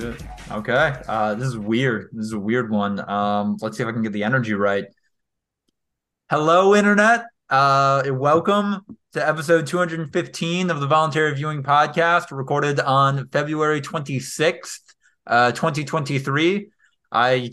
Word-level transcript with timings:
shit. 0.00 0.22
Okay. 0.50 0.94
Uh, 1.06 1.34
this 1.34 1.48
is 1.48 1.58
weird. 1.58 2.08
This 2.12 2.26
is 2.26 2.32
a 2.32 2.38
weird 2.38 2.70
one. 2.70 3.08
Um, 3.08 3.56
let's 3.60 3.76
see 3.76 3.82
if 3.82 3.88
I 3.88 3.92
can 3.92 4.02
get 4.02 4.12
the 4.12 4.24
energy 4.24 4.54
right. 4.54 4.84
Hello, 6.30 6.74
internet. 6.74 7.26
Uh, 7.48 8.04
welcome 8.10 8.82
to 9.12 9.28
episode 9.28 9.66
215 9.66 10.70
of 10.70 10.80
the 10.80 10.86
Voluntary 10.86 11.34
Viewing 11.34 11.62
Podcast, 11.62 12.30
recorded 12.30 12.78
on 12.78 13.28
February 13.28 13.80
26th, 13.80 14.80
uh, 15.26 15.52
2023. 15.52 16.70
I 17.12 17.50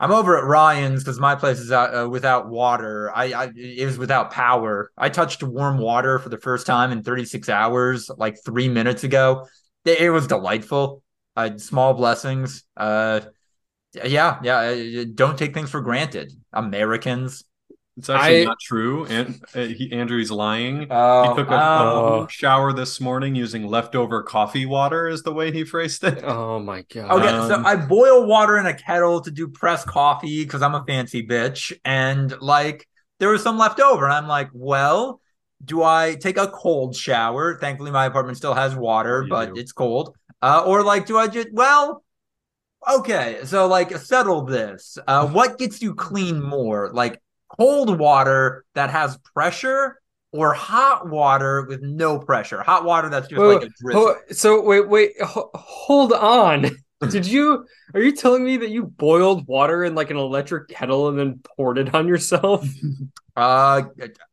I'm 0.00 0.12
over 0.12 0.38
at 0.38 0.44
Ryan's 0.44 1.02
because 1.02 1.18
my 1.18 1.34
place 1.34 1.58
is 1.58 1.72
out, 1.72 1.94
uh, 1.94 2.08
without 2.08 2.48
water. 2.48 3.10
I, 3.14 3.32
I 3.32 3.52
it 3.56 3.84
was 3.84 3.98
without 3.98 4.30
power. 4.30 4.90
I 4.96 5.08
touched 5.08 5.42
warm 5.42 5.78
water 5.78 6.18
for 6.18 6.28
the 6.28 6.38
first 6.38 6.66
time 6.66 6.92
in 6.92 7.02
36 7.02 7.48
hours, 7.48 8.10
like 8.16 8.36
three 8.44 8.68
minutes 8.68 9.04
ago. 9.04 9.46
It, 9.84 10.00
it 10.00 10.10
was 10.10 10.26
delightful. 10.26 11.02
Uh, 11.38 11.56
small 11.56 11.94
blessings. 11.94 12.64
Uh, 12.76 13.20
yeah, 14.04 14.40
yeah. 14.42 14.58
uh, 14.58 15.04
Don't 15.14 15.38
take 15.38 15.54
things 15.54 15.70
for 15.70 15.80
granted, 15.80 16.32
Americans. 16.52 17.44
It's 17.96 18.10
actually 18.10 18.42
I- 18.42 18.44
not 18.44 18.58
true. 18.60 19.06
And 19.06 19.40
uh, 19.54 19.60
he, 19.62 19.92
Andrew's 19.92 20.32
lying. 20.32 20.88
Oh, 20.90 21.30
he 21.30 21.36
took 21.36 21.48
a, 21.48 21.54
oh. 21.54 22.26
a 22.28 22.30
shower 22.30 22.72
this 22.72 23.00
morning 23.00 23.36
using 23.36 23.68
leftover 23.68 24.22
coffee 24.24 24.66
water, 24.66 25.06
is 25.08 25.22
the 25.22 25.32
way 25.32 25.52
he 25.52 25.62
phrased 25.64 26.02
it. 26.02 26.24
Oh 26.24 26.58
my 26.58 26.84
god. 26.92 27.10
Okay, 27.10 27.48
so 27.48 27.54
Um, 27.54 27.66
I 27.66 27.76
boil 27.76 28.26
water 28.26 28.58
in 28.58 28.66
a 28.66 28.74
kettle 28.74 29.20
to 29.20 29.30
do 29.30 29.46
press 29.46 29.84
coffee 29.84 30.44
because 30.44 30.62
I'm 30.62 30.74
a 30.74 30.84
fancy 30.84 31.24
bitch, 31.24 31.72
and 31.84 32.34
like 32.40 32.88
there 33.20 33.30
was 33.30 33.42
some 33.44 33.58
left 33.58 33.80
over, 33.80 34.04
and 34.04 34.14
I'm 34.14 34.28
like, 34.28 34.50
well, 34.52 35.20
do 35.64 35.82
I 35.82 36.16
take 36.20 36.36
a 36.36 36.48
cold 36.48 36.96
shower? 36.96 37.58
Thankfully, 37.60 37.90
my 37.92 38.06
apartment 38.06 38.38
still 38.38 38.54
has 38.54 38.74
water, 38.74 39.26
but 39.28 39.54
do. 39.54 39.60
it's 39.60 39.72
cold. 39.72 40.16
Uh, 40.40 40.62
or 40.64 40.82
like, 40.82 41.06
do 41.06 41.18
I 41.18 41.28
just 41.28 41.52
well? 41.52 42.04
Okay, 42.88 43.40
so 43.44 43.66
like 43.66 43.96
settle 43.96 44.42
this. 44.42 44.98
Uh, 45.06 45.26
what 45.26 45.58
gets 45.58 45.82
you 45.82 45.94
clean 45.94 46.42
more, 46.42 46.90
like 46.92 47.20
cold 47.58 47.98
water 47.98 48.64
that 48.74 48.90
has 48.90 49.18
pressure? 49.18 50.00
Or 50.30 50.52
hot 50.52 51.08
water 51.08 51.62
with 51.62 51.80
no 51.80 52.18
pressure. 52.18 52.60
Hot 52.60 52.84
water 52.84 53.08
that's 53.08 53.28
just 53.28 53.40
Wait, 53.40 53.54
like 53.54 53.64
a 53.64 53.70
drizzle. 53.80 54.14
So 54.32 54.60
wait, 54.60 54.86
wait, 54.86 55.12
ho- 55.22 55.50
hold 55.54 56.12
on. 56.12 56.66
Did 57.00 57.26
you? 57.26 57.64
Are 57.94 58.00
you 58.00 58.12
telling 58.12 58.44
me 58.44 58.56
that 58.56 58.70
you 58.70 58.84
boiled 58.84 59.46
water 59.46 59.84
in 59.84 59.94
like 59.94 60.10
an 60.10 60.16
electric 60.16 60.68
kettle 60.68 61.08
and 61.08 61.18
then 61.18 61.40
poured 61.56 61.78
it 61.78 61.94
on 61.94 62.08
yourself? 62.08 62.68
Uh, 63.36 63.82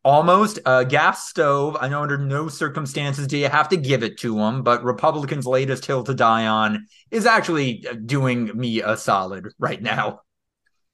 almost 0.03 0.57
a 0.65 0.83
gas 0.83 1.29
stove. 1.29 1.77
I 1.79 1.87
know 1.89 2.01
under 2.01 2.17
no 2.17 2.47
circumstances 2.47 3.27
do 3.27 3.37
you 3.37 3.47
have 3.47 3.69
to 3.69 3.77
give 3.77 4.01
it 4.01 4.17
to 4.21 4.33
them, 4.35 4.63
but 4.63 4.83
Republicans' 4.83 5.45
latest 5.45 5.85
hill 5.85 6.03
to 6.05 6.15
die 6.15 6.47
on 6.47 6.87
is 7.11 7.27
actually 7.27 7.85
doing 8.07 8.49
me 8.57 8.81
a 8.81 8.97
solid 8.97 9.49
right 9.59 9.79
now. 9.79 10.21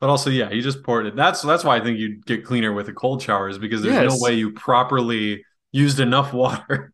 But 0.02 0.10
also, 0.10 0.30
yeah, 0.30 0.50
you 0.52 0.62
just 0.62 0.84
poured 0.84 1.06
it. 1.06 1.16
That's 1.16 1.42
that's 1.42 1.64
why 1.64 1.78
I 1.78 1.80
think 1.80 2.00
you'd 2.00 2.26
get 2.26 2.44
cleaner 2.46 2.74
with 2.74 2.90
a 2.90 2.94
cold 2.94 3.22
shower, 3.22 3.48
is 3.48 3.58
because 3.58 3.82
there's 3.82 3.96
Yes. 3.96 4.12
no 4.20 4.22
way 4.22 4.34
you 4.34 4.52
properly 4.52 5.46
used 5.72 6.02
enough 6.02 6.34
water 6.34 6.92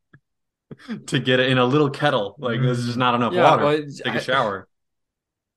to 1.08 1.20
get 1.20 1.40
it 1.40 1.50
in 1.50 1.58
a 1.58 1.66
little 1.66 1.90
kettle. 1.90 2.36
Like 2.40 2.62
there's 2.62 2.86
just 2.86 2.98
not 2.98 3.16
enough 3.16 3.34
Yeah, 3.34 3.52
water. 3.52 3.64
but 3.64 3.78
to 3.90 4.04
Take 4.04 4.14
I- 4.14 4.18
a 4.18 4.22
shower. 4.22 4.68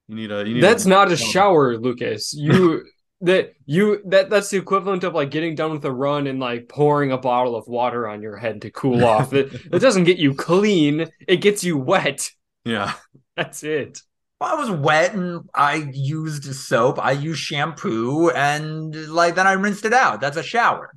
You 0.08 0.16
need 0.16 0.32
a. 0.32 0.38
You 0.46 0.54
need 0.54 0.62
That's 0.62 0.86
not 0.86 1.12
a 1.12 1.16
shower. 1.16 1.30
shower, 1.30 1.76
Lucas. 1.78 2.34
You 2.34 2.84
that 3.22 3.52
you 3.66 4.00
that 4.06 4.30
that's 4.30 4.48
the 4.50 4.56
equivalent 4.56 5.04
of 5.04 5.14
like 5.14 5.30
getting 5.30 5.54
done 5.54 5.70
with 5.72 5.84
a 5.84 5.92
run 5.92 6.26
and 6.26 6.40
like 6.40 6.68
pouring 6.68 7.12
a 7.12 7.18
bottle 7.18 7.54
of 7.54 7.68
water 7.68 8.08
on 8.08 8.22
your 8.22 8.36
head 8.36 8.62
to 8.62 8.70
cool 8.70 9.04
off. 9.04 9.32
It, 9.32 9.52
it 9.72 9.78
doesn't 9.78 10.04
get 10.04 10.16
you 10.18 10.34
clean. 10.34 11.06
It 11.28 11.36
gets 11.36 11.62
you 11.62 11.76
wet. 11.78 12.30
Yeah. 12.64 12.94
That's 13.36 13.62
it. 13.62 14.00
Well, 14.40 14.56
I 14.56 14.58
was 14.58 14.70
wet 14.70 15.14
and 15.14 15.48
I 15.54 15.90
used 15.92 16.44
soap. 16.54 16.98
I 16.98 17.12
used 17.12 17.40
shampoo 17.40 18.30
and 18.30 18.94
like 19.10 19.34
then 19.34 19.46
I 19.46 19.52
rinsed 19.52 19.84
it 19.84 19.92
out. 19.92 20.20
That's 20.20 20.38
a 20.38 20.42
shower. 20.42 20.92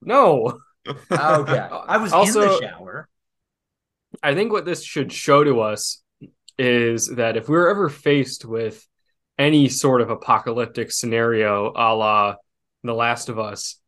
No. 0.00 0.58
Okay. 0.86 0.96
I 1.10 1.96
was 1.96 2.12
in 2.12 2.40
the 2.40 2.58
shower. 2.60 3.08
I 4.22 4.34
think 4.34 4.52
what 4.52 4.64
this 4.64 4.84
should 4.84 5.12
show 5.12 5.42
to 5.44 5.60
us 5.60 6.02
is 6.58 7.08
that 7.08 7.36
if 7.36 7.48
we're 7.48 7.68
ever 7.68 7.88
faced 7.88 8.44
with 8.44 8.86
any 9.38 9.68
sort 9.68 10.00
of 10.00 10.10
apocalyptic 10.10 10.92
scenario 10.92 11.72
a 11.74 11.94
la 11.94 12.36
The 12.84 12.94
Last 12.94 13.28
of 13.28 13.38
Us, 13.38 13.80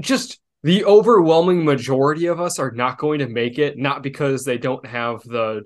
just 0.00 0.40
the 0.62 0.84
overwhelming 0.84 1.64
majority 1.64 2.26
of 2.26 2.40
us 2.40 2.58
are 2.58 2.72
not 2.72 2.98
going 2.98 3.20
to 3.20 3.28
make 3.28 3.58
it, 3.58 3.78
not 3.78 4.02
because 4.02 4.44
they 4.44 4.58
don't 4.58 4.84
have 4.84 5.22
the 5.22 5.62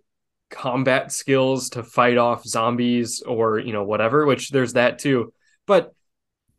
combat 0.51 1.11
skills 1.11 1.71
to 1.71 1.83
fight 1.83 2.17
off 2.19 2.45
zombies 2.45 3.23
or, 3.23 3.59
you 3.59 3.73
know, 3.73 3.85
whatever, 3.85 4.27
which 4.27 4.51
there's 4.51 4.75
that 4.75 4.99
too. 4.99 5.33
But 5.67 5.94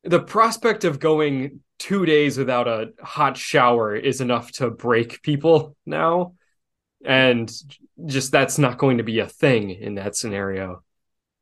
the 0.06 0.22
prospect 0.22 0.84
of 0.84 1.00
going 1.00 1.62
two 1.80 2.06
days 2.06 2.38
without 2.38 2.68
a 2.68 2.92
hot 3.02 3.38
shower 3.38 3.96
is 3.96 4.22
enough 4.22 4.52
to 4.54 4.70
break 4.70 5.22
people 5.22 5.76
now 5.86 6.34
and 7.04 7.52
just 8.06 8.32
that's 8.32 8.58
not 8.58 8.78
going 8.78 8.98
to 8.98 9.04
be 9.04 9.20
a 9.20 9.28
thing 9.28 9.70
in 9.72 9.96
that 9.96 10.16
scenario. 10.16 10.84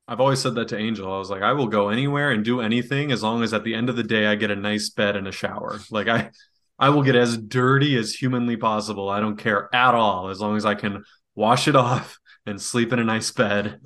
I've 0.08 0.20
always 0.20 0.42
said 0.42 0.56
that 0.56 0.68
to 0.70 0.78
Angel. 0.78 1.12
I 1.12 1.18
was 1.18 1.30
like, 1.30 1.42
I 1.42 1.54
will 1.54 1.68
go 1.68 1.90
anywhere 1.90 2.32
and 2.32 2.44
do 2.44 2.60
anything 2.60 3.12
as 3.12 3.24
long 3.24 3.42
as 3.44 3.54
at 3.54 3.64
the 3.64 3.74
end 3.74 3.90
of 3.90 3.96
the 3.96 4.04
day 4.04 4.26
I 4.26 4.36
get 4.36 4.52
a 4.52 4.56
nice 4.56 4.90
bed 4.90 5.16
and 5.16 5.28
a 5.28 5.32
shower. 5.32 5.80
Like 5.92 6.08
I 6.08 6.32
I 6.78 6.90
will 6.90 7.04
get 7.04 7.16
as 7.16 7.38
dirty 7.38 7.98
as 7.98 8.14
humanly 8.14 8.58
possible. 8.58 9.10
I 9.10 9.22
don't 9.22 9.38
care 9.38 9.74
at 9.74 9.96
all 9.96 10.30
as 10.30 10.42
long 10.42 10.58
as 10.58 10.66
I 10.66 10.76
can 10.76 11.04
wash 11.36 11.68
it 11.68 11.76
off 11.76 12.20
and 12.46 12.62
sleep 12.62 12.92
in 12.92 13.00
a 13.00 13.04
nice 13.04 13.32
bed. 13.32 13.80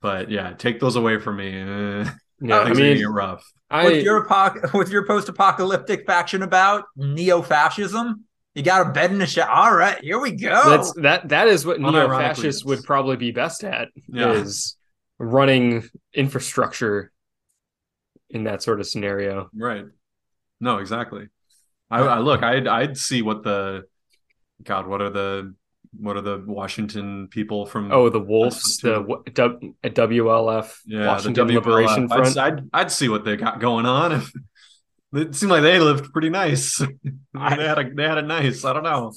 But 0.00 0.30
yeah, 0.30 0.52
take 0.52 0.78
those 0.78 0.96
away 0.96 1.18
from 1.18 1.36
me. 1.36 2.04
Yeah, 2.40 2.60
I 2.60 2.68
gonna 2.68 2.76
mean, 2.76 3.04
rough. 3.04 3.44
I 3.70 3.84
What's 3.84 4.02
your 4.04 4.26
apoc- 4.26 4.72
what's 4.72 4.90
your 4.90 5.06
post-apocalyptic 5.06 6.06
faction 6.06 6.42
about? 6.42 6.84
Neo-fascism? 6.96 8.24
You 8.54 8.62
got 8.62 8.86
a 8.86 8.90
bed 8.90 9.10
in 9.10 9.18
the 9.18 9.26
shower. 9.26 9.50
All 9.50 9.74
right, 9.74 10.02
here 10.02 10.18
we 10.18 10.32
go. 10.32 10.70
that's 10.70 10.92
that 10.94 11.28
that 11.28 11.48
is 11.48 11.64
what 11.66 11.80
neo-fascists 11.80 12.64
would 12.64 12.82
probably 12.84 13.16
be 13.16 13.30
best 13.30 13.62
at 13.64 13.88
Yeah. 14.08 14.32
is 14.32 14.76
running 15.18 15.88
infrastructure 16.14 17.12
in 18.30 18.44
that 18.44 18.62
sort 18.62 18.80
of 18.80 18.86
scenario. 18.86 19.48
Right. 19.54 19.84
No, 20.60 20.78
exactly. 20.78 21.28
I, 21.90 22.00
I 22.00 22.18
look, 22.18 22.42
I'd 22.42 22.66
I'd 22.66 22.96
see 22.96 23.22
what 23.22 23.42
the 23.44 23.84
God, 24.62 24.86
what 24.86 25.00
are 25.02 25.10
the 25.10 25.54
what 25.96 26.16
are 26.16 26.20
the 26.20 26.42
Washington 26.46 27.28
people 27.28 27.66
from 27.66 27.90
Oh, 27.92 28.08
the 28.08 28.20
wolves, 28.20 28.78
too. 28.78 28.88
the 28.88 28.94
w- 29.00 29.22
W- 29.32 29.74
WLF, 29.84 30.76
yeah, 30.86 31.06
Washington 31.06 31.46
the 31.46 31.52
WLF. 31.54 31.56
Liberation 31.64 32.04
I'd, 32.12 32.16
Front. 32.32 32.38
I'd 32.38 32.68
I'd 32.72 32.90
see 32.90 33.08
what 33.08 33.24
they 33.24 33.36
got 33.36 33.60
going 33.60 33.86
on. 33.86 34.12
If 34.12 34.32
it 35.14 35.34
seemed 35.34 35.52
like 35.52 35.62
they 35.62 35.78
lived 35.80 36.12
pretty 36.12 36.30
nice. 36.30 36.78
they 37.04 37.40
had 37.40 37.78
a 37.78 37.90
they 37.94 38.02
had 38.04 38.18
it 38.18 38.26
nice. 38.26 38.64
I 38.64 38.72
don't 38.72 38.82
know. 38.82 39.12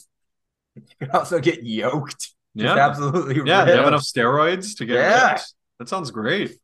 You 0.75 0.83
could 0.99 1.09
also 1.11 1.39
get 1.39 1.63
yoked. 1.63 2.29
Yeah, 2.53 2.75
absolutely. 2.77 3.41
yeah. 3.45 3.65
They 3.65 3.75
have 3.75 3.87
enough 3.87 4.03
steroids 4.03 4.77
to 4.77 4.85
get. 4.85 4.95
Yeah. 4.95 5.31
ripped. 5.33 5.53
that 5.79 5.89
sounds 5.89 6.11
great. 6.11 6.57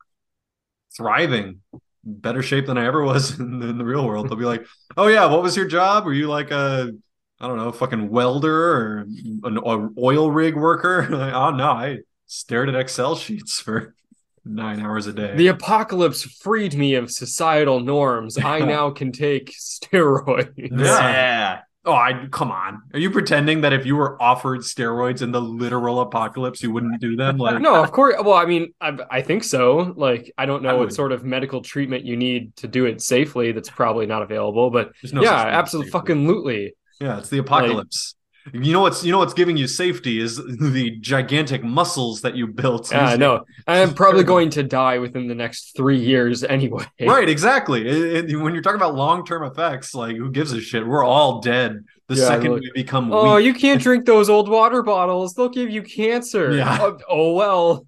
Thriving, 0.96 1.62
better 2.04 2.42
shape 2.42 2.66
than 2.68 2.78
I 2.78 2.86
ever 2.88 3.04
was 3.04 3.38
in 3.40 3.62
in 3.62 3.78
the 3.78 3.86
real 3.86 4.06
world. 4.06 4.30
They'll 4.30 4.38
be 4.38 4.46
like, 4.46 4.66
"Oh 4.96 5.08
yeah, 5.08 5.26
what 5.26 5.44
was 5.44 5.56
your 5.58 5.68
job? 5.68 6.06
Were 6.06 6.14
you 6.14 6.28
like 6.28 6.52
a 6.52 6.92
I 7.40 7.48
don't 7.48 7.58
know, 7.58 7.72
fucking 7.72 8.10
welder 8.10 8.74
or 8.74 9.08
an 9.44 9.60
oil 9.98 10.32
rig 10.32 10.56
worker. 10.56 11.08
Like, 11.18 11.34
oh 11.34 11.52
no, 11.52 11.72
I 11.72 12.00
stared 12.26 12.70
at 12.70 12.76
Excel 12.76 13.16
sheets 13.16 13.60
for 13.60 13.96
nine 14.44 14.80
hours 14.80 15.08
a 15.08 15.14
day. 15.14 15.36
The 15.36 15.48
apocalypse 15.48 16.24
freed 16.24 16.76
me 16.76 16.96
of 16.96 17.12
societal 17.12 17.80
norms. 17.80 18.38
I 18.38 18.60
now 18.60 18.90
can 18.92 19.12
take 19.12 19.52
steroids. 19.60 20.52
Yeah. 20.58 21.62
oh, 21.86 21.94
I 21.94 22.28
come 22.32 22.52
on. 22.52 22.82
Are 22.94 23.00
you 23.00 23.12
pretending 23.12 23.62
that 23.62 23.74
if 23.74 23.86
you 23.86 23.96
were 23.96 24.22
offered 24.22 24.62
steroids 24.62 25.22
in 25.22 25.32
the 25.32 25.42
literal 25.42 26.02
apocalypse, 26.02 26.64
you 26.64 26.72
wouldn't 26.72 27.00
do 27.00 27.16
them? 27.16 27.38
Like, 27.38 27.62
No, 27.62 27.84
of 27.84 27.92
course. 27.92 28.16
Well, 28.20 28.34
I 28.36 28.46
mean, 28.46 28.74
I, 28.82 28.98
I 29.12 29.22
think 29.22 29.44
so. 29.44 29.94
Like, 29.96 30.32
I 30.38 30.46
don't 30.46 30.66
I 30.66 30.72
know 30.72 30.80
what 30.80 30.94
sort 30.94 31.12
of 31.12 31.24
medical 31.24 31.62
treatment 31.62 32.04
you 32.06 32.18
need 32.18 32.56
to 32.58 32.68
do 32.68 32.86
it 32.86 33.02
safely. 33.02 33.52
That's 33.52 33.70
probably 33.70 34.06
not 34.06 34.22
available. 34.22 34.70
But 34.70 34.92
no 35.12 35.22
yeah, 35.22 35.30
such 35.30 35.38
thing 35.40 35.48
as 35.50 35.56
absolutely, 35.56 35.92
fucking 35.92 36.28
lootly. 36.28 36.72
Yeah, 37.00 37.20
it's 37.20 37.30
the 37.30 37.38
apocalypse. 37.40 38.16
you 38.54 38.72
know 38.72 38.80
what's 38.80 39.04
you 39.04 39.12
know 39.12 39.18
what's 39.18 39.34
giving 39.34 39.58
you 39.58 39.68
safety 39.68 40.20
is 40.20 40.38
the 40.38 40.98
gigantic 41.02 41.64
muscles 41.64 42.22
that 42.22 42.36
you 42.36 42.48
built. 42.48 42.92
Yeah, 42.92 43.06
I 43.06 43.16
know. 43.18 43.44
I'm 43.68 43.94
probably 44.02 44.24
going 44.24 44.50
to 44.52 44.64
die 44.64 45.00
within 45.00 45.28
the 45.28 45.36
next 45.36 45.76
three 45.76 46.00
years 46.00 46.44
anyway. 46.46 46.86
Right, 47.02 47.28
exactly. 47.28 47.86
It- 47.88 48.30
it- 48.32 48.36
when 48.38 48.54
you're 48.54 48.64
talking 48.64 48.80
about 48.80 48.96
long 48.96 49.26
term 49.26 49.44
effects, 49.44 49.94
like 49.94 50.16
who 50.16 50.32
gives 50.32 50.54
a 50.54 50.62
shit? 50.62 50.88
We're 50.88 51.04
all 51.04 51.42
dead 51.42 51.84
the 52.08 52.16
Yeah, 52.16 52.28
second 52.28 52.52
look- 52.54 52.62
we 52.62 52.72
become 52.74 53.12
Oh, 53.12 53.36
weak. 53.36 53.46
you 53.46 53.54
can't 53.54 53.82
drink 53.88 54.06
those 54.06 54.30
old 54.30 54.48
water 54.50 54.82
bottles. 54.82 55.34
They'll 55.34 55.50
give 55.50 55.70
you 55.70 55.82
cancer. 55.84 56.54
Yeah. 56.56 56.78
Oh, 56.82 56.98
oh, 57.10 57.34
well. 57.34 57.86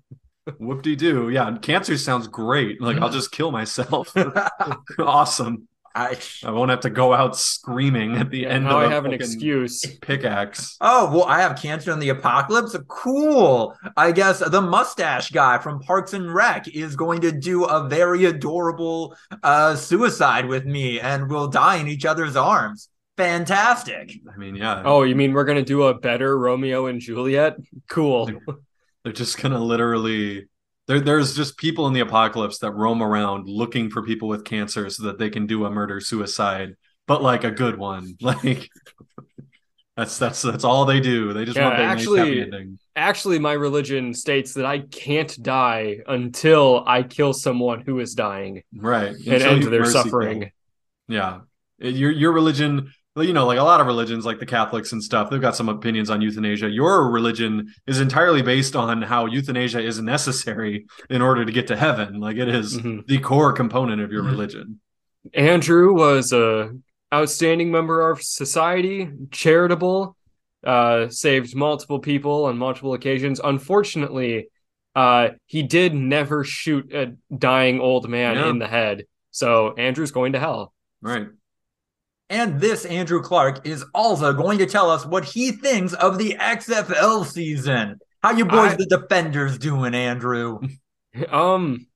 Whoop 0.57 0.81
de 0.81 0.95
doo. 0.95 1.29
Yeah, 1.29 1.55
cancer 1.61 1.95
sounds 1.97 2.27
great. 2.27 2.81
Like 2.81 2.97
Mm. 2.97 3.03
I'll 3.03 3.09
just 3.09 3.31
kill 3.31 3.51
myself. 3.51 4.13
awesome. 4.99 5.67
I, 5.95 6.17
I 6.43 6.51
won't 6.51 6.69
have 6.69 6.81
to 6.81 6.89
go 6.89 7.13
out 7.13 7.35
screaming 7.35 8.15
at 8.17 8.29
the 8.29 8.45
end 8.45 8.65
now 8.65 8.71
of 8.71 8.77
I 8.77 8.85
a 8.85 8.89
have 8.89 9.05
an 9.05 9.13
excuse. 9.13 9.83
pickaxe. 10.01 10.77
oh 10.81 11.11
well, 11.11 11.25
I 11.25 11.41
have 11.41 11.59
cancer 11.59 11.91
in 11.91 11.99
the 11.99 12.09
apocalypse. 12.09 12.75
Cool. 12.87 13.75
I 13.97 14.11
guess 14.11 14.39
the 14.39 14.61
mustache 14.61 15.31
guy 15.31 15.57
from 15.57 15.79
Parks 15.81 16.13
and 16.13 16.33
Rec 16.33 16.67
is 16.67 16.95
going 16.95 17.21
to 17.21 17.31
do 17.31 17.65
a 17.65 17.87
very 17.87 18.25
adorable 18.25 19.15
uh, 19.43 19.75
suicide 19.75 20.45
with 20.45 20.65
me, 20.65 20.99
and 20.99 21.29
we'll 21.29 21.47
die 21.47 21.77
in 21.77 21.87
each 21.87 22.05
other's 22.05 22.35
arms. 22.35 22.89
Fantastic. 23.17 24.13
I 24.33 24.37
mean, 24.37 24.55
yeah. 24.55 24.81
Oh, 24.85 25.03
you 25.03 25.15
mean 25.15 25.33
we're 25.33 25.43
gonna 25.43 25.61
do 25.61 25.83
a 25.83 25.93
better 25.99 26.37
Romeo 26.37 26.85
and 26.85 27.01
Juliet? 27.01 27.57
Cool. 27.89 28.31
They're 29.03 29.13
just 29.13 29.41
gonna 29.41 29.59
literally 29.59 30.47
there 30.89 30.99
there's 30.99 31.35
just 31.35 31.55
people 31.57 31.85
in 31.87 31.93
the 31.93 31.99
apocalypse 31.99 32.57
that 32.59 32.71
roam 32.71 33.01
around 33.03 33.47
looking 33.47 33.91
for 33.91 34.01
people 34.03 34.27
with 34.27 34.43
cancer 34.43 34.89
so 34.89 35.03
that 35.03 35.19
they 35.19 35.29
can 35.29 35.45
do 35.45 35.65
a 35.65 35.69
murder 35.71 36.01
suicide, 36.01 36.75
but 37.05 37.21
like 37.21 37.43
a 37.43 37.51
good 37.51 37.77
one. 37.77 38.17
Like 38.21 38.69
that's 39.95 40.17
that's 40.17 40.41
that's 40.41 40.63
all 40.63 40.85
they 40.85 40.99
do. 41.01 41.33
They 41.33 41.45
just 41.45 41.57
Yeah, 41.57 41.67
want 41.69 41.79
actually- 41.79 42.45
nice. 42.45 42.67
Actually, 42.95 43.37
my 43.39 43.53
religion 43.53 44.13
states 44.13 44.53
that 44.55 44.65
I 44.65 44.79
can't 44.79 45.41
die 45.43 45.99
until 46.07 46.83
I 46.87 47.03
kill 47.03 47.33
someone 47.33 47.81
who 47.81 47.99
is 47.99 48.13
dying 48.15 48.63
Right. 48.75 49.09
and 49.15 49.27
Until 49.27 49.51
end 49.51 49.63
their 49.63 49.85
suffering. 49.85 50.51
Yeah. 51.07 51.41
Your 51.79 52.11
your 52.11 52.31
religion, 52.33 52.91
you 53.17 53.33
know, 53.33 53.45
like 53.45 53.57
a 53.59 53.63
lot 53.63 53.81
of 53.81 53.87
religions, 53.87 54.25
like 54.25 54.39
the 54.39 54.45
Catholics 54.45 54.91
and 54.91 55.03
stuff, 55.03 55.29
they've 55.29 55.41
got 55.41 55.55
some 55.55 55.67
opinions 55.67 56.09
on 56.09 56.21
euthanasia. 56.21 56.69
Your 56.69 57.09
religion 57.09 57.67
is 57.87 57.99
entirely 57.99 58.41
based 58.41 58.75
on 58.75 59.01
how 59.01 59.25
euthanasia 59.25 59.81
is 59.81 59.99
necessary 59.99 60.85
in 61.09 61.21
order 61.21 61.43
to 61.43 61.51
get 61.51 61.67
to 61.67 61.75
heaven. 61.75 62.19
Like 62.19 62.37
it 62.37 62.47
is 62.47 62.77
Mhm. 62.79 63.05
the 63.07 63.19
core 63.19 63.51
component 63.51 64.01
of 64.01 64.11
your 64.11 64.23
Mhm. 64.23 64.31
religion. 64.31 64.79
Andrew 65.33 65.93
was 65.93 66.31
a 66.31 66.71
outstanding 67.13 67.71
member 67.71 68.09
of 68.09 68.21
society, 68.21 69.09
charitable, 69.31 70.15
uh, 70.65 71.09
saved 71.09 71.55
multiple 71.55 71.99
people 71.99 72.45
on 72.45 72.57
multiple 72.57 72.93
occasions. 72.93 73.41
Unfortunately, 73.43 74.47
uh, 74.95 75.29
he 75.47 75.63
did 75.63 75.93
never 75.93 76.43
shoot 76.43 76.93
a 76.93 77.15
dying 77.35 77.79
old 77.79 78.07
man 78.07 78.35
Yeah. 78.35 78.49
in 78.49 78.59
the 78.59 78.67
head. 78.67 79.05
So 79.31 79.73
Andrew's 79.73 80.11
going 80.11 80.33
to 80.33 80.39
hell. 80.39 80.73
Right. 81.01 81.27
And 82.29 82.59
this 82.59 82.85
Andrew 82.85 83.21
Clark 83.21 83.65
is 83.65 83.83
also 83.93 84.33
going 84.33 84.59
to 84.59 84.65
tell 84.67 84.91
us 84.91 85.05
what 85.05 85.25
he 85.25 85.51
thinks 85.51 85.93
of 85.93 86.17
the 86.19 86.35
XFL 86.39 87.25
season. 87.25 87.99
How 88.21 88.31
you 88.31 88.45
boys, 88.45 88.73
I- 88.73 88.75
the 88.75 88.85
defenders, 88.85 89.57
doing, 89.57 89.93
Andrew? 89.95 90.59
Um, 91.31 91.87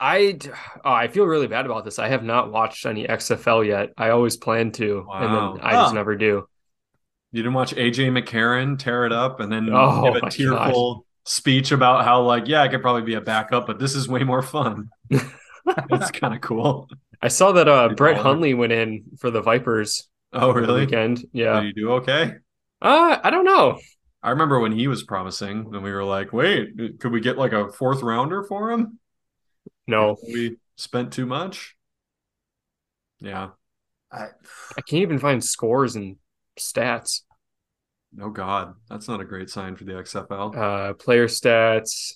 I 0.00 0.38
oh, 0.84 0.90
I 0.90 1.08
feel 1.08 1.26
really 1.26 1.46
bad 1.46 1.66
about 1.66 1.84
this. 1.84 1.98
I 1.98 2.08
have 2.08 2.22
not 2.24 2.50
watched 2.50 2.86
any 2.86 3.06
XFL 3.06 3.66
yet. 3.66 3.90
I 3.98 4.08
always 4.08 4.38
plan 4.38 4.72
to, 4.72 5.04
Wow. 5.06 5.14
and 5.20 5.58
then 5.58 5.64
I 5.66 5.72
just 5.72 5.94
never 5.94 6.16
do. 6.16 6.48
You 7.32 7.42
didn't 7.42 7.52
watch 7.52 7.74
AJ 7.74 8.10
McCarron 8.10 8.78
tear 8.78 9.04
it 9.04 9.12
up 9.12 9.40
and 9.40 9.52
then 9.52 9.68
Oh, 9.70 10.02
give 10.12 10.22
a 10.22 10.30
tearful 10.30 11.04
speech 11.26 11.72
about 11.72 12.04
how 12.06 12.22
like, 12.22 12.48
yeah, 12.48 12.62
I 12.62 12.68
could 12.68 12.80
probably 12.80 13.02
be 13.02 13.14
a 13.14 13.20
backup, 13.20 13.66
but 13.66 13.78
this 13.78 13.94
is 13.94 14.08
way 14.08 14.24
more 14.24 14.42
fun. 14.42 14.88
That's 15.88 16.10
kind 16.10 16.34
of 16.34 16.40
cool. 16.40 16.88
I 17.22 17.28
saw 17.28 17.52
that 17.52 17.68
uh 17.68 17.90
Brett 17.90 18.16
baller. 18.16 18.22
Hundley 18.22 18.54
went 18.54 18.72
in 18.72 19.04
for 19.18 19.30
the 19.30 19.40
Vipers 19.42 20.08
Oh, 20.32 20.48
over 20.50 20.60
the 20.60 20.66
really? 20.68 20.80
weekend. 20.86 21.24
Yeah. 21.32 21.60
Did 21.60 21.76
you 21.76 21.84
do 21.84 21.92
okay? 21.94 22.34
Uh, 22.82 23.18
I 23.22 23.30
don't 23.30 23.44
know. 23.44 23.78
I 24.22 24.30
remember 24.30 24.58
when 24.58 24.72
he 24.72 24.88
was 24.88 25.02
promising, 25.04 25.70
and 25.72 25.82
we 25.82 25.92
were 25.92 26.04
like, 26.04 26.32
"Wait, 26.32 26.98
could 26.98 27.12
we 27.12 27.20
get 27.20 27.38
like 27.38 27.52
a 27.52 27.70
fourth 27.72 28.02
rounder 28.02 28.42
for 28.42 28.70
him? 28.70 28.98
No, 29.86 30.16
We 30.22 30.56
spent 30.76 31.12
too 31.12 31.26
much." 31.26 31.76
Yeah. 33.20 33.50
I, 34.12 34.28
I 34.76 34.80
can't 34.82 35.02
even 35.02 35.18
find 35.18 35.42
scores 35.42 35.96
and 35.96 36.16
stats. 36.58 37.22
Oh 38.20 38.30
God, 38.30 38.74
that's 38.88 39.08
not 39.08 39.20
a 39.20 39.24
great 39.24 39.50
sign 39.50 39.76
for 39.76 39.84
the 39.84 39.96
XFL. 39.96 40.54
Uh, 40.54 40.94
player 40.94 41.26
stats, 41.26 42.14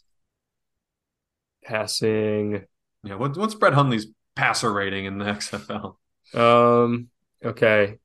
passing. 1.64 2.66
Yeah. 3.08 3.14
What, 3.16 3.36
what's 3.36 3.54
Brett 3.54 3.72
Hundley's 3.74 4.06
passer 4.36 4.72
rating 4.72 5.04
in 5.06 5.18
the 5.18 5.24
XFL? 5.26 5.96
Um, 6.34 7.08
okay. 7.44 7.96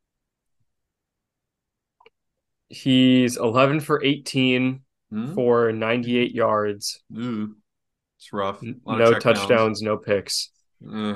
He's 2.69 3.37
11 3.37 3.81
for 3.81 4.03
18 4.03 4.81
Hmm? 5.11 5.35
for 5.35 5.71
98 5.71 6.33
yards. 6.33 7.03
Ooh, 7.15 7.55
it's 8.17 8.33
rough. 8.33 8.63
N- 8.63 8.81
A 8.87 8.89
lot 8.89 9.01
of 9.01 9.07
No 9.09 9.13
check 9.13 9.21
downs. 9.23 9.39
touchdowns, 9.39 9.81
no 9.83 9.97
picks. 9.97 10.49
Eh, 10.83 11.13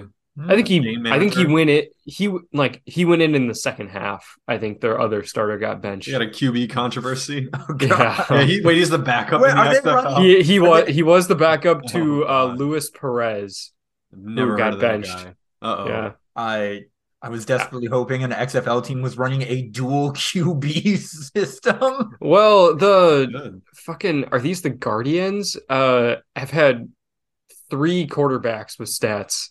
I 0.47 0.53
think 0.55 0.67
he 0.67 0.77
I 0.77 1.17
think 1.17 1.33
he 1.33 1.45
manager. 1.45 1.49
went 1.51 1.69
it 1.71 1.93
he 2.03 2.31
like 2.53 2.83
he 2.85 3.05
went 3.05 3.23
in 3.23 3.33
in 3.33 3.47
the 3.47 3.55
second 3.55 3.87
half. 3.89 4.35
I 4.47 4.59
think 4.59 4.81
their 4.81 4.99
other 5.01 5.23
starter 5.23 5.57
got 5.57 5.81
benched. 5.81 6.05
he 6.05 6.13
had 6.13 6.21
a 6.21 6.29
QB 6.29 6.69
controversy. 6.69 7.49
Oh, 7.55 7.75
Yeah. 7.81 8.25
yeah, 8.29 8.43
he, 8.43 8.61
wait, 8.61 8.77
he's 8.77 8.91
the 8.91 8.99
backup 8.99 9.41
Wait, 9.41 9.49
in 9.49 9.55
the 9.57 9.91
are 9.91 10.21
they 10.21 10.27
He 10.37 10.43
he 10.43 10.59
Are 10.59 10.69
was 10.69 10.85
they- 10.85 10.93
he 10.93 11.01
was 11.01 11.27
the 11.27 11.35
backup 11.35 11.83
to 11.87 12.23
Oh, 12.23 12.27
uh 12.27 12.47
God. 12.49 12.59
Luis 12.59 12.91
Perez. 12.91 13.71
Never 14.11 14.55
got 14.55 14.65
heard 14.65 14.73
of 14.75 14.79
that 14.81 15.01
benched. 15.01 15.27
Uh-oh. 15.61 15.87
Yeah. 15.87 16.11
I 16.35 16.83
I 17.21 17.29
was 17.29 17.45
desperately 17.45 17.87
hoping 17.87 18.23
an 18.23 18.31
XFL 18.31 18.85
team 18.85 19.01
was 19.01 19.17
running 19.17 19.41
a 19.41 19.63
dual 19.63 20.13
QB 20.13 20.97
system. 20.99 22.15
Well, 22.21 22.75
the 22.75 23.27
Good. 23.31 23.61
fucking 23.73 24.25
are 24.31 24.39
these 24.39 24.61
the 24.61 24.69
Guardians? 24.69 25.57
Uh 25.69 26.17
have 26.35 26.51
had 26.51 26.91
three 27.69 28.07
quarterbacks 28.07 28.79
with 28.79 28.89
stats. 28.89 29.49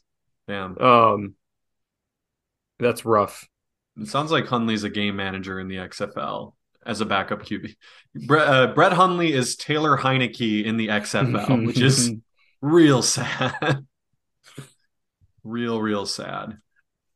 Damn. 0.48 0.78
Um 0.78 1.34
that's 2.78 3.04
rough. 3.04 3.46
It 4.00 4.08
sounds 4.08 4.30
like 4.30 4.46
Hundley's 4.46 4.84
a 4.84 4.90
game 4.90 5.16
manager 5.16 5.58
in 5.58 5.68
the 5.68 5.76
XFL 5.76 6.52
as 6.84 7.00
a 7.00 7.06
backup 7.06 7.42
QB. 7.42 7.74
Brett, 8.26 8.46
uh, 8.46 8.66
Brett 8.74 8.92
Hundley 8.92 9.32
is 9.32 9.56
Taylor 9.56 9.96
Heinicke 9.96 10.64
in 10.64 10.76
the 10.76 10.88
XFL, 10.88 11.66
which 11.66 11.80
is 11.80 12.12
real 12.60 13.02
sad. 13.02 13.86
Real, 15.46 15.80
real 15.80 16.06
sad. 16.06 16.58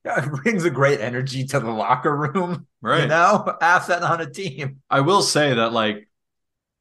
Yeah, 0.04 0.24
it 0.24 0.30
brings 0.42 0.64
a 0.64 0.70
great 0.70 1.00
energy 1.00 1.44
to 1.48 1.60
the 1.60 1.70
locker 1.70 2.16
room. 2.16 2.66
Right. 2.82 3.02
You 3.02 3.08
know, 3.08 3.58
asset 3.60 4.02
on 4.02 4.22
a 4.22 4.30
team. 4.30 4.80
I 4.88 5.00
will 5.00 5.20
say 5.20 5.52
that 5.52 5.70
like 5.74 6.08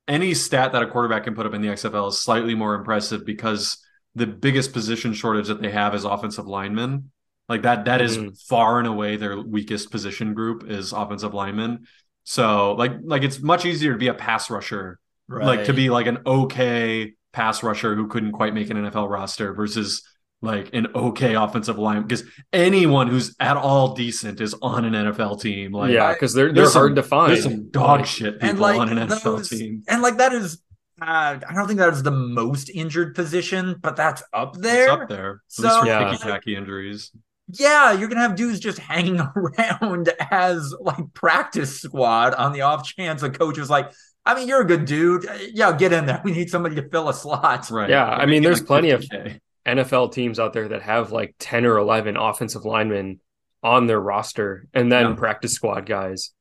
any 0.07 0.33
stat 0.33 0.71
that 0.71 0.81
a 0.81 0.87
quarterback 0.87 1.25
can 1.25 1.35
put 1.35 1.45
up 1.45 1.53
in 1.53 1.61
the 1.61 1.67
XFL 1.67 2.07
is 2.07 2.21
slightly 2.21 2.55
more 2.55 2.73
impressive 2.73 3.25
because 3.25 3.79
the 4.15 4.25
biggest 4.25 4.71
position 4.71 5.11
shortage 5.13 5.47
that 5.49 5.61
they 5.61 5.71
have 5.71 5.93
is 5.93 6.05
offensive 6.05 6.47
linemen. 6.47 7.11
Like 7.49 7.63
that 7.63 7.83
that 7.83 7.99
is 8.01 8.17
Mhm. 8.17 8.41
far 8.47 8.79
and 8.79 8.87
away 8.87 9.17
their 9.17 9.41
weakest 9.41 9.91
position 9.91 10.33
group 10.33 10.69
is 10.69 10.93
offensive 10.93 11.33
linemen. 11.33 11.85
So 12.23 12.71
like 12.75 12.93
like 13.03 13.23
it's 13.23 13.41
much 13.41 13.65
easier 13.65 13.91
to 13.91 13.97
be 13.99 14.07
a 14.07 14.13
pass 14.13 14.49
rusher, 14.49 14.99
like 15.27 15.65
to 15.65 15.73
be 15.73 15.89
like 15.89 16.07
an 16.07 16.19
okay 16.25 17.13
pass 17.33 17.61
rusher 17.61 17.93
who 17.93 18.07
couldn't 18.07 18.31
quite 18.31 18.53
make 18.53 18.69
an 18.69 18.77
NFL 18.77 19.09
roster 19.09 19.53
versus 19.53 20.01
like 20.41 20.73
an 20.73 20.87
okay 20.95 21.35
offensive 21.35 21.77
line 21.77 22.01
because 22.03 22.23
anyone 22.53 23.07
who's 23.07 23.35
at 23.39 23.57
all 23.57 23.93
decent 23.93 24.39
is 24.39 24.55
on 24.61 24.85
an 24.85 24.93
NFL 24.93 25.41
team. 25.41 25.73
Like 25.73 25.91
yeah, 25.91 26.13
because 26.13 26.33
they're 26.33 26.45
they're 26.47 26.53
there's 26.63 26.73
some- 26.73 26.81
hard 26.81 26.95
to 26.95 27.03
find. 27.03 27.31
there's 27.31 27.43
some 27.43 27.69
dog 27.69 28.05
shit 28.05 28.35
people 28.35 28.49
and 28.49 28.59
like 28.59 28.79
on 28.79 28.89
an 28.97 29.09
NFL 29.09 29.23
those- 29.23 29.49
team. 29.49 29.83
and 29.87 30.01
like 30.01 30.17
that 30.17 30.33
is 30.33 30.61
uh, 31.01 31.39
I 31.47 31.53
don't 31.53 31.65
think 31.67 31.79
that 31.79 31.93
is 31.93 32.03
the 32.03 32.11
most 32.11 32.69
injured 32.69 33.15
position, 33.15 33.75
but 33.81 33.95
that's 33.95 34.21
up 34.33 34.55
there. 34.55 34.83
It's 34.83 34.91
up 34.91 35.07
there. 35.09 35.31
At 35.31 35.37
So- 35.47 35.63
least 35.63 35.79
for 35.79 35.85
Yeah. 35.87 36.11
ticky 36.11 36.23
tacky 36.23 36.55
injuries. 36.55 37.11
Yeah, 37.51 37.93
you're 37.93 38.07
gonna 38.09 38.21
have 38.21 38.35
dudes 38.35 38.59
just 38.59 38.77
hanging 38.79 39.19
around 39.35 40.09
as 40.29 40.73
like 40.81 41.13
practice 41.13 41.81
squad 41.81 42.33
on 42.35 42.53
the 42.53 42.61
off 42.61 42.85
chance 42.85 43.23
a 43.23 43.29
coach 43.29 43.57
is 43.57 43.69
like, 43.69 43.91
I 44.25 44.35
mean, 44.35 44.47
you're 44.47 44.61
a 44.61 44.65
good 44.65 44.85
dude. 44.85 45.25
Yeah, 45.53 45.75
get 45.75 45.91
in 45.91 46.05
there. 46.05 46.21
We 46.23 46.31
need 46.31 46.49
somebody 46.49 46.75
to 46.75 46.87
fill 46.89 47.09
a 47.09 47.13
slot. 47.13 47.71
Right. 47.71 47.89
Yeah, 47.89 48.05
I 48.05 48.25
mean, 48.27 48.43
there's 48.43 48.59
like, 48.59 48.67
plenty 48.67 48.91
of- 48.91 49.01
50K. 49.01 49.39
NFL 49.77 50.11
teams 50.13 50.39
out 50.39 50.53
there 50.53 50.67
that 50.69 50.81
have 50.81 51.11
like 51.11 51.35
10 51.39 51.65
or 51.65 51.77
11 51.77 52.17
offensive 52.17 52.65
linemen 52.65 53.19
on 53.63 53.87
their 53.87 53.99
roster 53.99 54.67
and 54.73 54.91
then 54.91 55.05
Yeah. 55.09 55.15
practice 55.15 55.53
squad 55.53 55.85
guys. 55.85 56.31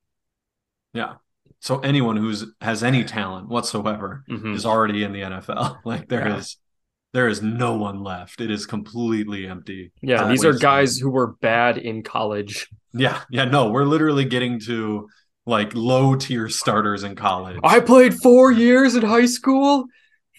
Yeah. 0.93 1.15
So 1.61 1.81
anyone 1.81 2.17
who's 2.17 2.45
has 2.61 2.83
any 2.85 3.03
talent 3.05 3.49
whatsoever 3.49 4.23
Mhm. 4.31 4.55
is 4.55 4.65
already 4.65 5.03
in 5.03 5.13
the 5.13 5.23
NFL. 5.23 5.79
Like 5.85 6.09
there 6.09 6.27
is, 6.29 6.57
Yeah. 6.57 7.21
there 7.21 7.29
is 7.29 7.43
no 7.43 7.77
one 7.77 8.01
left. 8.03 8.41
It 8.41 8.51
is 8.51 8.65
completely 8.67 9.47
empty. 9.49 9.93
Yeah, 10.03 10.29
these 10.29 10.45
are 10.45 10.53
guys 10.53 10.99
who 10.99 11.11
were 11.11 11.33
bad 11.41 11.79
in 11.79 12.03
college. 12.03 12.69
Yeah. 12.95 13.21
Yeah. 13.31 13.45
No, 13.47 13.71
we're 13.71 13.85
literally 13.85 14.25
getting 14.25 14.61
to 14.61 15.09
like 15.47 15.75
low 15.75 16.15
tier 16.15 16.49
starters 16.49 17.03
in 17.05 17.17
college. 17.17 17.59
I 17.65 17.81
played 17.81 18.15
four 18.23 18.53
years 18.53 18.95
in 18.95 19.03
high 19.03 19.27
school. 19.27 19.87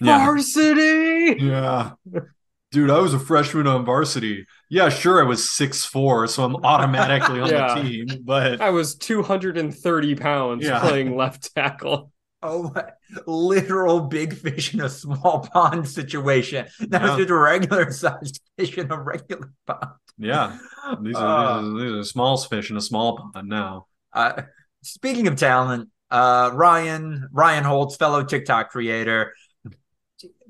yeah. 0.02 0.26
Varsity. 0.26 1.36
Yeah. 1.44 1.92
Dude, 2.72 2.92
I 2.92 3.00
was 3.00 3.16
a 3.16 3.20
freshman 3.20 3.66
on 3.66 3.84
varsity. 3.84 4.46
Yeah, 4.70 4.90
sure, 4.90 5.20
I 5.20 5.28
was 5.28 5.52
six 5.52 5.84
four, 5.86 6.28
so 6.28 6.44
I'm 6.44 6.56
automatically 6.58 7.40
on 7.42 7.50
Yeah. 7.50 7.74
the 7.74 7.82
team. 7.82 8.08
But 8.24 8.62
I 8.62 8.70
was 8.70 8.96
230 8.96 10.16
pounds 10.16 10.64
Yeah. 10.66 10.80
playing 10.80 11.16
left 11.16 11.54
tackle. 11.56 12.12
Oh, 12.42 12.72
my- 12.74 12.86
literal 13.28 14.00
big 14.00 14.34
fish 14.34 14.74
in 14.74 14.80
a 14.80 14.88
small 14.88 15.46
pond 15.52 15.86
situation. 15.90 16.68
That 16.88 17.02
was 17.02 17.18
just 17.18 17.30
a 17.32 17.36
regular 17.36 17.92
sized 17.92 18.40
fish 18.58 18.78
in 18.78 18.90
a 18.90 18.98
regular 18.98 19.52
pond. 19.68 19.92
Yeah, 20.18 20.58
these 21.02 21.18
Uh, 21.18 21.20
are, 21.20 21.62
these 21.62 21.74
are 21.74 21.80
these 21.84 21.92
are 21.98 22.04
small 22.06 22.38
fish 22.38 22.72
in 22.72 22.78
a 22.78 22.82
small 22.82 23.18
pond 23.34 23.50
now. 23.50 23.88
Uh, 24.14 24.44
speaking 24.84 25.28
of 25.28 25.36
talent, 25.36 25.90
uh, 26.12 26.52
Ryan 26.54 27.28
Ryan 27.34 27.66
Holtz, 27.66 27.98
fellow 27.98 28.24
TikTok 28.24 28.70
creator, 28.70 29.34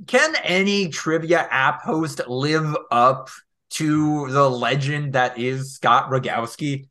can 0.08 0.36
any 0.44 0.90
trivia 0.90 1.48
app 1.50 1.82
host 1.82 2.22
live 2.28 2.76
up 2.92 3.30
to 3.72 4.30
the 4.32 4.50
legend 4.50 5.14
that 5.14 5.38
is 5.38 5.74
Scott 5.76 6.10
Rogowski? 6.10 6.88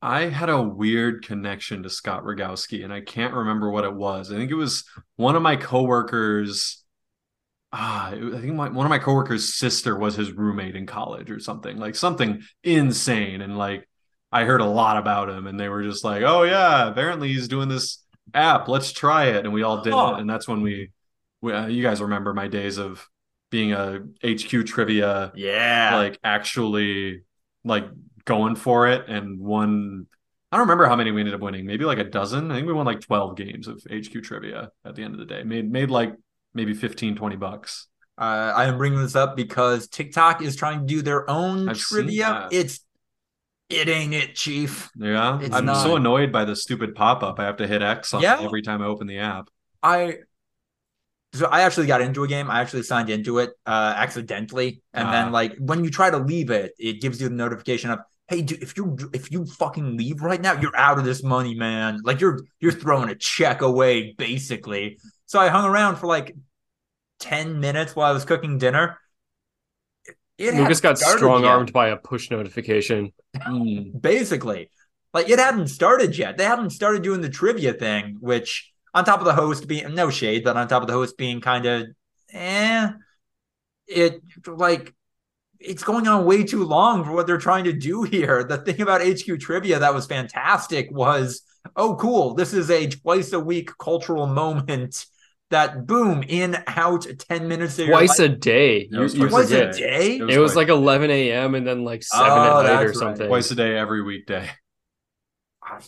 I 0.00 0.22
had 0.26 0.48
a 0.48 0.62
weird 0.62 1.24
connection 1.26 1.82
to 1.82 1.90
Scott 1.90 2.22
Rogowski, 2.24 2.84
and 2.84 2.92
I 2.92 3.00
can't 3.00 3.34
remember 3.34 3.70
what 3.70 3.84
it 3.84 3.94
was. 3.94 4.30
I 4.30 4.36
think 4.36 4.50
it 4.50 4.54
was 4.54 4.84
one 5.16 5.34
of 5.34 5.42
my 5.42 5.56
coworkers. 5.56 6.84
Ah, 7.72 8.10
I 8.12 8.40
think 8.40 8.54
my, 8.54 8.68
one 8.70 8.86
of 8.86 8.90
my 8.90 8.98
coworkers' 8.98 9.54
sister 9.54 9.98
was 9.98 10.16
his 10.16 10.32
roommate 10.32 10.76
in 10.76 10.86
college 10.86 11.30
or 11.30 11.38
something, 11.40 11.76
like 11.78 11.96
something 11.96 12.42
insane. 12.62 13.42
And 13.42 13.58
like, 13.58 13.88
I 14.32 14.44
heard 14.44 14.60
a 14.60 14.66
lot 14.66 14.96
about 14.98 15.28
him, 15.28 15.46
and 15.46 15.58
they 15.58 15.68
were 15.68 15.82
just 15.82 16.04
like, 16.04 16.22
"Oh 16.22 16.44
yeah, 16.44 16.88
apparently 16.88 17.28
he's 17.28 17.48
doing 17.48 17.68
this 17.68 18.02
app. 18.34 18.68
Let's 18.68 18.92
try 18.92 19.26
it." 19.26 19.44
And 19.44 19.52
we 19.52 19.62
all 19.64 19.82
did 19.82 19.92
Huh. 19.92 20.14
it, 20.16 20.20
and 20.20 20.30
that's 20.30 20.48
when 20.48 20.62
we, 20.62 20.90
you 21.42 21.82
guys 21.82 22.00
remember 22.00 22.34
my 22.34 22.48
days 22.48 22.78
of 22.78 23.08
being 23.50 23.72
a 23.72 24.00
HQ 24.24 24.66
trivia 24.66 25.32
Yeah, 25.34 25.96
like 25.96 26.18
actually 26.22 27.22
like 27.64 27.86
going 28.24 28.56
for 28.56 28.88
it 28.88 29.08
and 29.08 29.38
won 29.40 30.06
I 30.50 30.56
don't 30.56 30.64
remember 30.66 30.86
how 30.86 30.96
many 30.96 31.10
we 31.10 31.20
ended 31.20 31.34
up 31.34 31.40
winning. 31.42 31.66
Maybe 31.66 31.84
like 31.84 31.98
a 31.98 32.04
dozen. 32.04 32.50
I 32.50 32.54
think 32.56 32.66
we 32.66 32.72
won 32.72 32.86
like 32.86 33.00
12 33.00 33.36
games 33.36 33.68
of 33.68 33.82
HQ 33.90 34.22
trivia 34.22 34.70
at 34.84 34.94
the 34.94 35.02
end 35.02 35.12
of 35.14 35.20
the 35.20 35.26
day. 35.26 35.42
Made 35.42 35.70
made 35.70 35.90
like 35.90 36.14
maybe 36.54 36.72
15 36.74 37.16
20 37.16 37.36
bucks. 37.36 37.86
uh, 38.16 38.52
I 38.56 38.64
am 38.64 38.78
bringing 38.78 38.98
this 39.00 39.14
up 39.14 39.36
because 39.36 39.88
TikTok 39.88 40.40
is 40.42 40.56
trying 40.56 40.80
to 40.80 40.86
do 40.86 41.02
their 41.02 41.28
own 41.28 41.68
I've 41.68 41.78
trivia. 41.78 42.48
It's 42.50 42.80
it 43.68 43.88
ain't 43.90 44.14
it, 44.14 44.34
Chief. 44.34 44.88
Yeah. 44.96 45.38
It's 45.42 45.54
I'm 45.54 45.66
not- 45.66 45.82
so 45.82 45.96
annoyed 45.96 46.32
by 46.32 46.46
the 46.46 46.56
stupid 46.56 46.94
pop-up. 46.94 47.38
I 47.38 47.44
have 47.44 47.58
to 47.58 47.66
hit 47.66 47.82
X 47.82 48.14
on 48.14 48.22
Yeah. 48.22 48.40
every 48.40 48.62
time 48.62 48.80
I 48.80 48.86
open 48.86 49.06
the 49.06 49.18
app. 49.18 49.48
I 49.82 50.20
so 51.32 51.46
I 51.46 51.62
actually 51.62 51.86
got 51.86 52.00
into 52.00 52.24
a 52.24 52.28
game. 52.28 52.50
I 52.50 52.60
actually 52.60 52.82
signed 52.84 53.10
into 53.10 53.38
it 53.38 53.50
uh 53.66 53.94
accidentally, 53.96 54.82
and 54.92 55.08
Ah. 55.08 55.12
then 55.12 55.32
like 55.32 55.56
when 55.58 55.84
you 55.84 55.90
try 55.90 56.10
to 56.10 56.18
leave 56.18 56.50
it, 56.50 56.72
it 56.78 57.00
gives 57.00 57.20
you 57.20 57.28
the 57.28 57.34
notification 57.34 57.90
of, 57.90 58.00
"Hey, 58.28 58.42
dude, 58.42 58.62
if 58.62 58.76
you 58.76 58.96
if 59.12 59.30
you 59.30 59.44
fucking 59.46 59.96
leave 59.96 60.22
right 60.22 60.40
now, 60.40 60.58
you're 60.60 60.76
out 60.76 60.98
of 60.98 61.04
this 61.04 61.22
money, 61.22 61.54
man. 61.54 62.00
Like 62.04 62.20
you're 62.20 62.40
you're 62.60 62.72
throwing 62.72 63.08
a 63.10 63.14
check 63.14 63.60
away, 63.62 64.14
basically." 64.18 64.98
So 65.26 65.38
I 65.38 65.48
hung 65.48 65.64
around 65.66 65.96
for 65.96 66.06
like 66.06 66.34
ten 67.20 67.60
minutes 67.60 67.94
while 67.94 68.10
I 68.10 68.12
was 68.14 68.24
cooking 68.24 68.58
dinner. 68.58 68.98
It 70.38 70.54
Lucas 70.54 70.80
got 70.80 70.98
strong 70.98 71.44
armed 71.44 71.72
by 71.72 71.88
a 71.88 71.96
push 71.96 72.30
notification. 72.30 73.12
Basically. 74.00 74.70
Like 75.12 75.28
it 75.28 75.38
hadn't 75.38 75.68
started 75.68 76.16
yet. 76.16 76.36
They 76.36 76.44
hadn't 76.44 76.70
started 76.70 77.02
doing 77.02 77.22
the 77.22 77.28
trivia 77.28 77.72
thing, 77.72 78.18
which 78.20 78.72
on 78.98 79.04
top 79.04 79.20
of 79.20 79.24
the 79.26 79.34
host 79.34 79.66
being 79.68 79.94
no 79.94 80.10
shade, 80.10 80.44
but 80.44 80.56
on 80.56 80.68
top 80.68 80.82
of 80.82 80.88
the 80.88 80.94
host 80.94 81.16
being 81.16 81.40
kind 81.40 81.66
of 81.66 81.86
eh, 82.32 82.90
it 83.86 84.20
like 84.46 84.94
it's 85.60 85.82
going 85.82 86.06
on 86.06 86.24
way 86.24 86.44
too 86.44 86.64
long 86.64 87.04
for 87.04 87.12
what 87.12 87.26
they're 87.26 87.38
trying 87.38 87.64
to 87.64 87.72
do 87.72 88.02
here. 88.04 88.44
The 88.44 88.58
thing 88.58 88.80
about 88.80 89.00
HQ 89.02 89.40
trivia 89.40 89.78
that 89.80 89.94
was 89.94 90.06
fantastic 90.06 90.88
was, 90.90 91.42
oh 91.76 91.96
cool, 91.96 92.34
this 92.34 92.52
is 92.54 92.70
a 92.70 92.86
twice 92.88 93.32
a 93.32 93.40
week 93.40 93.70
cultural 93.78 94.26
moment 94.26 95.06
that 95.50 95.86
boom 95.86 96.22
in 96.28 96.56
out 96.66 97.06
10 97.18 97.48
minutes 97.48 97.78
of 97.78 97.88
Twice 97.88 98.18
a 98.18 98.28
day. 98.28 98.88
It 98.92 98.92
You, 98.92 99.00
was 99.00 99.14
you 99.14 99.28
twice 99.28 99.30
twice 99.30 99.50
a 99.52 99.68
forget. 99.68 99.72
day. 99.72 100.16
It 100.18 100.22
was 100.24 100.36
It 100.36 100.38
was 100.38 100.56
like 100.56 100.68
11 100.68 101.10
a.m. 101.10 101.54
and 101.54 101.66
then 101.66 101.84
like 101.84 102.02
7 102.02 102.26
Oh, 102.30 102.60
at 102.60 102.64
night 102.64 102.82
or 102.84 102.92
that's 102.92 102.98
right. 103.00 103.18
something. 103.18 103.26
Twice 103.28 103.50
a 103.50 103.54
day 103.54 103.76
every 103.76 104.02
weekday. 104.02 104.48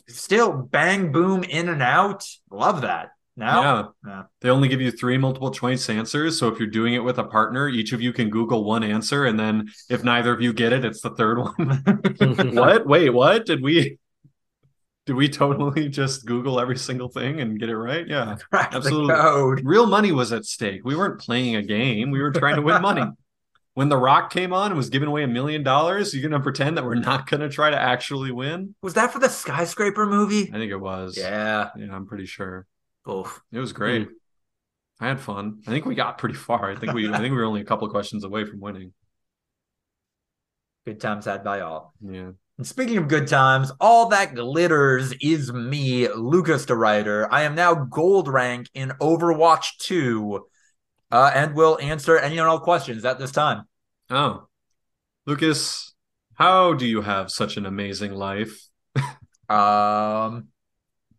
Still 0.09 0.53
bang 0.53 1.13
boom 1.13 1.45
in 1.45 1.69
and 1.69 1.83
out. 1.83 2.25
Love 2.51 2.83
that. 2.83 3.11
Now 3.37 3.63
Yeah. 3.63 3.85
Yeah. 4.07 4.23
They 4.41 4.51
only 4.51 4.69
give 4.69 4.81
you 4.81 4.91
three 4.91 5.17
multiple 5.17 5.51
choice 5.51 5.89
answers. 5.89 6.39
So 6.39 6.49
if 6.49 6.59
you're 6.59 6.69
doing 6.69 6.95
it 6.95 7.03
with 7.03 7.19
a 7.19 7.25
partner, 7.25 7.69
each 7.69 7.93
of 7.93 8.01
you 8.01 8.13
can 8.13 8.29
Google 8.29 8.65
one 8.65 8.85
answer. 8.85 9.25
And 9.25 9.39
then 9.39 9.71
if 9.89 10.05
neither 10.05 10.33
of 10.33 10.41
you 10.41 10.53
get 10.53 10.73
it, 10.73 10.85
it's 10.85 11.01
the 11.01 11.11
third 11.11 11.39
one. 11.39 11.83
what? 12.55 12.87
Wait, 12.87 13.11
what? 13.11 13.47
Did 13.47 13.63
we 13.63 13.99
did 15.07 15.17
we 15.17 15.29
totally 15.29 15.89
just 15.89 16.27
Google 16.27 16.61
every 16.61 16.77
single 16.77 17.09
thing 17.09 17.41
and 17.41 17.59
get 17.59 17.69
it 17.69 17.77
right? 17.77 18.07
Yeah. 18.07 18.37
crack 18.51 18.75
Absolutely. 18.75 19.63
Real 19.65 19.87
money 19.87 20.13
was 20.13 20.33
at 20.33 20.45
stake. 20.45 20.83
We 20.85 20.95
weren't 20.95 21.21
playing 21.21 21.57
a 21.57 21.63
game. 21.63 22.11
We 22.11 22.21
were 22.21 22.31
trying 22.31 22.57
to 22.57 22.63
win 22.63 22.83
money. 22.83 23.03
When 23.75 23.89
The 23.89 23.97
Rock 23.97 24.33
came 24.33 24.53
on 24.53 24.73
and 24.73 24.77
was 24.77 24.91
giving 24.91 25.09
away 25.09 25.23
a 25.23 25.29
million 25.29 25.63
dollars, 25.63 26.13
you're 26.13 26.29
gonna 26.29 26.43
pretend 26.43 26.77
that 26.77 26.85
we're 26.85 26.97
not 26.97 27.29
gonna 27.29 27.49
try 27.49 27.71
to 27.71 27.81
actually 27.81 28.33
win? 28.33 28.75
Was 28.83 28.95
that 28.95 29.13
for 29.13 29.19
the 29.21 29.29
skyscraper 29.29 30.07
movie? 30.07 30.51
I 30.53 30.59
think 30.59 30.73
it 30.73 30.77
was. 30.77 31.17
Yeah. 31.17 31.71
Yeah, 31.77 31.95
I'm 31.95 32.07
pretty 32.07 32.27
sure. 32.27 32.67
Oof. 33.09 33.41
It 33.53 33.59
was 33.59 33.73
great. 33.73 34.09
Hmm. 34.09 34.15
I 35.01 35.09
had 35.09 35.21
fun. 35.21 35.63
I 35.67 35.71
think 35.71 35.87
we 35.87 35.95
got 35.95 36.19
pretty 36.19 36.35
far. 36.35 36.71
I 36.71 36.77
think 36.77 36.93
we 36.93 37.09
I 37.09 37.19
think 37.19 37.33
we 37.33 37.39
were 37.39 37.45
only 37.45 37.63
a 37.63 37.65
couple 37.65 37.87
of 37.87 37.93
questions 37.93 38.25
away 38.25 38.45
from 38.45 38.61
winning. 38.61 38.93
Good 40.85 41.01
times 41.01 41.25
had 41.25 41.45
by 41.45 41.61
all. 41.61 41.95
Yeah. 42.01 42.33
And 42.59 42.67
speaking 42.67 42.99
of 42.99 43.09
good 43.09 43.27
times, 43.27 43.73
all 43.81 44.09
that 44.11 44.35
glitters 44.35 45.15
is 45.23 45.51
me, 45.51 46.09
Lucas 46.13 46.67
the 46.67 46.77
writer. 46.77 47.27
I 47.33 47.43
am 47.43 47.55
now 47.55 47.75
gold 47.75 48.29
rank 48.29 48.69
in 48.75 48.91
Overwatch 49.01 49.79
2. 49.79 50.45
Uh, 51.11 51.31
and 51.35 51.55
will 51.55 51.79
answer 51.81 52.17
any 52.17 52.39
and 52.39 52.47
all 52.47 52.61
questions 52.61 53.05
at 53.05 53.19
this 53.19 53.33
time. 53.33 53.65
Oh. 54.11 54.47
Lucas, 55.27 55.93
how 56.35 56.73
do 56.75 56.87
you 56.87 57.03
have 57.03 57.31
such 57.31 57.57
an 57.57 57.67
amazing 57.67 58.13
life? 58.15 58.59
Um, 59.49 60.47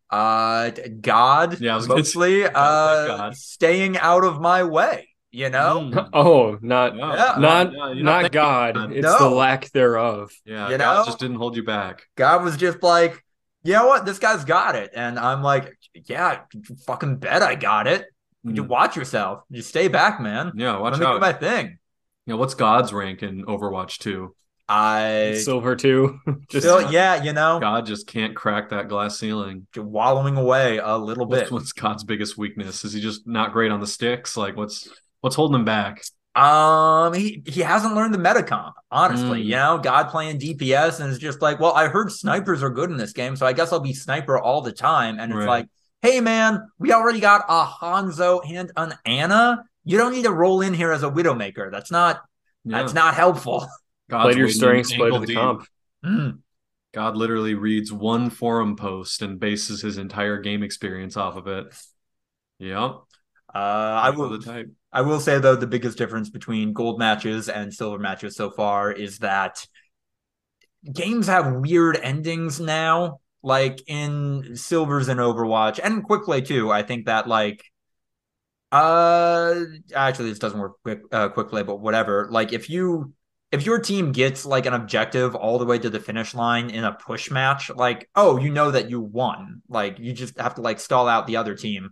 uh, 0.10 0.70
God, 1.02 1.60
Yeah, 1.60 1.74
I 1.74 1.76
was 1.76 1.88
mostly, 1.90 2.44
thank 2.44 2.54
uh, 2.56 3.08
God. 3.08 3.36
staying 3.36 3.98
out 3.98 4.24
of 4.24 4.40
my 4.40 4.64
way. 4.64 5.10
You 5.32 5.50
know, 5.50 5.90
Mm. 5.92 6.10
Oh, 6.14 6.58
not 6.62 6.96
Yeah. 6.96 7.14
Yeah. 7.14 7.36
not 7.40 7.74
Yeah, 7.74 7.92
you're 7.92 8.04
not 8.06 8.32
God. 8.32 8.76
God. 8.76 8.92
It's 8.94 9.04
No. 9.04 9.18
the 9.20 9.30
lack 9.36 9.70
thereof. 9.72 10.32
Yeah, 10.46 10.70
You 10.70 10.78
God 10.78 11.00
know? 11.00 11.06
just 11.06 11.20
didn't 11.20 11.38
hold 11.38 11.58
you 11.58 11.64
back. 11.64 12.04
God 12.16 12.42
was 12.44 12.56
just 12.56 12.82
like, 12.82 13.22
you 13.64 13.74
know 13.74 13.88
what, 13.88 14.06
this 14.06 14.18
guy's 14.20 14.46
got 14.46 14.76
it, 14.76 14.92
and 14.96 15.20
I'm 15.20 15.42
like, 15.44 15.78
yeah, 16.06 16.44
fucking 16.88 17.18
bet 17.18 17.44
I 17.44 17.56
got 17.56 17.86
it. 17.88 18.06
You 18.44 18.64
Mm. 18.64 18.68
watch 18.68 18.96
yourself. 18.96 19.44
You 19.50 19.62
stay 19.62 19.88
back, 19.88 20.20
man. 20.20 20.54
Yeah, 20.56 20.78
watch 20.78 20.94
Let 20.98 21.04
out. 21.08 21.22
my 21.22 21.34
thing. 21.34 21.78
Yeah, 22.26 22.36
what's 22.36 22.54
God's 22.56 22.92
rank 22.94 23.22
in 23.24 23.46
Overwatch 23.46 23.98
2? 24.00 24.36
I 24.70 25.40
Silver 25.44 25.76
too. 25.76 26.20
Just 26.50 26.66
still, 26.66 26.92
yeah, 26.92 27.22
you 27.22 27.34
know, 27.34 27.60
God 27.60 27.86
just 27.86 28.08
can't 28.08 28.36
crack 28.36 28.70
that 28.70 28.88
glass 28.88 29.20
ceiling. 29.20 29.68
just 29.74 29.86
wallowing 29.86 30.38
away 30.38 30.78
a 30.78 30.98
little 30.98 31.26
What's, 31.26 31.44
bit. 31.44 31.52
what's 31.52 31.72
God's 31.74 32.04
biggest 32.06 32.38
weakness? 32.38 32.86
Is 32.86 32.94
he 32.94 33.02
just 33.02 33.28
not 33.28 33.52
great 33.52 33.72
on 33.72 33.82
the 33.82 33.88
sticks? 33.88 34.38
Like 34.38 34.56
what's 34.56 34.88
what's 35.20 35.36
holding 35.36 35.56
him 35.60 35.66
back? 35.66 36.02
Um, 36.36 37.14
he 37.14 37.44
he 37.46 37.60
hasn't 37.60 37.94
learned 37.96 38.14
the 38.14 38.18
metacomp, 38.18 38.72
honestly. 38.90 39.42
Mm. 39.42 39.46
You 39.46 39.56
know, 39.58 39.78
God 39.84 40.08
playing 40.10 40.40
DPS 40.40 41.02
and 41.02 41.10
is 41.12 41.20
just 41.20 41.42
like, 41.42 41.60
well, 41.60 41.74
I 41.74 41.90
heard 41.90 42.10
snipers 42.10 42.64
are 42.64 42.70
good 42.70 42.90
in 42.92 42.96
this 42.98 43.12
game, 43.12 43.36
so 43.36 43.46
I 43.46 43.52
guess 43.52 43.74
I'll 43.74 43.82
be 43.82 43.94
sniper 43.94 44.40
all 44.40 44.62
the 44.62 44.72
time. 44.72 45.20
And 45.20 45.34
it's 45.34 45.40
Right. 45.40 45.48
like, 45.48 45.68
hey 46.02 46.20
man, 46.22 46.68
we 46.80 46.92
already 46.92 47.20
got 47.20 47.46
a 47.48 47.66
Hanzo 47.66 48.42
and 48.50 48.72
an 48.76 48.94
Ana. 49.06 49.64
You 49.84 49.98
don't 49.98 50.14
need 50.14 50.24
to 50.24 50.32
roll 50.32 50.62
in 50.62 50.74
here 50.74 50.92
as 50.92 51.04
a 51.04 51.10
Widowmaker. 51.10 51.72
That's 51.72 51.92
not 51.92 52.22
Yeah. 52.64 52.80
that's 52.80 52.94
not 52.94 53.16
helpful. 53.16 53.68
God's 54.10 54.24
play 54.26 54.34
to 54.34 54.40
your 54.40 54.50
strengths, 54.50 54.94
play 54.94 55.10
to 55.10 55.20
the 55.20 55.26
deep. 55.26 55.38
comp. 55.38 55.66
Mm. 56.06 56.40
God 56.94 57.16
literally 57.16 57.56
reads 57.56 57.92
one 57.94 58.30
forum 58.30 58.76
post 58.76 59.22
and 59.22 59.40
bases 59.40 59.82
his 59.82 59.98
entire 59.98 60.40
game 60.40 60.62
experience 60.64 61.16
off 61.16 61.38
of 61.38 61.48
it. 61.48 61.74
Yeah. 62.60 62.94
Uh, 63.54 63.58
I 63.58 64.10
will 64.12 64.30
the 64.30 64.40
type. 64.40 64.70
I 64.92 65.02
will 65.02 65.20
say 65.20 65.40
though 65.40 65.56
the 65.56 65.68
biggest 65.68 65.98
difference 65.98 66.30
between 66.30 66.74
gold 66.74 67.00
matches 67.00 67.48
and 67.50 67.74
silver 67.74 67.98
matches 68.00 68.36
so 68.36 68.50
far 68.52 68.92
is 68.92 69.20
that 69.20 69.66
games 70.92 71.28
have 71.28 71.54
weird 71.54 71.98
endings 71.98 72.60
now. 72.60 73.20
Like 73.44 73.82
in 73.88 74.56
silvers 74.56 75.08
and 75.08 75.20
Overwatch 75.20 75.80
and 75.84 76.04
quick 76.04 76.24
play 76.24 76.42
too. 76.42 76.72
I 76.72 76.84
think 76.84 77.08
that 77.08 77.28
like 77.28 77.64
uh 78.72 79.56
actually 79.94 80.30
this 80.30 80.40
doesn't 80.40 80.60
work 80.60 80.74
quick 80.84 81.02
uh 81.12 81.30
quick 81.30 81.50
play, 81.50 81.64
but 81.64 81.80
whatever. 81.80 82.28
Like 82.30 82.54
if 82.54 82.70
you 82.70 83.14
if 83.52 83.66
your 83.66 83.80
team 83.80 84.12
gets 84.14 84.46
like 84.46 84.66
an 84.66 84.74
objective 84.74 85.36
all 85.36 85.60
the 85.60 85.66
way 85.66 85.78
to 85.80 85.90
the 85.90 86.00
finish 86.00 86.34
line 86.34 86.70
in 86.70 86.84
a 86.84 86.94
push 86.94 87.32
match, 87.32 87.70
like 87.70 88.10
oh 88.16 88.38
you 88.38 88.52
know 88.52 88.72
that 88.72 88.90
you 88.90 89.02
won. 89.02 89.62
Like 89.68 90.00
you 90.00 90.14
just 90.14 90.40
have 90.40 90.56
to 90.56 90.62
like 90.62 90.80
stall 90.80 91.08
out 91.08 91.28
the 91.28 91.38
other 91.38 91.56
team 91.56 91.90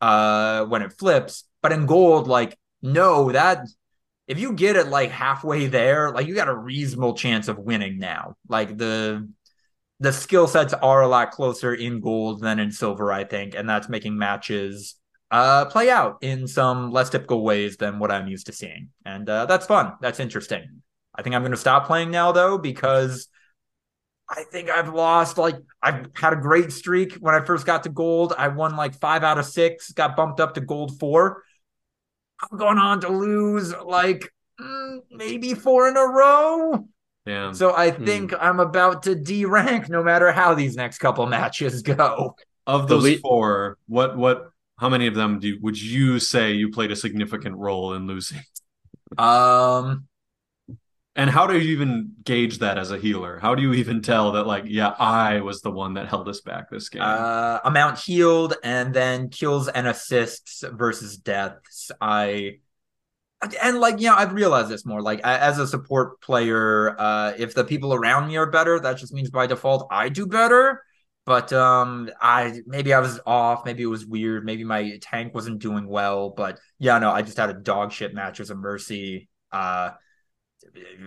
uh 0.00 0.64
when 0.66 0.82
it 0.82 0.92
flips. 0.92 1.44
But 1.62 1.72
in 1.72 1.86
gold, 1.86 2.28
like 2.28 2.58
no, 2.82 3.32
that 3.32 3.66
if 4.26 4.38
you 4.38 4.52
get 4.52 4.76
it 4.76 4.86
like 4.86 5.10
halfway 5.10 5.66
there, 5.66 6.12
like 6.12 6.28
you 6.28 6.36
got 6.36 6.48
a 6.48 6.56
reasonable 6.56 7.14
chance 7.14 7.48
of 7.48 7.58
winning 7.58 7.98
now. 7.98 8.36
Like 8.48 8.78
the 8.78 9.28
the 10.00 10.12
skill 10.12 10.46
sets 10.46 10.72
are 10.74 11.02
a 11.02 11.08
lot 11.08 11.30
closer 11.30 11.74
in 11.74 12.00
gold 12.00 12.40
than 12.40 12.58
in 12.58 12.72
silver, 12.72 13.12
I 13.12 13.24
think, 13.24 13.54
and 13.54 13.68
that's 13.68 13.88
making 13.88 14.18
matches 14.18 14.96
uh 15.30 15.64
play 15.66 15.88
out 15.88 16.18
in 16.22 16.48
some 16.48 16.90
less 16.90 17.08
typical 17.08 17.44
ways 17.44 17.76
than 17.76 18.00
what 18.00 18.10
I'm 18.10 18.26
used 18.26 18.46
to 18.46 18.52
seeing. 18.52 18.88
And 19.04 19.28
uh 19.28 19.46
that's 19.46 19.66
fun. 19.66 19.92
That's 20.00 20.18
interesting. 20.18 20.82
I 21.14 21.22
think 21.22 21.34
I'm 21.34 21.42
going 21.42 21.52
to 21.52 21.56
stop 21.56 21.86
playing 21.86 22.10
now 22.10 22.32
though 22.32 22.56
because 22.58 23.28
I 24.28 24.44
think 24.44 24.70
I've 24.70 24.94
lost 24.94 25.38
like 25.38 25.56
I've 25.82 26.06
had 26.14 26.32
a 26.32 26.36
great 26.36 26.72
streak 26.72 27.14
when 27.14 27.34
I 27.34 27.44
first 27.44 27.66
got 27.66 27.82
to 27.82 27.88
gold. 27.88 28.32
I 28.38 28.48
won 28.48 28.76
like 28.76 28.94
five 28.94 29.24
out 29.24 29.38
of 29.38 29.44
six, 29.44 29.92
got 29.92 30.16
bumped 30.16 30.40
up 30.40 30.54
to 30.54 30.60
gold 30.60 30.98
four. 31.00 31.42
I'm 32.40 32.56
going 32.56 32.78
on 32.78 33.00
to 33.02 33.08
lose 33.08 33.74
like 33.74 34.32
mm, 34.60 35.00
maybe 35.10 35.54
four 35.54 35.88
in 35.88 35.96
a 35.96 36.06
row. 36.06 36.88
Damn. 37.26 37.54
So 37.54 37.74
I 37.76 37.90
think 37.90 38.32
I'm 38.38 38.60
about 38.60 39.02
to 39.04 39.14
D 39.14 39.44
rank 39.44 39.88
no 39.88 40.02
matter 40.02 40.32
how 40.32 40.54
these 40.54 40.76
next 40.76 40.98
couple 40.98 41.26
matches 41.26 41.82
go. 41.82 42.36
of 42.66 42.88
those 42.88 43.02
le- 43.04 43.16
four, 43.18 43.78
what 43.86 44.16
what 44.16 44.50
how 44.78 44.88
many 44.88 45.06
of 45.06 45.14
them 45.14 45.38
do 45.40 45.48
you, 45.48 45.58
would 45.60 45.80
you 45.80 46.18
say 46.18 46.52
you 46.52 46.70
played 46.70 46.90
a 46.90 46.96
significant 46.96 47.56
role 47.56 47.92
in 47.94 48.06
losing? 48.06 48.40
Um, 49.18 50.08
And 51.16 51.28
how 51.28 51.46
do 51.46 51.58
you 51.58 51.72
even 51.72 52.14
gauge 52.24 52.58
that 52.58 52.78
as 52.78 52.90
a 52.90 52.98
healer? 52.98 53.38
How 53.40 53.54
do 53.54 53.62
you 53.62 53.74
even 53.74 54.00
tell 54.00 54.32
that 54.32 54.46
like, 54.46 54.64
yeah, 54.66 54.94
I 54.98 55.40
was 55.40 55.60
the 55.60 55.70
one 55.70 55.94
that 55.94 56.08
held 56.08 56.28
us 56.28 56.40
back 56.40 56.70
this 56.70 56.88
game? 56.88 57.02
uh, 57.02 57.58
amount 57.64 57.98
healed 57.98 58.54
and 58.62 58.94
then 58.94 59.28
kills 59.28 59.68
and 59.68 59.86
assists 59.88 60.62
versus 60.72 61.16
deaths. 61.16 61.90
I 62.00 62.60
and 63.62 63.80
like 63.80 64.00
you 64.00 64.06
know 64.06 64.14
I've 64.14 64.32
realized 64.32 64.68
this 64.68 64.84
more 64.84 65.00
like 65.00 65.20
as 65.24 65.58
a 65.58 65.66
support 65.66 66.20
player 66.20 66.94
uh 66.98 67.32
if 67.38 67.54
the 67.54 67.64
people 67.64 67.94
around 67.94 68.28
me 68.28 68.36
are 68.36 68.50
better 68.50 68.78
that 68.80 68.98
just 68.98 69.14
means 69.14 69.30
by 69.30 69.46
default 69.46 69.88
I 69.90 70.08
do 70.08 70.26
better 70.26 70.82
but 71.24 71.52
um 71.52 72.10
I 72.20 72.60
maybe 72.66 72.92
I 72.92 73.00
was 73.00 73.18
off 73.26 73.64
maybe 73.64 73.82
it 73.82 73.86
was 73.86 74.04
weird 74.04 74.44
maybe 74.44 74.64
my 74.64 74.98
tank 75.00 75.34
wasn't 75.34 75.60
doing 75.60 75.86
well 75.86 76.30
but 76.30 76.58
yeah 76.78 76.98
no 76.98 77.10
I 77.10 77.22
just 77.22 77.38
had 77.38 77.50
a 77.50 77.54
dog 77.54 77.92
shit 77.92 78.14
match 78.14 78.40
as 78.40 78.50
a 78.50 78.54
mercy 78.54 79.28
uh 79.52 79.90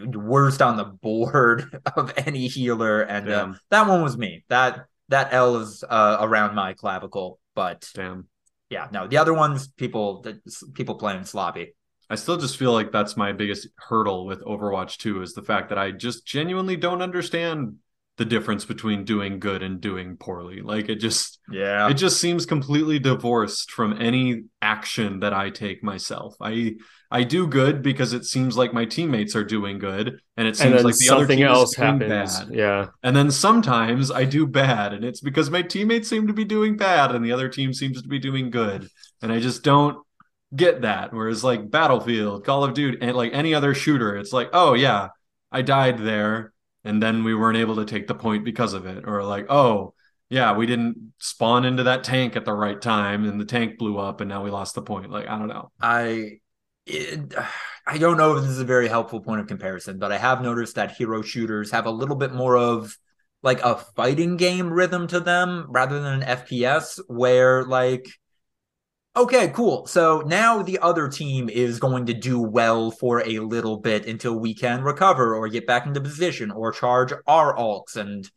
worst 0.07 0.61
on 0.61 0.77
the 0.77 0.85
board 0.85 1.79
of 1.95 2.13
any 2.17 2.47
healer 2.47 3.01
and 3.01 3.29
uh, 3.29 3.45
Damn. 3.45 3.59
that 3.69 3.87
one 3.87 4.01
was 4.01 4.17
me 4.17 4.43
that 4.49 4.85
that 5.09 5.33
L 5.33 5.57
is 5.57 5.83
uh 5.87 6.17
around 6.19 6.55
my 6.55 6.73
clavicle 6.73 7.39
but 7.53 7.87
Damn. 7.93 8.27
yeah 8.71 8.87
no 8.91 9.07
the 9.07 9.17
other 9.17 9.35
ones 9.35 9.67
people 9.67 10.25
people 10.73 10.95
playing 10.95 11.25
sloppy 11.25 11.75
I 12.13 12.15
still 12.15 12.37
just 12.37 12.57
feel 12.57 12.71
like 12.71 12.91
that's 12.91 13.17
my 13.17 13.31
biggest 13.31 13.69
hurdle 13.75 14.27
with 14.27 14.43
Overwatch 14.43 14.97
2 14.97 15.23
is 15.23 15.33
the 15.33 15.41
fact 15.41 15.69
that 15.69 15.79
I 15.79 15.89
just 15.89 16.27
genuinely 16.27 16.75
don't 16.75 17.01
understand 17.01 17.77
the 18.17 18.25
difference 18.25 18.65
between 18.65 19.03
doing 19.03 19.39
good 19.39 19.63
and 19.63 19.81
doing 19.81 20.17
poorly. 20.17 20.61
Like 20.61 20.89
it 20.89 20.97
just 20.97 21.39
yeah 21.49 21.89
it 21.89 21.95
just 21.95 22.21
seems 22.21 22.45
completely 22.45 22.99
divorced 22.99 23.71
from 23.71 23.99
any 23.99 24.43
action 24.61 25.21
that 25.21 25.33
I 25.33 25.49
take 25.49 25.83
myself. 25.83 26.35
I 26.39 26.75
I 27.09 27.23
do 27.23 27.47
good 27.47 27.81
because 27.81 28.13
it 28.13 28.25
seems 28.25 28.55
like 28.55 28.73
my 28.73 28.85
teammates 28.85 29.35
are 29.35 29.43
doing 29.43 29.79
good 29.79 30.19
and 30.37 30.47
it 30.47 30.55
seems 30.55 30.75
then 30.75 30.83
like 30.83 30.97
the 30.97 31.09
other 31.09 31.21
something 31.21 31.39
team 31.39 31.47
else 31.47 31.71
is 31.71 31.75
doing 31.75 31.99
happens. 31.99 32.39
bad. 32.39 32.49
Yeah. 32.51 32.87
And 33.01 33.15
then 33.15 33.31
sometimes 33.31 34.11
I 34.11 34.25
do 34.25 34.45
bad 34.45 34.93
and 34.93 35.03
it's 35.03 35.21
because 35.21 35.49
my 35.49 35.63
teammates 35.63 36.07
seem 36.07 36.27
to 36.27 36.33
be 36.33 36.45
doing 36.45 36.77
bad 36.77 37.15
and 37.15 37.25
the 37.25 37.31
other 37.31 37.49
team 37.49 37.73
seems 37.73 37.99
to 38.03 38.07
be 38.07 38.19
doing 38.19 38.51
good. 38.51 38.87
And 39.23 39.31
I 39.31 39.39
just 39.39 39.63
don't 39.63 40.02
get 40.55 40.81
that. 40.81 41.13
Whereas 41.13 41.43
like 41.43 41.69
Battlefield, 41.69 42.45
Call 42.45 42.63
of 42.63 42.73
Duty, 42.73 42.97
and 43.01 43.15
like 43.15 43.33
any 43.33 43.53
other 43.53 43.73
shooter, 43.73 44.15
it's 44.15 44.33
like, 44.33 44.49
oh 44.53 44.73
yeah, 44.73 45.09
I 45.51 45.61
died 45.61 45.99
there 45.99 46.53
and 46.83 47.01
then 47.01 47.23
we 47.23 47.35
weren't 47.35 47.57
able 47.57 47.77
to 47.77 47.85
take 47.85 48.07
the 48.07 48.15
point 48.15 48.45
because 48.45 48.73
of 48.73 48.85
it. 48.85 49.05
Or 49.07 49.23
like, 49.23 49.49
oh 49.49 49.93
yeah, 50.29 50.55
we 50.55 50.65
didn't 50.65 51.13
spawn 51.19 51.65
into 51.65 51.83
that 51.83 52.03
tank 52.03 52.35
at 52.35 52.45
the 52.45 52.53
right 52.53 52.81
time 52.81 53.25
and 53.25 53.39
the 53.39 53.45
tank 53.45 53.77
blew 53.77 53.97
up 53.97 54.21
and 54.21 54.29
now 54.29 54.43
we 54.43 54.51
lost 54.51 54.75
the 54.75 54.81
point. 54.81 55.11
Like, 55.11 55.27
I 55.27 55.37
don't 55.37 55.47
know. 55.47 55.71
I 55.81 56.39
it, 56.85 57.33
I 57.85 57.97
don't 57.97 58.17
know 58.17 58.37
if 58.37 58.43
this 58.43 58.51
is 58.51 58.61
a 58.61 58.65
very 58.65 58.87
helpful 58.87 59.19
point 59.19 59.41
of 59.41 59.47
comparison, 59.47 59.99
but 59.99 60.13
I 60.13 60.17
have 60.17 60.41
noticed 60.41 60.75
that 60.75 60.91
hero 60.91 61.21
shooters 61.21 61.71
have 61.71 61.85
a 61.85 61.91
little 61.91 62.15
bit 62.15 62.33
more 62.33 62.55
of 62.55 62.97
like 63.41 63.61
a 63.61 63.75
fighting 63.75 64.37
game 64.37 64.71
rhythm 64.71 65.05
to 65.07 65.19
them 65.19 65.65
rather 65.67 65.99
than 65.99 66.21
an 66.21 66.37
FPS 66.37 67.01
where 67.07 67.65
like 67.65 68.07
okay, 69.15 69.49
cool. 69.49 69.85
So 69.87 70.21
now 70.25 70.61
the 70.63 70.79
other 70.79 71.07
team 71.07 71.49
is 71.49 71.79
going 71.79 72.07
to 72.07 72.13
do 72.13 72.39
well 72.39 72.91
for 72.91 73.21
a 73.27 73.39
little 73.39 73.77
bit 73.77 74.05
until 74.07 74.37
we 74.39 74.53
can 74.53 74.81
recover 74.83 75.35
or 75.35 75.47
get 75.47 75.67
back 75.67 75.85
into 75.85 76.01
position 76.01 76.51
or 76.51 76.71
charge 76.71 77.13
our 77.27 77.55
alts 77.55 77.95
and 77.95 78.29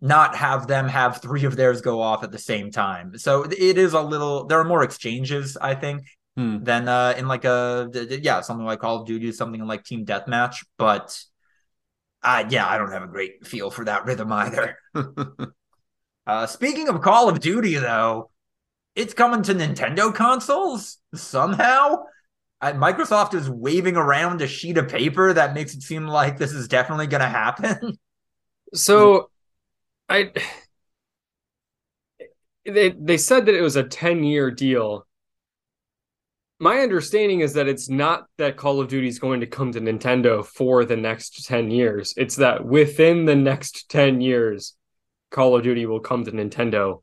not 0.00 0.36
have 0.36 0.66
them 0.66 0.88
have 0.88 1.22
three 1.22 1.44
of 1.44 1.56
theirs 1.56 1.80
go 1.80 2.00
off 2.02 2.22
at 2.22 2.30
the 2.32 2.38
same 2.38 2.70
time. 2.70 3.16
So 3.18 3.44
it 3.44 3.78
is 3.78 3.94
a 3.94 4.00
little 4.00 4.46
there 4.46 4.60
are 4.60 4.64
more 4.64 4.82
exchanges, 4.82 5.56
I 5.60 5.74
think, 5.74 6.02
Hmm. 6.36 6.62
than 6.64 6.86
uh 6.86 7.14
in 7.16 7.28
like 7.28 7.46
a, 7.46 7.88
yeah, 8.22 8.42
something 8.42 8.66
like 8.66 8.80
Call 8.80 9.00
of 9.00 9.06
Duty, 9.06 9.32
something 9.32 9.64
like 9.66 9.84
Team 9.84 10.04
Deathmatch, 10.04 10.66
but 10.76 11.18
uh 12.22 12.44
yeah, 12.50 12.68
I 12.68 12.76
don't 12.78 12.92
have 12.92 13.02
a 13.02 13.06
great 13.08 13.46
feel 13.46 13.70
for 13.70 13.84
that 13.86 14.04
rhythm 14.04 14.32
either. 14.32 14.76
Uh 16.26 16.46
speaking 16.46 16.88
of 16.88 17.00
Call 17.02 17.28
of 17.28 17.38
Duty 17.40 17.76
though, 17.76 18.30
it's 18.96 19.14
coming 19.14 19.42
to 19.42 19.54
Nintendo 19.54 20.12
consoles 20.12 20.98
somehow. 21.14 22.04
Microsoft 22.62 23.34
is 23.34 23.48
waving 23.48 23.96
around 23.96 24.40
a 24.42 24.46
sheet 24.48 24.78
of 24.78 24.88
paper 24.88 25.32
that 25.32 25.54
makes 25.54 25.74
it 25.74 25.82
seem 25.82 26.06
like 26.06 26.38
this 26.38 26.52
is 26.52 26.66
definitely 26.66 27.06
going 27.06 27.22
to 27.22 27.28
happen. 27.28 27.98
So 28.74 29.30
I 30.08 30.32
they 32.66 32.90
they 32.90 33.16
said 33.16 33.46
that 33.46 33.54
it 33.54 33.62
was 33.62 33.76
a 33.76 33.84
10 33.84 34.24
year 34.24 34.50
deal. 34.50 35.06
My 36.58 36.78
understanding 36.78 37.40
is 37.40 37.52
that 37.52 37.68
it's 37.68 37.88
not 37.88 38.26
that 38.38 38.56
Call 38.56 38.80
of 38.80 38.88
Duty 38.88 39.06
is 39.06 39.20
going 39.20 39.40
to 39.40 39.46
come 39.46 39.70
to 39.72 39.80
Nintendo 39.80 40.44
for 40.44 40.84
the 40.84 40.96
next 40.96 41.46
10 41.46 41.70
years. 41.70 42.12
It's 42.16 42.36
that 42.36 42.64
within 42.64 43.24
the 43.24 43.36
next 43.36 43.88
10 43.88 44.20
years, 44.20 44.74
Call 45.30 45.54
of 45.54 45.62
Duty 45.62 45.86
will 45.86 46.00
come 46.00 46.24
to 46.24 46.32
Nintendo. 46.32 47.02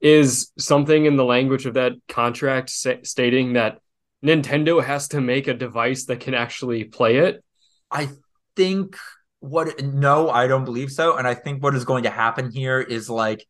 Is 0.00 0.52
something 0.58 1.06
in 1.06 1.16
the 1.16 1.24
language 1.24 1.66
of 1.66 1.74
that 1.74 1.92
contract 2.08 2.70
sa- 2.70 3.02
stating 3.02 3.54
that 3.54 3.78
Nintendo 4.24 4.84
has 4.84 5.08
to 5.08 5.20
make 5.20 5.48
a 5.48 5.54
device 5.54 6.04
that 6.06 6.20
can 6.20 6.34
actually 6.34 6.84
play 6.84 7.18
it? 7.18 7.42
I 7.90 8.10
think 8.56 8.96
what 9.40 9.82
no, 9.82 10.28
I 10.28 10.46
don't 10.46 10.64
believe 10.64 10.90
so. 10.90 11.16
And 11.16 11.26
I 11.26 11.34
think 11.34 11.62
what 11.62 11.74
is 11.74 11.84
going 11.84 12.02
to 12.04 12.10
happen 12.10 12.50
here 12.50 12.80
is 12.80 13.08
like 13.08 13.46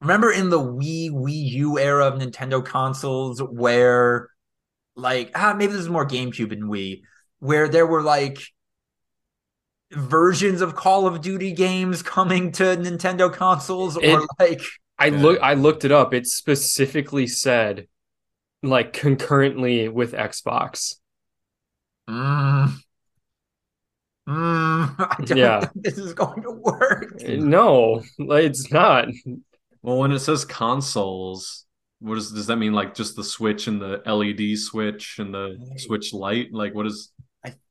remember 0.00 0.30
in 0.30 0.50
the 0.50 0.60
Wii 0.60 1.10
Wii 1.10 1.50
U 1.52 1.78
era 1.78 2.06
of 2.06 2.20
Nintendo 2.20 2.64
consoles 2.64 3.40
where 3.42 4.28
like 4.96 5.30
ah 5.34 5.54
maybe 5.56 5.72
this 5.72 5.82
is 5.82 5.88
more 5.88 6.06
GameCube 6.06 6.52
and 6.52 6.64
Wii 6.64 7.02
where 7.38 7.68
there 7.68 7.86
were 7.86 8.02
like 8.02 8.40
versions 9.92 10.60
of 10.60 10.74
Call 10.74 11.06
of 11.06 11.20
Duty 11.20 11.52
games 11.52 12.02
coming 12.02 12.52
to 12.52 12.64
Nintendo 12.64 13.32
consoles 13.32 13.96
or 13.96 14.26
like 14.38 14.60
I 14.98 15.06
Yeah. 15.06 15.18
look 15.22 15.40
I 15.40 15.54
looked 15.54 15.84
it 15.84 15.92
up. 15.92 16.12
It 16.14 16.26
specifically 16.26 17.26
said 17.26 17.86
like 18.62 18.92
concurrently 18.92 19.88
with 19.88 20.12
Xbox. 20.12 20.96
mm, 22.08 22.72
mm, 24.28 24.94
I 24.98 25.16
don't 25.24 25.38
Yeah. 25.38 25.60
think 25.60 25.84
this 25.84 25.98
is 25.98 26.14
going 26.14 26.42
to 26.42 26.50
work. 26.50 27.20
No, 27.22 28.02
like, 28.18 28.44
it's 28.44 28.70
not. 28.72 29.08
well, 29.82 29.98
when 29.98 30.12
it 30.12 30.18
says 30.20 30.44
consoles, 30.44 31.64
what 32.00 32.18
is 32.18 32.28
does 32.28 32.34
does 32.34 32.46
that 32.48 32.56
mean? 32.56 32.72
Like 32.72 32.94
just 32.94 33.16
the 33.16 33.24
Switch 33.24 33.66
and 33.68 33.80
the 33.80 34.02
LED 34.06 34.56
switch 34.58 35.18
and 35.18 35.32
the 35.34 35.56
Switch 35.76 36.12
light? 36.12 36.52
Like 36.52 36.74
what 36.74 36.86
is 36.86 37.12
I- 37.18 37.24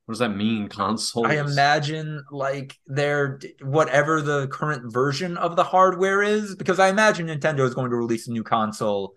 what 0.08 0.14
does 0.14 0.20
that 0.20 0.30
mean? 0.36 0.70
console 0.70 1.28
I 1.28 1.34
imagine 1.34 2.24
like 2.32 2.78
their 2.88 3.40
whatever 3.62 4.22
the 4.22 4.48
current 4.48 4.92
version 4.92 5.36
of 5.38 5.58
the 5.58 5.66
hardware 5.66 6.24
is, 6.24 6.56
because 6.56 6.80
I 6.80 6.88
imagine 6.88 7.28
Nintendo 7.28 7.68
is 7.68 7.74
going 7.74 7.92
to 7.92 7.98
release 7.98 8.28
a 8.28 8.32
new 8.32 8.44
console 8.44 9.14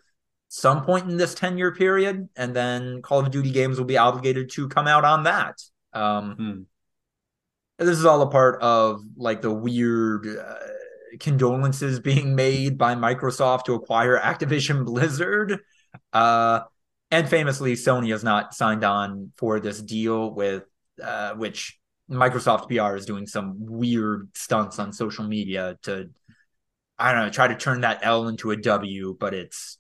some 0.48 0.82
point 0.84 1.08
in 1.08 1.16
this 1.16 1.32
10 1.34 1.56
year 1.58 1.72
period, 1.72 2.28
and 2.34 2.54
then 2.54 3.02
Call 3.02 3.20
of 3.20 3.30
Duty 3.30 3.52
games 3.52 3.78
will 3.78 3.84
be 3.86 3.96
obligated 3.96 4.50
to 4.50 4.68
come 4.68 4.88
out 4.88 5.04
on 5.04 5.22
that. 5.22 5.62
Um, 5.92 6.34
Hmm. 6.34 6.62
this 7.78 7.96
is 7.96 8.04
all 8.04 8.20
a 8.22 8.30
part 8.30 8.60
of 8.60 9.00
like 9.16 9.42
the 9.42 9.52
weird 9.52 10.26
uh, 10.26 10.54
condolences 11.20 12.00
being 12.10 12.34
made 12.34 12.76
by 12.78 12.96
Microsoft 12.96 13.64
to 13.66 13.74
acquire 13.74 14.18
Activision 14.18 14.84
Blizzard. 14.86 15.60
Uh, 16.12 16.60
and 17.12 17.28
famously, 17.28 17.74
Sony 17.74 18.10
has 18.10 18.24
not 18.24 18.52
signed 18.54 18.84
on 18.84 19.32
for 19.36 19.60
this 19.60 19.80
deal 19.80 20.32
with 20.34 20.64
uh, 21.02 21.34
which 21.34 21.78
Microsoft 22.10 22.68
PR 22.68 22.96
is 22.96 23.06
doing 23.06 23.26
some 23.26 23.54
weird 23.58 24.28
stunts 24.34 24.78
on 24.78 24.92
social 24.92 25.24
media 25.24 25.78
to, 25.82 26.10
I 26.98 27.12
don't 27.12 27.26
know, 27.26 27.30
try 27.30 27.48
to 27.48 27.56
turn 27.56 27.82
that 27.82 28.00
L 28.02 28.28
into 28.28 28.50
a 28.50 28.56
W, 28.56 29.16
but 29.18 29.34
it's, 29.34 29.78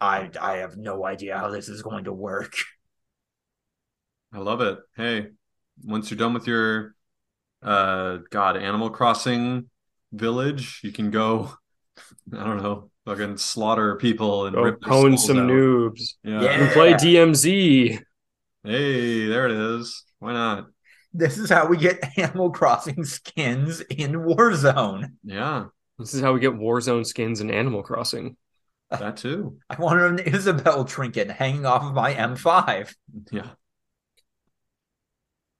I, 0.00 0.30
I 0.40 0.58
have 0.58 0.76
no 0.76 1.04
idea 1.04 1.36
how 1.36 1.50
this 1.50 1.68
is 1.68 1.82
going 1.82 2.04
to 2.04 2.12
work. 2.12 2.54
I 4.32 4.38
love 4.38 4.60
it. 4.60 4.78
Hey, 4.96 5.26
once 5.84 6.10
you're 6.10 6.18
done 6.18 6.34
with 6.34 6.46
your 6.46 6.94
uh 7.62 8.18
God, 8.30 8.56
Animal 8.56 8.90
Crossing 8.90 9.68
village, 10.12 10.80
you 10.82 10.92
can 10.92 11.10
go 11.10 11.52
I 12.32 12.44
don't 12.44 12.62
know, 12.62 12.90
fucking 13.04 13.36
slaughter 13.38 13.96
people 13.96 14.46
and 14.46 14.54
Go 14.54 14.62
rip 14.62 14.80
their 14.80 14.92
pwn 14.92 15.18
some 15.18 15.38
out. 15.38 15.50
noobs. 15.50 16.14
Yeah. 16.22 16.42
Yeah. 16.42 16.50
And 16.50 16.72
play 16.72 16.92
DMZ. 16.94 18.00
Hey, 18.64 19.26
there 19.26 19.46
it 19.46 19.52
is. 19.52 20.04
Why 20.18 20.32
not? 20.32 20.66
this 21.12 21.38
is 21.38 21.50
how 21.50 21.66
we 21.66 21.76
get 21.76 21.98
Animal 22.18 22.50
Crossing 22.50 23.04
skins 23.04 23.80
in 23.80 24.12
Warzone. 24.12 25.12
Yeah, 25.24 25.66
This 25.98 26.14
is 26.14 26.20
how 26.20 26.32
we 26.32 26.40
get 26.40 26.52
Warzone 26.52 27.04
skins 27.04 27.40
in 27.40 27.50
Animal 27.50 27.82
Crossing. 27.82 28.36
that 28.90 29.16
too. 29.16 29.58
I 29.68 29.74
wanted 29.80 30.04
an 30.04 30.18
Isabelle 30.34 30.84
trinket 30.84 31.30
hanging 31.30 31.66
off 31.66 31.82
of 31.82 31.94
my 31.94 32.14
M5. 32.14 32.94
Yeah. 33.32 33.48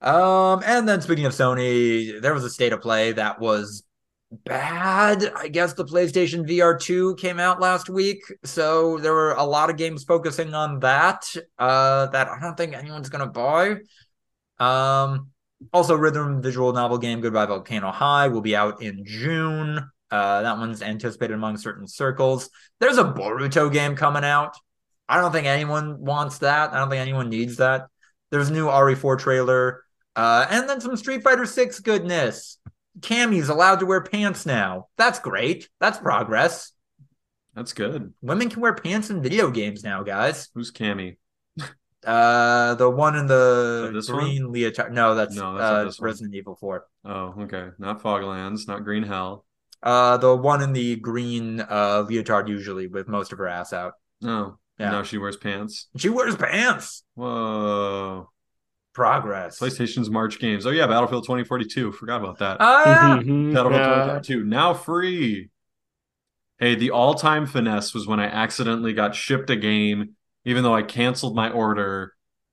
Um, 0.00 0.62
and 0.64 0.88
then 0.88 1.02
speaking 1.02 1.26
of 1.26 1.32
Sony, 1.32 2.20
there 2.22 2.32
was 2.32 2.44
a 2.44 2.50
state 2.50 2.72
of 2.72 2.80
play 2.80 3.12
that 3.12 3.40
was 3.40 3.82
bad. 4.30 5.32
I 5.36 5.48
guess 5.48 5.72
the 5.72 5.84
PlayStation 5.84 6.48
VR 6.48 6.80
2 6.80 7.16
came 7.16 7.40
out 7.40 7.60
last 7.60 7.88
week, 7.88 8.20
so 8.44 8.98
there 8.98 9.12
were 9.12 9.32
a 9.32 9.44
lot 9.44 9.70
of 9.70 9.76
games 9.76 10.04
focusing 10.04 10.54
on 10.54 10.80
that. 10.80 11.24
Uh, 11.58 12.06
that 12.06 12.28
I 12.28 12.40
don't 12.40 12.56
think 12.56 12.74
anyone's 12.74 13.08
gonna 13.08 13.26
buy. 13.26 13.76
Um, 14.58 15.30
also 15.72 15.94
rhythm 15.94 16.42
visual 16.42 16.72
novel 16.72 16.98
game 16.98 17.20
Goodbye 17.20 17.46
Volcano 17.46 17.90
High 17.90 18.28
will 18.28 18.40
be 18.40 18.56
out 18.56 18.82
in 18.82 19.04
June. 19.04 19.90
Uh, 20.10 20.42
that 20.42 20.58
one's 20.58 20.82
anticipated 20.82 21.34
among 21.34 21.56
certain 21.56 21.86
circles. 21.86 22.50
There's 22.78 22.98
a 22.98 23.04
Boruto 23.04 23.72
game 23.72 23.94
coming 23.94 24.24
out. 24.24 24.54
I 25.08 25.20
don't 25.20 25.32
think 25.32 25.46
anyone 25.46 26.00
wants 26.00 26.38
that. 26.38 26.72
I 26.72 26.78
don't 26.78 26.88
think 26.88 27.00
anyone 27.00 27.28
needs 27.28 27.56
that. 27.56 27.88
There's 28.30 28.48
a 28.48 28.52
new 28.52 28.66
RE4 28.66 29.18
trailer. 29.18 29.84
Uh, 30.16 30.46
and 30.50 30.68
then 30.68 30.80
some 30.80 30.96
Street 30.96 31.22
Fighter 31.22 31.46
6 31.46 31.80
goodness. 31.80 32.58
Cammy's 32.98 33.48
allowed 33.48 33.81
to 33.81 33.87
wear 33.87 34.03
pants 34.03 34.44
now. 34.44 34.88
That's 34.96 35.20
great. 35.20 35.68
That's 35.79 35.98
progress. 35.98 36.72
That's 37.55 37.72
good. 37.72 38.12
Women 38.20 38.50
can 38.50 38.61
wear 38.61 38.74
pants 38.74 39.11
in 39.11 39.22
video 39.22 39.50
games 39.50 39.85
now, 39.85 40.03
guys. 40.03 40.48
Who's 40.55 40.72
Cammy? 40.72 41.16
Uh, 42.05 42.74
the 42.76 42.88
one 42.88 43.14
in 43.14 43.26
the 43.26 43.88
Oh, 43.90 43.92
this 43.92 44.09
green 44.09 44.50
leotard. 44.50 44.92
No, 44.92 45.14
that's, 45.14 45.35
No, 45.35 45.59
that's 45.59 46.00
uh. 46.00 46.03
Resident 46.03 46.35
Evil 46.35 46.57
4. 46.57 46.87
Oh, 47.05 47.35
okay. 47.40 47.68
Not 47.79 48.03
Foglands, 48.03 48.66
not 48.66 48.85
Green 48.85 49.03
Hell. 49.03 49.44
Uh, 49.83 50.16
the 50.16 50.35
one 50.35 50.62
in 50.62 50.72
the 50.72 50.96
green 50.96 51.61
uh 51.61 52.05
leotard 52.09 52.48
usually 52.48 52.87
with 52.87 53.09
most 53.09 53.33
of 53.33 53.38
her 53.38 53.48
ass 53.48 53.72
out. 53.72 53.94
Oh. 54.22 54.26
No. 54.26 54.59
Yeah. 54.79 54.90
Now 54.92 55.03
she 55.03 55.18
wears 55.18 55.37
pants. 55.37 55.88
She 55.96 56.09
wears 56.09 56.37
pants. 56.37 57.03
Whoa. 57.14 58.31
Progress. 58.92 59.59
PlayStation's 59.59 60.11
March 60.11 60.38
games. 60.38 60.66
Oh 60.66 60.70
yeah, 60.70 60.87
Battlefield 60.87 61.24
2042. 61.24 61.92
Forgot 61.92 62.20
about 62.22 62.38
that. 62.38 62.57
Oh 62.61 62.83
yeah. 62.87 63.18
Mhm, 63.22 63.55
Battlefield 63.55 63.81
yeah. 63.83 63.94
2042 64.20 64.44
now 64.44 64.74
free. 64.74 65.50
Hey, 66.59 66.74
the 66.74 66.90
all-time 66.90 67.46
finesse 67.46 67.94
was 67.94 68.07
when 68.07 68.20
I 68.20 68.26
accidentally 68.26 68.92
got 68.92 69.14
shipped 69.14 69.48
a 69.48 69.57
game, 69.57 70.11
even 70.44 70.62
though 70.62 70.74
I 70.74 70.83
canceled 70.83 71.35
my 71.35 71.50
order, 71.50 72.12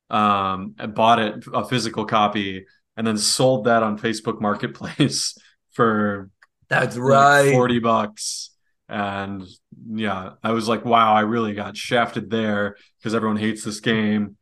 um, 0.09 0.75
and 0.79 0.95
bought 0.95 1.19
it 1.19 1.43
a 1.53 1.65
physical 1.65 2.05
copy, 2.05 2.65
and 2.95 3.05
then 3.05 3.17
sold 3.17 3.65
that 3.65 3.83
on 3.83 3.97
Facebook 3.97 4.39
Marketplace 4.39 5.37
for 5.71 6.29
That's 6.69 6.95
like 6.95 7.03
right. 7.03 7.51
40 7.51 7.79
bucks. 7.79 8.51
And 8.87 9.43
yeah, 9.89 10.31
I 10.41 10.51
was 10.51 10.69
like, 10.69 10.85
wow, 10.85 11.13
I 11.13 11.21
really 11.21 11.53
got 11.53 11.75
shafted 11.75 12.29
there 12.29 12.77
because 12.99 13.13
everyone 13.13 13.35
hates 13.37 13.63
this 13.65 13.81
game. 13.81 14.37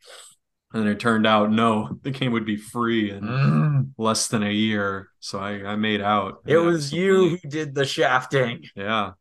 And 0.76 0.84
then 0.86 0.92
it 0.92 1.00
turned 1.00 1.26
out, 1.26 1.52
no, 1.52 1.98
the 2.04 2.12
game 2.12 2.34
would 2.34 2.46
be 2.46 2.58
free 2.58 3.10
in 3.12 3.22
Mm. 3.22 3.90
less 3.98 4.28
than 4.28 4.44
a 4.44 4.52
year. 4.52 5.10
So 5.22 5.40
I, 5.40 5.72
I 5.72 5.76
made 5.78 6.02
out. 6.02 6.42
It 6.46 6.58
was 6.58 6.92
you 6.94 7.38
who 7.42 7.50
did 7.50 7.74
the 7.74 7.86
shafting. 7.86 8.66
Yeah. 8.76 9.12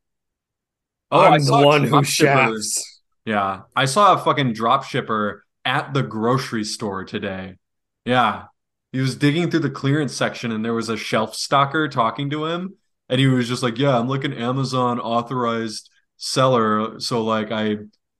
Oh 1.10 1.20
i'm 1.20 1.32
I 1.34 1.38
the 1.38 1.52
one 1.64 1.82
who 1.84 1.88
drop 1.90 2.04
shipper- 2.04 2.30
shafts. 2.58 3.00
Yeah. 3.24 3.60
I 3.76 3.84
saw 3.84 4.14
a 4.14 4.18
fucking 4.18 4.52
drop 4.54 4.84
shipper 4.84 5.44
at 5.64 5.94
the 5.94 6.02
grocery 6.02 6.64
store 6.64 7.04
today. 7.04 7.54
Yeah. 8.04 8.44
He 8.92 9.00
was 9.00 9.16
digging 9.16 9.50
through 9.50 9.60
the 9.60 9.70
clearance 9.70 10.14
section 10.14 10.52
and 10.52 10.64
there 10.64 10.74
was 10.74 10.88
a 10.88 10.96
shelf 10.96 11.34
stalker 11.34 11.88
talking 11.88 12.30
to 12.30 12.46
him. 12.46 12.74
And 13.08 13.20
he 13.20 13.26
was 13.26 13.48
just 13.48 13.62
like, 13.62 13.78
Yeah, 13.78 13.98
I'm 13.98 14.08
like 14.08 14.24
an 14.24 14.32
Amazon 14.34 14.98
authorized 14.98 15.88
seller. 16.16 16.98
So 17.00 17.22
like 17.22 17.52
I 17.52 17.76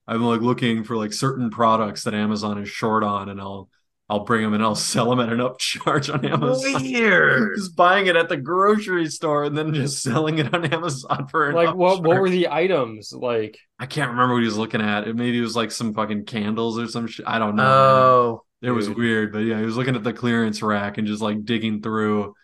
I'm 0.07 0.23
like 0.23 0.41
looking 0.41 0.85
for 0.85 0.97
like 0.97 1.13
certain 1.13 1.51
products 1.51 2.05
that 2.05 2.15
Amazon 2.15 2.59
is 2.59 2.69
short 2.69 3.05
on 3.05 3.29
and 3.29 3.41
I'll 3.41 3.69
I'll 4.09 4.25
bring 4.25 4.43
them 4.43 4.53
and 4.53 4.63
I'll 4.63 4.75
sell 4.75 5.09
them 5.09 5.19
at 5.21 5.33
an 5.33 5.39
upcharge 5.39 6.13
on 6.13 6.25
Amazon. 6.27 6.83
Weird. 6.83 7.57
Just 7.57 7.75
buying 7.75 8.07
it 8.07 8.17
at 8.17 8.29
the 8.29 8.37
grocery 8.37 9.09
store 9.09 9.45
and 9.45 9.57
then 9.57 9.73
just 9.73 10.03
selling 10.03 10.39
it 10.39 10.53
on 10.53 10.67
Amazon 10.67 11.27
for 11.29 11.49
an 11.49 11.57
Like 11.57 11.75
what? 11.75 12.03
What 12.03 12.21
were 12.21 12.29
the 12.29 12.49
items? 12.49 13.13
Like 13.13 13.59
I 13.79 13.87
can't 13.87 14.11
remember 14.11 14.35
what 14.35 14.41
he 14.41 14.47
was 14.47 14.59
looking 14.59 14.83
at. 14.83 15.09
It 15.09 15.17
maybe 15.17 15.39
it 15.39 15.43
was 15.43 15.57
like 15.57 15.71
some 15.71 15.95
fucking 15.95 16.27
candles 16.27 16.79
or 16.79 16.87
some 16.87 17.07
shit. 17.07 17.27
I 17.27 17.39
don't 17.39 17.57
know. 17.57 17.65
Oh, 17.65 18.45
it 18.61 18.71
was 18.71 18.91
weird, 18.91 19.33
but 19.33 19.41
yeah, 19.41 19.59
he 19.59 19.65
was 19.65 19.77
looking 19.77 19.97
at 19.97 20.05
the 20.05 20.13
clearance 20.13 20.63
rack 20.63 20.99
and 20.99 21.07
just 21.07 21.23
like 21.23 21.45
digging 21.45 21.81
through. 21.81 22.35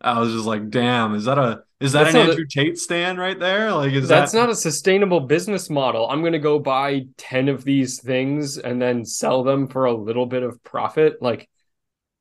I 0.00 0.20
was 0.20 0.32
just 0.32 0.44
like, 0.46 0.68
damn, 0.70 1.14
is 1.14 1.24
that 1.24 1.38
a 1.38 1.62
is 1.80 1.92
that 1.92 2.04
That's 2.04 2.14
an 2.14 2.20
not 2.20 2.28
a- 2.28 2.30
Andrew 2.32 2.46
Tate 2.48 2.78
stand 2.78 3.18
right 3.18 3.38
there? 3.38 3.72
Like, 3.72 3.92
is 3.92 4.08
that's 4.08 4.32
that 4.32 4.38
not 4.38 4.50
a 4.50 4.54
sustainable 4.54 5.20
business 5.20 5.68
model. 5.70 6.08
I'm 6.08 6.22
gonna 6.22 6.38
go 6.38 6.58
buy 6.58 7.06
ten 7.16 7.48
of 7.48 7.64
these 7.64 8.00
things 8.00 8.58
and 8.58 8.80
then 8.80 9.04
sell 9.04 9.42
them 9.42 9.68
for 9.68 9.84
a 9.86 9.92
little 9.94 10.26
bit 10.26 10.42
of 10.42 10.62
profit. 10.64 11.20
Like 11.22 11.48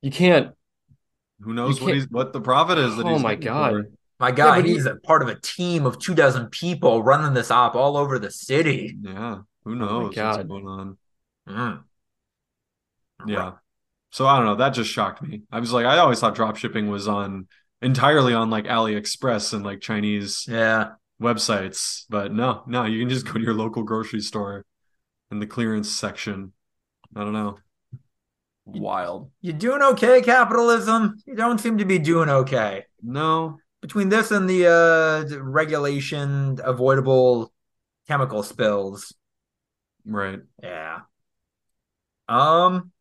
you 0.01 0.11
can't. 0.11 0.53
who 1.41 1.53
knows 1.53 1.79
what 1.81 1.87
can't- 1.87 1.95
he's 2.01 2.09
what 2.09 2.31
the 2.33 2.41
profit 2.41 2.77
is 2.77 2.95
that 2.97 3.05
Oh 3.05 3.13
he's 3.13 3.21
my 3.23 3.35
God. 3.35 3.71
for. 3.73 3.89
my 4.19 4.31
God, 4.31 4.55
but 4.61 4.65
he- 4.65 4.73
he's 4.73 4.85
a 4.85 4.95
part 4.95 5.21
of 5.21 5.27
a 5.27 5.39
team 5.39 5.85
of 5.85 5.99
two 5.99 6.15
dozen 6.15 6.47
people 6.47 7.03
running 7.03 7.33
this 7.33 7.51
op 7.51 7.75
all 7.75 7.97
over 7.97 8.19
the 8.19 8.31
city. 8.31 8.97
Yeah, 9.01 9.39
who 9.65 9.75
my 9.75 9.85
knows 9.85 10.03
what's 10.05 10.15
God. 10.15 10.47
going 10.47 10.67
on? 10.67 10.97
Mm. 11.47 11.83
Yeah. 13.27 13.51
So 14.11 14.25
I 14.27 14.37
don't 14.37 14.45
know. 14.45 14.55
That 14.55 14.69
just 14.69 14.89
shocked 14.91 15.21
me. 15.21 15.41
I 15.51 15.59
was 15.59 15.73
like, 15.73 15.85
I 15.85 15.97
always 15.97 16.19
thought 16.19 16.35
drop 16.35 16.55
shipping 16.57 16.89
was 16.89 17.07
on 17.07 17.47
entirely 17.81 18.33
on 18.33 18.49
like 18.49 18.65
AliExpress 18.65 19.53
and 19.53 19.63
like 19.63 19.81
Chinese 19.81 20.45
Yeah. 20.47 20.93
websites, 21.21 22.05
but 22.09 22.33
no, 22.33 22.63
no, 22.67 22.85
you 22.85 22.99
can 22.99 23.09
just 23.09 23.25
go 23.25 23.33
to 23.33 23.39
your 23.41 23.53
local 23.53 23.83
grocery 23.83 24.21
store 24.21 24.65
in 25.31 25.39
the 25.39 25.47
clearance 25.47 25.89
section. 25.89 26.53
I 27.15 27.21
don't 27.21 27.33
know. 27.33 27.57
Wild. 28.65 29.31
You're 29.41 29.53
doing 29.53 29.81
okay, 29.81 30.21
capitalism? 30.21 31.17
You 31.27 31.35
don't 31.35 31.59
seem 31.59 31.77
to 31.77 31.85
be 31.85 31.99
doing 31.99 32.29
okay. 32.29 32.85
No, 33.01 33.59
Between 33.81 34.09
this 34.09 34.31
and 34.31 34.49
the 34.49 34.65
uh 34.65 35.23
the 35.29 35.41
regulation 35.43 36.59
avoidable 36.63 37.53
chemical 38.07 38.41
spills. 38.41 39.13
right. 40.05 40.39
Yeah. 40.63 41.01
Um 42.27 42.91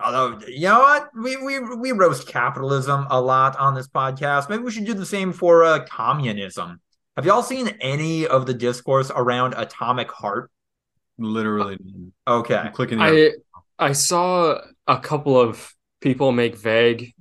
although 0.00 0.38
you 0.46 0.68
know 0.68 0.80
what? 0.80 1.08
We 1.14 1.36
we 1.36 1.60
we 1.60 1.92
roast 1.92 2.28
capitalism 2.28 3.06
a 3.10 3.20
lot 3.20 3.56
on 3.58 3.74
this 3.74 3.88
podcast. 3.88 4.48
Maybe 4.48 4.62
we 4.62 4.70
should 4.70 4.84
do 4.84 4.94
the 4.94 5.06
same 5.06 5.32
for 5.32 5.64
uh 5.64 5.84
communism. 5.86 6.80
Have 7.16 7.24
y'all 7.24 7.42
seen 7.42 7.68
any 7.80 8.26
of 8.26 8.46
the 8.46 8.54
discourse 8.54 9.10
around 9.14 9.54
atomic 9.56 10.10
heart? 10.10 10.50
Literally. 11.18 11.78
Okay. 12.28 12.56
I'm 12.56 12.72
clicking 12.72 12.98
the 12.98 13.32
I 13.78 13.88
I 13.88 13.92
saw 13.92 14.58
a 14.86 14.98
couple 14.98 15.40
of 15.40 15.74
people 16.00 16.32
make 16.32 16.56
vague, 16.56 17.14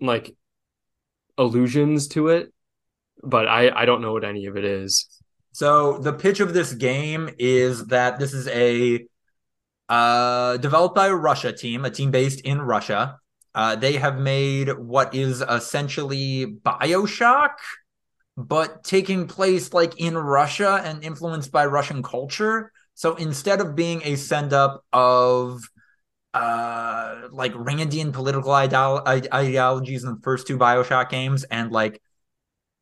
like, 0.00 0.34
allusions 1.36 2.08
to 2.08 2.28
it, 2.28 2.52
but 3.22 3.48
I 3.48 3.70
I 3.70 3.84
don't 3.84 4.02
know 4.02 4.12
what 4.12 4.24
any 4.24 4.46
of 4.46 4.56
it 4.56 4.64
is. 4.64 5.06
So 5.52 5.98
the 5.98 6.12
pitch 6.12 6.38
of 6.38 6.54
this 6.54 6.72
game 6.72 7.30
is 7.38 7.86
that 7.86 8.20
this 8.20 8.32
is 8.32 8.46
a 8.48 9.04
uh, 9.88 10.56
developed 10.58 10.94
by 10.94 11.06
a 11.06 11.14
Russia 11.14 11.52
team, 11.52 11.84
a 11.84 11.90
team 11.90 12.10
based 12.10 12.40
in 12.42 12.60
Russia. 12.60 13.18
Uh, 13.54 13.74
they 13.74 13.94
have 13.94 14.18
made 14.18 14.70
what 14.78 15.14
is 15.14 15.40
essentially 15.40 16.46
Bioshock, 16.62 17.54
but 18.36 18.84
taking 18.84 19.26
place 19.26 19.72
like 19.72 19.98
in 19.98 20.16
Russia 20.16 20.80
and 20.84 21.02
influenced 21.02 21.50
by 21.50 21.66
Russian 21.66 22.02
culture. 22.02 22.72
So 22.94 23.16
instead 23.16 23.60
of 23.60 23.74
being 23.74 24.02
a 24.04 24.16
send 24.16 24.52
up 24.52 24.84
of 24.92 25.60
uh 26.34 27.28
like 27.32 27.54
Randian 27.54 28.12
political 28.12 28.52
ideolo- 28.52 29.02
ideologies 29.32 30.04
in 30.04 30.10
the 30.10 30.20
first 30.22 30.46
two 30.46 30.58
Bioshock 30.58 31.08
games 31.08 31.44
and 31.44 31.72
like 31.72 32.02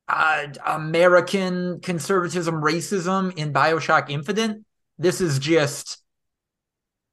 uh, 0.09 0.47
American 0.67 1.81
conservatism, 1.81 2.57
racism 2.57 3.37
in 3.37 3.53
Bioshock 3.53 4.11
Infinite. 4.11 4.59
This 4.99 5.21
is 5.21 5.39
just, 5.39 6.03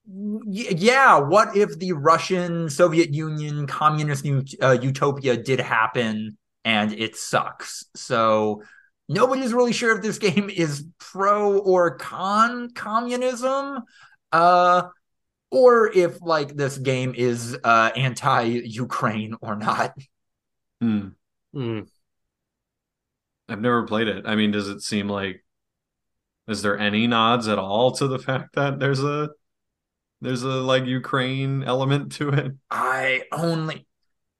yeah. 0.06 1.18
What 1.20 1.56
if 1.56 1.78
the 1.80 1.94
Russian 1.94 2.70
Soviet 2.70 3.14
Union 3.14 3.68
communist 3.68 4.26
ut- 4.26 4.54
uh, 4.62 4.78
utopia 4.82 5.38
did 5.38 5.60
happen 5.60 6.38
and 6.66 6.94
it 6.94 7.16
sucks? 7.16 7.86
So 7.96 8.64
nobody's 9.08 9.54
really 9.54 9.74
sure 9.74 9.96
if 9.96 10.02
this 10.02 10.18
game 10.20 10.50
is 10.50 10.86
pro 11.00 11.60
or 11.60 11.98
con 11.98 12.72
communism. 12.74 13.84
Uh, 14.32 14.84
or 15.54 15.92
if 15.94 16.20
like 16.20 16.56
this 16.56 16.80
game 16.80 17.14
is 17.16 17.56
uh 17.64 17.92
anti-Ukraine 17.96 19.36
or 19.40 19.56
not. 19.56 19.96
Hmm. 20.82 21.10
Hmm. 21.54 21.82
I've 23.48 23.62
never 23.62 23.84
played 23.84 24.08
it. 24.08 24.26
I 24.26 24.36
mean, 24.36 24.50
does 24.50 24.68
it 24.68 24.82
seem 24.82 25.08
like 25.08 25.46
is 26.48 26.64
there 26.64 26.78
any 26.78 27.06
nods 27.08 27.48
at 27.48 27.60
all 27.60 27.92
to 27.94 28.08
the 28.08 28.18
fact 28.18 28.56
that 28.56 28.80
there's 28.80 29.04
a 29.04 29.30
There's 30.24 30.44
a 30.44 30.48
like 30.48 30.86
Ukraine 30.86 31.64
element 31.64 32.14
to 32.14 32.30
it. 32.30 32.54
I 32.72 33.24
only, 33.32 33.86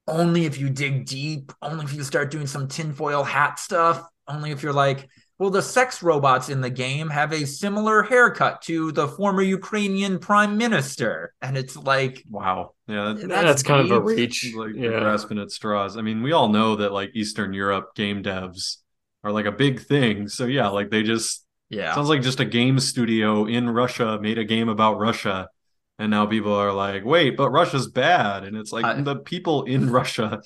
only 0.08 0.46
if 0.46 0.58
you 0.58 0.70
dig 0.70 1.06
deep, 1.06 1.52
only 1.62 1.84
if 1.84 1.92
you 1.92 2.02
start 2.02 2.30
doing 2.30 2.46
some 2.46 2.68
tinfoil 2.68 3.22
hat 3.22 3.58
stuff, 3.58 4.06
only 4.26 4.50
if 4.50 4.62
you're 4.62 4.72
like, 4.72 5.08
well, 5.38 5.50
the 5.50 5.62
sex 5.62 6.02
robots 6.02 6.48
in 6.48 6.60
the 6.60 6.70
game 6.70 7.08
have 7.10 7.32
a 7.32 7.44
similar 7.44 8.02
haircut 8.02 8.62
to 8.62 8.92
the 8.92 9.08
former 9.08 9.42
Ukrainian 9.42 10.18
prime 10.18 10.56
minister. 10.56 11.34
And 11.42 11.56
it's 11.56 11.76
like, 11.76 12.22
Wow. 12.30 12.74
Yeah. 12.86 13.14
That's, 13.16 13.28
That's 13.28 13.62
kind 13.62 13.80
of 13.80 13.90
a 13.90 14.00
reach. 14.00 14.54
like 14.54 14.74
yeah. 14.74 15.00
grasping 15.00 15.38
at 15.38 15.50
straws. 15.50 15.96
I 15.96 16.02
mean, 16.02 16.22
we 16.22 16.32
all 16.32 16.48
know 16.48 16.76
that 16.76 16.92
like 16.92 17.10
Eastern 17.14 17.52
Europe 17.52 17.94
game 17.94 18.22
devs 18.22 18.76
are 19.24 19.32
like 19.32 19.46
a 19.46 19.52
big 19.52 19.80
thing. 19.80 20.28
So 20.28 20.46
yeah, 20.46 20.68
like 20.68 20.90
they 20.90 21.02
just 21.02 21.44
yeah. 21.68 21.94
sounds 21.94 22.08
like 22.08 22.22
just 22.22 22.40
a 22.40 22.44
game 22.44 22.78
studio 22.78 23.46
in 23.46 23.68
Russia 23.68 24.18
made 24.20 24.38
a 24.38 24.44
game 24.44 24.68
about 24.68 24.98
Russia. 24.98 25.48
And 25.98 26.10
now 26.10 26.26
people 26.26 26.52
are 26.52 26.72
like, 26.72 27.04
wait, 27.04 27.36
but 27.36 27.50
Russia's 27.50 27.88
bad. 27.88 28.44
And 28.44 28.56
it's 28.56 28.72
like 28.72 28.84
I- 28.84 29.00
the 29.00 29.16
people 29.16 29.64
in 29.64 29.90
Russia 30.00 30.42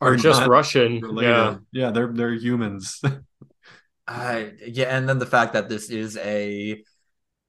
are 0.00 0.16
just 0.16 0.46
Russian. 0.46 1.00
related. 1.00 1.30
Yeah. 1.30 1.56
Yeah. 1.72 1.90
they're 1.90 2.12
they're 2.12 2.32
humans. 2.34 3.00
I 4.06 4.52
yeah, 4.66 4.96
and 4.96 5.08
then 5.08 5.18
the 5.18 5.26
fact 5.26 5.52
that 5.52 5.68
this 5.68 5.90
is 5.90 6.16
a 6.16 6.82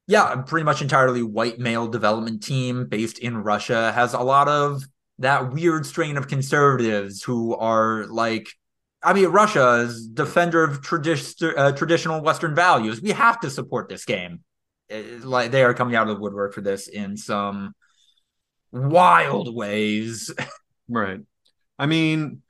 yeah, 0.06 0.34
pretty 0.42 0.64
much 0.64 0.82
entirely 0.82 1.22
white 1.22 1.58
male 1.58 1.86
development 1.88 2.42
team 2.42 2.86
based 2.86 3.18
in 3.18 3.36
Russia 3.38 3.92
has 3.92 4.12
a 4.12 4.20
lot 4.20 4.48
of 4.48 4.82
that 5.20 5.52
weird 5.52 5.86
strain 5.86 6.16
of 6.16 6.28
conservatives 6.28 7.22
who 7.22 7.54
are 7.56 8.06
like 8.06 8.48
I 9.02 9.14
mean 9.14 9.28
Russia 9.28 9.76
is 9.86 10.06
defender 10.08 10.62
of 10.64 10.82
tradi- 10.82 11.54
uh, 11.56 11.72
traditional 11.72 12.22
western 12.22 12.54
values. 12.54 13.00
We 13.00 13.10
have 13.12 13.40
to 13.40 13.50
support 13.50 13.88
this 13.88 14.04
game. 14.04 14.40
Like 14.90 15.50
they 15.50 15.62
are 15.62 15.74
coming 15.74 15.94
out 15.96 16.08
of 16.08 16.16
the 16.16 16.20
woodwork 16.20 16.54
for 16.54 16.60
this 16.60 16.88
in 16.88 17.16
some 17.16 17.74
wild 18.72 19.54
ways. 19.54 20.32
Right. 20.92 21.20
I 21.78 21.86
mean, 21.86 22.42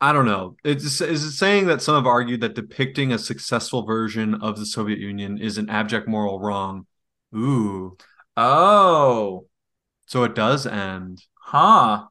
I 0.00 0.12
don't 0.12 0.26
know. 0.26 0.56
It's 0.64 1.00
is 1.00 1.24
it 1.24 1.32
saying 1.32 1.66
that 1.66 1.82
some 1.82 1.96
have 1.96 2.06
argued 2.06 2.40
that 2.40 2.54
depicting 2.54 3.12
a 3.12 3.18
successful 3.18 3.84
version 3.84 4.34
of 4.36 4.58
the 4.58 4.64
Soviet 4.64 4.98
Union 4.98 5.38
is 5.38 5.58
an 5.58 5.68
abject 5.68 6.08
moral 6.08 6.38
wrong. 6.40 6.86
Ooh. 7.36 7.96
Oh, 8.36 9.46
So 10.06 10.24
it 10.24 10.34
does 10.34 10.66
end. 10.66 11.22
huh. 11.36 12.06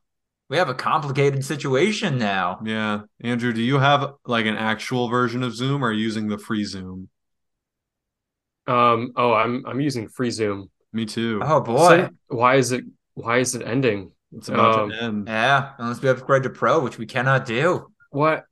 We 0.50 0.58
have 0.58 0.70
a 0.70 0.74
complicated 0.76 1.44
situation 1.44 2.18
now. 2.18 2.60
Yeah. 2.64 3.02
Andrew, 3.22 3.52
do 3.52 3.62
you 3.62 3.80
have 3.80 4.14
like 4.26 4.46
an 4.46 4.56
actual 4.56 5.10
version 5.10 5.44
of 5.44 5.54
Zoom 5.56 5.84
or 5.84 5.90
are 5.90 5.92
you 5.94 6.04
using 6.04 6.28
the 6.28 6.38
free 6.38 6.64
Zoom? 6.64 7.10
Um. 8.68 9.14
Oh, 9.16 9.34
I'm 9.34 9.66
I'm 9.66 9.80
using 9.80 10.10
free 10.10 10.32
Zoom. 10.32 10.70
Me 10.94 11.06
too. 11.06 11.42
Oh 11.44 11.62
boy. 11.62 11.88
So 11.88 12.10
why 12.28 12.56
is 12.56 12.72
it 12.72 12.84
why 13.14 13.40
is 13.40 13.56
it 13.56 13.66
ending? 13.66 14.12
It's 14.36 14.50
about 14.50 14.80
um, 14.80 14.90
to 14.90 15.02
end. 15.02 15.28
Yeah, 15.28 15.72
unless 15.78 16.02
we 16.02 16.10
upgrade 16.10 16.44
to 16.44 16.50
pro, 16.50 16.80
which 16.80 16.98
we 16.98 17.06
cannot 17.06 17.46
do. 17.46 17.92
What? 18.12 18.46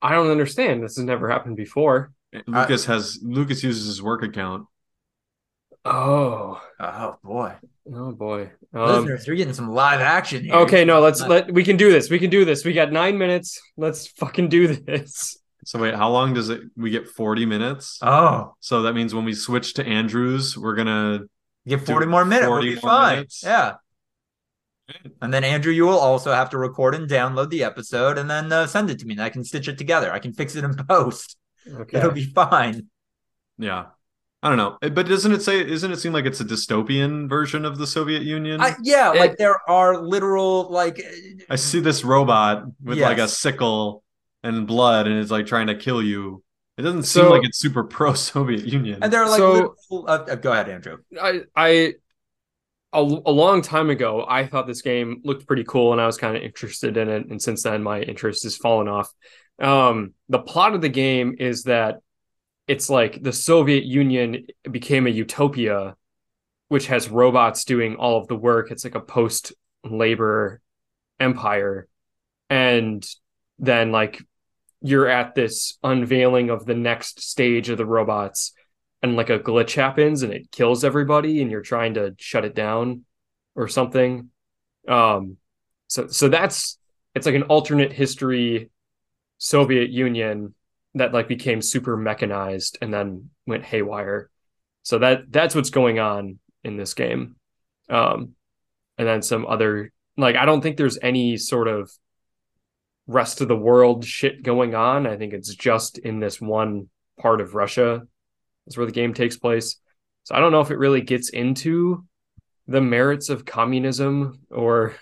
I 0.00 0.12
don't 0.12 0.30
understand. 0.30 0.82
This 0.82 0.96
has 0.96 1.04
never 1.04 1.28
happened 1.28 1.56
before. 1.56 2.12
Lucas 2.46 2.84
has 2.84 3.18
Lucas 3.22 3.62
uses 3.62 3.86
his 3.86 4.02
work 4.02 4.22
account. 4.22 4.66
Oh. 5.84 6.60
Oh 6.80 7.16
boy. 7.22 7.54
Oh 7.92 8.12
boy. 8.12 8.50
Um, 8.74 8.88
Listeners, 8.88 9.26
you're 9.26 9.36
getting 9.36 9.54
some 9.54 9.70
live 9.70 10.00
action 10.00 10.44
here. 10.44 10.54
okay, 10.54 10.84
no, 10.84 11.00
let's 11.00 11.22
let 11.22 11.52
we 11.52 11.64
can 11.64 11.76
do 11.76 11.90
this. 11.90 12.10
We 12.10 12.18
can 12.18 12.30
do 12.30 12.44
this. 12.44 12.64
We 12.64 12.72
got 12.72 12.92
nine 12.92 13.16
minutes. 13.16 13.60
Let's 13.76 14.08
fucking 14.08 14.48
do 14.48 14.68
this. 14.68 15.38
So 15.66 15.80
wait, 15.80 15.94
how 15.94 16.10
long 16.10 16.32
does 16.32 16.48
it 16.48 16.60
we 16.76 16.90
get 16.90 17.08
40 17.08 17.44
minutes? 17.44 17.98
Oh, 18.00 18.54
So 18.60 18.82
that 18.82 18.94
means 18.94 19.12
when 19.12 19.24
we 19.24 19.34
switch 19.34 19.74
to 19.74 19.84
Andrews, 19.84 20.56
we're 20.56 20.76
gonna 20.76 21.22
get 21.66 21.84
40 21.84 22.06
more 22.06 22.24
minutes. 22.24 22.46
40 22.46 22.66
we'll 22.66 22.76
be 22.76 22.80
more 22.80 22.90
fine. 22.90 23.14
minutes. 23.16 23.42
Yeah. 23.42 23.74
And 25.20 25.34
then 25.34 25.42
Andrew, 25.42 25.72
you 25.72 25.84
will 25.84 25.98
also 25.98 26.32
have 26.32 26.50
to 26.50 26.58
record 26.58 26.94
and 26.94 27.10
download 27.10 27.50
the 27.50 27.64
episode 27.64 28.16
and 28.18 28.30
then 28.30 28.52
uh, 28.52 28.68
send 28.68 28.90
it 28.90 29.00
to 29.00 29.06
me, 29.06 29.14
and 29.14 29.22
I 29.22 29.28
can 29.30 29.42
stitch 29.42 29.66
it 29.66 29.76
together. 29.76 30.12
I 30.12 30.20
can 30.20 30.32
fix 30.32 30.54
it 30.54 30.62
in 30.62 30.74
post. 30.88 31.36
Okay. 31.68 31.98
It'll 31.98 32.12
be 32.12 32.26
fine. 32.26 32.86
Yeah. 33.58 33.86
I 34.42 34.48
don't 34.48 34.58
know. 34.58 34.78
But 34.90 35.08
doesn't 35.08 35.32
it 35.32 35.42
say 35.42 35.58
isn't 35.68 35.90
it 35.90 35.96
seem 35.98 36.12
like 36.12 36.26
it's 36.26 36.40
a 36.40 36.44
dystopian 36.44 37.28
version 37.28 37.64
of 37.64 37.78
the 37.78 37.86
Soviet 37.88 38.22
Union? 38.22 38.60
I, 38.60 38.66
I, 38.68 38.74
yeah, 38.82 39.12
It- 39.12 39.18
like 39.18 39.36
there 39.38 39.58
are 39.68 40.00
literal 40.00 40.70
like 40.70 41.02
I 41.50 41.56
see 41.56 41.80
this 41.80 42.04
robot 42.04 42.62
with 42.80 43.00
like 43.00 43.18
a 43.18 43.26
sickle 43.26 44.04
and 44.46 44.66
blood 44.66 45.06
and 45.06 45.18
it's 45.18 45.30
like 45.30 45.46
trying 45.46 45.66
to 45.68 45.74
kill 45.74 46.02
you. 46.02 46.42
It 46.78 46.82
doesn't 46.82 47.04
So- 47.04 47.22
seem 47.22 47.30
like 47.30 47.44
it's 47.44 47.58
super 47.58 47.84
pro 47.96 48.14
Soviet 48.14 48.64
Union. 48.66 49.02
and 49.02 49.12
they're 49.12 49.26
like 49.26 49.38
So- 49.38 49.52
literal, 49.90 50.04
uh, 50.08 50.24
uh, 50.32 50.34
go 50.36 50.52
ahead, 50.52 50.68
Andrew. 50.68 50.98
I 51.20 51.42
I 51.54 51.68
a, 52.92 53.00
a 53.00 53.32
long 53.32 53.62
time 53.62 53.90
ago 53.90 54.24
I 54.28 54.46
thought 54.46 54.66
this 54.66 54.82
game 54.82 55.20
looked 55.24 55.46
pretty 55.46 55.64
cool 55.64 55.92
and 55.92 56.00
I 56.00 56.06
was 56.06 56.16
kind 56.16 56.36
of 56.36 56.42
interested 56.42 56.96
in 56.96 57.08
it 57.08 57.26
and 57.30 57.42
since 57.42 57.62
then 57.64 57.82
my 57.82 58.00
interest 58.00 58.44
has 58.44 58.56
fallen 58.56 58.88
off. 58.88 59.10
Um 59.58 60.14
the 60.28 60.38
plot 60.38 60.74
of 60.74 60.80
the 60.82 60.88
game 60.88 61.36
is 61.38 61.64
that 61.64 61.96
it's 62.68 62.88
like 62.90 63.22
the 63.22 63.32
Soviet 63.32 63.84
Union 63.84 64.46
became 64.70 65.06
a 65.06 65.10
utopia 65.10 65.96
which 66.68 66.86
has 66.88 67.08
robots 67.08 67.64
doing 67.64 67.94
all 67.96 68.18
of 68.20 68.26
the 68.28 68.36
work. 68.36 68.70
It's 68.72 68.84
like 68.84 68.96
a 68.96 69.00
post 69.00 69.52
labor 69.84 70.60
empire 71.20 71.86
and 72.50 73.06
then 73.58 73.92
like 73.92 74.22
you're 74.82 75.08
at 75.08 75.34
this 75.34 75.78
unveiling 75.82 76.50
of 76.50 76.66
the 76.66 76.74
next 76.74 77.20
stage 77.20 77.68
of 77.68 77.78
the 77.78 77.86
robots 77.86 78.52
and 79.02 79.16
like 79.16 79.30
a 79.30 79.38
glitch 79.38 79.74
happens 79.74 80.22
and 80.22 80.32
it 80.32 80.50
kills 80.50 80.84
everybody 80.84 81.40
and 81.40 81.50
you're 81.50 81.62
trying 81.62 81.94
to 81.94 82.14
shut 82.18 82.44
it 82.44 82.54
down 82.54 83.04
or 83.54 83.68
something. 83.68 84.30
Um 84.88 85.36
so 85.88 86.06
so 86.08 86.28
that's 86.28 86.78
it's 87.14 87.26
like 87.26 87.34
an 87.34 87.44
alternate 87.44 87.92
history 87.92 88.70
soviet 89.38 89.90
union 89.90 90.54
that 90.94 91.12
like 91.12 91.28
became 91.28 91.60
super 91.60 91.96
mechanized 91.96 92.78
and 92.80 92.92
then 92.92 93.30
went 93.46 93.64
haywire. 93.64 94.30
So 94.82 94.98
that 94.98 95.30
that's 95.30 95.54
what's 95.54 95.70
going 95.70 95.98
on 95.98 96.38
in 96.64 96.76
this 96.76 96.94
game. 96.94 97.36
Um 97.88 98.34
and 98.98 99.06
then 99.06 99.22
some 99.22 99.46
other 99.46 99.92
like 100.16 100.36
i 100.36 100.44
don't 100.44 100.60
think 100.60 100.76
there's 100.76 100.98
any 101.00 101.36
sort 101.36 101.68
of 101.68 101.90
rest 103.06 103.40
of 103.40 103.48
the 103.48 103.56
world 103.56 104.04
shit 104.04 104.42
going 104.42 104.74
on 104.74 105.06
i 105.06 105.16
think 105.16 105.32
it's 105.32 105.54
just 105.54 105.98
in 105.98 106.18
this 106.18 106.40
one 106.40 106.88
part 107.18 107.40
of 107.40 107.54
russia 107.54 108.02
that's 108.66 108.76
where 108.76 108.86
the 108.86 108.92
game 108.92 109.14
takes 109.14 109.36
place. 109.36 109.76
So 110.24 110.34
I 110.34 110.40
don't 110.40 110.52
know 110.52 110.60
if 110.60 110.70
it 110.70 110.78
really 110.78 111.00
gets 111.00 111.30
into 111.30 112.04
the 112.66 112.80
merits 112.80 113.28
of 113.28 113.44
communism 113.44 114.40
or 114.50 114.96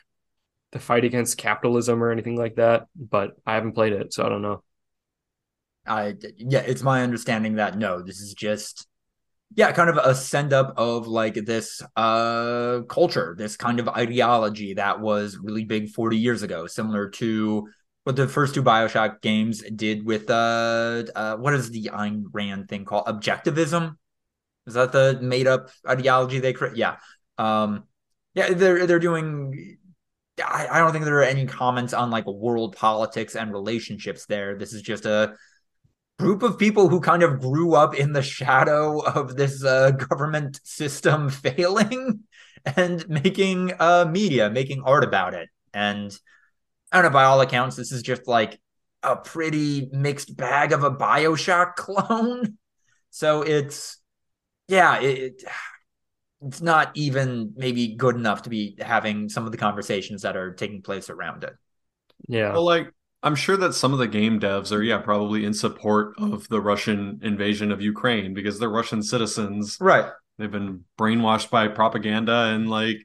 the 0.72 0.78
fight 0.78 1.04
against 1.04 1.38
capitalism 1.38 2.02
or 2.02 2.10
anything 2.10 2.36
like 2.36 2.56
that, 2.56 2.86
but 2.94 3.32
I 3.46 3.54
haven't 3.54 3.72
played 3.72 3.94
it, 3.94 4.12
so 4.12 4.24
I 4.24 4.28
don't 4.28 4.42
know. 4.42 4.62
I 5.86 6.14
yeah, 6.36 6.60
it's 6.60 6.82
my 6.82 7.02
understanding 7.02 7.54
that 7.54 7.78
no, 7.78 8.02
this 8.02 8.20
is 8.20 8.34
just 8.34 8.86
yeah, 9.56 9.70
kind 9.72 9.88
of 9.88 9.96
a 9.98 10.14
send 10.14 10.52
up 10.52 10.74
of 10.76 11.06
like 11.06 11.34
this 11.34 11.80
uh 11.96 12.80
culture, 12.88 13.34
this 13.38 13.56
kind 13.56 13.80
of 13.80 13.88
ideology 13.88 14.74
that 14.74 15.00
was 15.00 15.38
really 15.38 15.64
big 15.64 15.90
40 15.90 16.18
years 16.18 16.42
ago, 16.42 16.66
similar 16.66 17.08
to 17.10 17.68
what 18.04 18.16
the 18.16 18.28
first 18.28 18.54
two 18.54 18.62
Bioshock 18.62 19.20
games 19.20 19.62
did 19.74 20.04
with 20.04 20.30
uh, 20.30 21.04
uh 21.14 21.36
what 21.36 21.54
is 21.54 21.70
the 21.70 21.90
Ayn 21.92 22.24
Rand 22.32 22.68
thing 22.68 22.84
called? 22.84 23.06
Objectivism? 23.06 23.96
Is 24.66 24.74
that 24.74 24.92
the 24.92 25.18
made 25.20 25.46
up 25.46 25.70
ideology 25.88 26.38
they 26.38 26.52
create? 26.52 26.76
Yeah. 26.76 26.96
Um 27.38 27.84
yeah, 28.34 28.52
they're 28.52 28.86
they're 28.86 28.98
doing 28.98 29.78
I, 30.42 30.66
I 30.70 30.78
don't 30.78 30.92
think 30.92 31.04
there 31.04 31.18
are 31.18 31.22
any 31.22 31.46
comments 31.46 31.92
on 31.92 32.10
like 32.10 32.26
world 32.26 32.76
politics 32.76 33.36
and 33.36 33.52
relationships 33.52 34.26
there. 34.26 34.56
This 34.56 34.72
is 34.72 34.82
just 34.82 35.06
a 35.06 35.34
group 36.18 36.42
of 36.42 36.58
people 36.58 36.88
who 36.88 37.00
kind 37.00 37.22
of 37.22 37.40
grew 37.40 37.74
up 37.74 37.94
in 37.94 38.12
the 38.12 38.22
shadow 38.22 39.00
of 39.00 39.36
this 39.36 39.64
uh, 39.64 39.90
government 39.92 40.60
system 40.64 41.30
failing 41.30 42.20
and 42.64 43.08
making 43.08 43.72
uh, 43.78 44.06
media, 44.10 44.50
making 44.50 44.82
art 44.84 45.04
about 45.04 45.34
it. 45.34 45.48
And 45.72 46.16
I 46.94 47.02
don't 47.02 47.10
know, 47.10 47.10
by 47.10 47.24
all 47.24 47.40
accounts, 47.40 47.74
this 47.74 47.90
is 47.90 48.02
just 48.02 48.28
like 48.28 48.60
a 49.02 49.16
pretty 49.16 49.88
mixed 49.90 50.36
bag 50.36 50.72
of 50.72 50.84
a 50.84 50.92
Bioshock 50.92 51.74
clone. 51.76 52.56
So 53.10 53.42
it's, 53.42 53.98
yeah, 54.68 55.00
it, 55.00 55.18
it 55.18 55.44
it's 56.46 56.60
not 56.60 56.92
even 56.94 57.52
maybe 57.56 57.96
good 57.96 58.14
enough 58.14 58.42
to 58.42 58.50
be 58.50 58.76
having 58.80 59.28
some 59.28 59.44
of 59.44 59.50
the 59.50 59.58
conversations 59.58 60.22
that 60.22 60.36
are 60.36 60.52
taking 60.52 60.82
place 60.82 61.10
around 61.10 61.42
it. 61.42 61.54
Yeah. 62.28 62.52
Well, 62.52 62.64
like 62.64 62.92
I'm 63.24 63.34
sure 63.34 63.56
that 63.56 63.74
some 63.74 63.92
of 63.92 63.98
the 63.98 64.06
game 64.06 64.38
devs 64.38 64.70
are, 64.70 64.82
yeah, 64.82 64.98
probably 64.98 65.44
in 65.44 65.54
support 65.54 66.14
of 66.18 66.46
the 66.48 66.60
Russian 66.60 67.18
invasion 67.22 67.72
of 67.72 67.80
Ukraine 67.80 68.34
because 68.34 68.60
they're 68.60 68.68
Russian 68.68 69.02
citizens. 69.02 69.78
Right. 69.80 70.06
They've 70.38 70.50
been 70.50 70.84
brainwashed 70.96 71.50
by 71.50 71.66
propaganda 71.68 72.52
and 72.54 72.70
like 72.70 72.98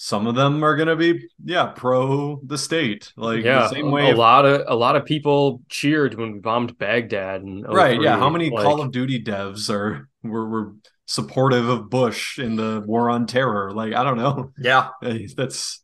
some 0.00 0.28
of 0.28 0.36
them 0.36 0.62
are 0.62 0.76
gonna 0.76 0.94
be 0.94 1.28
yeah 1.44 1.66
pro 1.66 2.40
the 2.46 2.56
state. 2.56 3.12
Like 3.16 3.42
yeah, 3.44 3.62
the 3.62 3.70
same 3.70 3.88
a- 3.88 3.90
way 3.90 4.06
a 4.06 4.10
if- 4.10 4.16
lot 4.16 4.46
of 4.46 4.62
a 4.68 4.76
lot 4.76 4.94
of 4.94 5.04
people 5.04 5.60
cheered 5.68 6.14
when 6.14 6.34
we 6.34 6.38
bombed 6.38 6.78
Baghdad. 6.78 7.42
And 7.42 7.66
oh 7.66 7.72
right 7.72 8.00
yeah 8.00 8.16
how 8.16 8.30
many 8.30 8.48
like, 8.48 8.62
call 8.64 8.80
of 8.80 8.92
duty 8.92 9.20
devs 9.20 9.68
are 9.68 10.08
were, 10.22 10.48
were 10.48 10.74
supportive 11.06 11.68
of 11.68 11.90
bush 11.90 12.38
in 12.38 12.54
the 12.54 12.80
war 12.86 13.10
on 13.10 13.26
terror? 13.26 13.72
Like 13.72 13.92
i 13.92 14.04
don't 14.04 14.18
know. 14.18 14.52
Yeah. 14.56 14.90
that's 15.36 15.82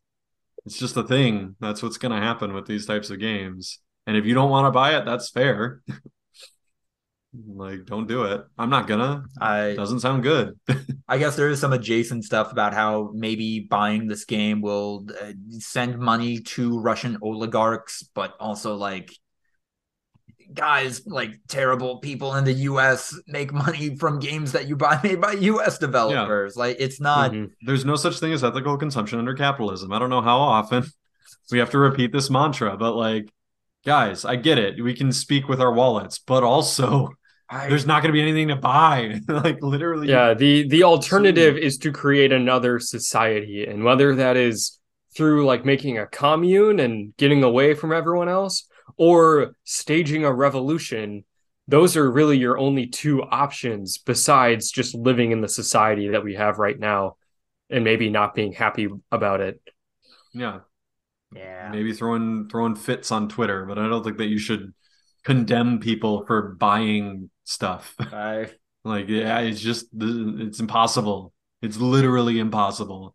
it's 0.65 0.79
just 0.79 0.97
a 0.97 1.03
thing. 1.03 1.57
That's 1.59 1.83
what's 1.83 1.99
gonna 1.99 2.21
happen 2.21 2.55
with 2.55 2.67
these 2.67 2.87
types 2.87 3.11
of 3.11 3.19
games. 3.19 3.81
And 4.07 4.17
if 4.17 4.27
you 4.27 4.35
don't 4.35 4.51
want 4.51 4.67
to 4.67 4.71
buy 4.71 4.97
it 4.97 5.05
that's 5.05 5.31
fair 5.31 5.83
like 7.49 7.85
don't 7.85 8.07
do 8.07 8.25
it 8.25 8.45
i'm 8.59 8.71
not 8.71 8.87
gonna 8.87 9.25
I 9.41 9.75
doesn't 9.75 10.01
sound 10.01 10.23
good 10.23 10.59
I 11.09 11.19
guess 11.19 11.37
there 11.37 11.49
is 11.49 11.61
some 11.61 11.73
adjacent 11.73 12.25
stuff 12.25 12.53
about 12.53 12.73
how 12.73 13.11
maybe 13.13 13.61
buying 13.61 14.07
this 14.07 14.25
game 14.25 14.63
will 14.63 15.07
uh, 15.21 15.33
send 15.51 15.99
money 15.99 16.41
to 16.41 16.81
Russian 16.81 17.19
oligarchs, 17.21 18.03
but 18.15 18.35
also 18.41 18.75
like 18.77 19.13
guys 20.53 21.07
like 21.07 21.41
terrible 21.49 21.99
people 21.99 22.35
in 22.37 22.45
the 22.45 22.53
US 22.71 23.19
make 23.27 23.53
money 23.53 23.97
from 23.97 24.19
games 24.19 24.53
that 24.53 24.67
you 24.69 24.77
buy 24.77 24.99
made 25.05 25.21
by 25.21 25.33
US 25.33 25.79
developers. 25.79 26.57
Like 26.57 26.77
it's 26.79 27.01
not 27.01 27.33
Mhm. 27.33 27.51
there's 27.63 27.85
no 27.85 27.97
such 27.97 28.19
thing 28.19 28.33
as 28.33 28.45
ethical 28.45 28.77
consumption 28.79 29.19
under 29.19 29.35
capitalism. 29.35 29.93
I 29.93 29.99
don't 29.99 30.11
know 30.11 30.23
how 30.23 30.39
often 30.39 30.85
we 31.51 31.59
have 31.59 31.71
to 31.71 31.79
repeat 31.79 32.13
this 32.13 32.31
mantra, 32.31 32.77
but 32.77 32.95
like, 32.95 33.31
guys, 33.85 34.25
I 34.25 34.37
get 34.37 34.59
it. 34.59 34.83
We 34.83 34.95
can 34.95 35.13
speak 35.13 35.49
with 35.49 35.61
our 35.61 35.73
wallets, 35.73 36.19
but 36.19 36.43
also 36.43 37.11
I, 37.49 37.69
there's 37.69 37.87
not 37.87 38.03
going 38.03 38.13
to 38.13 38.17
be 38.17 38.23
anything 38.23 38.49
to 38.49 38.57
buy. 38.57 39.21
like 39.29 39.63
literally, 39.63 40.09
Yeah, 40.09 40.35
the 40.35 40.67
the 40.69 40.85
alternative 40.85 41.57
is 41.57 41.79
to 41.79 41.93
create 41.93 42.33
another 42.33 42.79
society, 42.79 43.67
and 43.67 43.85
whether 43.85 44.15
that 44.17 44.37
is 44.37 44.79
through 45.15 45.47
like 45.47 45.65
making 45.65 45.99
a 45.99 46.07
commune 46.07 46.81
and 46.81 47.17
getting 47.17 47.45
away 47.45 47.75
from 47.75 47.93
everyone 47.93 48.29
else, 48.29 48.67
or 48.97 49.55
staging 49.65 50.25
a 50.25 50.33
revolution, 50.33 51.25
those 51.69 51.97
are 51.97 52.11
really 52.11 52.39
your 52.39 52.59
only 52.59 52.87
two 52.87 53.23
options 53.23 53.99
besides 53.99 54.71
just 54.71 54.95
living 54.95 55.31
in 55.31 55.41
the 55.41 55.49
society 55.49 56.09
that 56.09 56.25
we 56.25 56.35
have 56.35 56.59
right 56.59 56.79
now, 56.79 57.17
and 57.71 57.85
maybe 57.85 58.11
not 58.11 58.35
being 58.35 58.53
happy 58.53 58.89
about 59.13 59.41
it. 59.41 59.61
yeah, 60.33 60.61
yeah. 61.35 61.69
maybe 61.71 61.93
throwing 61.93 62.49
throwing 62.49 62.75
fits 62.75 63.13
on 63.13 63.29
Twitter, 63.29 63.67
but 63.67 63.79
I 63.79 63.87
don't 63.89 64.03
think 64.03 64.19
that 64.19 64.27
you 64.27 64.39
should 64.39 64.73
condemn 65.25 65.79
people 65.81 66.25
for 66.27 66.55
buying 66.55 67.31
stuff. 67.45 67.95
I, 67.99 68.51
like, 68.85 69.09
yeah, 69.09 69.41
it's 69.41 69.61
just 69.61 69.87
it's 69.95 70.61
impossible. 70.61 71.33
It's 71.63 71.79
literally 71.79 72.39
impossible. 72.39 73.15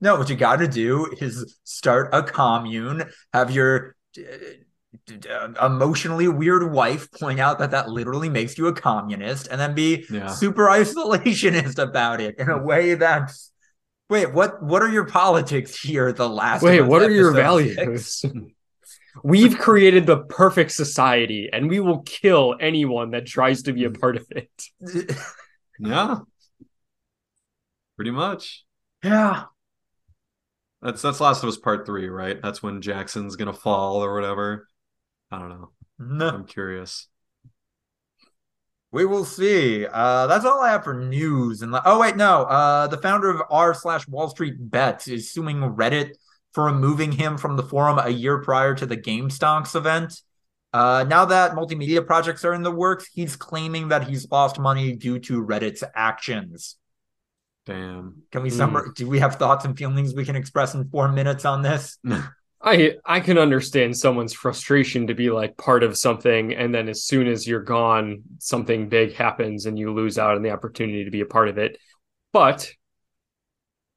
no, 0.00 0.16
what 0.16 0.28
you 0.28 0.36
got 0.36 0.56
to 0.56 0.68
do 0.68 1.12
is 1.20 1.56
start 1.64 2.10
a 2.12 2.22
commune, 2.22 3.04
have 3.32 3.50
your 3.50 3.94
uh, 4.18 5.48
emotionally 5.64 6.28
weird 6.28 6.72
wife 6.72 7.10
point 7.12 7.40
out 7.40 7.58
that 7.58 7.70
that 7.70 7.88
literally 7.88 8.28
makes 8.28 8.58
you 8.58 8.66
a 8.66 8.72
communist, 8.72 9.48
and 9.48 9.60
then 9.60 9.74
be 9.74 10.04
Yeah. 10.10 10.26
super 10.28 10.66
isolationist 10.68 11.78
about 11.78 12.20
it 12.20 12.36
in 12.38 12.48
a 12.50 12.62
way 12.62 12.94
that's. 12.94 13.50
Wait, 14.10 14.32
what? 14.34 14.62
What 14.62 14.82
are 14.82 14.88
your 14.88 15.06
politics 15.06 15.80
here? 15.80 16.12
The 16.12 16.28
last. 16.28 16.62
Wait, 16.62 16.80
what 16.82 17.02
are 17.02 17.10
your 17.10 17.32
values? 17.32 18.24
six? 19.14 19.24
We've 19.24 19.58
created 19.58 20.06
the 20.06 20.18
perfect 20.24 20.72
society, 20.72 21.48
and 21.52 21.68
we 21.68 21.80
will 21.80 22.02
kill 22.02 22.56
anyone 22.60 23.10
that 23.12 23.26
tries 23.26 23.62
to 23.64 23.72
be 23.72 23.84
a 23.84 23.90
part 23.90 24.16
of 24.16 24.26
it. 24.30 24.50
Yeah. 25.78 26.18
Pretty 27.96 28.10
much. 28.12 28.64
yeah. 29.02 29.44
That's 30.82 31.00
that's 31.02 31.20
Last 31.20 31.42
of 31.42 31.48
Us 31.48 31.56
Part 31.56 31.86
Three, 31.86 32.08
right? 32.08 32.40
That's 32.42 32.62
when 32.62 32.82
Jackson's 32.82 33.36
gonna 33.36 33.52
fall 33.54 34.04
or 34.04 34.14
whatever. 34.14 34.68
I 35.32 35.38
don't 35.38 35.48
know. 35.48 35.70
No, 35.98 36.28
I'm 36.28 36.44
curious. 36.46 37.08
we 38.92 39.04
will 39.06 39.24
see. 39.24 39.86
Uh, 39.86 40.26
that's 40.26 40.44
all 40.44 40.60
I 40.60 40.70
have 40.72 40.84
for 40.84 40.94
news. 40.94 41.62
And 41.62 41.74
oh 41.84 41.98
wait, 42.00 42.16
no. 42.16 42.42
Uh, 42.42 42.86
the 42.86 42.98
founder 42.98 43.30
of 43.30 43.42
r 43.50 43.74
slash 43.74 44.06
Wall 44.06 44.28
Street 44.28 44.54
Bets 44.58 45.08
is 45.08 45.32
suing 45.32 45.56
Reddit 45.58 46.12
for 46.54 46.64
removing 46.64 47.12
him 47.12 47.36
from 47.36 47.56
the 47.56 47.62
forum 47.62 47.98
a 47.98 48.08
year 48.08 48.38
prior 48.38 48.74
to 48.74 48.86
the 48.86 48.96
Game 48.96 49.28
GameStonks 49.28 49.74
event. 49.74 50.20
Uh, 50.72 51.04
now 51.08 51.24
that 51.24 51.52
multimedia 51.52 52.04
projects 52.04 52.44
are 52.44 52.54
in 52.54 52.62
the 52.62 52.70
works, 52.70 53.06
he's 53.12 53.36
claiming 53.36 53.88
that 53.88 54.08
he's 54.08 54.30
lost 54.30 54.58
money 54.58 54.94
due 54.94 55.18
to 55.20 55.44
Reddit's 55.44 55.84
actions. 55.94 56.76
Damn. 57.66 58.22
Can 58.30 58.42
we 58.42 58.50
Hmm. 58.50 58.56
summer? 58.56 58.92
Do 58.94 59.08
we 59.08 59.20
have 59.20 59.36
thoughts 59.36 59.64
and 59.64 59.76
feelings 59.76 60.14
we 60.14 60.24
can 60.24 60.36
express 60.36 60.74
in 60.74 60.88
four 60.88 61.08
minutes 61.08 61.44
on 61.44 61.62
this? 61.62 61.98
I 62.62 62.96
I 63.04 63.20
can 63.20 63.36
understand 63.36 63.96
someone's 63.96 64.32
frustration 64.32 65.06
to 65.08 65.14
be 65.14 65.30
like 65.30 65.56
part 65.58 65.82
of 65.82 65.98
something, 65.98 66.54
and 66.54 66.74
then 66.74 66.88
as 66.88 67.04
soon 67.04 67.26
as 67.26 67.46
you're 67.46 67.62
gone, 67.62 68.22
something 68.38 68.88
big 68.88 69.14
happens 69.14 69.66
and 69.66 69.78
you 69.78 69.92
lose 69.92 70.18
out 70.18 70.36
on 70.36 70.42
the 70.42 70.50
opportunity 70.50 71.04
to 71.04 71.10
be 71.10 71.20
a 71.20 71.26
part 71.26 71.48
of 71.48 71.58
it. 71.58 71.78
But 72.32 72.72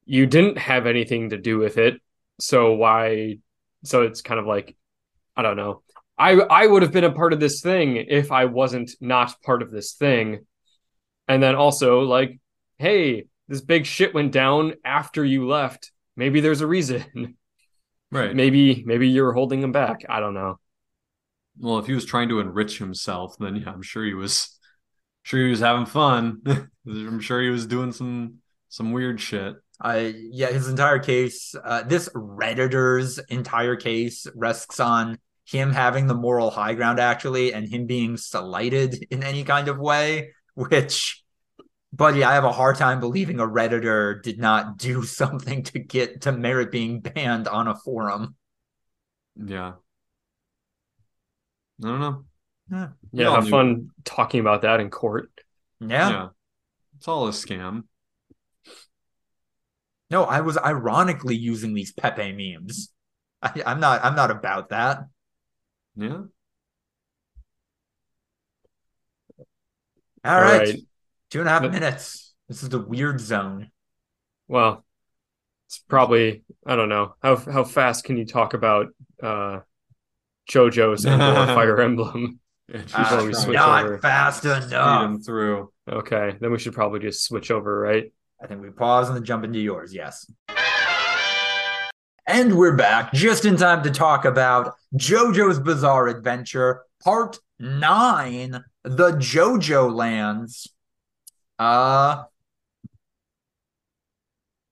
you 0.06 0.26
didn't 0.26 0.58
have 0.58 0.86
anything 0.86 1.30
to 1.30 1.38
do 1.38 1.58
with 1.58 1.78
it, 1.78 2.02
so 2.40 2.74
why? 2.74 3.40
So 3.84 4.04
it's 4.04 4.22
kind 4.22 4.40
of 4.40 4.46
like 4.46 4.76
I 5.36 5.42
don't 5.42 5.58
know. 5.58 5.84
I 6.18 6.34
I 6.34 6.68
would 6.68 6.82
have 6.84 6.92
been 6.92 7.04
a 7.04 7.12
part 7.12 7.34
of 7.34 7.40
this 7.40 7.62
thing 7.62 7.98
if 7.98 8.32
I 8.32 8.46
wasn't 8.46 8.92
not 9.02 9.42
part 9.44 9.62
of 9.62 9.72
this 9.72 9.94
thing, 9.94 10.46
and 11.28 11.42
then 11.42 11.56
also 11.56 12.02
like, 12.02 12.40
hey, 12.80 13.26
this 13.48 13.62
big 13.62 13.86
shit 13.86 14.14
went 14.14 14.32
down 14.32 14.74
after 14.86 15.24
you 15.24 15.48
left. 15.48 15.92
Maybe 16.16 16.40
there's 16.42 16.62
a 16.62 16.68
reason. 16.68 17.38
Right. 18.12 18.34
maybe 18.34 18.84
maybe 18.86 19.10
you're 19.10 19.34
holding 19.34 19.62
him 19.62 19.74
back 19.74 20.06
i 20.08 20.22
don't 20.22 20.34
know 20.34 20.60
Well, 21.60 21.80
if 21.80 21.88
he 21.88 21.94
was 21.94 22.06
trying 22.06 22.30
to 22.30 22.40
enrich 22.40 22.78
himself, 22.78 23.38
then 23.40 23.56
yeah, 23.58 23.72
I'm 23.72 23.82
sure 23.82 24.06
he 24.06 24.14
was 24.14 24.58
sure 25.24 25.44
he 25.44 25.50
was 25.50 25.60
having 25.60 25.86
fun. 25.86 26.42
I'm 26.88 27.20
sure 27.20 27.42
he 27.42 27.50
was 27.50 27.66
doing 27.66 27.92
some 27.92 28.36
some 28.70 28.92
weird 28.92 29.20
shit. 29.20 29.56
Uh, 29.80 30.12
yeah, 30.14 30.48
his 30.48 30.68
entire 30.68 31.00
case, 31.00 31.54
uh, 31.64 31.84
this 31.84 32.10
Redditor's 32.16 33.20
entire 33.20 33.76
case 33.76 34.26
rests 34.36 34.80
on 34.80 35.20
him 35.46 35.72
having 35.72 36.08
the 36.08 36.16
moral 36.16 36.50
high 36.50 36.74
ground, 36.74 37.00
actually, 37.00 37.54
and 37.54 37.68
him 37.68 37.86
being 37.86 38.18
slighted 38.18 39.06
in 39.12 39.24
any 39.24 39.44
kind 39.44 39.68
of 39.68 39.78
way, 39.78 40.34
which, 40.56 41.24
buddy, 41.94 42.24
I 42.24 42.34
have 42.34 42.44
a 42.44 42.52
hard 42.52 42.76
time 42.76 43.00
believing 43.00 43.40
a 43.40 43.48
Redditor 43.48 44.22
did 44.22 44.40
not 44.40 44.78
do 44.78 45.04
something 45.04 45.64
to 45.64 45.80
get 45.80 46.22
to 46.22 46.32
merit 46.32 46.72
being 46.72 47.00
banned 47.02 47.48
on 47.48 47.68
a 47.68 47.76
forum. 47.76 48.36
Yeah. 49.36 49.74
I 51.84 51.88
don't 51.88 52.00
know. 52.00 52.26
We 53.14 53.24
yeah 53.24 53.30
have 53.32 53.46
knew. 53.46 53.50
fun 53.50 53.90
talking 54.04 54.42
about 54.42 54.64
that 54.64 54.80
in 54.82 54.90
court 54.90 55.32
Yeah. 55.80 56.10
yeah. 56.10 56.28
It's 56.98 57.08
all 57.08 57.28
a 57.28 57.32
scam. 57.32 57.84
No, 60.10 60.24
I 60.24 60.42
was 60.42 60.58
ironically 60.58 61.36
using 61.36 61.74
these 61.74 61.92
Pepe 61.92 62.32
memes. 62.32 62.92
I, 63.42 63.62
I'm 63.66 63.80
not. 63.80 64.04
I'm 64.04 64.16
not 64.16 64.32
about 64.32 64.70
that. 64.70 65.06
Yeah. 65.96 66.22
All 70.26 70.42
right. 70.42 70.60
right. 70.70 70.80
Two 71.30 71.40
and 71.40 71.48
a 71.48 71.52
half 71.52 71.62
But- 71.62 71.72
minutes. 71.72 72.34
This 72.48 72.64
is 72.64 72.70
the 72.70 72.80
weird 72.80 73.20
zone. 73.20 73.72
well 74.48 74.86
it's 75.66 75.80
probably 75.80 76.44
i 76.66 76.78
don't 76.78 76.88
know 76.88 77.14
how 77.22 77.36
how 77.36 77.66
fast 77.66 78.06
can 78.06 78.16
you 78.16 78.26
talk 78.26 78.54
about 78.54 78.88
uh 79.22 79.60
jojo's 80.50 81.04
and 81.04 81.20
fire 81.22 81.82
emblem 81.82 82.40
Yeah, 82.74 82.82
she's 82.84 82.94
Uh, 82.96 83.00
Before 83.04 83.26
we 83.26 83.34
switch 83.34 83.56
not 83.58 83.84
over. 83.84 83.98
fast 83.98 84.44
speed 84.44 84.64
enough. 84.72 85.04
him 85.04 85.22
through. 85.22 85.74
okay 85.92 86.38
then 86.40 86.54
we 86.54 86.58
should 86.60 86.72
probably 86.74 87.02
just 87.02 87.26
switch 87.26 87.52
over 87.52 87.78
right 87.82 88.14
I 88.42 88.48
think 88.48 88.62
we 88.62 88.70
pause 88.70 89.08
and 89.08 89.18
then 89.18 89.24
jump 89.24 89.44
into 89.44 89.60
yours. 89.60 89.94
Yes. 89.94 90.32
And 92.28 92.58
we're 92.58 92.76
back 92.76 93.14
just 93.14 93.46
in 93.46 93.56
time 93.56 93.84
to 93.84 93.92
talk 93.92 94.26
about 94.26 94.76
JoJo's 94.96 95.60
Bizarre 95.60 96.08
Adventure, 96.08 96.84
Part 97.04 97.40
9, 97.60 98.64
The 98.84 99.12
JoJo 99.14 99.94
Lands. 99.94 100.68
Uh 101.58 102.24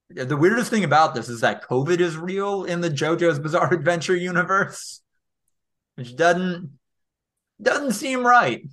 the 0.10 0.38
weirdest 0.38 0.70
thing 0.70 0.84
about 0.84 1.14
this 1.14 1.30
is 1.30 1.42
that 1.42 1.68
COVID 1.68 2.00
is 2.00 2.16
real 2.16 2.64
in 2.64 2.82
the 2.82 2.90
JoJo's 2.90 3.40
Bizarre 3.40 3.74
Adventure 3.74 4.16
universe, 4.16 5.02
which 5.96 6.16
doesn't 6.16 6.78
doesn't 7.62 7.94
seem 7.94 8.26
right. 8.26 8.68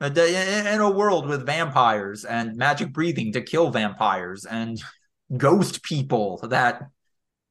In 0.00 0.16
in 0.18 0.80
a 0.80 0.90
world 0.90 1.26
with 1.26 1.46
vampires 1.46 2.24
and 2.26 2.54
magic 2.56 2.92
breathing 2.92 3.32
to 3.32 3.40
kill 3.40 3.70
vampires 3.70 4.44
and 4.44 4.78
ghost 5.36 5.82
people 5.82 6.38
that 6.48 6.82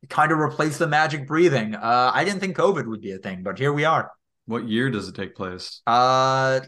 kind 0.10 0.32
of 0.32 0.38
replace 0.38 0.78
the 0.78 0.86
magic 0.88 1.26
breathing. 1.28 1.74
Uh, 1.74 2.12
I 2.14 2.24
didn't 2.24 2.40
think 2.42 2.56
COVID 2.56 2.86
would 2.86 3.02
be 3.02 3.12
a 3.14 3.18
thing, 3.18 3.42
but 3.42 3.58
here 3.58 3.74
we 3.74 3.84
are. 3.86 4.12
What 4.46 4.68
year 4.68 4.92
does 4.92 5.08
it 5.08 5.16
take 5.16 5.34
place? 5.36 5.82
Uh, 5.88 6.60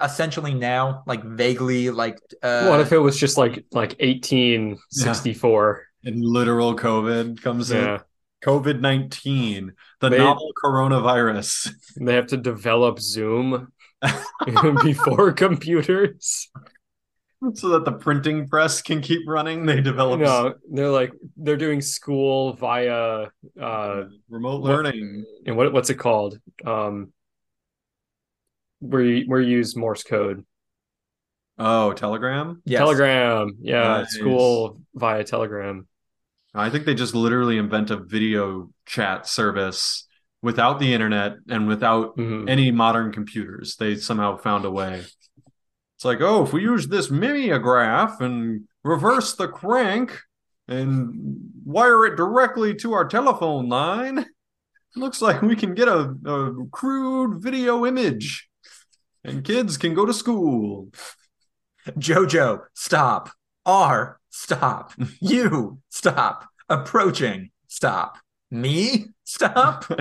essentially 0.00 0.52
now, 0.52 1.04
like 1.06 1.22
vaguely, 1.22 1.90
like 1.90 2.18
uh, 2.42 2.66
what 2.66 2.80
if 2.80 2.90
it 2.90 2.98
was 2.98 3.16
just 3.16 3.38
like 3.38 3.64
like 3.70 3.94
1864 4.00 5.86
And 6.04 6.24
literal 6.24 6.74
COVID 6.74 7.40
comes 7.40 7.70
Yeah. 7.70 7.94
in. 7.94 8.00
COVID 8.44 8.80
19, 8.80 9.74
the 10.00 10.08
They- 10.08 10.18
novel 10.18 10.50
coronavirus. 10.64 11.70
They 12.00 12.14
have 12.14 12.26
to 12.28 12.36
develop 12.36 12.98
Zoom 12.98 13.70
before 14.82 15.32
computers. 15.46 16.50
so 17.54 17.68
that 17.70 17.84
the 17.84 17.92
printing 17.92 18.46
press 18.48 18.82
can 18.82 19.00
keep 19.00 19.22
running. 19.26 19.64
They 19.66 19.80
develop 19.80 20.20
No, 20.20 20.54
they're 20.70 20.88
like 20.90 21.12
they're 21.36 21.56
doing 21.56 21.80
school 21.80 22.52
via 22.54 23.28
uh 23.60 24.04
remote 24.28 24.60
what- 24.62 24.70
learning. 24.70 25.24
and 25.46 25.56
what 25.56 25.72
what's 25.72 25.90
it 25.90 25.94
called? 25.96 26.38
Um 26.66 27.12
where 28.80 29.02
you 29.02 29.24
where 29.26 29.40
you 29.40 29.56
use 29.58 29.76
Morse 29.76 30.02
code. 30.02 30.44
Oh, 31.58 31.92
Telegram? 31.92 32.62
Yes. 32.64 32.78
Telegram. 32.78 33.56
Yeah, 33.60 33.82
Nice. 33.98 34.14
school 34.14 34.80
via 34.94 35.22
Telegram. 35.24 35.86
I 36.54 36.70
think 36.70 36.86
they 36.86 36.94
just 36.94 37.14
literally 37.14 37.58
invent 37.58 37.90
a 37.90 37.96
video 37.98 38.70
chat 38.86 39.26
service 39.26 40.06
without 40.42 40.78
the 40.78 40.92
internet 40.94 41.36
and 41.48 41.68
without 41.68 42.16
Mhm. 42.16 42.48
any 42.48 42.70
modern 42.70 43.12
computers. 43.12 43.76
They 43.76 43.96
somehow 43.96 44.36
found 44.36 44.64
a 44.64 44.70
way. 44.70 45.04
It's 45.96 46.04
like, 46.04 46.20
oh, 46.20 46.44
if 46.44 46.52
we 46.52 46.62
use 46.62 46.88
this 46.88 47.10
mimeograph 47.10 48.20
and 48.20 48.64
reverse 48.82 49.34
the 49.34 49.48
crank 49.48 50.18
and 50.66 51.50
wire 51.64 52.06
it 52.06 52.16
directly 52.16 52.74
to 52.76 52.92
our 52.94 53.04
telephone 53.06 53.68
line, 53.68 54.18
it 54.18 54.26
looks 54.96 55.20
like 55.20 55.42
we 55.42 55.56
can 55.56 55.74
get 55.74 55.88
a, 55.88 56.14
a 56.24 56.66
crude 56.72 57.42
video 57.42 57.84
image. 57.84 58.48
And 59.22 59.44
kids 59.44 59.76
can 59.76 59.92
go 59.92 60.06
to 60.06 60.14
school. 60.14 60.88
Jojo, 61.98 62.60
stop. 62.74 63.30
R, 63.66 64.18
stop. 64.30 64.92
You, 65.20 65.80
stop. 65.90 66.46
Approaching, 66.70 67.50
stop. 67.68 68.16
Me, 68.50 69.08
stop. 69.24 69.84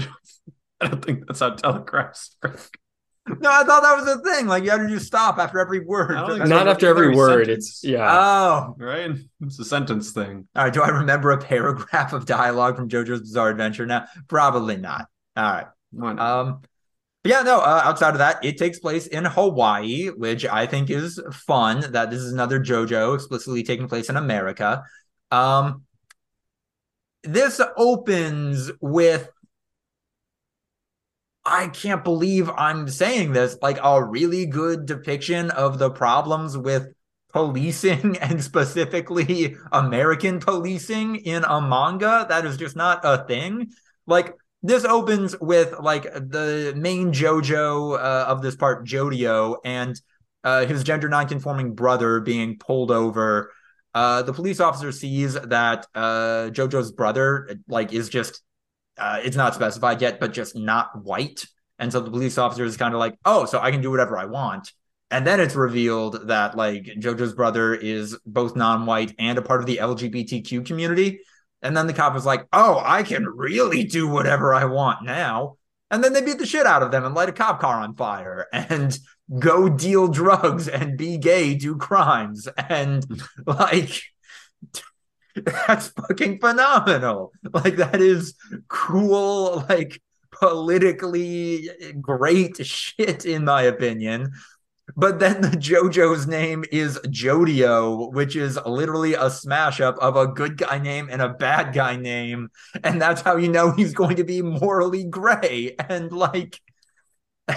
I 0.82 0.88
don't 0.88 1.04
think 1.04 1.28
that's 1.28 1.40
how 1.40 1.52
telegraphs 1.52 2.36
work. 2.44 2.70
No, 3.42 3.52
I 3.52 3.64
thought 3.64 3.84
that 3.84 3.96
was 3.96 4.08
a 4.08 4.20
thing. 4.22 4.48
Like 4.48 4.64
you 4.64 4.72
had 4.72 4.78
to 4.78 4.88
do 4.88 4.98
stop 4.98 5.38
after 5.38 5.60
every 5.60 5.82
word. 5.82 6.16
I 6.16 6.26
don't 6.28 6.38
think 6.40 6.50
Not 6.50 6.68
after 6.68 6.88
every 6.88 7.08
every 7.08 7.16
word. 7.16 7.46
sentence. 7.46 7.68
It's 7.68 7.84
yeah. 7.84 8.08
Oh, 8.10 8.76
Right? 8.80 9.12
It's 9.42 9.60
a 9.60 9.66
sentence 9.66 10.12
thing. 10.12 10.48
all 10.56 10.64
right. 10.64 10.74
Do 10.74 10.82
I 10.82 10.88
remember 10.90 11.30
a 11.32 11.38
paragraph 11.38 12.14
of 12.14 12.26
dialogue 12.26 12.76
from 12.76 12.90
JoJo's 12.90 13.20
Bizarre 13.22 13.50
Adventure 13.50 13.86
now? 13.86 14.06
Probably 14.28 14.78
not. 14.78 15.06
All 15.38 15.44
right. 15.44 15.68
Why 15.92 16.14
not? 16.14 16.26
Um, 16.48 16.62
but 17.24 17.30
yeah, 17.32 17.42
no. 17.44 17.60
Uh, 17.60 17.82
outside 17.84 18.12
of 18.14 18.18
that, 18.20 18.44
it 18.44 18.58
takes 18.58 18.80
place 18.80 19.06
in 19.06 19.26
Hawaii, 19.26 20.08
which 20.08 20.46
I 20.46 20.66
think 20.66 20.90
is 20.90 21.22
fun. 21.32 21.92
That 21.92 22.10
this 22.10 22.22
is 22.22 22.34
another 22.34 22.60
JoJo 22.60 23.14
explicitly 23.14 23.62
taking 23.62 23.88
place 23.88 24.10
in 24.10 24.16
America. 24.16 24.84
Um, 25.30 25.84
this 27.24 27.62
opens 27.78 28.72
with. 28.82 29.30
I 31.50 31.68
can't 31.68 32.04
believe 32.04 32.50
I'm 32.50 32.88
saying 32.88 33.34
this. 33.34 33.58
Like 33.62 33.80
a 33.84 34.04
really 34.04 34.46
good 34.46 34.86
depiction 34.86 35.52
of 35.52 35.80
the 35.80 35.90
problems 35.90 36.58
with 36.58 36.88
policing 37.34 38.18
and 38.22 38.44
specifically 38.44 39.56
American 39.72 40.40
policing 40.40 41.18
in 41.18 41.44
a 41.44 41.62
manga 41.62 42.26
that 42.30 42.46
is 42.46 42.58
just 42.58 42.76
not 42.76 43.02
a 43.04 43.26
thing. 43.26 43.72
Like 44.08 44.34
this 44.62 44.86
opens 44.86 45.40
with 45.40 45.74
like 45.80 46.04
the 46.04 46.74
main 46.76 47.12
JoJo 47.12 47.98
uh, 47.98 48.26
of 48.28 48.42
this 48.42 48.56
part, 48.56 48.86
Jodio, 48.86 49.58
and 49.64 50.00
uh, 50.44 50.66
his 50.66 50.84
gender 50.84 51.10
nonconforming 51.10 51.76
brother 51.76 52.20
being 52.20 52.58
pulled 52.58 52.92
over. 52.92 53.52
Uh, 53.94 54.22
the 54.22 54.34
police 54.34 54.60
officer 54.60 54.92
sees 54.92 55.34
that 55.34 55.88
uh, 55.96 56.50
JoJo's 56.52 56.92
brother 56.92 57.60
like 57.68 57.94
is 57.94 58.10
just 58.10 58.42
uh, 59.00 59.20
it's 59.24 59.38
not 59.38 59.56
specified 59.56 60.02
yet, 60.02 60.20
but 60.20 60.34
just 60.34 60.56
not 60.56 61.04
white. 61.04 61.46
And 61.80 61.92
so 61.92 62.00
the 62.00 62.12
police 62.12 62.38
officer 62.38 62.64
is 62.66 62.78
kind 62.78 62.94
of 62.94 63.00
like, 63.00 63.18
oh, 63.26 63.46
so 63.46 63.60
I 63.60 63.72
can 63.72 63.82
do 63.82 63.92
whatever 63.92 64.18
I 64.18 64.26
want. 64.26 64.72
And 65.12 65.26
then 65.26 65.40
it's 65.40 65.56
revealed 65.56 66.28
that 66.28 66.56
like 66.56 66.84
JoJo's 66.84 67.34
brother 67.34 67.74
is 67.74 68.18
both 68.26 68.56
non-white 68.56 69.16
and 69.18 69.38
a 69.38 69.42
part 69.42 69.62
of 69.62 69.66
the 69.66 69.78
LGBTQ 69.78 70.66
community. 70.66 71.22
And 71.62 71.76
then 71.76 71.88
the 71.88 71.94
cop 71.94 72.16
is 72.16 72.26
like, 72.26 72.46
oh, 72.54 72.82
I 72.84 73.04
can 73.04 73.26
really 73.26 73.84
do 73.84 74.08
whatever 74.08 74.54
I 74.54 74.66
want 74.66 75.04
now. 75.04 75.58
And 75.92 76.04
then 76.04 76.14
they 76.14 76.22
beat 76.22 76.38
the 76.38 76.46
shit 76.46 76.68
out 76.68 76.84
of 76.84 76.92
them 76.92 77.06
and 77.06 77.16
light 77.16 77.30
a 77.30 77.34
cop 77.34 77.60
car 77.60 77.82
on 77.82 77.96
fire 77.96 78.46
and 78.54 78.98
go 79.40 79.70
deal 79.70 80.08
drugs 80.08 80.68
and 80.68 80.98
be 80.98 81.18
gay, 81.18 81.56
do 81.56 81.76
crimes. 81.76 82.48
And 82.58 83.04
like, 83.46 84.02
that's 85.68 85.90
fucking 85.90 86.40
phenomenal. 86.40 87.32
Like, 87.54 87.78
that 87.78 88.02
is 88.02 88.36
cool, 88.68 89.66
like, 89.70 90.02
politically 90.32 91.70
great 92.02 92.66
shit, 92.66 93.26
in 93.26 93.46
my 93.46 93.64
opinion. 93.64 94.32
But 94.96 95.20
then 95.20 95.42
the 95.42 95.50
JoJo's 95.50 96.28
name 96.28 96.66
is 96.72 97.00
Jodio, 97.06 98.12
which 98.12 98.36
is 98.36 98.60
literally 98.66 99.14
a 99.14 99.30
smash 99.30 99.82
up 99.82 99.98
of 100.00 100.16
a 100.16 100.28
good 100.28 100.58
guy 100.58 100.80
name 100.80 101.10
and 101.12 101.22
a 101.22 101.30
bad 101.30 101.74
guy 101.74 101.96
name. 101.96 102.50
And 102.84 103.02
that's 103.02 103.22
how 103.22 103.38
you 103.38 103.50
know 103.50 103.72
he's 103.72 103.94
going 103.94 104.16
to 104.18 104.24
be 104.24 104.42
morally 104.42 105.04
gray. 105.04 105.76
And 105.90 106.12
like, 106.12 106.60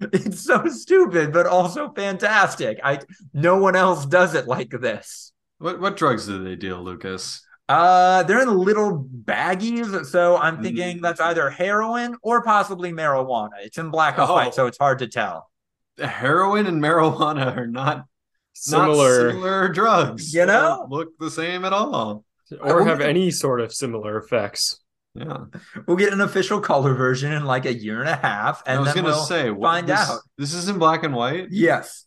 it's 0.00 0.40
so 0.40 0.66
stupid, 0.66 1.32
but 1.32 1.46
also 1.46 1.92
fantastic. 1.92 2.80
I 2.82 3.00
no 3.32 3.58
one 3.58 3.76
else 3.76 4.06
does 4.06 4.34
it 4.34 4.46
like 4.46 4.70
this. 4.70 5.31
What 5.62 5.80
what 5.80 5.96
drugs 5.96 6.26
do 6.26 6.42
they 6.42 6.56
deal, 6.56 6.82
Lucas? 6.82 7.44
Uh, 7.68 8.22
they're 8.24 8.42
in 8.42 8.54
little 8.58 9.04
baggies, 9.24 10.04
so 10.06 10.36
I'm 10.36 10.62
thinking 10.62 10.98
Mm. 10.98 11.02
that's 11.02 11.20
either 11.20 11.48
heroin 11.48 12.16
or 12.22 12.42
possibly 12.42 12.92
marijuana. 12.92 13.50
It's 13.62 13.78
in 13.78 13.90
black 13.90 14.18
and 14.18 14.28
Oh. 14.28 14.34
white, 14.34 14.54
so 14.54 14.66
it's 14.66 14.78
hard 14.78 14.98
to 14.98 15.06
tell. 15.06 15.50
Heroin 15.98 16.66
and 16.66 16.82
marijuana 16.82 17.56
are 17.56 17.66
not 17.66 18.04
similar, 18.52 19.26
not 19.28 19.32
similar 19.32 19.68
drugs. 19.68 20.34
You 20.34 20.40
They 20.40 20.46
know? 20.52 20.60
don't 20.80 20.90
look 20.90 21.08
the 21.18 21.30
same 21.30 21.64
at 21.64 21.72
all. 21.72 22.24
or 22.60 22.84
have 22.84 23.00
any 23.00 23.30
sort 23.30 23.60
of 23.62 23.72
similar 23.72 24.18
effects. 24.18 24.78
Yeah, 25.14 25.44
We'll 25.86 25.96
get 25.96 26.12
an 26.12 26.20
official 26.20 26.60
color 26.60 26.92
version 26.94 27.32
in 27.32 27.44
like 27.46 27.64
a 27.64 27.72
year 27.72 28.00
and 28.00 28.08
a 28.10 28.16
half, 28.16 28.62
and 28.66 28.78
I 28.78 28.82
was 28.82 28.92
gonna 28.92 29.08
we'll 29.08 29.24
say 29.24 29.50
what, 29.50 29.66
find 29.68 29.86
this, 29.86 29.98
out. 30.10 30.20
This 30.36 30.52
is 30.52 30.68
in 30.68 30.78
black 30.78 31.02
and 31.04 31.14
white. 31.14 31.48
Yes, 31.50 32.04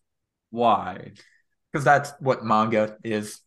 Why? 0.51 1.14
because 1.72 1.84
that's 1.86 2.14
what 2.20 2.43
manga 2.43 2.97
is. 3.03 3.39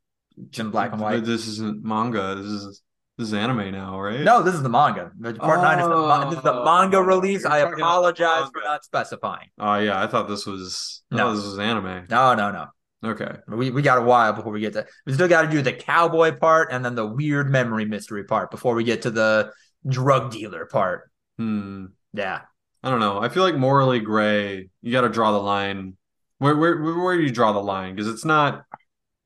It's 0.49 0.59
in 0.59 0.71
black 0.71 0.93
and 0.93 1.01
But 1.01 1.05
white. 1.13 1.25
This 1.25 1.47
isn't 1.49 1.85
manga. 1.85 2.35
This 2.37 2.47
is 2.47 2.83
this 3.17 3.29
is 3.29 3.35
anime 3.35 3.73
now, 3.73 4.01
right? 4.01 4.21
No, 4.21 4.43
this 4.43 4.55
is 4.55 4.63
the 4.63 4.69
manga. 4.69 5.11
Part 5.39 5.61
nine 5.61 5.81
is 5.81 5.87
the, 5.89 6.25
this 6.31 6.39
is 6.39 6.45
the 6.45 6.65
manga 6.65 6.99
Oh, 6.99 7.01
release. 7.01 7.45
I 7.45 7.59
apologize 7.59 8.49
for 8.53 8.63
not 8.63 8.85
specifying. 8.85 9.49
Oh 9.59 9.75
yeah, 9.77 10.01
I 10.03 10.07
thought 10.07 10.29
this 10.29 10.47
was 10.47 11.03
No. 11.11 11.35
this 11.35 11.45
was 11.45 11.59
anime. 11.59 12.07
No, 12.09 12.35
no, 12.35 12.53
no. 12.53 12.67
Okay. 13.05 13.31
We, 13.49 13.71
we 13.71 13.83
got 13.83 13.99
a 13.99 14.03
while 14.03 14.33
before 14.33 14.53
we 14.53 14.61
get 14.61 14.73
to. 14.75 14.87
We 15.07 15.13
still 15.15 15.29
got 15.29 15.43
to 15.43 15.49
do 15.49 15.63
the 15.63 15.73
cowboy 15.73 16.37
part 16.37 16.69
and 16.73 16.85
then 16.85 16.95
the 16.97 17.07
weird 17.07 17.49
memory 17.51 17.85
mystery 17.85 18.25
part 18.25 18.51
before 18.51 18.75
we 18.75 18.83
get 18.85 19.03
to 19.03 19.11
the 19.11 19.53
drug 19.89 20.33
dealer 20.33 20.67
part. 20.67 21.11
Hmm. 21.39 21.87
Yeah. 22.13 22.41
I 22.83 22.91
don't 22.91 23.01
know. 23.01 23.21
I 23.21 23.29
feel 23.29 23.43
like 23.43 23.57
morally 23.57 24.01
gray. 24.01 24.69
You 24.83 24.93
got 24.93 25.03
to 25.03 25.09
draw 25.09 25.33
the 25.33 25.39
line. 25.39 25.97
Where 26.39 26.57
where 26.57 26.81
where 26.81 26.99
where 26.99 27.17
do 27.17 27.23
you 27.25 27.31
draw 27.33 27.53
the 27.53 27.59
line? 27.63 27.95
Because 27.97 28.09
it's 28.13 28.25
not 28.25 28.65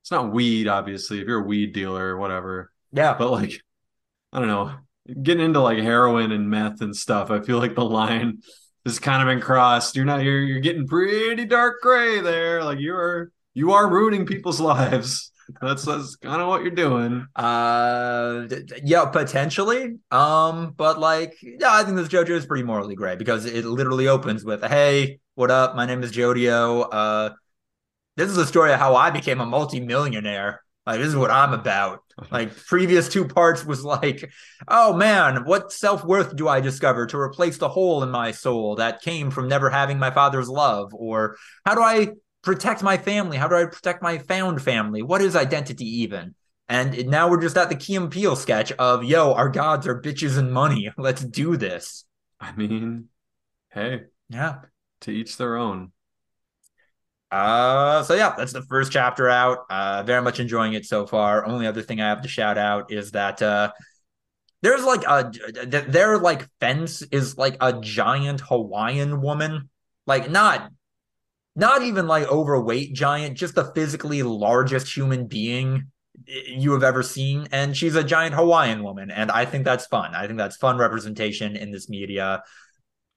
it's 0.02 0.10
not 0.10 0.32
weed. 0.32 0.68
Obviously, 0.68 1.20
if 1.20 1.28
you're 1.28 1.42
a 1.42 1.46
weed 1.46 1.72
dealer 1.72 2.08
or 2.08 2.18
whatever. 2.18 2.72
Yeah. 2.92 3.14
But 3.16 3.30
like, 3.30 3.60
I 4.32 4.38
don't 4.38 4.48
know. 4.48 4.74
Getting 5.22 5.44
into 5.44 5.60
like 5.60 5.78
heroin 5.78 6.32
and 6.32 6.50
meth 6.50 6.80
and 6.80 6.94
stuff. 6.94 7.30
I 7.30 7.40
feel 7.40 7.58
like 7.58 7.74
the 7.74 7.84
line 7.84 8.42
has 8.84 8.98
kind 8.98 9.22
of 9.22 9.32
been 9.32 9.40
crossed. 9.40 9.96
You're 9.96 10.04
not. 10.04 10.22
You're 10.22 10.42
you're 10.42 10.60
getting 10.60 10.86
pretty 10.86 11.44
dark 11.44 11.80
gray 11.82 12.20
there. 12.20 12.62
Like 12.62 12.78
you 12.78 12.94
are 12.94 13.32
you 13.54 13.72
are 13.72 13.90
ruining 13.90 14.26
people's 14.26 14.60
lives. 14.60 15.30
That's 15.60 15.84
that's 15.84 16.16
kind 16.16 16.40
of 16.40 16.48
what 16.48 16.62
you're 16.62 16.70
doing. 16.70 17.26
Uh, 17.34 18.46
yeah, 18.82 19.04
potentially. 19.06 19.98
Um, 20.10 20.72
but 20.76 20.98
like, 20.98 21.36
yeah, 21.42 21.72
I 21.72 21.84
think 21.84 21.96
this 21.96 22.08
JoJo 22.08 22.30
is 22.30 22.46
pretty 22.46 22.62
morally 22.62 22.94
gray 22.94 23.16
because 23.16 23.44
it 23.44 23.64
literally 23.64 24.08
opens 24.08 24.44
with, 24.44 24.62
"Hey, 24.62 25.18
what 25.34 25.50
up? 25.50 25.74
My 25.74 25.84
name 25.84 26.02
is 26.02 26.12
Jodio. 26.12 26.88
Uh, 26.90 27.30
this 28.16 28.28
is 28.30 28.36
the 28.36 28.46
story 28.46 28.72
of 28.72 28.78
how 28.78 28.94
I 28.96 29.10
became 29.10 29.40
a 29.40 29.46
multimillionaire. 29.46 30.62
Like, 30.86 30.98
this 30.98 31.08
is 31.08 31.16
what 31.16 31.30
I'm 31.30 31.52
about." 31.52 32.00
Like, 32.30 32.54
previous 32.66 33.08
two 33.08 33.26
parts 33.26 33.64
was 33.64 33.82
like, 33.84 34.30
"Oh 34.68 34.92
man, 34.94 35.44
what 35.44 35.72
self 35.72 36.04
worth 36.04 36.36
do 36.36 36.46
I 36.46 36.60
discover 36.60 37.06
to 37.06 37.18
replace 37.18 37.56
the 37.58 37.68
hole 37.70 38.02
in 38.02 38.10
my 38.10 38.32
soul 38.32 38.76
that 38.76 39.00
came 39.02 39.30
from 39.30 39.48
never 39.48 39.70
having 39.70 39.98
my 39.98 40.10
father's 40.10 40.48
love?" 40.48 40.92
Or 40.94 41.36
how 41.64 41.74
do 41.74 41.80
I 41.82 42.08
protect 42.42 42.82
my 42.82 42.98
family? 42.98 43.38
How 43.38 43.48
do 43.48 43.56
I 43.56 43.64
protect 43.64 44.02
my 44.02 44.18
found 44.18 44.60
family? 44.62 45.02
What 45.02 45.22
is 45.22 45.34
identity 45.36 45.86
even? 46.02 46.34
And 46.68 47.06
now 47.08 47.28
we're 47.28 47.40
just 47.40 47.56
at 47.56 47.68
the 47.70 47.76
Key 47.76 47.96
and 47.96 48.10
Peele 48.10 48.36
sketch 48.36 48.72
of, 48.72 49.04
yo, 49.04 49.32
our 49.32 49.48
gods 49.48 49.86
are 49.86 50.00
bitches 50.00 50.38
and 50.38 50.52
money. 50.52 50.90
Let's 50.98 51.22
do 51.24 51.56
this. 51.56 52.04
I 52.40 52.52
mean, 52.52 53.08
hey, 53.70 54.02
Yeah. 54.28 54.60
to 55.02 55.10
each 55.10 55.36
their 55.38 55.56
own. 55.56 55.92
Uh, 57.32 58.02
so 58.02 58.14
yeah, 58.14 58.34
that's 58.36 58.52
the 58.52 58.60
first 58.62 58.92
chapter 58.92 59.30
out. 59.30 59.60
Uh, 59.70 60.02
very 60.02 60.20
much 60.20 60.38
enjoying 60.38 60.74
it 60.74 60.84
so 60.84 61.06
far. 61.06 61.46
Only 61.46 61.66
other 61.66 61.80
thing 61.80 61.98
I 62.00 62.08
have 62.10 62.20
to 62.22 62.28
shout 62.28 62.58
out 62.58 62.92
is 62.92 63.12
that 63.12 63.40
uh, 63.40 63.72
there's 64.60 64.84
like 64.84 65.02
a 65.04 65.32
their 65.88 66.18
like 66.18 66.46
fence 66.60 67.00
is 67.10 67.38
like 67.38 67.56
a 67.60 67.80
giant 67.80 68.42
Hawaiian 68.42 69.22
woman, 69.22 69.70
like 70.06 70.30
not 70.30 70.70
not 71.56 71.82
even 71.82 72.06
like 72.06 72.30
overweight 72.30 72.92
giant, 72.92 73.38
just 73.38 73.54
the 73.54 73.72
physically 73.74 74.22
largest 74.22 74.94
human 74.94 75.26
being 75.26 75.86
you 76.26 76.72
have 76.72 76.82
ever 76.84 77.02
seen, 77.02 77.48
and 77.50 77.74
she's 77.74 77.96
a 77.96 78.04
giant 78.04 78.34
Hawaiian 78.34 78.84
woman, 78.84 79.10
and 79.10 79.30
I 79.30 79.46
think 79.46 79.64
that's 79.64 79.86
fun. 79.86 80.14
I 80.14 80.26
think 80.26 80.38
that's 80.38 80.56
fun 80.56 80.76
representation 80.76 81.56
in 81.56 81.72
this 81.72 81.88
media. 81.88 82.42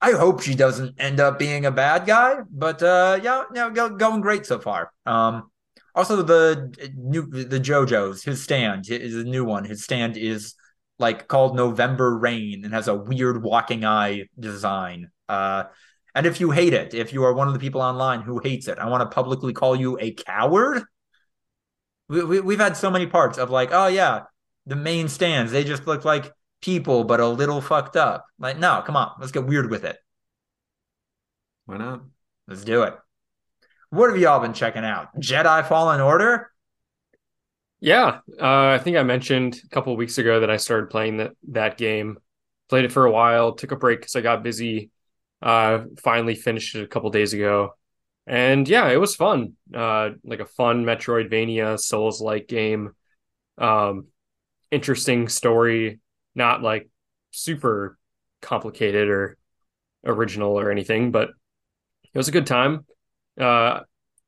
I 0.05 0.11
hope 0.11 0.43
she 0.43 0.53
doesn't 0.53 1.01
end 1.01 1.19
up 1.19 1.39
being 1.39 1.65
a 1.65 1.71
bad 1.71 2.05
guy, 2.05 2.35
but 2.51 2.83
uh, 2.83 3.19
yeah, 3.23 3.45
go, 3.73 3.89
going 3.89 4.21
great 4.21 4.45
so 4.45 4.59
far. 4.59 4.91
Um, 5.07 5.49
also 5.95 6.21
the 6.21 6.93
new 6.95 7.25
the 7.25 7.59
JoJo's 7.59 8.23
his 8.23 8.43
stand 8.43 8.87
is 8.87 9.15
a 9.15 9.23
new 9.23 9.43
one. 9.43 9.63
His 9.63 9.83
stand 9.83 10.15
is 10.15 10.53
like 10.99 11.27
called 11.27 11.55
November 11.55 12.15
Rain 12.19 12.63
and 12.63 12.71
has 12.71 12.87
a 12.87 12.93
weird 12.93 13.41
walking 13.41 13.83
eye 13.83 14.25
design. 14.39 15.09
Uh, 15.27 15.63
and 16.13 16.27
if 16.27 16.39
you 16.39 16.51
hate 16.51 16.75
it, 16.75 16.93
if 16.93 17.11
you 17.11 17.23
are 17.23 17.33
one 17.33 17.47
of 17.47 17.55
the 17.55 17.59
people 17.59 17.81
online 17.81 18.21
who 18.21 18.37
hates 18.37 18.67
it, 18.67 18.77
I 18.77 18.87
want 18.87 19.01
to 19.01 19.13
publicly 19.13 19.53
call 19.53 19.75
you 19.75 19.97
a 19.99 20.11
coward. 20.11 20.83
We, 22.09 22.23
we, 22.23 22.39
we've 22.41 22.59
had 22.59 22.77
so 22.77 22.91
many 22.91 23.07
parts 23.07 23.39
of 23.39 23.49
like, 23.49 23.69
oh 23.71 23.87
yeah, 23.87 24.25
the 24.67 24.75
main 24.75 25.07
stands 25.07 25.51
they 25.51 25.63
just 25.63 25.87
look 25.87 26.05
like 26.05 26.31
people, 26.65 27.03
but 27.03 27.19
a 27.19 27.27
little 27.27 27.61
fucked 27.61 27.95
up. 27.95 28.25
Like, 28.39 28.57
no, 28.57 28.81
come 28.83 28.97
on, 28.97 29.11
let's 29.19 29.31
get 29.31 29.45
weird 29.45 29.69
with 29.69 29.85
it. 29.85 29.97
Why 31.65 31.77
not? 31.77 32.01
Let's 32.47 32.63
do 32.63 32.83
it. 32.83 32.95
What 33.91 34.09
have 34.09 34.19
y'all 34.19 34.39
been 34.39 34.53
checking 34.53 34.83
out? 34.83 35.15
Jedi 35.19 35.67
Fallen 35.67 36.01
Order? 36.01 36.51
Yeah, 37.79 38.19
uh, 38.41 38.67
I 38.69 38.79
think 38.79 38.97
I 38.97 39.03
mentioned 39.03 39.61
a 39.63 39.67
couple 39.69 39.95
weeks 39.95 40.17
ago 40.17 40.39
that 40.39 40.49
I 40.49 40.57
started 40.57 40.89
playing 40.89 41.17
that 41.17 41.33
that 41.49 41.77
game. 41.77 42.17
Played 42.67 42.85
it 42.85 42.91
for 42.91 43.05
a 43.05 43.11
while, 43.11 43.53
took 43.53 43.71
a 43.71 43.75
break 43.75 43.99
because 43.99 44.15
I 44.15 44.21
got 44.21 44.41
busy. 44.41 44.89
Uh, 45.41 45.83
finally 46.01 46.33
finished 46.33 46.73
it 46.73 46.83
a 46.83 46.87
couple 46.87 47.11
days 47.11 47.33
ago, 47.33 47.75
and 48.25 48.67
yeah, 48.67 48.89
it 48.89 48.99
was 48.99 49.15
fun. 49.15 49.53
Uh, 49.71 50.11
like 50.23 50.39
a 50.39 50.45
fun 50.45 50.83
Metroidvania 50.83 51.79
Souls-like 51.79 52.47
game. 52.47 52.93
Um, 53.59 54.07
interesting 54.71 55.27
story 55.27 55.99
not 56.35 56.61
like 56.61 56.89
super 57.31 57.97
complicated 58.41 59.09
or 59.09 59.37
original 60.05 60.59
or 60.59 60.71
anything, 60.71 61.11
but 61.11 61.29
it 62.13 62.17
was 62.17 62.27
a 62.27 62.31
good 62.31 62.47
time. 62.47 62.85
Uh, 63.39 63.81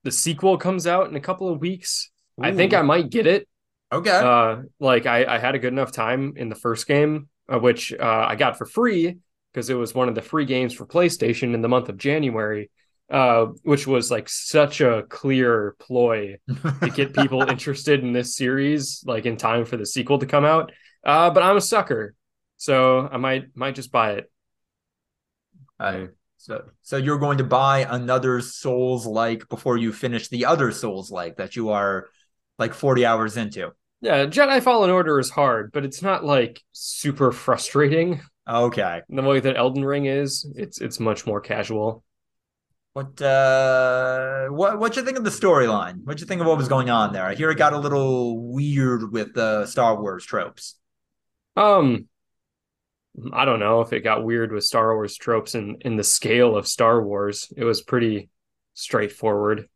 the 0.04 0.12
sequel 0.12 0.58
comes 0.58 0.88
out 0.88 1.10
in 1.10 1.16
a 1.16 1.22
couple 1.22 1.50
of 1.50 1.60
weeks. 1.60 2.10
Ooh. 2.40 2.46
I 2.46 2.54
think 2.54 2.74
I 2.74 2.82
might 2.82 3.10
get 3.10 3.28
it. 3.28 3.48
Okay. 3.92 4.12
Uh, 4.12 4.64
like 4.80 5.06
I, 5.06 5.26
I 5.26 5.38
had 5.38 5.56
a 5.56 5.60
good 5.60 5.72
enough 5.72 5.92
time 5.92 6.34
in 6.36 6.50
the 6.50 6.56
first 6.56 6.88
game, 6.88 7.30
uh, 7.48 7.60
which 7.60 7.94
uh, 7.94 8.26
I 8.28 8.36
got 8.36 8.58
for 8.58 8.66
free 8.66 9.18
because 9.54 9.70
it 9.70 9.76
was 9.76 9.96
one 9.96 10.10
of 10.10 10.16
the 10.16 10.22
free 10.22 10.46
games 10.46 10.74
for 10.74 10.86
PlayStation 10.86 11.54
in 11.54 11.62
the 11.62 11.70
month 11.70 11.90
of 11.90 11.98
January, 11.98 12.70
uh, 13.10 13.46
which 13.64 13.88
was 13.88 14.12
like 14.12 14.28
such 14.28 14.82
a 14.82 15.04
clear 15.10 15.76
ploy 15.80 16.38
to 16.82 16.90
get 16.94 17.14
people 17.14 17.42
interested 17.50 18.02
in 18.02 18.12
this 18.12 18.36
series, 18.36 19.04
like 19.06 19.26
in 19.26 19.38
time 19.38 19.66
for 19.66 19.78
the 19.78 19.86
sequel 19.86 20.20
to 20.20 20.26
come 20.26 20.46
out. 20.46 20.72
Uh, 21.08 21.30
but 21.30 21.42
I'm 21.42 21.56
a 21.56 21.62
sucker, 21.62 22.14
so 22.58 23.08
I 23.10 23.16
might 23.16 23.56
might 23.56 23.76
just 23.76 23.94
buy 23.94 24.12
it. 24.14 24.30
I 25.80 26.10
so 26.36 26.66
so 26.82 26.98
you're 26.98 27.18
going 27.18 27.38
to 27.38 27.46
buy 27.46 27.88
another 27.90 28.42
Souls 28.42 29.06
like 29.08 29.48
before 29.48 29.78
you 29.78 29.94
finish 29.94 30.28
the 30.28 30.46
other 30.46 30.72
Souls 30.72 31.10
like 31.10 31.38
that 31.38 31.56
you 31.56 31.70
are 31.70 32.08
like 32.60 32.74
40 32.74 33.06
hours 33.06 33.38
into. 33.38 33.72
Yeah, 34.02 34.26
Jedi 34.26 34.62
Fallen 34.62 34.90
Order 34.90 35.18
is 35.20 35.30
hard, 35.30 35.72
but 35.72 35.86
it's 35.86 36.02
not 36.02 36.26
like 36.26 36.62
super 36.74 37.32
frustrating. 37.32 38.22
Okay. 38.48 39.02
The 39.10 39.22
way 39.22 39.40
that 39.40 39.58
Elden 39.58 39.86
Ring 39.86 40.06
is, 40.06 40.46
it's 40.56 40.82
it's 40.82 41.00
much 41.00 41.26
more 41.26 41.40
casual. 41.40 42.04
What 42.94 43.22
uh 43.22 44.48
what 44.48 44.78
what 44.78 44.96
you 44.98 45.04
think 45.04 45.18
of 45.18 45.24
the 45.24 45.30
storyline? 45.30 46.04
What 46.04 46.18
do 46.18 46.22
you 46.22 46.28
think 46.28 46.42
of 46.42 46.48
what 46.48 46.58
was 46.58 46.68
going 46.68 46.90
on 46.90 47.14
there? 47.14 47.26
I 47.26 47.36
hear 47.36 47.50
it 47.50 47.58
got 47.58 47.74
a 47.74 47.80
little 47.80 48.52
weird 48.52 49.12
with 49.12 49.34
the 49.34 49.66
Star 49.68 50.02
Wars 50.02 50.26
tropes. 50.26 50.76
Um, 51.58 52.08
I 53.34 53.46
don't 53.46 53.60
know 53.60 53.82
if 53.82 53.92
it 53.94 54.02
got 54.02 54.24
weird 54.24 54.52
with 54.52 54.64
Star 54.64 54.94
Wars 54.94 55.18
tropes 55.18 55.56
in 55.56 55.78
in 55.82 55.98
the 55.98 56.04
scale 56.04 56.56
of 56.56 56.68
Star 56.68 57.02
Wars. 57.04 57.52
It 57.58 57.64
was 57.64 57.82
pretty 57.82 58.30
straightforward. 58.76 59.68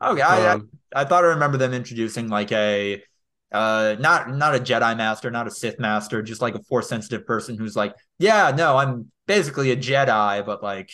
Okay, 0.00 0.22
I, 0.22 0.52
um, 0.52 0.68
I, 0.94 1.02
I 1.02 1.04
thought 1.04 1.24
I 1.24 1.28
remember 1.28 1.58
them 1.58 1.74
introducing 1.74 2.28
like 2.28 2.52
a 2.52 3.02
uh 3.50 3.96
not 3.98 4.30
not 4.30 4.54
a 4.54 4.60
Jedi 4.60 4.96
master, 4.96 5.30
not 5.30 5.48
a 5.48 5.50
Sith 5.50 5.80
master, 5.80 6.22
just 6.22 6.40
like 6.40 6.54
a 6.54 6.62
force 6.62 6.88
sensitive 6.88 7.26
person 7.26 7.58
who's 7.58 7.74
like, 7.74 7.94
yeah, 8.18 8.52
no, 8.56 8.76
I'm 8.76 9.10
basically 9.26 9.72
a 9.72 9.76
Jedi, 9.76 10.46
but 10.46 10.62
like 10.62 10.90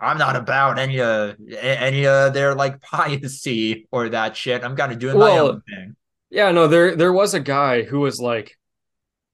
I'm 0.00 0.16
not 0.16 0.36
about 0.36 0.78
any 0.78 1.00
uh 1.02 1.34
any 1.60 2.06
uh 2.06 2.30
their 2.30 2.54
like 2.54 2.80
piracy 2.80 3.88
or 3.90 4.08
that 4.08 4.38
shit. 4.38 4.64
I'm 4.64 4.74
kind 4.74 4.92
of 4.92 4.98
doing 4.98 5.18
well, 5.18 5.34
my 5.34 5.52
own 5.52 5.62
thing. 5.68 5.96
Yeah, 6.30 6.50
no, 6.50 6.66
there 6.66 6.96
there 6.96 7.12
was 7.12 7.34
a 7.34 7.40
guy 7.40 7.82
who 7.82 8.00
was 8.00 8.18
like, 8.18 8.56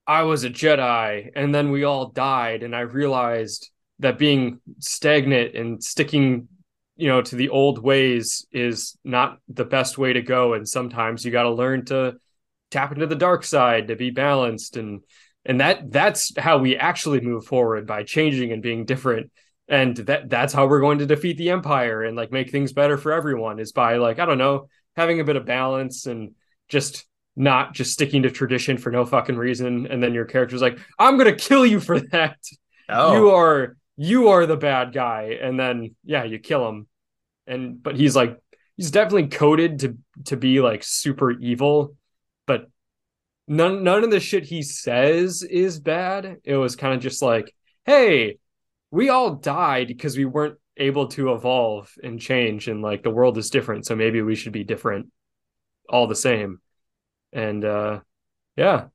I 0.09 0.23
was 0.23 0.43
a 0.43 0.51
Jedi 0.51 1.31
and 1.37 1.55
then 1.55 1.71
we 1.71 1.85
all 1.85 2.09
died 2.09 2.65
and 2.65 2.75
I 2.75 2.81
realized 2.81 3.71
that 4.01 4.19
being 4.19 4.61
stagnant 4.81 5.55
and 5.55 5.83
sticking 5.85 6.49
you 6.97 7.09
know 7.09 7.23
to 7.23 7.37
the 7.37 7.51
old 7.51 7.79
ways 7.79 8.47
is 8.51 8.97
not 9.05 9.39
the 9.49 9.65
best 9.65 9.99
way 9.99 10.13
to 10.15 10.23
go 10.23 10.55
and 10.55 10.69
sometimes 10.69 11.25
you 11.25 11.31
got 11.31 11.45
to 11.45 11.53
learn 11.53 11.85
to 11.87 12.17
tap 12.71 12.93
into 12.93 13.07
the 13.07 13.15
dark 13.15 13.45
side 13.45 13.89
to 13.89 13.97
be 13.97 14.11
balanced 14.11 14.77
and 14.77 15.03
and 15.45 15.61
that 15.61 15.91
that's 15.91 16.37
how 16.37 16.59
we 16.59 16.77
actually 16.77 17.21
move 17.21 17.47
forward 17.47 17.87
by 17.87 18.03
changing 18.03 18.53
and 18.53 18.63
being 18.63 18.85
different. 18.85 19.33
And 19.67 19.97
that 19.97 20.31
that's 20.31 20.53
how 20.53 20.67
we're 20.67 20.81
going 20.81 20.99
to 20.99 21.07
defeat 21.07 21.37
the 21.37 21.51
empire 21.51 22.03
and 22.03 22.17
like 22.17 22.33
make 22.33 22.51
things 22.51 22.73
better 22.73 22.97
for 22.97 23.13
everyone 23.13 23.59
is 23.59 23.73
by 23.73 23.97
like 23.97 24.19
i 24.19 24.25
don't 24.25 24.39
know 24.39 24.69
having 24.97 25.21
a 25.21 25.25
bit 25.25 25.37
of 25.37 25.45
balance 25.45 26.07
and 26.07 26.35
just 26.69 27.05
not 27.39 27.72
just 27.72 27.93
sticking 27.93 28.24
to 28.24 28.30
tradition 28.30 28.76
for 28.76 28.91
no 28.91 29.07
fucking 29.07 29.36
reason 29.36 29.86
and 29.86 30.03
then 30.03 30.12
your 30.12 30.24
character's 30.24 30.61
like 30.61 30.78
i'm 30.99 31.16
gonna 31.16 31.34
kill 31.34 31.64
you 31.64 31.80
for 31.80 32.01
that. 32.01 32.36
Oh. 32.89 33.14
you 33.14 33.30
are 33.30 33.76
you 33.97 34.28
are 34.28 34.47
the 34.47 34.57
bad 34.57 34.93
guy 34.93 35.39
and 35.41 35.59
then 35.59 35.95
yeah 36.05 36.24
you 36.24 36.39
kill 36.39 36.68
him. 36.68 36.86
And 37.47 37.82
but 37.82 37.97
he's 37.97 38.14
like 38.14 38.39
he's 38.76 38.91
definitely 38.91 39.28
coded 39.28 39.80
to 39.80 39.99
to 40.26 40.36
be 40.36 40.61
like 40.61 40.82
super 40.82 41.32
evil 41.32 41.97
but 42.47 42.70
none 43.47 43.82
none 43.82 44.05
of 44.05 44.11
the 44.11 44.20
shit 44.20 44.45
he 44.45 44.62
says 44.62 45.43
is 45.43 45.80
bad. 45.80 46.39
It 46.45 46.57
was 46.57 46.76
kind 46.76 46.95
of 46.95 47.01
just 47.01 47.22
like 47.22 47.55
hey 47.84 48.39
we 48.91 49.09
all 49.09 49.34
died 49.34 49.89
because 49.89 50.16
we 50.16 50.24
weren't 50.24 50.59
able 50.76 51.09
to 51.09 51.32
evolve 51.32 51.93
and 52.03 52.20
change 52.20 52.68
and 52.68 52.82
like 52.82 53.03
the 53.03 53.11
world 53.11 53.36
is 53.36 53.51
different 53.51 53.84
so 53.84 53.97
maybe 53.97 54.22
we 54.22 54.36
should 54.36 54.53
be 54.53 54.62
different 54.62 55.09
all 55.89 56.07
the 56.07 56.14
same 56.14 56.61
and 57.33 57.64
uh, 57.64 58.01
yeah, 58.57 58.87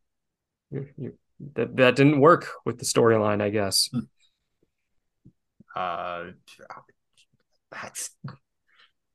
that 0.71 1.75
that 1.75 1.95
didn't 1.95 2.19
work 2.19 2.49
with 2.65 2.79
the 2.79 2.85
storyline, 2.85 3.41
I 3.41 3.49
guess. 3.49 3.89
Hmm. 3.91 3.99
Uh, 5.75 6.23
that's 7.71 8.11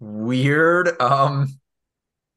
weird. 0.00 1.00
Um, 1.00 1.60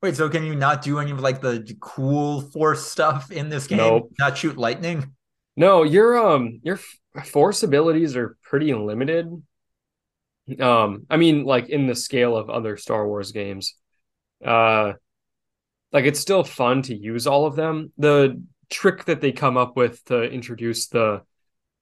wait, 0.01 0.15
so 0.15 0.29
can 0.29 0.43
you 0.43 0.55
not 0.55 0.81
do 0.81 0.99
any 0.99 1.11
of 1.11 1.19
like 1.19 1.41
the 1.41 1.75
cool 1.79 2.41
force 2.41 2.85
stuff 2.85 3.31
in 3.31 3.49
this 3.49 3.67
game? 3.67 3.77
Nope. 3.79 4.11
Not 4.19 4.37
shoot 4.37 4.57
lightning? 4.57 5.15
No, 5.55 5.83
your 5.83 6.17
um 6.17 6.59
your 6.63 6.79
force 7.25 7.63
abilities 7.63 8.15
are 8.15 8.37
pretty 8.43 8.73
limited. 8.73 9.27
Um, 10.59 11.05
I 11.09 11.17
mean, 11.17 11.43
like 11.43 11.69
in 11.69 11.87
the 11.87 11.95
scale 11.95 12.35
of 12.35 12.49
other 12.49 12.77
Star 12.77 13.07
Wars 13.07 13.31
games. 13.31 13.75
Uh, 14.43 14.93
like 15.93 16.05
it's 16.05 16.19
still 16.19 16.43
fun 16.43 16.81
to 16.83 16.95
use 16.95 17.27
all 17.27 17.45
of 17.45 17.55
them. 17.55 17.91
The 17.97 18.41
trick 18.69 19.05
that 19.05 19.21
they 19.21 19.31
come 19.31 19.57
up 19.57 19.75
with 19.75 20.03
to 20.05 20.23
introduce 20.23 20.87
the 20.87 21.21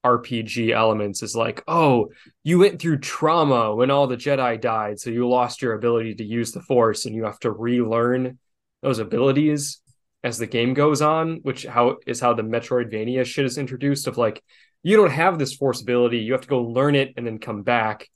RPG 0.04 0.72
elements 0.72 1.22
is 1.22 1.36
like, 1.36 1.62
oh, 1.68 2.08
you 2.42 2.58
went 2.58 2.80
through 2.80 2.98
trauma 2.98 3.74
when 3.74 3.90
all 3.90 4.06
the 4.06 4.16
Jedi 4.16 4.60
died, 4.60 4.98
so 4.98 5.10
you 5.10 5.28
lost 5.28 5.62
your 5.62 5.74
ability 5.74 6.14
to 6.16 6.24
use 6.24 6.52
the 6.52 6.62
Force, 6.62 7.04
and 7.04 7.14
you 7.14 7.24
have 7.24 7.38
to 7.40 7.50
relearn 7.50 8.38
those 8.82 8.98
abilities 8.98 9.80
as 10.24 10.38
the 10.38 10.46
game 10.46 10.74
goes 10.74 11.02
on, 11.02 11.36
which 11.42 11.64
how 11.64 11.96
is 12.06 12.20
how 12.20 12.34
the 12.34 12.42
Metroidvania 12.42 13.24
shit 13.24 13.44
is 13.44 13.58
introduced. 13.58 14.06
Of 14.06 14.18
like, 14.18 14.42
you 14.82 14.96
don't 14.96 15.10
have 15.10 15.38
this 15.38 15.54
Force 15.54 15.82
ability, 15.82 16.18
you 16.18 16.32
have 16.32 16.42
to 16.42 16.48
go 16.48 16.62
learn 16.62 16.94
it 16.94 17.14
and 17.16 17.26
then 17.26 17.38
come 17.38 17.62
back 17.62 18.08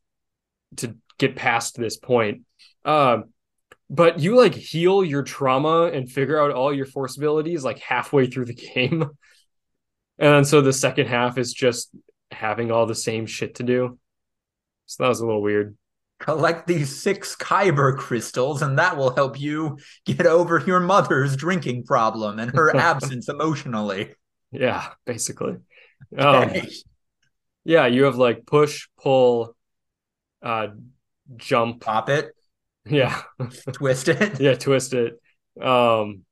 to 0.76 0.96
get 1.18 1.36
past 1.36 1.76
this 1.76 1.96
point. 1.96 2.42
Um, 2.84 3.24
but 3.90 4.18
you 4.18 4.36
like 4.36 4.54
heal 4.54 5.04
your 5.04 5.22
trauma 5.22 5.84
and 5.92 6.10
figure 6.10 6.40
out 6.40 6.52
all 6.52 6.72
your 6.74 6.86
force 6.86 7.16
abilities 7.16 7.64
like 7.64 7.78
halfway 7.78 8.26
through 8.26 8.46
the 8.46 8.54
game. 8.74 9.02
And 10.18 10.32
then 10.34 10.44
so 10.44 10.60
the 10.60 10.72
second 10.72 11.06
half 11.08 11.38
is 11.38 11.52
just 11.52 11.90
having 12.30 12.70
all 12.70 12.86
the 12.86 12.94
same 12.94 13.26
shit 13.26 13.56
to 13.56 13.62
do. 13.62 13.98
So 14.86 15.02
that 15.02 15.08
was 15.08 15.20
a 15.20 15.26
little 15.26 15.42
weird. 15.42 15.76
collect 16.20 16.66
these 16.66 17.02
six 17.02 17.36
kyber 17.36 17.96
crystals 17.96 18.62
and 18.62 18.78
that 18.78 18.96
will 18.96 19.14
help 19.14 19.38
you 19.40 19.76
get 20.06 20.26
over 20.26 20.62
your 20.66 20.80
mother's 20.80 21.36
drinking 21.36 21.84
problem 21.84 22.38
and 22.38 22.52
her 22.54 22.74
absence 22.78 23.28
emotionally 23.28 24.14
Yeah, 24.52 24.88
basically. 25.04 25.56
Um, 26.16 26.44
Okay. 26.44 26.68
yeah, 27.64 27.86
you 27.86 28.04
have 28.04 28.16
like 28.16 28.46
push, 28.46 28.88
pull, 29.02 29.56
uh, 30.42 30.68
jump. 31.36 31.80
pop 31.80 32.08
it 32.08 32.32
Yeah, 32.86 33.22
twist 33.72 34.08
it 34.08 34.40
yeah, 34.40 34.54
twist 34.54 34.92
it. 34.92 35.20
Um, 35.60 36.24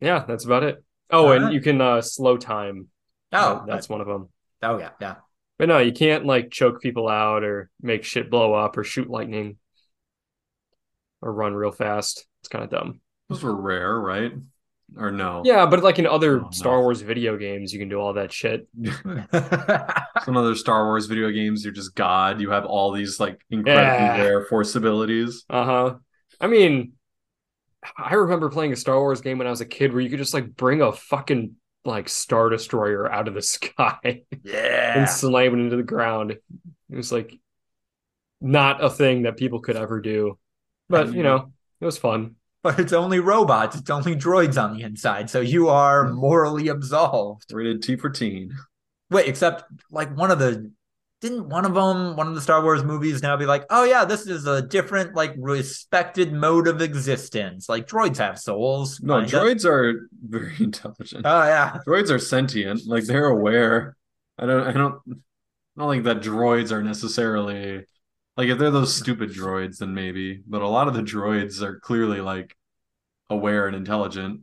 yeah, 0.00 0.24
that's 0.26 0.44
about 0.44 0.64
it. 0.64 0.82
Oh, 1.10 1.30
and 1.30 1.52
you 1.52 1.60
can 1.60 1.80
uh 1.80 2.02
slow 2.02 2.36
time. 2.36 2.88
oh 3.32 3.64
that's 3.66 3.88
one 3.88 4.00
of 4.00 4.06
them. 4.06 4.28
oh 4.62 4.78
yeah 4.78 4.90
yeah 5.00 5.16
But 5.58 5.68
no, 5.68 5.78
you 5.78 5.92
can't 5.92 6.26
like 6.26 6.50
choke 6.50 6.80
people 6.80 7.08
out 7.08 7.44
or 7.44 7.70
make 7.80 8.04
shit 8.04 8.30
blow 8.30 8.52
up 8.52 8.76
or 8.76 8.84
shoot 8.84 9.08
lightning 9.08 9.58
or 11.22 11.32
run 11.32 11.54
real 11.54 11.72
fast. 11.72 12.26
It's 12.40 12.48
kind 12.48 12.64
of 12.64 12.70
dumb. 12.70 13.00
Those 13.28 13.42
were 13.42 13.54
rare, 13.54 13.98
right? 13.98 14.32
Or 14.96 15.10
no? 15.10 15.42
Yeah, 15.44 15.66
but 15.66 15.82
like 15.82 15.98
in 15.98 16.06
other 16.06 16.40
Oh, 16.40 16.44
no. 16.44 16.50
Star 16.50 16.80
Wars 16.80 17.00
video 17.00 17.36
games, 17.36 17.72
you 17.72 17.78
can 17.78 17.88
do 17.88 17.98
all 17.98 18.12
that 18.14 18.32
shit. 18.32 18.68
Some 20.24 20.36
other 20.36 20.54
Star 20.54 20.84
Wars 20.86 21.06
video 21.06 21.30
games, 21.30 21.64
you're 21.64 21.72
just 21.74 21.94
God. 21.94 22.40
You 22.40 22.50
have 22.50 22.64
all 22.64 22.92
these 22.92 23.18
like 23.18 23.40
incredibly 23.50 24.06
Yeah. 24.06 24.22
rare 24.22 24.44
force 24.46 24.74
abilities. 24.74 25.44
Uh 25.50 25.64
huh. 25.64 25.94
I 26.40 26.46
mean, 26.46 26.92
I 27.96 28.14
remember 28.14 28.48
playing 28.48 28.72
a 28.72 28.76
Star 28.76 28.98
Wars 28.98 29.20
game 29.20 29.38
when 29.38 29.46
I 29.46 29.50
was 29.50 29.60
a 29.60 29.66
kid 29.66 29.92
where 29.92 30.00
you 30.02 30.10
could 30.10 30.18
just 30.18 30.34
like 30.34 30.54
bring 30.56 30.82
a 30.82 30.92
fucking 30.92 31.56
like 31.84 32.08
Star 32.08 32.48
Destroyer 32.48 33.10
out 33.10 33.28
of 33.28 33.34
the 33.34 33.42
sky 33.42 34.22
yeah 34.42 34.98
and 34.98 35.08
slam 35.08 35.54
it 35.54 35.62
into 35.64 35.76
the 35.76 35.82
ground. 35.82 36.30
It 36.32 36.40
was 36.96 37.12
like 37.12 37.38
not 38.40 38.82
a 38.82 38.90
thing 38.90 39.22
that 39.22 39.36
people 39.36 39.60
could 39.60 39.76
ever 39.76 40.00
do. 40.00 40.38
But 40.88 41.12
you 41.12 41.22
know, 41.22 41.52
it 41.80 41.84
was 41.84 41.98
fun. 41.98 42.36
But 42.66 42.80
it's 42.80 42.92
only 42.92 43.20
robots 43.20 43.76
it's 43.76 43.90
only 43.90 44.16
droids 44.16 44.60
on 44.62 44.76
the 44.76 44.82
inside 44.82 45.30
so 45.30 45.40
you 45.40 45.68
are 45.68 46.06
hmm. 46.06 46.14
morally 46.14 46.68
absolved 46.68 47.52
Rated 47.52 47.82
T 47.82 47.96
for 47.96 48.10
teen. 48.10 48.56
Wait, 49.10 49.28
except 49.28 49.64
like 49.90 50.14
one 50.16 50.30
of 50.30 50.38
the 50.38 50.70
didn't 51.20 51.48
one 51.48 51.64
of 51.64 51.74
them 51.74 52.16
one 52.16 52.26
of 52.26 52.34
the 52.34 52.40
Star 52.40 52.62
Wars 52.62 52.84
movies 52.84 53.22
now 53.22 53.36
be 53.36 53.46
like, 53.46 53.64
oh 53.70 53.84
yeah, 53.84 54.04
this 54.04 54.26
is 54.26 54.46
a 54.46 54.62
different 54.62 55.14
like 55.14 55.32
respected 55.38 56.32
mode 56.32 56.68
of 56.68 56.82
existence. 56.82 57.68
Like 57.68 57.86
droids 57.86 58.18
have 58.18 58.38
souls. 58.38 59.00
No, 59.00 59.20
kinda. 59.20 59.30
droids 59.30 59.64
are 59.64 60.08
very 60.28 60.54
intelligent. 60.58 61.24
Oh 61.24 61.44
yeah, 61.44 61.78
droids 61.86 62.10
are 62.10 62.18
sentient. 62.18 62.82
Like 62.86 63.04
they're 63.04 63.26
aware. 63.26 63.96
I 64.38 64.46
don't. 64.46 64.66
I 64.66 64.72
don't. 64.72 65.00
I 65.08 65.82
don't 65.82 65.90
think 65.90 66.04
that 66.04 66.20
droids 66.20 66.72
are 66.72 66.82
necessarily 66.82 67.84
like 68.36 68.48
if 68.48 68.58
they're 68.58 68.70
those 68.70 68.94
stupid 68.94 69.30
droids, 69.30 69.78
then 69.78 69.94
maybe. 69.94 70.42
But 70.46 70.62
a 70.62 70.68
lot 70.68 70.88
of 70.88 70.94
the 70.94 71.02
droids 71.02 71.62
are 71.62 71.78
clearly 71.80 72.20
like 72.20 72.56
aware 73.30 73.66
and 73.66 73.76
intelligent. 73.76 74.42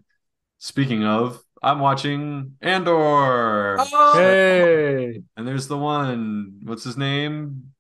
Speaking 0.59 1.03
of, 1.03 1.39
I'm 1.61 1.79
watching 1.79 2.55
Andor, 2.61 3.77
Oh, 3.79 4.13
Hey, 4.15 5.21
and 5.37 5.47
there's 5.47 5.67
the 5.67 5.77
one. 5.77 6.59
What's 6.63 6.83
his 6.83 6.97
name? 6.97 7.73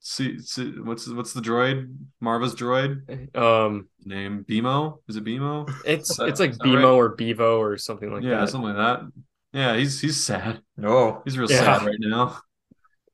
See, 0.00 0.38
see, 0.38 0.70
what's 0.78 1.08
what's 1.08 1.32
the 1.34 1.40
droid? 1.40 1.94
Marva's 2.22 2.54
droid 2.54 3.36
um, 3.36 3.88
name? 4.04 4.44
Bimo? 4.48 4.98
Is 5.08 5.16
it 5.16 5.24
Bimo? 5.24 5.70
it's 5.84 6.16
that- 6.16 6.28
it's 6.28 6.40
like 6.40 6.50
is 6.52 6.58
Bimo 6.58 6.76
right? 6.76 6.84
or 6.84 7.08
Bevo 7.10 7.58
or 7.60 7.76
something 7.76 8.10
like 8.12 8.22
yeah, 8.22 8.40
that. 8.40 8.48
something 8.48 8.72
like 8.74 8.76
that. 8.76 9.10
Yeah, 9.52 9.76
he's 9.76 10.00
he's 10.00 10.24
sad. 10.24 10.60
no. 10.76 11.20
He's 11.24 11.36
real 11.36 11.50
Yeah. 11.50 11.78
sad 11.78 11.86
right 11.86 11.96
now. 11.98 12.38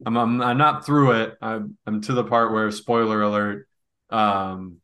I'm, 0.06 0.16
I'm 0.16 0.42
I'm 0.42 0.58
not 0.58 0.84
through 0.86 1.12
it. 1.12 1.34
I'm 1.40 1.76
I'm 1.86 2.00
to 2.02 2.12
the 2.12 2.24
part 2.24 2.52
where 2.52 2.70
spoiler 2.70 3.22
alert. 3.22 3.66
Um, 4.10 4.76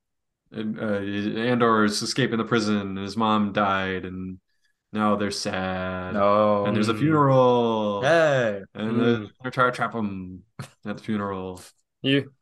and, 0.53 0.79
uh, 0.81 1.41
Andor 1.41 1.85
is 1.85 2.03
escaping 2.03 2.39
the 2.39 2.45
prison, 2.45 2.77
and 2.77 2.99
his 2.99 3.17
mom 3.17 3.53
died, 3.53 4.05
and 4.05 4.39
now 4.93 5.15
they're 5.17 5.31
sad. 5.31 6.15
No. 6.15 6.65
And 6.65 6.75
there's 6.75 6.89
a 6.89 6.95
funeral, 6.95 8.03
Hey. 8.03 8.63
and 8.75 8.93
Mm. 8.97 9.31
they're 9.43 9.51
trying 9.53 9.71
to 9.71 9.77
trap 9.77 9.95
him 9.95 10.43
at 10.85 10.97
the 10.97 11.03
funeral. 11.03 11.61
You 12.03 12.33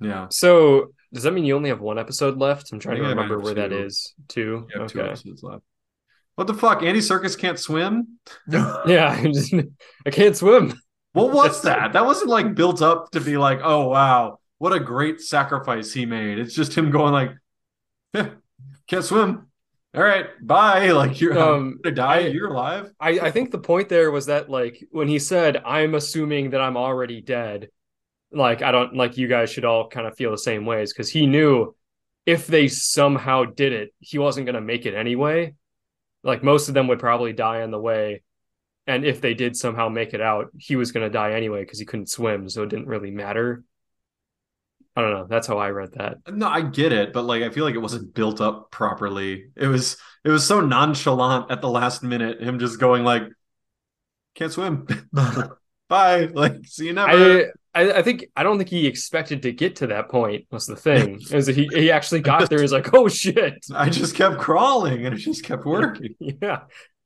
Yeah, 0.00 0.28
so 0.30 0.92
does 1.12 1.24
that 1.24 1.32
mean 1.32 1.44
you 1.44 1.54
only 1.56 1.68
have 1.68 1.80
one 1.80 1.98
episode 1.98 2.38
left? 2.38 2.72
I'm 2.72 2.78
trying 2.78 2.96
to 2.96 3.02
think 3.02 3.12
I 3.12 3.14
might 3.14 3.22
remember 3.24 3.38
where 3.44 3.54
have 3.54 3.70
that 3.70 3.76
two. 3.76 3.84
is. 3.84 4.14
Two. 4.28 4.66
you 4.74 4.80
have 4.80 4.90
two 4.90 5.00
Okay. 5.00 5.08
episodes 5.08 5.42
left. 5.42 5.62
What 6.36 6.46
the 6.46 6.54
fuck? 6.54 6.82
Andy 6.82 7.00
Serkis 7.00 7.38
can't 7.38 7.58
swim. 7.58 8.18
Yeah, 8.48 9.10
I 9.18 9.24
just- 9.32 9.52
I 10.06 10.10
can't 10.10 10.36
swim. 10.36 10.72
What 11.16 11.32
was 11.32 11.62
that? 11.62 11.92
That 11.94 12.04
wasn't 12.04 12.30
like 12.30 12.54
built 12.54 12.82
up 12.82 13.10
to 13.12 13.20
be 13.20 13.36
like, 13.36 13.60
oh 13.62 13.88
wow, 13.88 14.38
what 14.58 14.72
a 14.72 14.80
great 14.80 15.20
sacrifice 15.20 15.92
he 15.92 16.06
made. 16.06 16.38
It's 16.38 16.54
just 16.54 16.76
him 16.76 16.90
going 16.90 17.12
like, 17.12 17.30
"Eh, 18.14 18.28
can't 18.86 19.04
swim. 19.04 19.46
All 19.94 20.02
right, 20.02 20.26
bye. 20.42 20.90
Like 20.92 21.20
you're 21.20 21.38
Um, 21.38 21.78
gonna 21.82 21.94
die. 21.94 22.16
I- 22.16 22.28
you're 22.28 22.48
alive. 22.50 22.92
I, 23.00 23.10
I 23.20 23.30
think 23.30 23.50
the 23.50 23.58
point 23.58 23.88
there 23.88 24.10
was 24.10 24.26
that 24.26 24.50
like 24.50 24.84
when 24.90 25.08
he 25.08 25.18
said, 25.18 25.56
I'm 25.64 25.94
assuming 25.94 26.50
that 26.50 26.60
I'm 26.60 26.76
already 26.76 27.20
dead, 27.22 27.68
like 28.32 28.60
I 28.62 28.70
don't 28.72 28.94
like 28.94 29.16
you 29.16 29.28
guys 29.28 29.50
should 29.50 29.64
all 29.64 29.88
kind 29.88 30.06
of 30.06 30.16
feel 30.16 30.30
the 30.32 30.38
same 30.38 30.66
ways 30.66 30.92
because 30.92 31.08
he 31.08 31.26
knew 31.26 31.74
if 32.26 32.46
they 32.46 32.68
somehow 32.68 33.44
did 33.44 33.72
it, 33.72 33.94
he 34.00 34.18
wasn't 34.18 34.46
gonna 34.46 34.60
make 34.60 34.84
it 34.84 34.94
anyway. 34.94 35.54
Like 36.22 36.42
most 36.44 36.68
of 36.68 36.74
them 36.74 36.88
would 36.88 36.98
probably 36.98 37.32
die 37.32 37.62
on 37.62 37.70
the 37.70 37.80
way. 37.80 38.22
And 38.86 39.04
if 39.04 39.20
they 39.20 39.34
did 39.34 39.56
somehow 39.56 39.88
make 39.88 40.14
it 40.14 40.20
out, 40.20 40.50
he 40.58 40.76
was 40.76 40.92
gonna 40.92 41.10
die 41.10 41.32
anyway 41.32 41.62
because 41.62 41.78
he 41.78 41.84
couldn't 41.84 42.10
swim, 42.10 42.48
so 42.48 42.62
it 42.62 42.68
didn't 42.68 42.86
really 42.86 43.10
matter. 43.10 43.64
I 44.96 45.02
don't 45.02 45.12
know. 45.12 45.26
That's 45.28 45.46
how 45.46 45.58
I 45.58 45.68
read 45.70 45.92
that. 45.92 46.16
No, 46.32 46.48
I 46.48 46.62
get 46.62 46.90
it, 46.92 47.12
but 47.12 47.22
like 47.22 47.42
I 47.42 47.50
feel 47.50 47.64
like 47.64 47.74
it 47.74 47.78
wasn't 47.78 48.14
built 48.14 48.40
up 48.40 48.70
properly. 48.70 49.50
It 49.54 49.66
was 49.66 49.98
it 50.24 50.30
was 50.30 50.46
so 50.46 50.60
nonchalant 50.60 51.50
at 51.50 51.60
the 51.60 51.68
last 51.68 52.02
minute. 52.02 52.40
Him 52.40 52.58
just 52.58 52.80
going 52.80 53.04
like, 53.04 53.24
can't 54.34 54.52
swim. 54.52 54.86
bye. 55.12 55.50
Like 56.34 56.64
see 56.64 56.86
you 56.86 56.94
never. 56.94 57.52
I, 57.74 57.80
I 57.80 57.98
I 57.98 58.02
think 58.02 58.24
I 58.34 58.42
don't 58.42 58.58
think 58.58 58.70
he 58.70 58.86
expected 58.88 59.42
to 59.42 59.52
get 59.52 59.76
to 59.76 59.86
that 59.88 60.08
point. 60.08 60.46
Was 60.50 60.66
the 60.66 60.74
thing 60.74 61.20
is 61.30 61.46
he 61.46 61.68
he 61.72 61.90
actually 61.92 62.22
got 62.22 62.48
there. 62.50 62.60
He's 62.60 62.72
like, 62.72 62.92
oh 62.92 63.06
shit, 63.06 63.64
I 63.72 63.88
just 63.88 64.16
kept 64.16 64.38
crawling 64.38 65.06
and 65.06 65.14
it 65.14 65.18
just 65.18 65.44
kept 65.44 65.64
working. 65.64 66.16
yeah. 66.18 66.62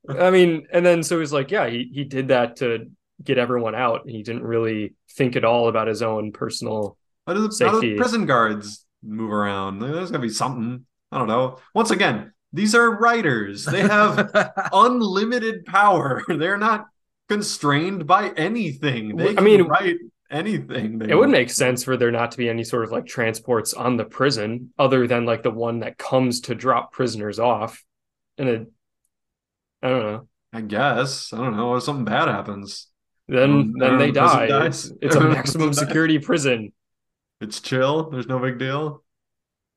I 0.09 0.31
mean, 0.31 0.67
and 0.73 0.85
then 0.85 1.03
so 1.03 1.21
he's 1.21 1.33
like, 1.33 1.51
yeah, 1.51 1.69
he 1.69 1.91
he 1.93 2.05
did 2.05 2.29
that 2.29 2.57
to 2.57 2.91
get 3.23 3.39
everyone 3.39 3.75
out. 3.75 4.09
He 4.09 4.23
didn't 4.23 4.45
really 4.45 4.95
think 5.11 5.37
at 5.37 5.45
all 5.45 5.69
about 5.69 5.89
his 5.89 6.03
own 6.03 6.33
personal. 6.33 6.97
How 7.27 7.35
do 7.35 7.41
the, 7.47 7.65
how 7.65 7.73
do 7.73 7.81
the 7.81 7.81
Safety. 7.81 7.97
prison 7.97 8.27
guards 8.27 8.87
move 9.03 9.33
around? 9.33 9.81
There's 9.81 10.11
gotta 10.11 10.23
be 10.23 10.31
something. 10.31 10.87
I 11.13 11.19
don't 11.19 11.29
know. 11.29 11.59
Once 11.75 11.91
again, 11.91 12.33
these 12.53 12.75
are 12.75 12.91
writers. 12.91 13.65
They 13.65 13.83
have 13.83 14.31
unlimited 14.73 15.65
power. 15.67 16.23
They're 16.29 16.59
not 16.59 16.87
constrained 17.29 18.07
by 18.07 18.31
anything. 18.31 19.17
They 19.17 19.31
I 19.31 19.35
can 19.35 19.45
mean, 19.45 19.63
write 19.63 19.97
anything. 20.31 20.99
They 20.99 21.11
It 21.11 21.15
would 21.15 21.31
make 21.31 21.51
sense 21.51 21.85
for 21.85 21.97
there 21.97 22.11
not 22.11 22.33
to 22.33 22.39
be 22.39 22.49
any 22.49 22.65
sort 22.65 22.85
of 22.85 22.91
like 22.91 23.07
transports 23.07 23.75
on 23.75 23.97
the 23.97 24.05
prison 24.05 24.73
other 24.79 25.07
than 25.07 25.27
like 25.27 25.43
the 25.43 25.51
one 25.51 25.81
that 25.81 25.99
comes 25.99 26.41
to 26.43 26.55
drop 26.55 26.93
prisoners 26.93 27.39
off. 27.39 27.85
And 28.39 28.49
it, 28.49 28.73
I 29.83 29.89
don't 29.89 30.03
know. 30.03 30.29
I 30.53 30.61
guess. 30.63 31.33
I 31.33 31.39
don't 31.39 31.57
know. 31.57 31.77
If 31.77 31.83
something 31.85 32.05
bad 32.05 32.29
happens, 32.29 32.89
Then 33.29 33.51
Um, 33.51 33.73
then 33.79 33.99
they 33.99 34.13
prison 34.13 34.41
die. 34.41 34.47
dies. 34.47 34.93
It's, 35.01 35.15
a 35.15 35.21
maximum 35.29 35.73
security 35.73 36.19
prison. 36.19 36.73
it's 37.41 37.61
chill. 37.61 38.11
There's 38.11 38.27
no 38.27 38.39
big 38.39 38.59
deal. 38.59 39.03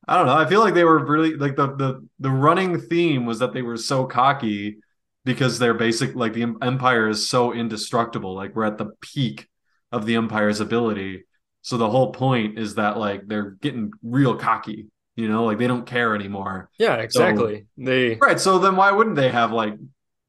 I 0.07 0.17
don't 0.17 0.25
know. 0.27 0.35
I 0.35 0.45
feel 0.47 0.59
like 0.59 0.73
they 0.73 0.83
were 0.83 1.05
really 1.05 1.35
like 1.35 1.55
the 1.55 1.67
the 1.75 2.07
the 2.19 2.29
running 2.31 2.79
theme 2.79 3.25
was 3.25 3.39
that 3.39 3.53
they 3.53 3.61
were 3.61 3.77
so 3.77 4.05
cocky 4.05 4.77
because 5.25 5.59
they're 5.59 5.73
basic 5.73 6.15
like 6.15 6.33
the 6.33 6.43
empire 6.61 7.07
is 7.09 7.29
so 7.29 7.53
indestructible. 7.53 8.35
Like 8.35 8.55
we're 8.55 8.65
at 8.65 8.77
the 8.77 8.91
peak 9.01 9.47
of 9.91 10.05
the 10.05 10.15
empire's 10.15 10.59
ability. 10.59 11.23
So 11.61 11.77
the 11.77 11.89
whole 11.89 12.11
point 12.11 12.59
is 12.59 12.75
that 12.75 12.97
like 12.97 13.27
they're 13.27 13.51
getting 13.51 13.91
real 14.03 14.35
cocky, 14.35 14.87
you 15.15 15.29
know, 15.29 15.45
like 15.45 15.57
they 15.59 15.67
don't 15.67 15.85
care 15.85 16.15
anymore. 16.15 16.69
Yeah, 16.77 16.95
exactly. 16.95 17.65
they 17.77 18.15
Right. 18.15 18.39
So 18.39 18.59
then 18.59 18.75
why 18.75 18.91
wouldn't 18.91 19.15
they 19.15 19.29
have 19.29 19.51
like 19.53 19.75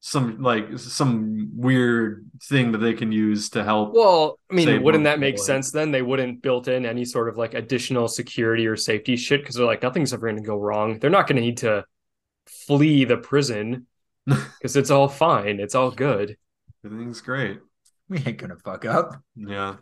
some 0.07 0.39
like 0.39 0.77
some 0.77 1.49
weird 1.55 2.29
thing 2.43 2.71
that 2.73 2.77
they 2.77 2.93
can 2.93 3.11
use 3.11 3.49
to 3.49 3.63
help? 3.63 3.95
well, 3.95 4.37
I 4.51 4.53
mean, 4.53 4.83
wouldn't 4.83 5.05
that 5.05 5.19
make 5.19 5.33
people. 5.33 5.45
sense 5.45 5.71
then? 5.71 5.89
They 5.89 6.03
wouldn't 6.03 6.43
built 6.43 6.67
in 6.67 6.85
any 6.85 7.05
sort 7.05 7.27
of 7.27 7.37
like 7.37 7.55
additional 7.55 8.07
security 8.07 8.67
or 8.67 8.75
safety 8.75 9.15
shit 9.15 9.41
because 9.41 9.55
they're 9.55 9.65
like 9.65 9.81
nothing's 9.81 10.13
ever 10.13 10.27
going 10.27 10.39
to 10.39 10.47
go 10.47 10.57
wrong. 10.57 10.99
They're 10.99 11.09
not 11.09 11.25
going 11.25 11.37
to 11.37 11.41
need 11.41 11.57
to 11.57 11.85
flee 12.45 13.05
the 13.05 13.17
prison 13.17 13.87
because 14.27 14.75
it's 14.75 14.91
all 14.91 15.07
fine. 15.07 15.59
It's 15.59 15.73
all 15.73 15.89
good. 15.89 16.37
Everything's 16.85 17.21
great. 17.21 17.61
we 18.07 18.19
ain't 18.19 18.37
gonna 18.37 18.57
fuck 18.63 18.85
up. 18.85 19.19
Yeah. 19.35 19.77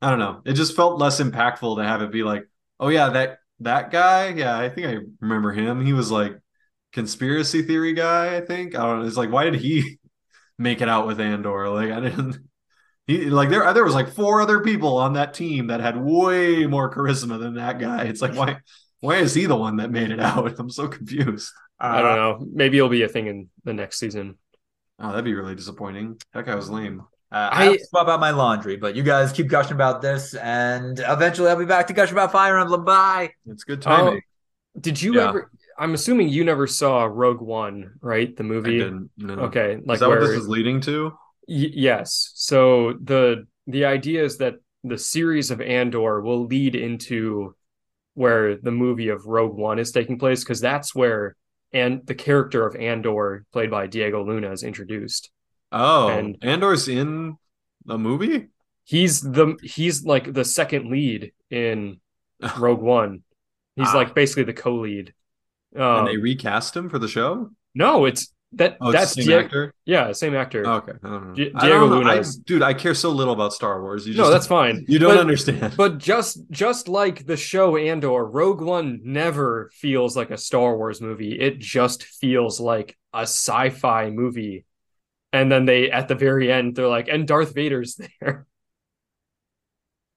I 0.00 0.10
don't 0.10 0.20
know. 0.20 0.42
It 0.44 0.52
just 0.52 0.76
felt 0.76 1.00
less 1.00 1.20
impactful 1.20 1.78
to 1.78 1.82
have 1.82 2.02
it 2.02 2.12
be 2.12 2.22
like, 2.22 2.46
oh 2.78 2.86
yeah, 2.86 3.08
that 3.08 3.40
that 3.58 3.90
guy. 3.90 4.28
Yeah, 4.28 4.56
I 4.56 4.68
think 4.68 4.86
I 4.86 4.98
remember 5.20 5.50
him. 5.50 5.84
He 5.84 5.92
was 5.92 6.12
like 6.12 6.38
conspiracy 6.96 7.62
theory 7.62 7.92
guy, 7.92 8.36
I 8.36 8.40
think. 8.40 8.74
I 8.74 8.82
don't 8.84 9.00
know. 9.00 9.06
It's 9.06 9.16
like, 9.16 9.30
why 9.30 9.44
did 9.44 9.54
he 9.56 9.98
make 10.58 10.80
it 10.80 10.88
out 10.88 11.06
with 11.06 11.20
Andor? 11.20 11.68
Like 11.68 11.90
I 11.92 12.00
didn't 12.00 12.38
He 13.06 13.26
like 13.30 13.50
there 13.50 13.72
there 13.72 13.84
was 13.84 13.94
like 13.94 14.10
four 14.12 14.40
other 14.40 14.60
people 14.60 14.96
on 14.96 15.12
that 15.12 15.34
team 15.34 15.68
that 15.68 15.80
had 15.80 15.96
way 15.96 16.66
more 16.66 16.92
charisma 16.92 17.38
than 17.38 17.54
that 17.54 17.78
guy. 17.78 18.04
It's 18.04 18.22
like 18.22 18.34
why 18.34 18.58
why 19.00 19.16
is 19.16 19.34
he 19.34 19.46
the 19.46 19.56
one 19.56 19.76
that 19.76 19.90
made 19.92 20.10
it 20.10 20.18
out? 20.20 20.54
I'm 20.58 20.70
so 20.70 20.88
confused. 20.88 21.52
I 21.78 22.00
don't 22.00 22.16
know. 22.16 22.46
Maybe 22.52 22.78
it'll 22.78 22.88
be 22.88 23.02
a 23.02 23.08
thing 23.08 23.26
in 23.26 23.50
the 23.64 23.74
next 23.74 23.98
season. 23.98 24.36
Oh, 24.98 25.10
that'd 25.10 25.26
be 25.26 25.34
really 25.34 25.54
disappointing. 25.54 26.16
That 26.32 26.46
guy 26.46 26.54
was 26.54 26.70
lame. 26.70 27.02
Uh, 27.30 27.50
I, 27.52 27.60
I- 27.60 27.64
have 27.64 27.72
to 27.78 27.84
swap 27.86 28.08
out 28.08 28.18
my 28.18 28.30
laundry, 28.30 28.76
but 28.78 28.96
you 28.96 29.02
guys 29.02 29.30
keep 29.32 29.48
gushing 29.48 29.74
about 29.74 30.00
this, 30.00 30.32
and 30.34 30.98
eventually 31.00 31.50
I'll 31.50 31.58
be 31.58 31.66
back 31.66 31.88
to 31.88 31.92
gush 31.92 32.10
about 32.10 32.32
Fire 32.32 32.56
Emblem. 32.58 32.84
Bye. 32.86 33.32
It's 33.46 33.64
good 33.64 33.82
timing. 33.82 34.22
Did 34.80 35.02
you 35.02 35.16
Yeah. 35.16 35.28
ever? 35.28 35.50
I'm 35.78 35.94
assuming 35.94 36.28
you 36.28 36.44
never 36.44 36.66
saw 36.66 37.04
Rogue 37.04 37.40
One, 37.40 37.92
right? 38.00 38.34
The 38.36 38.42
movie. 38.44 38.78
No. 39.18 39.34
Okay, 39.34 39.78
like 39.84 39.96
is 39.96 40.00
that 40.00 40.08
where? 40.08 40.20
what 40.20 40.26
this 40.28 40.36
is 40.40 40.48
leading 40.48 40.80
to? 40.82 41.10
Y- 41.48 41.70
yes. 41.72 42.32
So 42.34 42.94
the 43.02 43.46
the 43.66 43.84
idea 43.84 44.24
is 44.24 44.38
that 44.38 44.54
the 44.84 44.98
series 44.98 45.50
of 45.50 45.60
Andor 45.60 46.20
will 46.20 46.46
lead 46.46 46.74
into 46.74 47.54
where 48.14 48.56
the 48.56 48.70
movie 48.70 49.08
of 49.08 49.26
Rogue 49.26 49.56
One 49.56 49.78
is 49.78 49.92
taking 49.92 50.18
place 50.18 50.42
because 50.44 50.60
that's 50.60 50.94
where 50.94 51.36
and 51.72 52.06
the 52.06 52.14
character 52.14 52.66
of 52.66 52.76
Andor, 52.76 53.44
played 53.52 53.70
by 53.70 53.86
Diego 53.88 54.24
Luna, 54.24 54.52
is 54.52 54.62
introduced. 54.62 55.30
Oh, 55.72 56.08
And- 56.08 56.36
Andor's 56.42 56.88
in 56.88 57.36
the 57.84 57.98
movie. 57.98 58.48
He's 58.84 59.20
the 59.20 59.56
he's 59.62 60.04
like 60.04 60.32
the 60.32 60.44
second 60.44 60.90
lead 60.90 61.32
in 61.50 62.00
Rogue 62.58 62.80
One. 62.80 63.22
He's 63.74 63.88
Ah. 63.90 63.96
like 63.96 64.14
basically 64.14 64.44
the 64.44 64.52
co-lead. 64.54 65.12
And 65.76 66.00
Um, 66.00 66.04
they 66.06 66.16
recast 66.16 66.76
him 66.76 66.88
for 66.88 66.98
the 66.98 67.08
show. 67.08 67.50
no, 67.74 68.04
it's 68.04 68.32
that 68.52 68.76
Oh, 68.80 68.92
that's 68.92 69.14
the 69.14 69.22
same 69.22 69.38
Die- 69.38 69.44
actor. 69.44 69.74
yeah, 69.84 70.12
same 70.12 70.34
actor. 70.34 70.64
Okay, 70.66 70.92
don't 71.02 71.28
know. 71.28 71.34
Di- 71.34 71.50
Diego. 71.50 71.86
Luna 71.86 72.10
I- 72.10 72.22
dude. 72.46 72.62
I 72.62 72.74
care 72.74 72.94
so 72.94 73.10
little 73.10 73.34
about 73.34 73.52
Star 73.52 73.82
Wars. 73.82 74.06
You 74.06 74.14
just 74.14 74.24
no, 74.24 74.30
that's 74.32 74.46
fine. 74.46 74.84
you 74.88 74.98
don't 74.98 75.10
But- 75.14 75.20
understand. 75.20 75.74
But 75.76 75.98
just 75.98 76.38
just 76.50 76.88
like 76.88 77.26
the 77.26 77.36
show 77.36 77.76
Andor, 77.76 78.24
Rogue 78.24 78.62
One 78.62 79.00
never 79.04 79.70
feels 79.74 80.16
like 80.16 80.30
a 80.30 80.38
Star 80.38 80.76
Wars 80.76 81.00
movie. 81.02 81.38
It 81.38 81.58
just 81.58 82.04
feels 82.04 82.60
like 82.60 82.96
a 83.12 83.22
sci-fi 83.22 84.10
movie. 84.10 84.64
And 85.32 85.50
then 85.52 85.66
they 85.66 85.90
at 85.90 86.06
the 86.08 86.14
very 86.14 86.50
end 86.50 86.76
they're 86.76 86.88
like, 86.88 87.08
and 87.08 87.26
Darth 87.26 87.52
Vader's 87.54 88.00
there. 88.20 88.46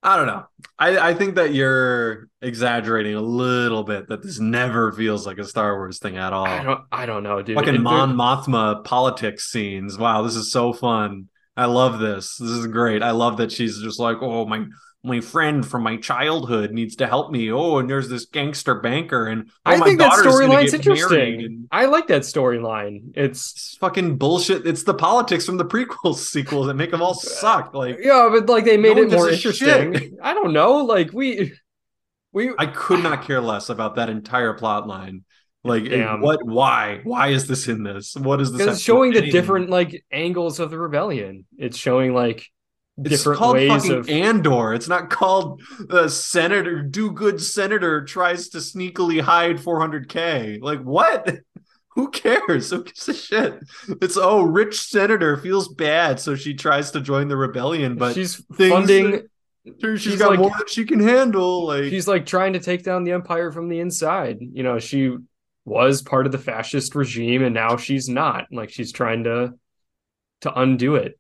I 0.02 0.16
don't 0.16 0.28
know. 0.28 0.46
I, 0.78 1.10
I 1.10 1.14
think 1.14 1.36
that 1.36 1.54
you're 1.54 2.30
exaggerating 2.42 3.16
a 3.16 3.22
little 3.22 3.84
bit. 3.84 4.08
That 4.08 4.24
this 4.24 4.40
never 4.40 4.94
feels 4.94 5.28
like 5.28 5.38
a 5.40 5.44
Star 5.44 5.76
Wars 5.76 6.00
thing 6.00 6.18
at 6.18 6.32
all. 6.32 6.48
I 6.48 6.64
don't 6.64 6.82
I 6.92 7.06
don't 7.06 7.24
know, 7.24 7.42
dude. 7.42 7.58
Fucking 7.58 7.82
Mon 7.82 8.16
Mothma 8.16 8.84
politics 8.86 9.52
scenes. 9.52 9.98
Wow, 9.98 10.22
this 10.22 10.36
is 10.36 10.52
so 10.52 10.72
fun. 10.72 11.28
I 11.58 11.66
love 11.66 12.00
this. 12.00 12.38
This 12.38 12.50
is 12.52 12.68
great. 12.68 13.04
I 13.04 13.12
love 13.12 13.38
that 13.38 13.52
she's 13.52 13.82
just 13.82 14.00
like, 14.00 14.18
oh 14.22 14.46
my 14.46 14.66
my 15.04 15.22
friend 15.22 15.66
from 15.66 15.84
my 15.84 15.98
childhood 15.98 16.72
needs 16.72 16.98
to 16.98 17.08
help 17.08 17.32
me. 17.32 17.52
Oh, 17.52 17.78
and 17.78 17.90
there's 17.90 18.10
this 18.10 18.26
gangster 18.26 18.76
banker, 18.82 19.28
and 19.28 19.50
oh, 19.66 19.72
I 19.72 19.78
my 19.78 19.86
think 19.86 20.00
that 20.00 20.12
storyline's 20.12 20.74
interesting. 20.74 21.42
and 21.42 21.68
I 21.72 21.86
like 21.86 22.08
that 22.08 22.24
storyline. 22.24 23.12
It's 23.16 23.52
It's 23.56 23.78
fucking 23.80 24.18
bullshit. 24.18 24.68
It's 24.68 24.84
the 24.84 24.94
politics 24.94 25.46
from 25.46 25.58
the 25.58 25.66
prequel 25.66 26.16
sequels 26.16 26.68
that 26.68 26.74
make 26.76 26.92
them 26.92 27.02
all 27.02 27.14
suck. 27.14 27.74
Like 27.74 27.98
yeah, 28.02 28.30
but 28.32 28.50
like 28.50 28.66
they 28.66 28.78
made 28.78 28.98
No 28.98 29.04
it 29.04 29.12
more 29.12 29.30
interesting. 29.30 29.94
shit. 29.94 30.14
I 30.22 30.34
don't 30.34 30.54
know. 30.54 30.78
Like 30.78 31.12
we 31.14 31.54
we 32.32 32.52
I 32.58 32.66
could 32.68 33.02
not 33.02 33.24
care 33.24 33.42
less 33.42 33.70
about 33.70 33.96
that 33.96 34.10
entire 34.10 34.54
plot 34.54 34.88
line. 34.88 35.24
Like 35.64 35.86
what? 36.20 36.46
Why? 36.46 37.02
Why 37.04 37.30
is 37.30 37.48
this 37.48 37.68
in 37.68 37.84
this? 37.84 38.16
What 38.16 38.42
is 38.42 38.52
this? 38.52 38.62
it's 38.62 38.68
have 38.68 38.78
to 38.78 38.80
do 38.80 38.84
showing 38.84 39.14
the 39.14 39.22
different 39.32 39.70
like 39.70 40.04
angles 40.12 40.60
of 40.60 40.72
the 40.72 40.78
rebellion. 40.80 41.46
It's 41.58 41.78
showing 41.78 42.14
like 42.14 42.48
It's 43.06 43.24
called 43.24 43.56
ways 43.56 43.70
fucking 43.70 43.92
of 43.92 44.10
Andor. 44.10 44.74
It's 44.74 44.88
not 44.88 45.10
called 45.10 45.62
uh, 45.90 46.08
Senator 46.08 46.82
Do 46.82 47.12
Good 47.12 47.42
Senator 47.42 48.04
tries 48.04 48.50
to 48.50 48.58
sneakily 48.60 49.22
hide 49.22 49.58
400k. 49.58 50.62
Like 50.62 50.82
what? 50.82 51.40
Who 51.96 52.12
cares? 52.12 52.70
Who 52.70 52.84
gives 52.84 53.10
a 53.10 53.14
shit? 53.14 53.60
It's 54.02 54.16
oh, 54.16 54.44
rich 54.44 54.80
senator 54.80 55.36
feels 55.38 55.68
bad, 55.68 56.20
so 56.20 56.36
she 56.36 56.54
tries 56.54 56.92
to 56.92 57.02
join 57.02 57.28
the 57.28 57.36
rebellion, 57.36 57.96
but 57.96 58.14
she's 58.14 58.36
things- 58.56 58.72
funding 58.72 59.28
she's 59.82 60.02
she's 60.02 60.16
got 60.20 60.32
like- 60.32 60.40
more 60.40 60.52
than 60.58 60.68
she 60.68 60.86
can 60.86 61.00
handle. 61.00 61.66
Like 61.68 61.86
she's 61.86 62.08
like 62.08 62.26
trying 62.26 62.54
to 62.54 62.60
take 62.60 62.84
down 62.84 63.04
the 63.04 63.12
empire 63.12 63.52
from 63.52 63.70
the 63.70 63.80
inside 63.80 64.38
you 64.40 64.64
know 64.64 64.80
she 64.80 65.16
was 65.66 66.02
part 66.02 66.26
of 66.26 66.32
the 66.32 66.38
fascist 66.38 66.96
regime 66.96 67.44
and 67.44 67.54
now 67.54 67.78
she's 67.78 68.10
not 68.10 68.46
like 68.52 68.70
she's 68.70 68.92
trying 68.92 69.26
to 69.26 69.54
to 70.42 70.60
undo 70.60 70.96
it 70.96 71.19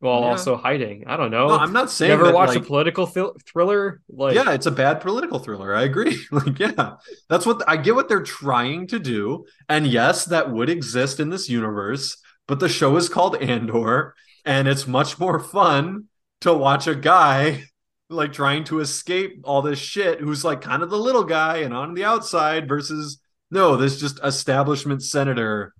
while 0.00 0.20
Yeah. 0.20 0.26
also 0.26 0.56
hiding 0.56 1.04
i 1.06 1.16
don't 1.16 1.30
know 1.30 1.48
no, 1.48 1.56
I'm 1.56 1.72
not 1.72 1.90
saying 1.90 2.10
never 2.10 2.26
that, 2.26 2.34
watched 2.34 2.54
like, 2.54 2.62
a 2.62 2.66
political 2.66 3.06
thil- 3.06 3.36
thriller 3.46 4.00
like 4.10 4.34
yeah, 4.34 4.52
it's 4.52 4.66
a 4.66 4.70
bad 4.70 5.00
political 5.00 5.38
thriller. 5.38 5.74
I 5.74 5.82
agree. 5.84 6.18
like, 6.30 6.58
yeah, 6.58 6.96
that's 7.28 7.46
what 7.46 7.62
I 7.68 7.76
get 7.76 7.94
what 7.94 8.08
they're 8.08 8.22
trying 8.22 8.86
to 8.88 8.98
do. 8.98 9.46
And 9.68 9.86
yes, 9.86 10.26
that 10.26 10.50
would 10.52 10.68
exist 10.68 11.18
in 11.20 11.30
this 11.30 11.48
universe, 11.48 12.16
but 12.46 12.60
the 12.60 12.68
show 12.68 12.96
is 12.96 13.08
called 13.08 13.36
Andor, 13.36 14.14
and 14.44 14.68
it's 14.68 14.86
much 14.86 15.18
more 15.18 15.38
fun 15.40 16.04
to 16.42 16.52
watch 16.52 16.86
a 16.86 16.94
guy 16.94 17.64
like 18.10 18.32
trying 18.32 18.64
to 18.64 18.80
escape 18.80 19.40
all 19.44 19.62
this 19.62 19.78
shit 19.78 20.20
who's 20.20 20.44
like 20.44 20.60
kind 20.60 20.82
of 20.82 20.90
the 20.90 20.98
little 20.98 21.24
guy 21.24 21.58
and 21.58 21.74
on 21.74 21.94
the 21.94 22.04
outside 22.04 22.68
versus 22.68 23.18
no, 23.50 23.76
this 23.76 23.98
just 23.98 24.20
establishment 24.22 25.02
senator 25.02 25.72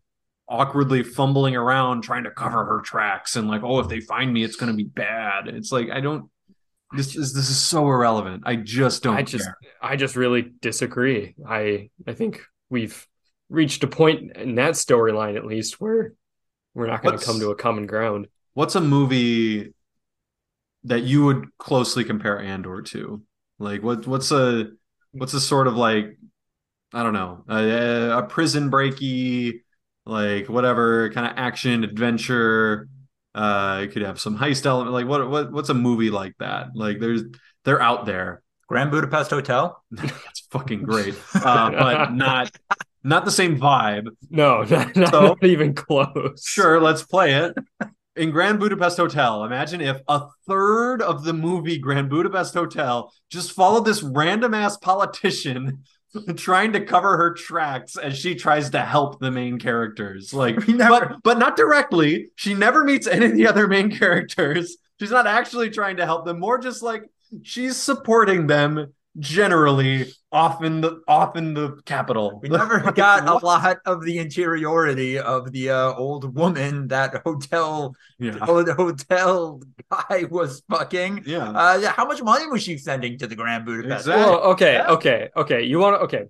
awkwardly 0.49 1.03
fumbling 1.03 1.57
around 1.57 2.03
trying 2.03 2.25
to 2.25 2.31
cover 2.31 2.65
her 2.65 2.81
tracks 2.81 3.37
and 3.37 3.49
like, 3.49 3.63
oh, 3.65 3.81
if 3.81 3.89
they 3.89 4.01
find 4.01 4.33
me, 4.33 4.45
it's 4.45 4.57
gonna 4.57 4.75
be 4.75 4.85
bad. 4.85 5.49
It's 5.49 5.73
like 5.73 5.91
I 5.91 6.01
don't 6.01 6.31
this 6.93 7.17
is 7.17 7.33
this 7.33 7.51
is 7.51 7.59
so 7.59 7.87
irrelevant. 7.89 8.45
I 8.47 8.57
just 8.57 9.03
don't 9.03 9.17
I 9.17 9.23
just 9.23 9.45
care. 9.45 9.57
I 9.83 9.97
just 9.97 10.17
really 10.17 10.53
disagree. 10.61 11.35
I 11.47 11.91
I 12.07 12.13
think 12.13 12.43
we've 12.71 13.07
reached 13.49 13.83
a 13.85 13.89
point 13.89 14.37
in 14.37 14.57
that 14.57 14.75
storyline 14.75 15.37
at 15.37 15.47
least 15.47 15.81
where 15.81 16.15
we're 16.75 16.87
not 16.87 17.03
going 17.03 17.19
to 17.19 17.25
come 17.25 17.41
to 17.41 17.51
a 17.51 17.57
common 17.57 17.87
ground. 17.87 18.27
What's 18.55 18.75
a 18.75 18.81
movie 18.81 19.73
that 20.85 21.03
you 21.03 21.25
would 21.25 21.47
closely 21.59 22.05
compare 22.05 22.41
Andor 22.41 22.83
to? 22.83 23.23
Like 23.59 23.83
what 23.83 24.07
what's 24.07 24.31
a 24.31 24.71
what's 25.13 25.35
a 25.35 25.41
sort 25.41 25.67
of 25.67 25.77
like 25.77 26.19
I 26.93 27.03
don't 27.03 27.15
know 27.15 27.45
a, 27.49 28.19
a 28.19 28.23
prison 28.23 28.71
breaky 28.71 29.63
like 30.07 30.49
whatever 30.49 31.11
kind 31.11 31.27
of 31.27 31.33
action 31.37 31.85
adventure. 31.85 32.89
Uh, 33.35 33.81
it 33.85 33.89
could 33.93 34.03
have 34.03 34.19
some 34.19 34.39
heist 34.39 34.65
element. 34.65 34.93
Like 34.93 35.07
what 35.07 35.29
what 35.29 35.53
what's 35.53 35.69
a 35.69 35.75
movie 35.75 36.11
like 36.11 36.35
that? 36.39 36.69
Like 36.75 37.01
there's 37.01 37.23
they're 37.65 37.83
out 37.83 38.07
there. 38.07 38.43
Grand 38.69 38.91
Budapest 38.91 39.31
Hotel. 39.31 39.83
That's 39.91 40.41
fucking 40.51 40.83
great, 40.83 41.15
uh, 41.35 41.71
but 41.71 42.13
not 42.15 42.51
not 43.05 43.25
the 43.25 43.31
same 43.31 43.59
vibe. 43.61 44.09
No, 44.31 44.63
not, 44.71 44.97
not, 44.97 45.11
So- 45.11 45.21
not 45.27 45.45
even 45.45 45.75
close. 45.75 46.43
Sure, 46.45 46.81
let's 46.81 47.03
play 47.03 47.35
it. 47.35 47.55
In 48.17 48.31
Grand 48.31 48.59
Budapest 48.59 48.97
Hotel, 48.97 49.45
imagine 49.45 49.83
if 49.83 50.01
a 50.09 50.23
third 50.49 51.03
of 51.03 51.23
the 51.23 51.35
movie 51.35 51.79
Grand 51.79 52.09
Budapest 52.09 52.55
Hotel 52.55 53.13
just 53.31 53.53
followed 53.53 53.85
this 53.85 54.03
random 54.03 54.55
ass 54.55 54.79
politician 54.79 55.85
trying 56.37 56.73
to 56.73 56.85
cover 56.85 57.17
her 57.17 57.35
tracks 57.35 57.97
as 57.97 58.19
she 58.19 58.35
tries 58.35 58.71
to 58.71 58.81
help 58.81 59.21
the 59.21 59.31
main 59.31 59.59
characters. 59.59 60.33
Like, 60.35 60.67
never- 60.69 61.07
but 61.09 61.23
but 61.23 61.39
not 61.39 61.57
directly. 61.57 62.29
She 62.37 62.55
never 62.55 62.85
meets 62.85 63.07
any 63.07 63.27
of 63.27 63.35
the 63.35 63.47
other 63.47 63.67
main 63.69 63.91
characters. 63.99 64.77
She's 64.99 65.11
not 65.11 65.27
actually 65.27 65.71
trying 65.71 65.99
to 65.99 66.07
help 66.07 66.25
them. 66.25 66.41
More 66.41 66.59
just 66.59 66.83
like 66.83 67.03
she's 67.43 67.77
supporting 67.77 68.47
them 68.47 68.93
generally 69.19 70.13
often 70.31 70.81
the 70.81 71.01
often 71.09 71.55
the 71.55 71.81
capital. 71.85 72.39
We 72.43 72.49
never 72.49 72.81
got 72.93 73.27
a 73.29 73.45
lot 73.45 73.79
of 73.87 74.05
the 74.05 74.19
interiority 74.19 75.19
of 75.19 75.53
the 75.53 75.71
uh, 75.71 75.95
old 75.95 76.35
woman 76.37 76.89
that 76.89 77.23
hotel 77.25 77.95
Yeah. 78.19 78.39
old 78.49 78.69
hotel 78.69 79.61
guy 79.91 80.25
was 80.31 80.63
fucking. 80.69 81.25
Yeah. 81.27 81.49
Uh, 81.51 81.91
how 81.93 82.07
much 82.07 82.23
money 82.23 82.47
was 82.47 82.63
she 82.63 82.79
sending 82.79 83.19
to 83.19 83.27
the 83.27 83.37
Grand 83.37 83.65
Budapest? 83.65 84.07
Exactly. 84.07 84.25
Well, 84.25 84.41
okay, 84.53 84.73
Yeah. 84.75 84.91
okay, 84.93 85.29
okay. 85.37 85.63
You 85.63 85.79
want 85.79 85.97
to 85.97 86.01
okay. 86.05 86.25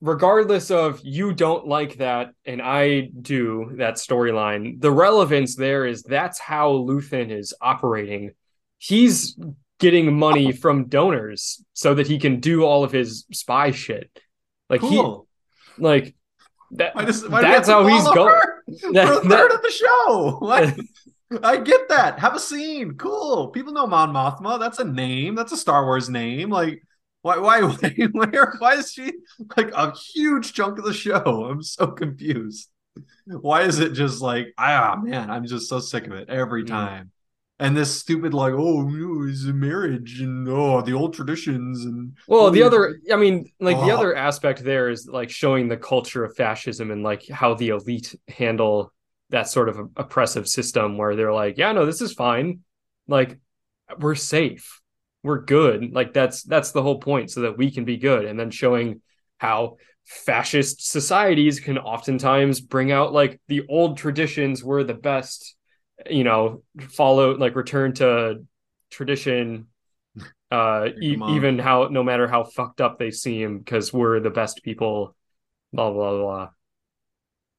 Regardless 0.00 0.70
of 0.70 1.00
you 1.02 1.32
don't 1.32 1.66
like 1.66 1.96
that 1.96 2.32
and 2.44 2.60
I 2.60 3.08
do 3.22 3.72
that 3.78 3.94
storyline, 3.94 4.78
the 4.80 4.90
relevance 4.90 5.56
there 5.56 5.86
is 5.86 6.02
that's 6.02 6.38
how 6.38 6.72
Luthen 6.72 7.30
is 7.30 7.54
operating. 7.60 8.32
He's 8.76 9.38
getting 9.80 10.16
money 10.18 10.52
from 10.52 10.86
donors 10.88 11.62
so 11.72 11.94
that 11.94 12.06
he 12.06 12.18
can 12.18 12.40
do 12.40 12.64
all 12.64 12.84
of 12.84 12.92
his 12.92 13.24
spy 13.32 13.70
shit. 13.70 14.10
Like 14.70 14.80
cool. 14.80 15.26
he 15.76 15.82
like 15.82 16.14
that. 16.72 16.94
Why 16.94 17.04
does, 17.04 17.28
why 17.28 17.42
that's 17.42 17.68
how 17.68 17.86
he's 17.86 18.04
going. 18.04 18.40
That- 18.92 19.06
for 19.08 19.26
a 19.26 19.28
third 19.28 19.52
of 19.52 19.62
the 19.62 19.70
show. 19.70 20.38
What? 21.30 21.42
I 21.42 21.56
get 21.56 21.88
that. 21.88 22.18
Have 22.20 22.34
a 22.36 22.40
scene. 22.40 22.94
Cool. 22.94 23.48
People 23.48 23.72
know 23.72 23.86
Mon 23.86 24.12
Mothma. 24.12 24.58
That's 24.60 24.78
a 24.78 24.84
name. 24.84 25.34
That's 25.34 25.52
a 25.52 25.56
Star 25.56 25.84
Wars 25.84 26.08
name. 26.08 26.48
Like, 26.48 26.82
why, 27.22 27.38
why, 27.38 27.60
why, 28.12 28.28
why 28.58 28.74
is 28.74 28.92
she 28.92 29.12
like 29.56 29.70
a 29.74 29.92
huge 29.92 30.52
chunk 30.52 30.78
of 30.78 30.84
the 30.84 30.92
show? 30.92 31.46
I'm 31.50 31.62
so 31.62 31.88
confused. 31.88 32.68
Why 33.26 33.62
is 33.62 33.80
it 33.80 33.94
just 33.94 34.20
like, 34.22 34.54
ah, 34.58 34.96
man, 35.02 35.30
I'm 35.30 35.46
just 35.46 35.68
so 35.68 35.80
sick 35.80 36.06
of 36.06 36.12
it 36.12 36.28
every 36.28 36.62
Mm. 36.64 36.68
time. 36.68 37.10
And 37.58 37.76
this 37.76 37.98
stupid 38.00 38.34
like 38.34 38.52
oh 38.56 38.88
it's 39.28 39.44
a 39.44 39.52
marriage 39.52 40.20
and 40.20 40.48
oh 40.48 40.82
the 40.82 40.92
old 40.92 41.14
traditions 41.14 41.84
and 41.84 42.12
Well, 42.26 42.50
the 42.50 42.62
Oh, 42.62 42.66
other, 42.66 42.98
I 43.12 43.16
mean, 43.16 43.50
like 43.60 43.80
the 43.80 43.90
Oh. 43.90 43.94
other 43.94 44.14
aspect 44.14 44.64
there 44.64 44.88
is 44.88 45.06
like 45.06 45.30
showing 45.30 45.68
the 45.68 45.76
culture 45.76 46.24
of 46.24 46.34
fascism 46.36 46.90
and 46.90 47.02
like 47.02 47.28
how 47.28 47.54
the 47.54 47.68
elite 47.68 48.14
handle 48.28 48.92
that 49.30 49.48
sort 49.48 49.68
of 49.68 49.78
oppressive 49.96 50.48
system 50.48 50.96
where 50.96 51.16
they're 51.16 51.32
like, 51.32 51.58
yeah, 51.58 51.72
no, 51.72 51.84
this 51.84 52.00
is 52.00 52.12
fine. 52.12 52.60
Like, 53.08 53.38
we're 53.98 54.14
safe. 54.14 54.80
We're 55.22 55.40
good. 55.40 55.92
Like 55.92 56.12
that's 56.12 56.42
that's 56.42 56.72
the 56.72 56.82
whole 56.82 57.00
point, 57.00 57.30
so 57.30 57.42
that 57.42 57.58
we 57.58 57.70
can 57.70 57.84
be 57.84 57.96
good. 57.96 58.24
And 58.26 58.38
then 58.38 58.50
showing 58.50 59.00
how 59.38 59.76
fascist 60.04 60.90
societies 60.90 61.60
can 61.60 61.78
oftentimes 61.78 62.60
bring 62.60 62.92
out 62.92 63.12
like 63.12 63.40
the 63.48 63.62
old 63.68 63.96
traditions 63.96 64.62
were 64.62 64.84
the 64.84 64.94
best, 64.94 65.56
you 66.10 66.24
know, 66.24 66.62
follow 66.90 67.36
like 67.36 67.56
return 67.56 67.94
to 67.94 68.44
tradition 68.90 69.66
uh 70.50 70.88
e- 71.00 71.20
even 71.28 71.58
how 71.58 71.88
no 71.88 72.04
matter 72.04 72.28
how 72.28 72.44
fucked 72.44 72.80
up 72.80 72.98
they 72.98 73.10
seem 73.10 73.58
because 73.58 73.92
we're 73.92 74.20
the 74.20 74.30
best 74.30 74.62
people 74.62 75.16
blah 75.72 75.90
blah 75.90 76.10
blah 76.12 76.48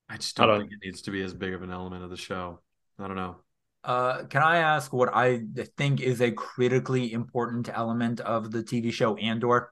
I 0.07 0.17
just 0.17 0.39
I 0.39 0.45
don't, 0.45 0.59
don't- 0.59 0.61
think 0.69 0.73
it 0.81 0.85
needs 0.85 1.01
to 1.03 1.11
be 1.11 1.21
as 1.21 1.33
big 1.33 1.53
of 1.53 1.63
an 1.63 1.71
element 1.71 2.03
of 2.03 2.09
the 2.09 2.17
show. 2.17 2.59
I 2.99 3.07
don't 3.07 3.17
know. 3.17 3.37
Uh, 3.83 4.23
can 4.25 4.41
I 4.41 4.57
ask 4.57 4.93
what 4.93 5.09
I 5.13 5.41
think 5.77 5.99
is 5.99 6.21
a 6.21 6.31
critically 6.31 7.11
important 7.11 7.69
element 7.73 8.19
of 8.21 8.51
the 8.51 8.63
TV 8.63 8.91
show 8.91 9.15
Andor? 9.17 9.71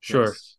sure 0.00 0.26
Yes. 0.26 0.56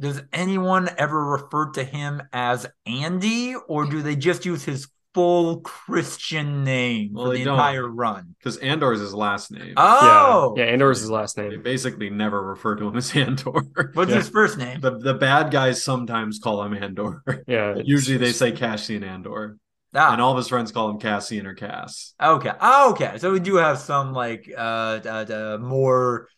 Does 0.00 0.22
anyone 0.32 0.90
ever 0.98 1.24
refer 1.24 1.70
to 1.72 1.84
him 1.84 2.22
as 2.32 2.66
Andy, 2.84 3.54
or 3.54 3.86
do 3.86 4.02
they 4.02 4.16
just 4.16 4.44
use 4.44 4.64
his 4.64 4.88
full 5.16 5.60
Christian 5.62 6.62
name 6.62 7.12
Well, 7.14 7.26
for 7.26 7.32
the 7.32 7.44
don't. 7.44 7.54
entire 7.54 7.88
run? 7.88 8.34
Because 8.38 8.58
Andor 8.58 8.92
is 8.92 9.00
his 9.00 9.14
last 9.14 9.50
name. 9.50 9.72
Oh, 9.76 10.52
yeah 10.56 10.64
yeah 10.64 10.70
andor's 10.72 11.00
his 11.00 11.10
last 11.10 11.38
name. 11.38 11.50
They 11.50 11.56
basically 11.56 12.10
never 12.10 12.40
refer 12.42 12.76
to 12.76 12.86
him 12.86 12.96
as 12.96 13.16
Andor. 13.16 13.90
what's 13.94 14.10
Yeah. 14.10 14.16
his 14.18 14.28
first 14.28 14.58
name? 14.58 14.80
the 14.80 14.98
the 14.98 15.14
bad 15.14 15.50
guys 15.50 15.82
sometimes 15.82 16.38
call 16.38 16.62
him 16.62 16.74
Andor. 16.74 17.22
yeah 17.48 17.74
Usually 17.82 18.18
they 18.18 18.32
say 18.32 18.52
Cassian 18.52 19.02
Andor, 19.02 19.56
Ah, 19.94 20.12
and 20.12 20.20
all 20.20 20.32
of 20.32 20.36
his 20.36 20.48
friends 20.48 20.70
call 20.72 20.90
him 20.90 20.98
Cassian 20.98 21.46
or 21.46 21.54
Cass. 21.54 22.12
okay, 22.22 22.52
oh, 22.60 22.90
okay. 22.92 23.16
So 23.18 23.32
we 23.32 23.40
do 23.40 23.56
have 23.56 23.78
some 23.78 24.12
like 24.12 24.52
uh, 24.56 25.00
uh, 25.06 25.24
uh 25.56 25.58
more 25.58 26.28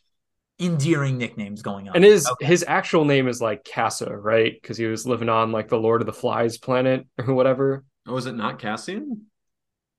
endearing 0.61 1.18
nicknames 1.18 1.62
going 1.62 1.89
on. 1.89 1.97
and 1.97 2.05
his 2.05 2.26
Okay. 2.29 2.47
his 2.47 2.64
actual 2.66 3.05
name 3.05 3.29
is 3.29 3.41
like 3.41 3.66
Casa, 3.72 4.16
right? 4.16 4.53
Because 4.61 4.76
he 4.76 4.87
was 4.87 5.07
living 5.07 5.29
on 5.29 5.53
like 5.53 5.68
the 5.68 5.79
Lord 5.79 6.01
of 6.03 6.07
the 6.07 6.12
Flies 6.12 6.59
planet 6.59 7.07
or 7.18 7.35
whatever. 7.35 7.85
Oh, 8.09 8.17
is 8.17 8.27
it 8.27 8.35
not 8.35 8.59
Cassian? 8.59 9.27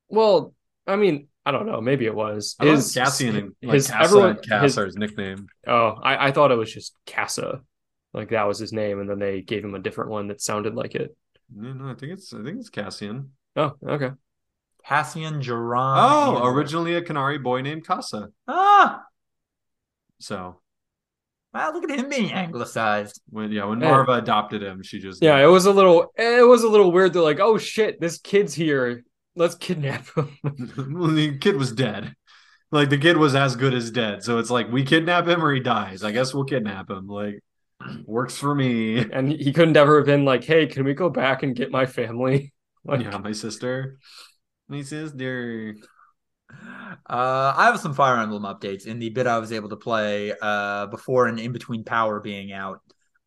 Well, 0.10 0.54
I 0.88 0.96
mean, 0.96 1.28
I 1.46 1.52
don't 1.52 1.66
know. 1.66 1.82
Maybe 1.82 2.06
it 2.06 2.16
was 2.16 2.56
I 2.60 2.66
his 2.66 2.94
Cassian 2.94 3.36
and 3.36 3.56
like 3.62 3.76
his 3.76 3.90
Casa 3.90 4.04
everyone 4.04 4.30
and 4.32 4.42
Cass 4.42 4.64
his, 4.64 4.78
are 4.78 4.86
his 4.86 4.96
nickname. 4.98 5.48
oh, 5.68 5.90
I, 6.02 6.28
I 6.28 6.32
thought 6.32 6.52
it 6.52 6.56
was 6.56 6.74
just 6.74 6.96
Casa, 7.06 7.62
like 8.14 8.30
that 8.30 8.48
was 8.48 8.60
his 8.60 8.74
name, 8.74 9.00
and 9.00 9.10
then 9.10 9.20
they 9.20 9.42
gave 9.42 9.64
him 9.64 9.76
a 9.76 9.80
different 9.80 10.10
one 10.10 10.28
that 10.28 10.42
sounded 10.42 10.76
like 10.76 10.96
it. 10.96 11.16
No, 11.54 11.74
no, 11.74 11.90
I 11.90 11.96
think 11.96 12.14
it's 12.14 12.34
I 12.34 12.44
think 12.44 12.60
it's 12.60 12.70
Cassian. 12.70 13.32
Oh, 13.56 13.76
okay. 13.88 14.12
Cassian 14.86 15.42
Jeron. 15.42 15.98
Oh, 16.00 16.48
originally 16.48 16.96
a 16.96 17.02
Kenari 17.02 17.42
boy 17.42 17.62
named 17.62 17.86
Casa. 17.86 18.32
Ah, 18.48 19.06
So 20.20 20.60
wow, 21.54 21.72
look 21.72 21.90
at 21.90 22.00
him 22.00 22.10
being 22.10 22.32
anglicized. 22.32 23.22
when 23.30 23.52
yeah, 23.52 23.66
when 23.66 23.82
Hey. 23.82 23.88
Marva 23.88 24.14
adopted 24.14 24.62
him, 24.62 24.82
she 24.84 25.00
just 25.00 25.22
Yeah, 25.22 25.38
it 25.38 25.48
was 25.48 25.66
a 25.66 25.72
little 25.72 26.12
it 26.18 26.48
was 26.48 26.64
a 26.64 26.70
little 26.70 26.92
weird. 26.92 27.14
They're 27.14 27.22
like, 27.22 27.40
oh 27.40 27.58
shit, 27.58 28.00
this 28.00 28.18
kid's 28.20 28.54
here. 28.54 29.04
Let's 29.36 29.56
kidnap 29.56 30.08
him. 30.16 30.38
well, 30.44 31.12
the 31.12 31.38
kid 31.38 31.56
was 31.56 31.72
dead. 31.72 32.14
Like 32.72 32.90
the 32.90 32.98
kid 32.98 33.18
was 33.18 33.36
as 33.36 33.56
good 33.56 33.74
as 33.74 33.90
dead. 33.92 34.24
So 34.24 34.38
it's 34.38 34.50
like 34.50 34.72
we 34.72 34.84
kidnap 34.84 35.28
him 35.28 35.44
or 35.44 35.54
he 35.54 35.60
dies. 35.60 36.04
I 36.04 36.12
guess 36.12 36.34
we'll 36.34 36.44
kidnap 36.46 36.90
him. 36.90 37.08
Like 37.08 37.40
works 38.06 38.38
for 38.38 38.54
me. 38.54 39.00
and 39.12 39.32
he 39.32 39.54
couldn't 39.54 39.78
ever 39.78 39.98
have 39.98 40.06
been 40.06 40.26
like, 40.26 40.44
hey, 40.44 40.68
can 40.68 40.84
we 40.84 40.94
go 40.94 41.10
back 41.10 41.44
and 41.44 41.56
get 41.56 41.72
my 41.72 41.86
family? 41.86 42.54
Like, 42.86 43.02
yeah, 43.02 43.18
my 43.18 43.34
sister. 43.34 44.00
My 44.70 44.82
sister. 44.84 45.76
Uh, 46.52 47.54
I 47.56 47.66
have 47.66 47.80
some 47.80 47.94
Fire 47.94 48.18
Emblem 48.18 48.44
updates 48.44 48.86
in 48.86 49.00
the 49.00 49.10
bit 49.10 49.28
I 49.28 49.40
was 49.40 49.52
able 49.52 49.70
to 49.70 49.76
play 49.76 50.34
uh, 50.42 50.88
before 50.88 51.28
and 51.28 51.40
in 51.40 51.52
between 51.52 51.84
Power 51.84 52.20
being 52.20 52.52
out. 52.52 52.82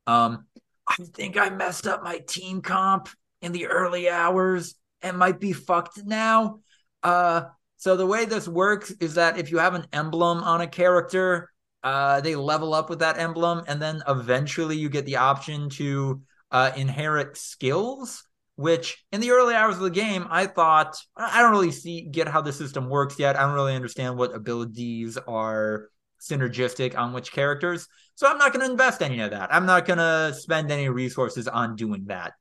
Um, 0.06 0.46
I 0.86 0.96
think 1.14 1.36
I 1.36 1.50
messed 1.50 1.86
up 1.86 2.02
my 2.02 2.18
team 2.18 2.60
comp 2.60 3.08
in 3.40 3.52
the 3.52 3.66
early 3.66 4.08
hours 4.08 4.74
and 5.00 5.18
might 5.18 5.40
be 5.40 5.52
fucked 5.52 6.04
now. 6.04 6.60
Uh, 7.02 7.42
so 7.76 7.96
the 7.96 8.06
way 8.06 8.24
this 8.24 8.46
works 8.46 8.92
is 9.00 9.14
that 9.14 9.38
if 9.38 9.50
you 9.50 9.58
have 9.58 9.74
an 9.74 9.86
emblem 9.92 10.38
on 10.38 10.60
a 10.60 10.66
character, 10.66 11.50
uh, 11.82 12.20
they 12.20 12.36
level 12.36 12.74
up 12.74 12.88
with 12.88 13.00
that 13.00 13.18
emblem, 13.18 13.64
and 13.66 13.82
then 13.82 14.02
eventually 14.06 14.76
you 14.76 14.88
get 14.88 15.04
the 15.04 15.16
option 15.16 15.68
to 15.68 16.22
uh, 16.52 16.70
inherit 16.76 17.36
skills 17.36 18.22
which 18.62 19.04
in 19.10 19.20
the 19.20 19.32
early 19.32 19.54
hours 19.54 19.74
of 19.74 19.82
the 19.82 19.90
game 19.90 20.24
i 20.30 20.46
thought 20.46 20.96
i 21.16 21.42
don't 21.42 21.50
really 21.50 21.72
see 21.72 22.02
get 22.02 22.28
how 22.28 22.40
the 22.40 22.52
system 22.52 22.88
works 22.88 23.18
yet. 23.18 23.36
I 23.36 23.42
don't 23.42 23.54
really 23.54 23.74
understand 23.74 24.16
what 24.16 24.34
abilities 24.34 25.18
are 25.26 25.88
synergistic 26.20 26.96
on 26.96 27.12
which 27.12 27.32
characters. 27.32 27.88
So 28.14 28.28
i'm 28.28 28.38
not 28.38 28.52
going 28.52 28.64
to 28.64 28.70
invest 28.70 29.02
any 29.02 29.20
of 29.20 29.32
that. 29.32 29.52
I'm 29.52 29.66
not 29.66 29.84
going 29.84 29.98
to 29.98 30.32
spend 30.38 30.70
any 30.70 30.88
resources 30.88 31.48
on 31.48 31.74
doing 31.74 32.04
that. 32.06 32.34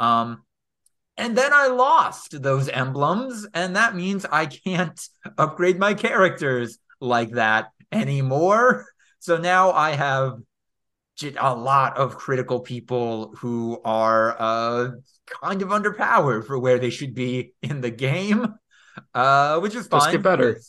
Um 0.00 0.42
and 1.16 1.38
then 1.38 1.52
i 1.54 1.68
lost 1.68 2.42
those 2.42 2.68
emblems 2.68 3.46
and 3.54 3.76
that 3.76 3.94
means 3.94 4.26
i 4.30 4.46
can't 4.46 5.00
upgrade 5.38 5.78
my 5.78 5.94
characters 5.94 6.78
like 7.00 7.30
that 7.32 7.70
anymore. 7.92 8.86
So 9.20 9.38
now 9.38 9.70
i 9.70 9.92
have 9.92 10.38
a 11.38 11.54
lot 11.54 11.96
of 11.98 12.16
critical 12.16 12.60
people 12.60 13.34
who 13.38 13.80
are 13.84 14.36
uh 14.38 14.90
kind 15.42 15.62
of 15.62 15.68
underpowered 15.68 16.46
for 16.46 16.58
where 16.58 16.78
they 16.78 16.90
should 16.90 17.14
be 17.14 17.52
in 17.62 17.80
the 17.80 17.90
game, 17.90 18.54
uh, 19.14 19.60
which 19.60 19.74
is 19.74 19.86
fine. 19.86 20.00
Just 20.00 20.12
get 20.12 20.22
better. 20.22 20.60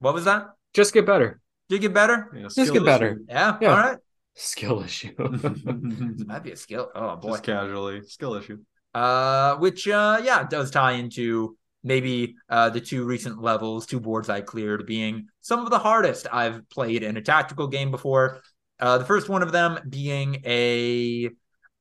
What 0.00 0.14
was 0.14 0.24
that? 0.24 0.48
just 0.74 0.94
get 0.94 1.06
better. 1.06 1.40
Did 1.68 1.80
get 1.80 1.92
better? 1.94 2.30
Yeah, 2.34 2.42
Just 2.42 2.56
skill 2.56 2.74
get 2.74 2.84
better. 2.84 3.08
issue. 3.12 3.24
Yeah. 3.28 3.58
Yeah. 3.60 3.70
All 3.70 3.76
right. 3.76 3.98
Skill 4.34 4.82
issue. 4.82 5.12
Might 6.26 6.42
be 6.44 6.52
a 6.52 6.56
skill. 6.56 6.90
Oh 6.94 7.16
boy. 7.16 7.30
Just 7.32 7.42
casually. 7.42 8.02
Skill 8.02 8.34
issue. 8.34 8.58
Uh, 8.94 9.56
which 9.56 9.88
uh, 9.88 10.20
yeah, 10.22 10.44
does 10.44 10.70
tie 10.70 10.92
into 10.92 11.56
maybe 11.84 12.36
uh 12.48 12.70
the 12.70 12.80
two 12.80 13.04
recent 13.04 13.40
levels, 13.42 13.86
two 13.86 14.00
boards 14.00 14.28
I 14.28 14.40
cleared 14.40 14.86
being 14.86 15.28
some 15.40 15.60
of 15.60 15.70
the 15.70 15.78
hardest 15.78 16.26
I've 16.32 16.68
played 16.70 17.02
in 17.02 17.16
a 17.16 17.22
tactical 17.22 17.66
game 17.66 17.90
before. 17.90 18.40
Uh, 18.80 18.98
the 18.98 19.04
first 19.04 19.28
one 19.28 19.42
of 19.42 19.50
them 19.52 19.78
being 19.88 20.40
a 20.44 21.30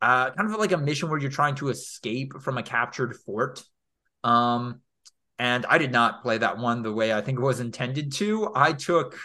uh 0.02 0.32
kind 0.32 0.52
of 0.52 0.60
like 0.60 0.72
a 0.72 0.78
mission 0.78 1.10
where 1.10 1.20
you're 1.20 1.30
trying 1.30 1.56
to 1.56 1.70
escape 1.70 2.34
from 2.42 2.58
a 2.58 2.64
captured 2.64 3.16
fort. 3.26 3.64
Um, 4.24 4.82
and 5.40 5.66
I 5.68 5.78
did 5.78 5.92
not 5.92 6.24
play 6.24 6.40
that 6.40 6.58
one 6.58 6.82
the 6.82 6.92
way 6.92 7.14
I 7.14 7.22
think 7.22 7.38
it 7.38 7.44
was 7.44 7.60
intended 7.60 8.12
to. 8.14 8.52
I 8.56 8.74
took 8.74 9.18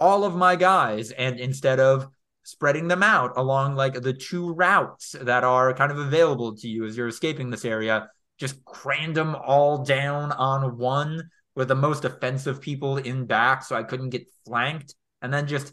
all 0.00 0.24
of 0.24 0.34
my 0.34 0.56
guys 0.56 1.10
and 1.12 1.38
instead 1.38 1.78
of 1.78 2.08
spreading 2.42 2.88
them 2.88 3.02
out 3.02 3.36
along 3.36 3.76
like 3.76 3.94
the 4.02 4.12
two 4.12 4.52
routes 4.54 5.14
that 5.20 5.44
are 5.44 5.72
kind 5.74 5.92
of 5.92 5.98
available 5.98 6.56
to 6.56 6.68
you 6.68 6.84
as 6.84 6.96
you're 6.96 7.08
escaping 7.08 7.50
this 7.50 7.64
area 7.64 8.08
just 8.38 8.64
crammed 8.64 9.14
them 9.14 9.36
all 9.36 9.84
down 9.84 10.32
on 10.32 10.76
one 10.76 11.30
with 11.54 11.68
the 11.68 11.74
most 11.74 12.04
offensive 12.04 12.60
people 12.60 12.96
in 12.96 13.26
back 13.26 13.62
so 13.62 13.76
i 13.76 13.82
couldn't 13.84 14.10
get 14.10 14.26
flanked 14.44 14.94
and 15.20 15.32
then 15.32 15.46
just 15.46 15.72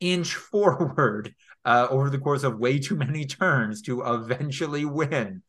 inch 0.00 0.34
forward 0.52 1.34
uh, 1.64 1.86
over 1.90 2.10
the 2.10 2.18
course 2.18 2.42
of 2.42 2.58
way 2.58 2.78
too 2.78 2.96
many 2.96 3.24
turns 3.40 3.82
to 3.82 4.02
eventually 4.02 4.84
win 4.84 5.42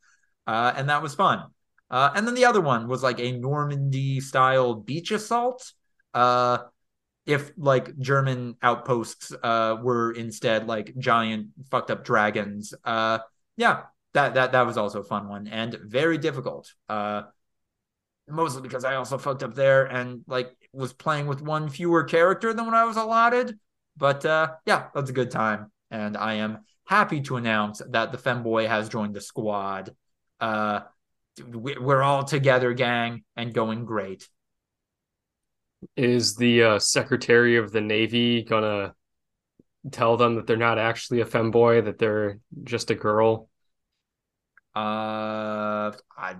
uh, 0.46 0.72
and 0.76 0.88
that 0.88 1.02
was 1.02 1.14
fun 1.14 1.44
uh, 1.90 2.10
and 2.14 2.26
then 2.26 2.34
the 2.34 2.44
other 2.44 2.60
one 2.60 2.88
was 2.88 3.02
like 3.02 3.20
a 3.20 3.32
normandy 3.32 4.20
style 4.20 4.74
beach 4.74 5.10
assault 5.10 5.72
uh, 6.14 6.58
if 7.26 7.52
like 7.56 7.96
German 7.98 8.56
outposts 8.62 9.32
uh 9.42 9.76
were 9.80 10.12
instead 10.12 10.66
like 10.66 10.92
giant 10.98 11.48
fucked 11.70 11.90
up 11.90 12.04
dragons. 12.04 12.74
Uh 12.84 13.18
yeah, 13.56 13.82
that 14.14 14.34
that 14.34 14.52
that 14.52 14.66
was 14.66 14.76
also 14.76 15.00
a 15.00 15.04
fun 15.04 15.28
one 15.28 15.46
and 15.46 15.78
very 15.84 16.18
difficult. 16.18 16.72
Mostly 18.28 18.62
because 18.62 18.84
I 18.84 18.94
also 18.94 19.18
fucked 19.18 19.42
up 19.42 19.54
there 19.54 19.84
and 19.84 20.22
like 20.26 20.56
was 20.72 20.92
playing 20.92 21.26
with 21.26 21.42
one 21.42 21.68
fewer 21.68 22.04
character 22.04 22.54
than 22.54 22.64
what 22.64 22.74
I 22.74 22.84
was 22.84 22.96
allotted. 22.96 23.58
But 23.96 24.24
yeah, 24.24 24.88
that's 24.94 25.10
a 25.10 25.12
good 25.12 25.30
time. 25.30 25.70
And 25.92 26.16
I 26.16 26.34
am 26.34 26.64
happy 26.86 27.20
to 27.20 27.36
announce 27.36 27.80
that 27.90 28.10
the 28.10 28.18
femboy 28.18 28.66
has 28.66 28.88
joined 28.88 29.14
the 29.14 29.20
squad. 29.20 29.94
Uh 30.40 30.80
we- 31.46 31.78
we're 31.78 32.02
all 32.02 32.24
together, 32.24 32.74
gang, 32.74 33.24
and 33.36 33.54
going 33.54 33.84
great. 33.84 34.28
Is 35.96 36.34
the 36.34 36.62
uh, 36.62 36.78
Secretary 36.78 37.56
of 37.56 37.72
the 37.72 37.80
Navy 37.80 38.42
gonna 38.42 38.94
tell 39.90 40.16
them 40.16 40.36
that 40.36 40.46
they're 40.46 40.56
not 40.56 40.78
actually 40.78 41.20
a 41.20 41.24
femboy, 41.24 41.84
that 41.84 41.98
they're 41.98 42.38
just 42.64 42.90
a 42.90 42.94
girl? 42.94 43.48
Uh, 44.74 45.92
I, 46.16 46.36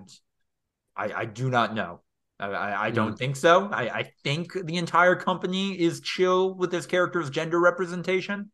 I, 0.96 1.12
I 1.12 1.24
do 1.24 1.50
not 1.50 1.74
know. 1.74 2.02
I, 2.38 2.46
I, 2.46 2.84
I 2.86 2.90
don't 2.90 3.16
think 3.16 3.36
so. 3.36 3.68
I, 3.68 3.88
I 3.88 4.02
think 4.24 4.52
the 4.52 4.76
entire 4.76 5.16
company 5.16 5.78
is 5.78 6.00
chill 6.00 6.54
with 6.54 6.70
this 6.70 6.86
character's 6.86 7.30
gender 7.30 7.60
representation. 7.60 8.50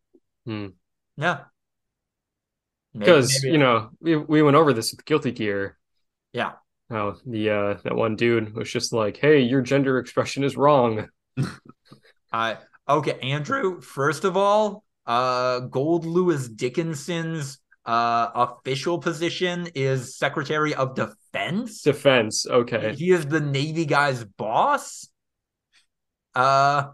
Hmm. 0.46 0.68
Yeah. 1.18 1.40
Because 2.96 3.42
you 3.44 3.58
know 3.58 3.90
we, 4.00 4.16
we 4.16 4.42
went 4.42 4.56
over 4.56 4.72
this 4.72 4.92
with 4.92 5.04
guilty 5.04 5.30
gear 5.32 5.76
Yeah. 6.32 6.52
how 6.90 7.16
the 7.26 7.50
uh 7.50 7.74
that 7.84 7.94
one 7.94 8.16
dude 8.16 8.54
was 8.54 8.70
just 8.72 8.92
like 8.92 9.18
hey 9.18 9.40
your 9.40 9.60
gender 9.60 9.98
expression 9.98 10.42
is 10.42 10.56
wrong 10.56 11.08
I 12.32 12.58
okay, 12.88 13.18
Andrew. 13.20 13.80
First 13.80 14.24
of 14.24 14.36
all, 14.36 14.84
uh, 15.06 15.60
Goldlewis 15.60 16.54
Dickinson's 16.54 17.58
uh 17.84 18.28
official 18.34 18.98
position 18.98 19.68
is 19.74 20.16
Secretary 20.16 20.74
of 20.74 20.94
Defense. 20.94 21.82
defense 21.82 22.46
okay 22.46 22.94
He 22.94 23.10
is 23.12 23.26
the 23.26 23.40
Navy 23.40 23.84
guy's 23.86 24.24
boss. 24.24 25.08
Uh, 26.34 26.88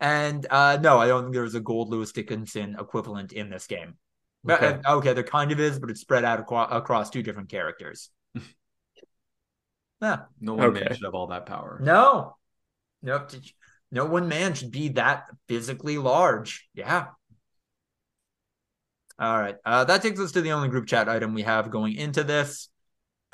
and 0.00 0.46
uh, 0.50 0.78
no, 0.80 0.98
I 0.98 1.06
don't 1.08 1.24
think 1.24 1.34
there's 1.34 1.54
a 1.54 1.60
Goldlewis 1.60 2.12
Dickinson 2.12 2.76
equivalent 2.78 3.32
in 3.32 3.50
this 3.50 3.66
game. 3.66 3.94
But, 4.42 4.62
Okay. 4.62 4.80
uh, 4.86 4.96
okay, 4.96 5.12
there 5.12 5.22
kind 5.22 5.52
of 5.52 5.60
is, 5.60 5.78
but 5.78 5.90
it's 5.90 6.00
spread 6.00 6.24
out 6.24 6.40
aqua- 6.40 6.68
across 6.70 7.10
two 7.10 7.22
different 7.22 7.50
characters. 7.50 8.08
yeah, 10.00 10.20
No 10.40 10.54
one 10.54 10.66
Okay. 10.68 10.80
man 10.80 10.94
should 10.94 11.04
have 11.04 11.14
all 11.14 11.26
that 11.28 11.44
power. 11.46 11.78
no, 11.82 12.36
no, 13.02 13.26
no 13.90 14.06
one 14.06 14.28
man 14.28 14.54
should 14.54 14.70
be 14.70 14.88
that 14.90 15.24
physically 15.48 15.98
large. 15.98 16.68
Yeah. 16.74 17.08
All 19.18 19.38
right. 19.38 19.56
Uh, 19.66 19.84
that 19.84 20.00
takes 20.00 20.18
us 20.20 20.32
to 20.32 20.40
the 20.40 20.52
only 20.52 20.68
group 20.68 20.86
chat 20.86 21.08
item 21.08 21.34
we 21.34 21.42
have 21.42 21.70
going 21.70 21.94
into 21.96 22.24
this. 22.24 22.70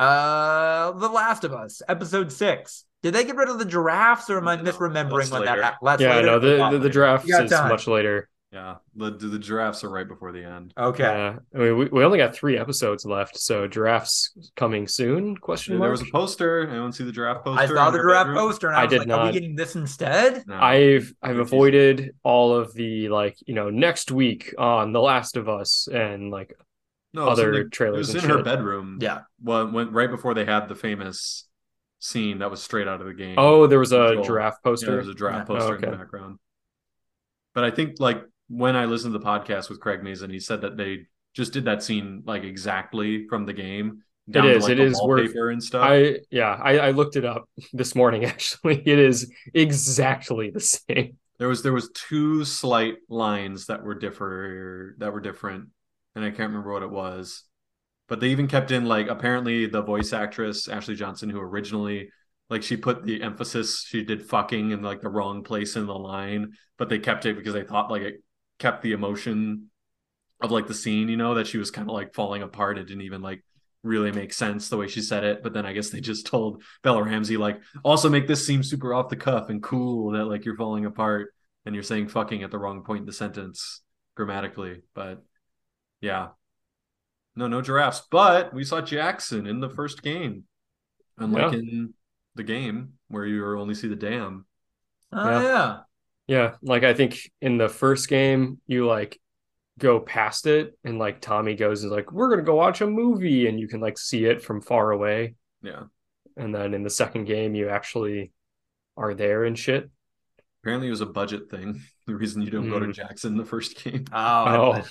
Uh, 0.00 0.90
The 0.92 1.08
Last 1.08 1.44
of 1.44 1.52
Us, 1.52 1.82
episode 1.88 2.32
six. 2.32 2.84
Did 3.06 3.14
they 3.14 3.24
get 3.24 3.36
rid 3.36 3.48
of 3.48 3.60
the 3.60 3.64
giraffes, 3.64 4.28
or 4.28 4.38
am 4.38 4.48
I 4.48 4.56
No, 4.56 4.64
misremembering 4.64 5.18
that's 5.20 5.30
when 5.30 5.44
that 5.44 5.50
later. 5.52 5.62
happened? 5.62 5.86
That's 5.88 6.02
yeah 6.02 6.16
later? 6.16 6.26
no 6.26 6.38
the, 6.40 6.56
Not 6.58 6.70
the, 6.72 6.78
the 6.78 6.82
later. 6.84 6.92
draft 6.92 7.28
is 7.30 7.50
time. 7.50 7.68
much 7.68 7.86
later 7.86 8.28
Yeah, 8.52 8.76
the, 8.96 9.10
the 9.12 9.26
the 9.28 9.38
giraffes 9.38 9.84
are 9.84 9.90
right 9.90 10.08
before 10.08 10.32
the 10.32 10.42
end. 10.44 10.72
Okay. 10.76 11.04
yeah 11.04 11.36
i 11.54 11.58
mean 11.58 11.76
we, 11.78 11.84
we 11.86 12.04
only 12.04 12.18
got 12.18 12.34
three 12.34 12.58
episodes 12.58 13.04
left 13.04 13.38
so 13.38 13.68
giraffes 13.68 14.32
coming 14.56 14.88
soon 14.88 15.36
question 15.36 15.74
there 15.74 15.78
mark 15.80 15.92
was 15.92 16.02
a 16.02 16.10
poster. 16.10 16.66
Anyone 16.68 16.92
see 16.92 17.04
the 17.04 17.12
giraffe 17.12 17.44
poster? 17.44 17.62
I 17.62 17.66
saw 17.66 17.90
the 17.90 17.98
giraffe 17.98 18.26
bedroom? 18.26 18.38
poster 18.38 18.66
and 18.68 18.76
I, 18.76 18.80
I 18.80 18.84
was 18.84 18.90
did 18.90 18.98
like, 19.08 19.18
are 19.18 19.26
we 19.26 19.32
getting 19.32 19.54
this 19.56 19.76
instead? 19.76 20.44
No. 20.48 20.56
I've 20.56 21.12
I've 21.22 21.36
You're 21.36 21.42
avoided 21.42 22.14
all 22.24 22.56
of 22.56 22.72
the 22.74 23.08
like 23.08 23.36
you 23.46 23.54
know 23.54 23.70
next 23.70 24.10
week 24.10 24.52
on 24.58 24.92
The 24.92 25.00
Last 25.00 25.36
of 25.36 25.48
Us 25.48 25.86
and 25.86 26.30
like 26.32 26.52
no, 27.14 27.28
other 27.28 27.52
something- 27.54 27.70
trailers 27.70 28.10
It 28.10 28.14
was 28.16 28.24
and 28.24 28.32
in 28.32 28.38
her 28.38 28.42
bedroom. 28.44 28.98
Yeah. 29.00 29.20
Well, 29.42 29.70
when 29.70 29.90
right 29.92 30.10
before 30.10 30.34
they 30.34 30.44
had 30.44 30.68
the 30.68 30.74
famous 30.74 31.45
scene 32.06 32.38
that 32.38 32.50
was 32.50 32.62
straight 32.62 32.88
out 32.88 33.00
of 33.00 33.06
the 33.06 33.14
game. 33.14 33.34
oh 33.38 33.66
there 33.66 33.78
was 33.78 33.92
a 33.92 34.14
Joel. 34.14 34.24
giraffe 34.24 34.54
Yeah, 34.64 34.70
poster 34.70 34.86
there 34.86 34.96
was 34.98 35.08
a 35.08 35.14
giraffe 35.14 35.46
poster 35.46 35.72
Oh, 35.72 35.74
in 35.76 35.80
the 35.80 35.96
background. 35.96 36.38
But 37.54 37.64
I 37.64 37.70
think 37.70 37.96
like 38.00 38.22
when 38.48 38.76
I 38.76 38.84
listened 38.84 39.12
to 39.12 39.18
the 39.18 39.24
podcast 39.24 39.68
with 39.70 39.80
Craig 39.80 40.02
Mazin, 40.02 40.30
he 40.30 40.40
said 40.40 40.60
that 40.60 40.76
they 40.76 41.06
just 41.34 41.52
did 41.52 41.64
that 41.64 41.82
scene 41.82 42.22
like 42.26 42.44
exactly 42.44 43.26
from 43.28 43.44
the 43.46 43.52
game. 43.52 44.02
it 44.28 44.44
is. 44.44 44.64
To, 44.64 44.70
like, 44.70 44.72
it 44.72 44.76
the 44.76 44.82
is 44.84 45.02
worth- 45.02 45.20
wallpaper 45.24 45.50
and 45.50 45.62
stuff. 45.62 45.82
I 45.88 46.18
yeah 46.30 46.58
I, 46.62 46.78
I 46.78 46.90
looked 46.92 47.16
it 47.16 47.24
up 47.24 47.48
this 47.72 47.94
morning 47.94 48.24
actually 48.24 48.82
it 48.86 48.98
is 48.98 49.30
exactly 49.54 50.50
the 50.50 50.60
same 50.60 51.16
There 51.38 51.48
was 51.48 51.62
there 51.62 51.72
was 51.72 51.90
two 51.94 52.44
slight 52.44 52.96
lines 53.08 53.66
that 53.66 53.82
were 53.82 53.94
differ 53.94 54.94
that 54.98 55.12
were 55.12 55.20
different, 55.20 55.68
and 56.14 56.24
I 56.24 56.30
can't 56.30 56.48
remember 56.50 56.72
what 56.72 56.82
it 56.82 56.90
was. 56.90 57.42
But 58.08 58.20
they 58.20 58.28
even 58.28 58.46
kept 58.46 58.70
in 58.70 58.84
like 58.84 59.08
apparently 59.08 59.66
the 59.66 59.82
voice 59.82 60.12
actress 60.12 60.68
Ashley 60.68 60.94
Johnson, 60.94 61.28
who 61.28 61.40
originally 61.40 62.10
like 62.48 62.62
she 62.62 62.76
put 62.76 63.04
the 63.04 63.22
emphasis 63.22 63.84
she 63.84 64.04
did 64.04 64.22
fucking 64.24 64.70
in 64.70 64.82
like 64.82 65.00
the 65.00 65.08
wrong 65.08 65.42
place 65.42 65.76
in 65.76 65.86
the 65.86 65.94
line, 65.94 66.52
but 66.78 66.88
they 66.88 66.98
kept 66.98 67.26
it 67.26 67.36
because 67.36 67.54
they 67.54 67.64
thought 67.64 67.90
like 67.90 68.02
it 68.02 68.22
kept 68.58 68.82
the 68.82 68.92
emotion 68.92 69.70
of 70.40 70.50
like 70.50 70.66
the 70.66 70.74
scene, 70.74 71.08
you 71.08 71.16
know, 71.16 71.34
that 71.34 71.46
she 71.46 71.58
was 71.58 71.70
kind 71.70 71.88
of 71.88 71.94
like 71.94 72.14
falling 72.14 72.42
apart. 72.42 72.78
It 72.78 72.86
didn't 72.86 73.02
even 73.02 73.22
like 73.22 73.42
really 73.82 74.12
make 74.12 74.32
sense 74.32 74.68
the 74.68 74.76
way 74.76 74.88
she 74.88 75.00
said 75.00 75.24
it. 75.24 75.42
But 75.42 75.52
then 75.52 75.66
I 75.66 75.72
guess 75.72 75.90
they 75.90 76.00
just 76.00 76.26
told 76.28 76.62
Bella 76.82 77.02
Ramsey 77.02 77.36
like 77.36 77.60
also 77.84 78.08
make 78.08 78.26
this 78.26 78.46
seem 78.46 78.62
super 78.62 78.94
off 78.94 79.08
the 79.08 79.16
cuff 79.16 79.48
and 79.48 79.62
cool 79.62 80.12
that 80.12 80.26
like 80.26 80.44
you're 80.44 80.56
falling 80.56 80.84
apart 80.84 81.32
and 81.64 81.74
you're 81.74 81.84
saying 81.84 82.08
fucking 82.08 82.42
at 82.42 82.50
the 82.50 82.58
wrong 82.58 82.82
point 82.84 83.00
in 83.00 83.06
the 83.06 83.12
sentence 83.12 83.82
grammatically. 84.14 84.82
But 84.94 85.24
yeah. 86.00 86.28
No, 87.36 87.46
no 87.46 87.60
giraffes. 87.62 88.02
But 88.10 88.52
we 88.54 88.64
saw 88.64 88.80
Jackson 88.80 89.46
in 89.46 89.60
the 89.60 89.68
first 89.68 90.02
game. 90.02 90.44
Unlike 91.18 91.52
Yeah. 91.52 91.58
in 91.58 91.94
the 92.34 92.42
game 92.42 92.94
where 93.08 93.24
you 93.26 93.58
only 93.58 93.74
see 93.74 93.88
the 93.88 93.96
dam. 93.96 94.46
Oh 95.12 95.30
Yeah. 95.30 95.42
yeah. 95.42 95.78
yeah 96.26 96.54
like 96.62 96.82
I 96.84 96.92
think 96.94 97.18
in 97.40 97.56
the 97.58 97.68
first 97.68 98.08
game 98.08 98.60
you 98.66 98.86
like 98.86 99.18
go 99.78 100.00
past 100.00 100.46
it 100.46 100.76
and 100.84 100.98
like 100.98 101.20
Tommy 101.20 101.54
goes 101.54 101.82
and 101.82 101.92
is 101.92 101.96
like 101.96 102.10
we're 102.12 102.28
gonna 102.30 102.42
go 102.42 102.54
watch 102.56 102.80
a 102.80 102.86
movie 102.86 103.46
and 103.46 103.60
you 103.60 103.68
can 103.68 103.80
like 103.80 103.96
see 103.98 104.24
it 104.24 104.42
from 104.42 104.60
far 104.60 104.90
away 104.90 105.34
Yeah. 105.62 105.84
and 106.36 106.54
then 106.54 106.74
in 106.74 106.82
the 106.82 106.90
second 106.90 107.24
game 107.26 107.54
you 107.54 107.68
actually 107.68 108.32
are 108.96 109.14
there 109.14 109.44
and 109.44 109.58
shit 109.58 109.90
Apparently 110.62 110.88
it 110.88 110.90
was 110.90 111.00
a 111.02 111.06
budget 111.06 111.48
thing. 111.50 111.80
The 112.06 112.14
reason 112.14 112.40
you 112.42 112.50
don't 112.50 112.68
go 112.70 112.78
to 112.78 112.86
Mm. 112.86 112.94
Jackson 112.94 113.32
in 113.32 113.36
the 113.38 113.44
first 113.44 113.82
game. 113.82 114.04
Oh, 114.12 114.16
I 114.16 114.56
Oh. 114.56 114.82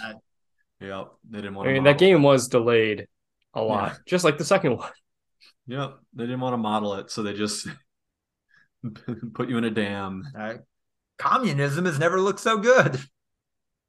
Believe 0.80 0.90
that. 0.90 0.96
Yeah. 0.96 1.04
They 1.30 1.38
didn't 1.40 1.56
want 1.56 1.68
I 1.68 1.72
to 1.72 1.74
mean 1.74 1.84
that 1.84 1.98
game 1.98 2.18
it. 2.18 2.28
was 2.28 2.48
delayed 2.48 3.08
a 3.54 3.62
lot 3.62 3.94
Yeah. 3.94 3.98
just 4.06 4.24
like 4.26 4.38
the 4.38 4.46
second 4.46 4.78
one 4.78 4.92
Yep. 5.68 5.98
They 6.14 6.26
didn't 6.26 6.42
want 6.42 6.54
to 6.54 6.58
model 6.58 6.96
it, 6.96 7.10
so 7.12 7.24
they 7.24 7.34
just 7.34 7.68
put 9.34 9.50
you 9.50 9.58
in 9.58 9.64
a 9.64 9.72
dam. 9.72 10.24
Uh, 10.38 10.56
communism 11.18 11.86
has 11.86 11.98
never 12.00 12.20
looked 12.22 12.40
so 12.40 12.58
good. 12.58 13.00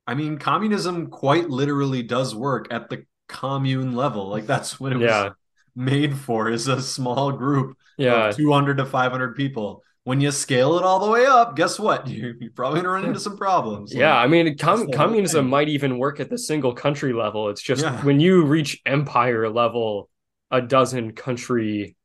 I 0.06 0.14
mean, 0.14 0.38
communism 0.38 1.08
quite 1.08 1.50
literally 1.50 2.02
does 2.02 2.34
work 2.34 2.68
at 2.70 2.88
the 2.88 3.04
commune 3.28 3.94
level. 3.94 4.28
Like 4.28 4.46
that's 4.46 4.78
what 4.80 4.92
it 4.92 5.00
Yeah. 5.00 5.24
was 5.24 5.32
made 5.74 6.16
for 6.16 6.48
is 6.48 6.68
a 6.68 6.80
small 6.80 7.32
group 7.32 7.76
yeah 7.98 8.28
of 8.28 8.36
200 8.36 8.78
to 8.78 8.86
500 8.86 9.34
people. 9.36 9.82
When 10.06 10.20
you 10.20 10.30
scale 10.30 10.78
it 10.78 10.84
all 10.84 11.04
the 11.04 11.10
way 11.10 11.26
up, 11.26 11.56
guess 11.56 11.80
what? 11.80 12.06
You, 12.16 12.34
you're 12.38 12.52
probably 12.52 12.78
gonna 12.78 12.90
run 12.90 13.04
into 13.06 13.18
some 13.18 13.36
problems. 13.36 13.92
Yeah, 13.92 14.16
I 14.16 14.28
mean, 14.28 14.56
com- 14.56 14.88
communism 14.92 15.46
thing. 15.46 15.50
might 15.50 15.68
even 15.68 15.98
work 15.98 16.20
at 16.20 16.30
the 16.30 16.38
single 16.38 16.72
country 16.74 17.12
level. 17.12 17.48
It's 17.48 17.60
just 17.60 17.82
Yeah. 17.82 18.00
when 18.04 18.20
you 18.20 18.44
reach 18.44 18.80
empire 18.86 19.50
level, 19.50 20.08
a 20.52 20.62
dozen 20.62 21.10
country, 21.12 21.96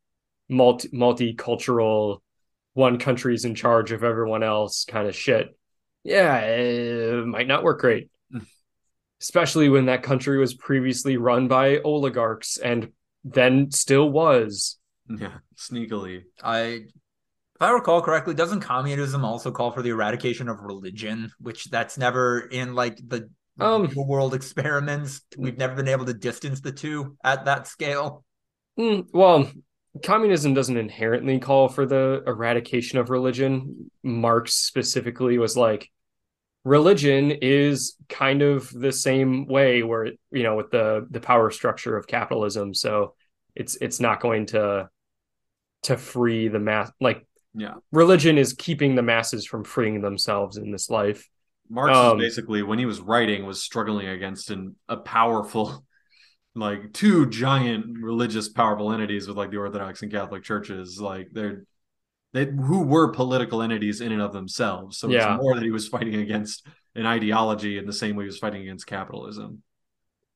multi 0.49 0.89
multicultural, 0.89 2.21
one 2.73 2.97
country's 2.97 3.45
in 3.45 3.53
charge 3.53 3.91
of 3.91 4.03
everyone 4.03 4.41
else 4.41 4.83
kind 4.85 5.07
of 5.07 5.15
shit. 5.15 5.55
Yeah, 6.03 6.39
it 6.39 7.27
might 7.27 7.45
not 7.47 7.63
work 7.63 7.81
great. 7.81 8.09
Mm. 8.33 8.47
Especially 9.21 9.69
when 9.69 9.85
that 9.85 10.01
country 10.01 10.39
was 10.39 10.55
previously 10.55 11.17
run 11.17 11.47
by 11.47 11.77
oligarchs 11.81 12.57
and 12.57 12.93
then 13.23 13.69
still 13.69 14.09
was. 14.09 14.79
yeah, 15.07 15.37
sneakily. 15.55 16.23
I 16.43 16.85
if 17.61 17.67
I 17.67 17.69
recall 17.69 18.01
correctly, 18.01 18.33
doesn't 18.33 18.61
communism 18.61 19.23
also 19.23 19.51
call 19.51 19.69
for 19.69 19.83
the 19.83 19.89
eradication 19.89 20.49
of 20.49 20.61
religion, 20.61 21.31
which 21.39 21.65
that's 21.65 21.95
never 21.95 22.39
in 22.39 22.73
like 22.73 22.97
the 23.07 23.29
Um, 23.59 23.87
world 23.95 24.33
experiments. 24.33 25.21
We've 25.37 25.59
never 25.59 25.75
been 25.75 25.87
able 25.87 26.05
to 26.05 26.13
distance 26.15 26.61
the 26.61 26.71
two 26.71 27.15
at 27.23 27.45
that 27.45 27.67
scale. 27.67 28.23
Mm, 28.79 29.05
well, 29.13 29.51
communism 30.01 30.55
doesn't 30.55 30.77
inherently 30.77 31.37
call 31.37 31.69
for 31.69 31.85
the 31.85 32.23
eradication 32.25 32.97
of 32.97 33.11
religion. 33.11 33.91
Marx 34.01 34.53
specifically 34.55 35.37
was 35.37 35.55
like, 35.55 35.87
religion 36.63 37.29
is 37.29 37.95
kind 38.09 38.41
of 38.41 38.71
the 38.71 38.91
same 38.91 39.45
way 39.45 39.83
where 39.83 40.07
you 40.31 40.41
know 40.41 40.55
with 40.55 40.71
the 40.71 41.05
the 41.11 41.19
power 41.19 41.51
structure 41.51 41.95
of 41.95 42.07
capitalism. 42.07 42.73
So 42.73 43.13
it's 43.53 43.75
it's 43.75 43.99
not 43.99 44.19
going 44.19 44.47
to 44.47 44.89
to 45.83 45.97
free 45.97 46.47
the 46.47 46.59
mass 46.59 46.91
like 46.99 47.27
Yeah. 47.53 47.75
religion 47.91 48.37
is 48.37 48.53
keeping 48.53 48.95
the 48.95 49.01
masses 49.01 49.45
from 49.45 49.63
freeing 49.63 50.01
themselves 50.01 50.57
in 50.57 50.71
this 50.71 50.89
life. 50.89 51.27
Marx 51.69 51.97
Um, 51.97 52.17
basically 52.17 52.63
when 52.63 52.79
he 52.79 52.85
was 52.85 52.99
writing 52.99 53.45
was 53.45 53.61
struggling 53.63 54.07
against 54.07 54.51
an, 54.51 54.75
a 54.89 54.97
powerful 54.97 55.85
like 56.55 56.91
two 56.93 57.29
giant 57.29 57.97
religious 58.01 58.49
powerful 58.49 58.91
entities 58.91 59.27
with 59.27 59.37
like 59.37 59.51
the 59.51 59.57
Orthodox 59.57 60.01
and 60.01 60.11
Catholic 60.11 60.43
churches 60.43 60.99
like 60.99 61.29
they're 61.31 61.63
they 62.33 62.45
who 62.45 62.83
were 62.83 63.11
political 63.11 63.61
entities 63.61 64.01
in 64.01 64.11
and 64.11 64.21
of 64.21 64.33
themselves 64.33 64.97
so 64.97 65.09
Yeah. 65.09 65.33
it's 65.35 65.43
more 65.43 65.55
that 65.55 65.63
he 65.63 65.71
was 65.71 65.87
fighting 65.87 66.15
against 66.15 66.65
an 66.95 67.05
ideology 67.05 67.77
in 67.77 67.85
the 67.85 67.93
same 67.93 68.15
way 68.17 68.25
he 68.25 68.27
was 68.27 68.37
fighting 68.39 68.61
against 68.63 68.87
capitalism 68.87 69.63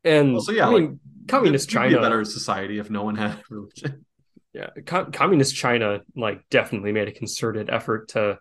And 0.04 0.42
so 0.42 0.52
yeah, 0.52 0.68
I 0.68 0.72
mean, 0.72 1.00
communist 1.28 1.70
It'd 1.74 1.82
be 1.90 1.94
a 1.96 2.02
better 2.02 2.24
society 2.26 2.80
if 2.80 2.90
no 2.90 3.04
one 3.04 3.16
had 3.16 3.42
religion 3.50 4.05
yeah 4.56 4.70
com- 4.86 5.12
communist 5.12 5.54
china 5.56 6.00
like 6.16 6.40
definitely 6.50 6.92
made 6.92 7.08
a 7.08 7.12
concerted 7.12 7.70
effort 7.70 8.08
to 8.10 8.40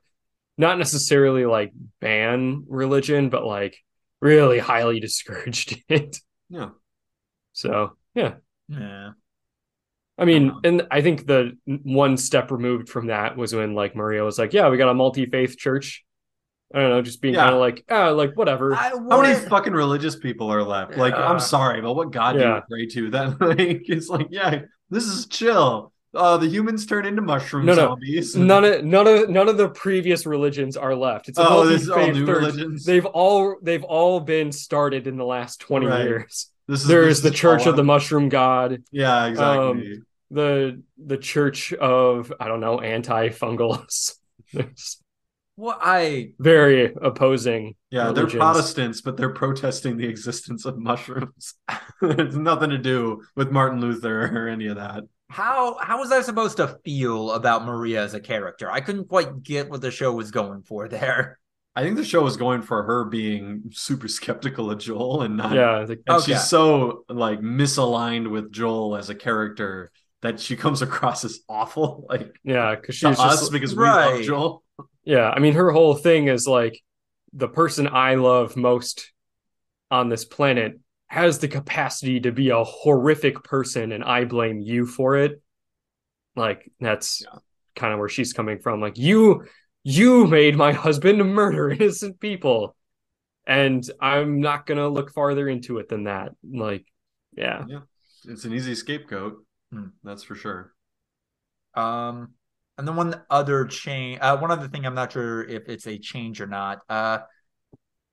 not 0.57 0.79
necessarily 0.79 1.45
like 1.45 1.73
ban 2.01 2.65
religion 2.69 3.29
but 3.29 3.45
like 3.45 3.77
really 4.21 4.59
highly 4.59 5.01
discouraged 5.09 5.83
it 5.89 6.17
yeah 6.49 6.69
so 7.53 7.97
yeah 8.15 8.35
Yeah. 8.69 9.11
I 10.17 10.25
mean, 10.25 10.51
Uh-huh. 10.51 10.61
and 10.63 10.83
I 10.93 11.01
think 11.03 11.27
the 11.27 11.59
one 11.67 12.17
step 12.17 12.53
removed 12.53 12.89
from 12.89 13.09
that 13.09 13.37
was 13.37 13.53
when 13.53 13.75
like 13.75 13.97
Maria 13.97 14.23
was 14.23 14.39
like, 14.39 14.53
"Yeah, 14.53 14.69
we 14.69 14.77
got 14.77 14.89
a 14.89 14.95
multi-faith 14.95 15.59
church." 15.59 16.05
I 16.73 16.81
don't 16.81 16.91
know, 16.91 17.03
just 17.03 17.21
being 17.21 17.35
Yeah. 17.35 17.43
kind 17.45 17.55
of 17.55 17.61
like, 17.61 17.85
"Ah, 17.91 18.11
like 18.11 18.37
whatever." 18.37 18.73
I 18.75 18.91
How 18.91 19.21
many 19.21 19.35
fucking 19.35 19.73
religious 19.73 20.15
people 20.15 20.53
are 20.53 20.63
left? 20.63 20.97
Like, 20.97 21.15
I'm 21.15 21.41
sorry, 21.41 21.81
but 21.81 21.95
what 21.95 22.13
God 22.13 22.35
do 22.35 22.39
Yeah. 22.41 22.57
you 22.57 22.63
pray 22.71 22.87
to? 22.95 23.11
That 23.11 23.41
like 23.51 23.83
it's 23.91 24.09
like, 24.09 24.29
yeah, 24.31 24.63
this 24.89 25.05
is 25.07 25.27
chill. 25.27 25.93
Uh, 26.15 26.37
the 26.37 26.47
humans 26.49 26.87
turn 26.87 27.05
into 27.07 27.23
mushroom 27.23 27.67
No, 27.67 27.75
no. 27.75 27.89
zombies. 27.89 28.37
none 28.53 28.65
of 28.65 28.85
none 28.85 29.07
of 29.07 29.29
none 29.31 29.49
of 29.49 29.57
the 29.57 29.69
previous 29.69 30.27
religions 30.27 30.77
are 30.77 30.95
left. 30.95 31.29
It's 31.29 31.39
oh, 31.41 31.67
this 31.67 31.83
is 31.83 31.91
all 31.91 32.07
new 32.07 32.25
church. 32.27 32.37
religions. 32.39 32.85
They've 32.85 33.07
all 33.07 33.57
they've 33.63 33.85
all 33.85 34.21
been 34.21 34.53
started 34.53 35.07
in 35.07 35.17
the 35.17 35.25
last 35.25 35.61
twenty 35.61 35.87
Right. 35.87 36.05
years. 36.05 36.51
This 36.69 36.83
is 36.83 36.87
There's 36.87 37.21
this 37.21 37.31
the 37.31 37.35
is 37.35 37.41
Church 37.41 37.67
of 37.67 37.77
the 37.77 37.85
Mushroom 37.85 38.29
God, 38.31 38.83
Yeah, 38.91 39.27
exactly. 39.27 40.01
the 40.31 40.83
the 40.97 41.19
Church 41.19 41.73
of 41.75 42.33
I 42.41 42.49
don't 42.49 42.61
know 42.61 42.81
anti-fungals. 42.81 44.15
Well, 45.57 45.79
I 45.81 46.33
very 46.41 46.93
opposing. 47.01 47.77
yeah, 47.91 48.07
religions. 48.07 48.33
they're 48.33 48.41
Protestants, 48.41 49.01
but 49.03 49.17
they're 49.17 49.31
protesting 49.33 49.97
the 49.97 50.07
existence 50.09 50.65
of 50.65 50.79
mushrooms. 50.79 51.55
it's 52.03 52.35
nothing 52.35 52.71
to 52.71 52.79
do 52.79 53.23
with 53.37 53.53
Martin 53.53 53.81
Luther 53.81 54.25
or 54.37 54.49
any 54.49 54.67
of 54.67 54.77
that. 54.79 55.05
How 55.35 55.77
how 55.81 55.99
was 55.99 56.13
I 56.13 56.23
supposed 56.23 56.57
to 56.59 56.79
feel 56.85 57.33
about 57.33 57.65
Maria 57.65 58.03
as 58.03 58.15
a 58.15 58.21
character? 58.21 58.71
I 58.71 58.81
couldn't 58.81 59.09
quite 59.09 59.43
get 59.43 59.69
what 59.69 59.81
the 59.81 59.91
show 59.91 60.13
was 60.13 60.31
going 60.31 60.63
for 60.63 60.89
there. 60.97 61.39
I 61.77 61.83
think 61.83 61.97
the 61.97 62.05
show 62.05 62.23
was 62.23 62.37
going 62.37 62.63
for 62.63 62.85
her 62.85 63.05
being 63.05 63.65
super 63.73 64.07
skeptical 64.07 64.71
of 64.71 64.79
Joel 64.79 65.23
and 65.23 65.37
not 65.37 65.53
Yeah, 65.55 65.85
the- 65.85 65.99
And 66.07 66.17
Okay. 66.19 66.33
she's 66.33 66.45
so 66.45 67.05
like 67.09 67.41
misaligned 67.41 68.31
with 68.31 68.53
Joel 68.53 68.97
as 68.97 69.11
a 69.11 69.15
character 69.15 69.91
that 70.23 70.39
she 70.39 70.55
comes 70.57 70.83
across 70.83 71.25
as 71.25 71.41
awful, 71.49 72.07
like 72.09 72.33
yeah, 72.45 72.77
because 72.77 72.99
to 73.01 73.09
she's 73.09 73.19
us 73.19 73.41
just 73.41 73.53
because 73.53 73.75
we 73.75 73.83
love 73.85 74.23
Joel. 74.23 74.63
Yeah, 75.05 75.29
I 75.29 75.41
mean, 75.41 75.55
her 75.55 75.71
whole 75.73 75.95
thing 75.97 76.29
is 76.29 76.47
like 76.47 76.81
the 77.33 77.49
person 77.49 77.89
I 77.89 78.15
love 78.15 78.57
most 78.57 79.13
on 79.91 80.09
this 80.09 80.25
planet 80.25 80.79
has 81.09 81.39
the 81.39 81.49
capacity 81.49 82.21
to 82.21 82.33
be 82.33 82.51
a 82.51 82.65
horrific 82.65 83.43
person, 83.45 83.93
and 83.93 84.03
I 84.05 84.25
blame 84.25 84.61
you 84.61 84.87
for 84.87 85.17
it. 85.17 85.43
Like 86.37 86.71
that's 86.81 87.23
Yeah. 87.23 87.39
kind 87.77 87.93
of 87.93 87.99
where 87.99 88.09
she's 88.09 88.33
coming 88.33 88.59
from. 88.59 88.81
Like 88.81 88.99
you, 88.99 89.45
you 89.85 90.27
made 90.27 90.57
my 90.57 90.73
husband 90.73 91.19
murder 91.35 91.71
innocent 91.71 92.21
people, 92.21 92.77
and 93.47 93.89
I'm 94.01 94.41
not 94.41 94.67
gonna 94.67 94.89
look 94.89 95.13
farther 95.13 95.49
into 95.49 95.79
it 95.79 95.89
than 95.89 96.05
that. 96.05 96.33
Like, 96.43 96.87
yeah, 97.37 97.65
It's 98.27 98.45
an 98.45 98.55
easy 98.55 98.75
scapegoat. 98.75 99.45
Hmm. 99.73 99.89
That's 100.03 100.23
for 100.23 100.35
sure. 100.35 100.73
Um, 101.75 102.35
and 102.79 102.87
then 102.89 102.97
one 102.97 103.21
other 103.31 103.65
change, 103.67 104.19
uh, 104.21 104.37
one 104.39 104.51
other 104.51 104.69
thing 104.69 104.87
I'm 104.87 104.95
not 104.95 105.13
sure 105.13 105.45
if 105.45 105.69
it's 105.69 105.87
a 105.87 105.99
change 105.99 106.41
or 106.41 106.47
not. 106.47 106.81
Uh, 106.89 107.19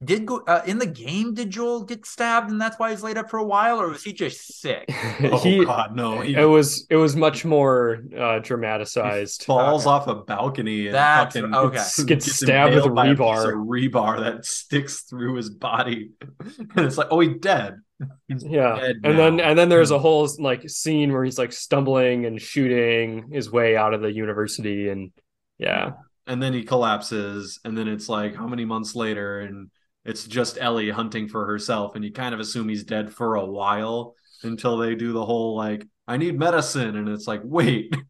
did 0.03 0.25
go 0.25 0.37
uh, 0.47 0.61
in 0.65 0.79
the 0.79 0.85
game? 0.85 1.33
Did 1.33 1.51
Joel 1.51 1.83
get 1.83 2.05
stabbed 2.05 2.49
and 2.49 2.59
that's 2.59 2.79
why 2.79 2.89
he's 2.91 3.03
laid 3.03 3.17
up 3.17 3.29
for 3.29 3.37
a 3.37 3.43
while, 3.43 3.79
or 3.79 3.89
was 3.89 4.03
he 4.03 4.13
just 4.13 4.59
sick? 4.59 4.85
Oh 5.23 5.37
he. 5.37 5.63
God, 5.63 5.95
no! 5.95 6.21
He, 6.21 6.33
It 6.35 6.45
was 6.45 6.87
it 6.89 6.95
was 6.95 7.15
much 7.15 7.45
more 7.45 8.01
uh, 8.17 8.35
he 8.35 8.39
dramatized. 8.41 9.43
falls 9.43 9.85
Okay. 9.85 9.91
off 9.93 10.07
a 10.07 10.15
balcony 10.15 10.87
and 10.87 10.95
That's- 10.95 11.33
fucking 11.35 11.53
okay. 11.53 11.75
gets, 11.77 12.03
Gets 12.03 12.31
stabbed 12.35 12.73
with 12.75 12.85
impaled 12.85 13.19
a 13.19 13.21
rebar. 13.21 13.49
of 13.49 13.67
rebar 13.67 14.19
that 14.19 14.45
sticks 14.45 15.01
through 15.03 15.35
his 15.35 15.49
body, 15.49 16.11
and 16.75 16.85
it's 16.85 16.97
like, 16.97 17.07
oh, 17.11 17.19
he's 17.19 17.37
dead. 17.39 17.75
He's 18.27 18.43
Yeah, 18.43 18.79
dead 18.79 18.95
and 19.03 19.19
then 19.19 19.39
and 19.39 19.57
then 19.59 19.69
there's 19.69 19.91
a 19.91 19.99
whole 19.99 20.27
like 20.39 20.67
scene 20.67 21.13
where 21.13 21.23
he's 21.23 21.37
like 21.37 21.51
stumbling 21.53 22.25
and 22.25 22.41
shooting 22.41 23.29
his 23.31 23.51
way 23.51 23.77
out 23.77 23.93
of 23.93 24.01
the 24.01 24.11
university, 24.11 24.89
and 24.89 25.11
yeah, 25.59 25.91
and 26.25 26.41
then 26.41 26.53
he 26.53 26.63
collapses 26.63 27.59
and 27.63 27.77
then 27.77 27.87
it's 27.87 28.09
like 28.09 28.33
how 28.35 28.47
many 28.47 28.65
months 28.65 28.95
later 28.95 29.41
and 29.41 29.69
it's 30.05 30.25
just 30.25 30.57
ellie 30.59 30.89
hunting 30.89 31.27
for 31.27 31.45
herself 31.45 31.95
and 31.95 32.03
you 32.03 32.11
kind 32.11 32.33
of 32.33 32.39
assume 32.39 32.69
he's 32.69 32.83
dead 32.83 33.13
for 33.13 33.35
a 33.35 33.45
while 33.45 34.15
until 34.43 34.77
they 34.77 34.95
do 34.95 35.13
the 35.13 35.25
whole 35.25 35.55
like 35.55 35.85
i 36.07 36.17
need 36.17 36.37
medicine 36.37 36.95
and 36.95 37.07
it's 37.09 37.27
like 37.27 37.41
wait 37.43 37.93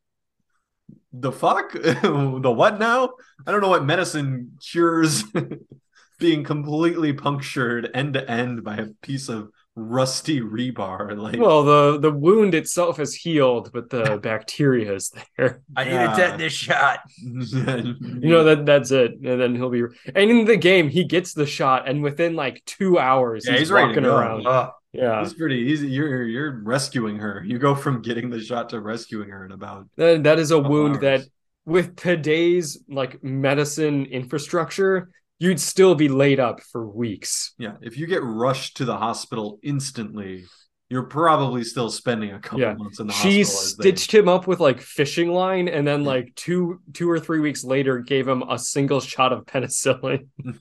the 1.13 1.31
fuck? 1.31 1.73
The 1.73 2.51
what 2.51 2.79
now? 2.79 3.11
I 3.45 3.51
don't 3.51 3.61
know 3.61 3.69
what 3.69 3.85
medicine 3.85 4.57
cures 4.61 5.23
being 6.19 6.43
completely 6.43 7.13
punctured 7.13 7.89
end 7.93 8.13
to 8.13 8.29
end 8.29 8.63
by 8.63 8.77
a 8.77 8.87
piece 9.01 9.29
of 9.29 9.49
rusty 9.75 10.41
rebar 10.41 11.17
like 11.17 11.39
well 11.39 11.63
the 11.63 11.97
the 11.99 12.11
wound 12.11 12.53
itself 12.53 12.99
is 12.99 13.15
healed, 13.15 13.71
but 13.73 13.89
the 13.89 14.19
bacteria 14.23 14.93
is 14.93 15.11
there. 15.37 15.61
I 15.75 15.83
need 15.85 15.91
Yeah. 15.91 16.13
a 16.13 16.15
tetanus 16.15 16.53
shot. 16.53 16.99
You 17.23 18.29
know 18.29 18.43
that 18.43 18.65
that's 18.65 18.91
it, 18.91 19.13
and 19.23 19.41
then 19.41 19.55
he'll 19.55 19.69
be. 19.69 19.83
And 20.15 20.29
in 20.31 20.45
the 20.45 20.57
game, 20.57 20.89
he 20.89 21.03
gets 21.05 21.33
the 21.33 21.45
shot, 21.45 21.87
and 21.87 22.03
within 22.03 22.35
like 22.35 22.61
two 22.65 22.99
hours, 22.99 23.45
Yeah, 23.45 23.53
he's, 23.53 23.61
he's 23.61 23.71
walking 23.71 24.05
around. 24.05 24.45
Ugh. 24.45 24.71
Yeah, 24.93 25.21
He's 25.23 25.33
pretty 25.33 25.55
easy. 25.55 25.87
You're 25.87 26.23
you're 26.27 26.61
rescuing 26.63 27.17
her. 27.19 27.41
You 27.45 27.57
go 27.59 27.73
from 27.75 28.01
getting 28.01 28.29
the 28.29 28.41
shot 28.41 28.69
to 28.69 28.81
rescuing 28.81 29.29
her 29.29 29.45
in 29.45 29.53
about 29.53 29.87
that, 29.95 30.23
that 30.23 30.37
is 30.37 30.51
a 30.51 30.59
wound 30.59 30.95
hours. 30.95 31.01
that, 31.01 31.21
with 31.65 31.95
today's 31.95 32.77
like 32.89 33.23
medicine 33.23 34.05
infrastructure, 34.05 35.09
you'd 35.41 35.59
still 35.59 35.95
be 35.95 36.07
laid 36.07 36.39
up 36.39 36.61
for 36.61 36.87
weeks. 36.87 37.53
Yeah, 37.57 37.73
if 37.81 37.97
you 37.97 38.05
get 38.05 38.21
rushed 38.23 38.77
to 38.77 38.85
the 38.85 38.95
hospital 38.95 39.59
instantly, 39.63 40.45
you're 40.89 41.03
probably 41.03 41.63
still 41.63 41.89
spending 41.89 42.31
a 42.33 42.39
couple 42.39 42.59
Yeah. 42.61 42.73
months 42.75 42.99
in 42.99 43.07
the 43.07 43.13
she 43.13 43.39
hospital. 43.39 43.41
as 43.63 43.75
they- 43.77 43.83
stitched 43.89 44.13
him 44.13 44.27
up 44.29 44.45
with 44.45 44.59
like 44.59 44.79
fishing 44.81 45.29
line 45.31 45.67
and 45.67 45.87
then 45.87 46.03
like 46.03 46.33
two 46.35 46.79
two 46.93 47.09
or 47.09 47.19
three 47.19 47.39
weeks 47.39 47.63
later 47.63 47.99
gave 47.99 48.27
him 48.27 48.43
a 48.43 48.59
single 48.59 48.99
shot 49.01 49.33
of 49.33 49.45
penicillin 49.45 50.27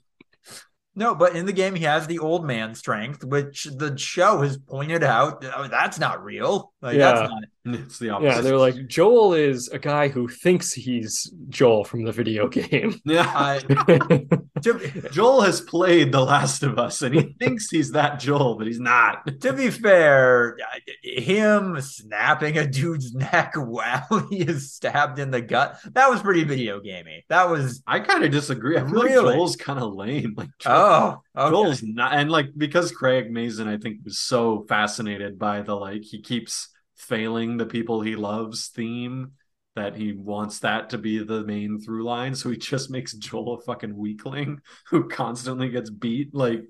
No, 0.97 1.15
but 1.15 1.37
in 1.37 1.47
the 1.47 1.53
game 1.53 1.77
he 1.77 1.85
has 1.85 2.07
the 2.09 2.19
old 2.19 2.45
man 2.45 2.75
strength, 2.75 3.25
which 3.25 3.65
the 3.65 3.97
show 3.97 4.43
has 4.43 4.59
pointed 4.59 5.05
out 5.05 5.45
oh, 5.57 5.69
that's 5.69 5.99
not 6.01 6.23
real. 6.25 6.73
Like 6.83 6.97
Yeah. 6.97 7.13
that's 7.13 7.31
not. 7.31 7.43
It's 7.85 7.99
the 7.99 8.11
opposite. 8.11 8.29
yeah 8.37 8.41
they're 8.41 8.57
like 8.57 8.87
joel 8.89 9.35
is 9.35 9.69
a 9.69 9.79
guy 9.79 10.09
who 10.09 10.29
thinks 10.29 10.73
he's 10.73 11.31
joel 11.51 11.85
from 11.85 12.05
the 12.05 12.13
video 12.13 12.49
game 12.61 12.95
yeah. 13.05 13.31
I, 13.35 14.27
to, 14.63 15.09
Joel 15.11 15.43
has 15.43 15.61
played 15.61 16.13
The 16.13 16.21
Last 16.25 16.63
of 16.63 16.79
Us, 16.79 17.03
and 17.03 17.15
he 17.15 17.23
thinks 17.41 17.71
he's 17.71 17.93
that 17.93 18.21
Joel, 18.21 18.57
but 18.57 18.67
he's 18.67 18.81
not. 18.81 19.27
to 19.41 19.53
be 19.53 19.71
fair, 19.71 20.57
him 21.03 21.81
snapping 21.81 22.59
a 22.59 22.67
dude's 22.67 23.15
neck 23.15 23.53
while 23.57 24.27
he 24.31 24.39
is 24.43 24.73
stabbed 24.73 25.19
in 25.19 25.31
the 25.31 25.41
gut, 25.41 25.79
that 25.93 26.11
was 26.11 26.23
pretty 26.23 26.45
video 26.45 26.81
gamey. 26.81 27.25
That 27.29 27.49
was 27.51 27.83
I 27.87 28.01
kind 28.01 28.25
of 28.25 28.31
disagree. 28.31 28.77
I 28.77 28.81
feel 28.81 28.91
Really? 28.91 29.25
like 29.25 29.35
Joel's 29.37 29.57
kind 29.57 29.79
of 29.79 29.95
lame. 29.95 30.35
Like 30.37 30.51
Joel, 30.59 31.23
oh, 31.35 31.43
okay. 31.43 31.51
Joel's 31.51 31.83
not, 31.83 32.15
and 32.15 32.31
like 32.31 32.51
because 32.57 32.93
Craig 32.93 33.31
Mazin, 33.31 33.69
I 33.69 33.79
think, 33.79 34.05
was 34.05 34.19
so 34.19 34.65
fascinated 34.69 35.39
by 35.39 35.63
the 35.63 35.75
like 35.75 36.03
he 36.05 36.21
keeps 36.23 36.69
failing 36.97 37.57
the 37.57 37.67
people 37.67 38.01
he 38.03 38.15
loves 38.17 38.69
theme 38.69 39.33
that 39.77 39.97
he 39.97 40.13
wants 40.13 40.61
that 40.61 40.91
to 40.91 40.99
be 40.99 41.23
the 41.23 41.45
main 41.45 41.81
through 41.81 42.05
line. 42.05 42.35
So 42.35 42.51
he 42.51 42.57
just 42.57 42.91
makes 42.91 43.13
Joel 43.15 43.55
a 43.55 43.61
fucking 43.61 43.97
weakling 43.97 44.61
who 44.89 45.09
constantly 45.09 45.69
gets 45.71 45.91
beat. 45.91 46.35
Like 46.35 46.63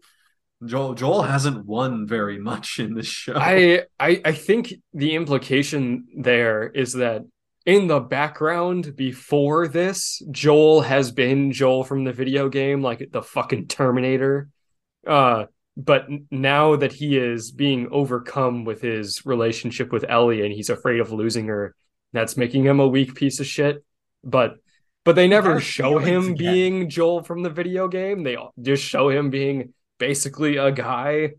Joel, 0.64 0.94
Joel 0.94 1.22
hasn't 1.22 1.66
won 1.66 2.06
very 2.06 2.38
much 2.38 2.78
in 2.78 2.94
this 2.94 3.06
show. 3.06 3.34
I, 3.36 3.84
I 3.98 4.20
i 4.24 4.32
think 4.32 4.74
the 4.92 5.14
implication 5.14 6.06
there 6.18 6.68
is 6.68 6.94
that 6.94 7.22
in 7.66 7.86
the 7.86 8.00
background 8.00 8.94
before 8.96 9.68
this 9.68 10.22
joel 10.30 10.80
has 10.80 11.12
been 11.12 11.52
joel 11.52 11.84
from 11.84 12.04
the 12.04 12.12
video 12.12 12.48
game 12.48 12.82
like 12.82 13.06
the 13.10 13.22
fucking 13.22 13.68
terminator 13.68 14.48
uh 15.06 15.44
but 15.76 16.06
now 16.30 16.76
that 16.76 16.92
he 16.92 17.16
is 17.16 17.52
being 17.52 17.88
overcome 17.90 18.64
with 18.64 18.80
his 18.80 19.24
relationship 19.24 19.92
with 19.92 20.04
ellie 20.08 20.42
and 20.42 20.52
he's 20.52 20.70
afraid 20.70 21.00
of 21.00 21.12
losing 21.12 21.46
her 21.46 21.74
that's 22.12 22.36
making 22.36 22.64
him 22.64 22.80
a 22.80 22.88
weak 22.88 23.14
piece 23.14 23.40
of 23.40 23.46
shit 23.46 23.84
but 24.24 24.56
but 25.04 25.14
they 25.16 25.28
never 25.28 25.60
show 25.60 25.98
him 25.98 26.22
again. 26.24 26.34
being 26.36 26.88
joel 26.90 27.22
from 27.22 27.42
the 27.42 27.50
video 27.50 27.88
game 27.88 28.22
they 28.22 28.36
just 28.60 28.82
show 28.82 29.08
him 29.08 29.30
being 29.30 29.72
basically 29.98 30.56
a 30.56 30.70
guy 30.72 31.30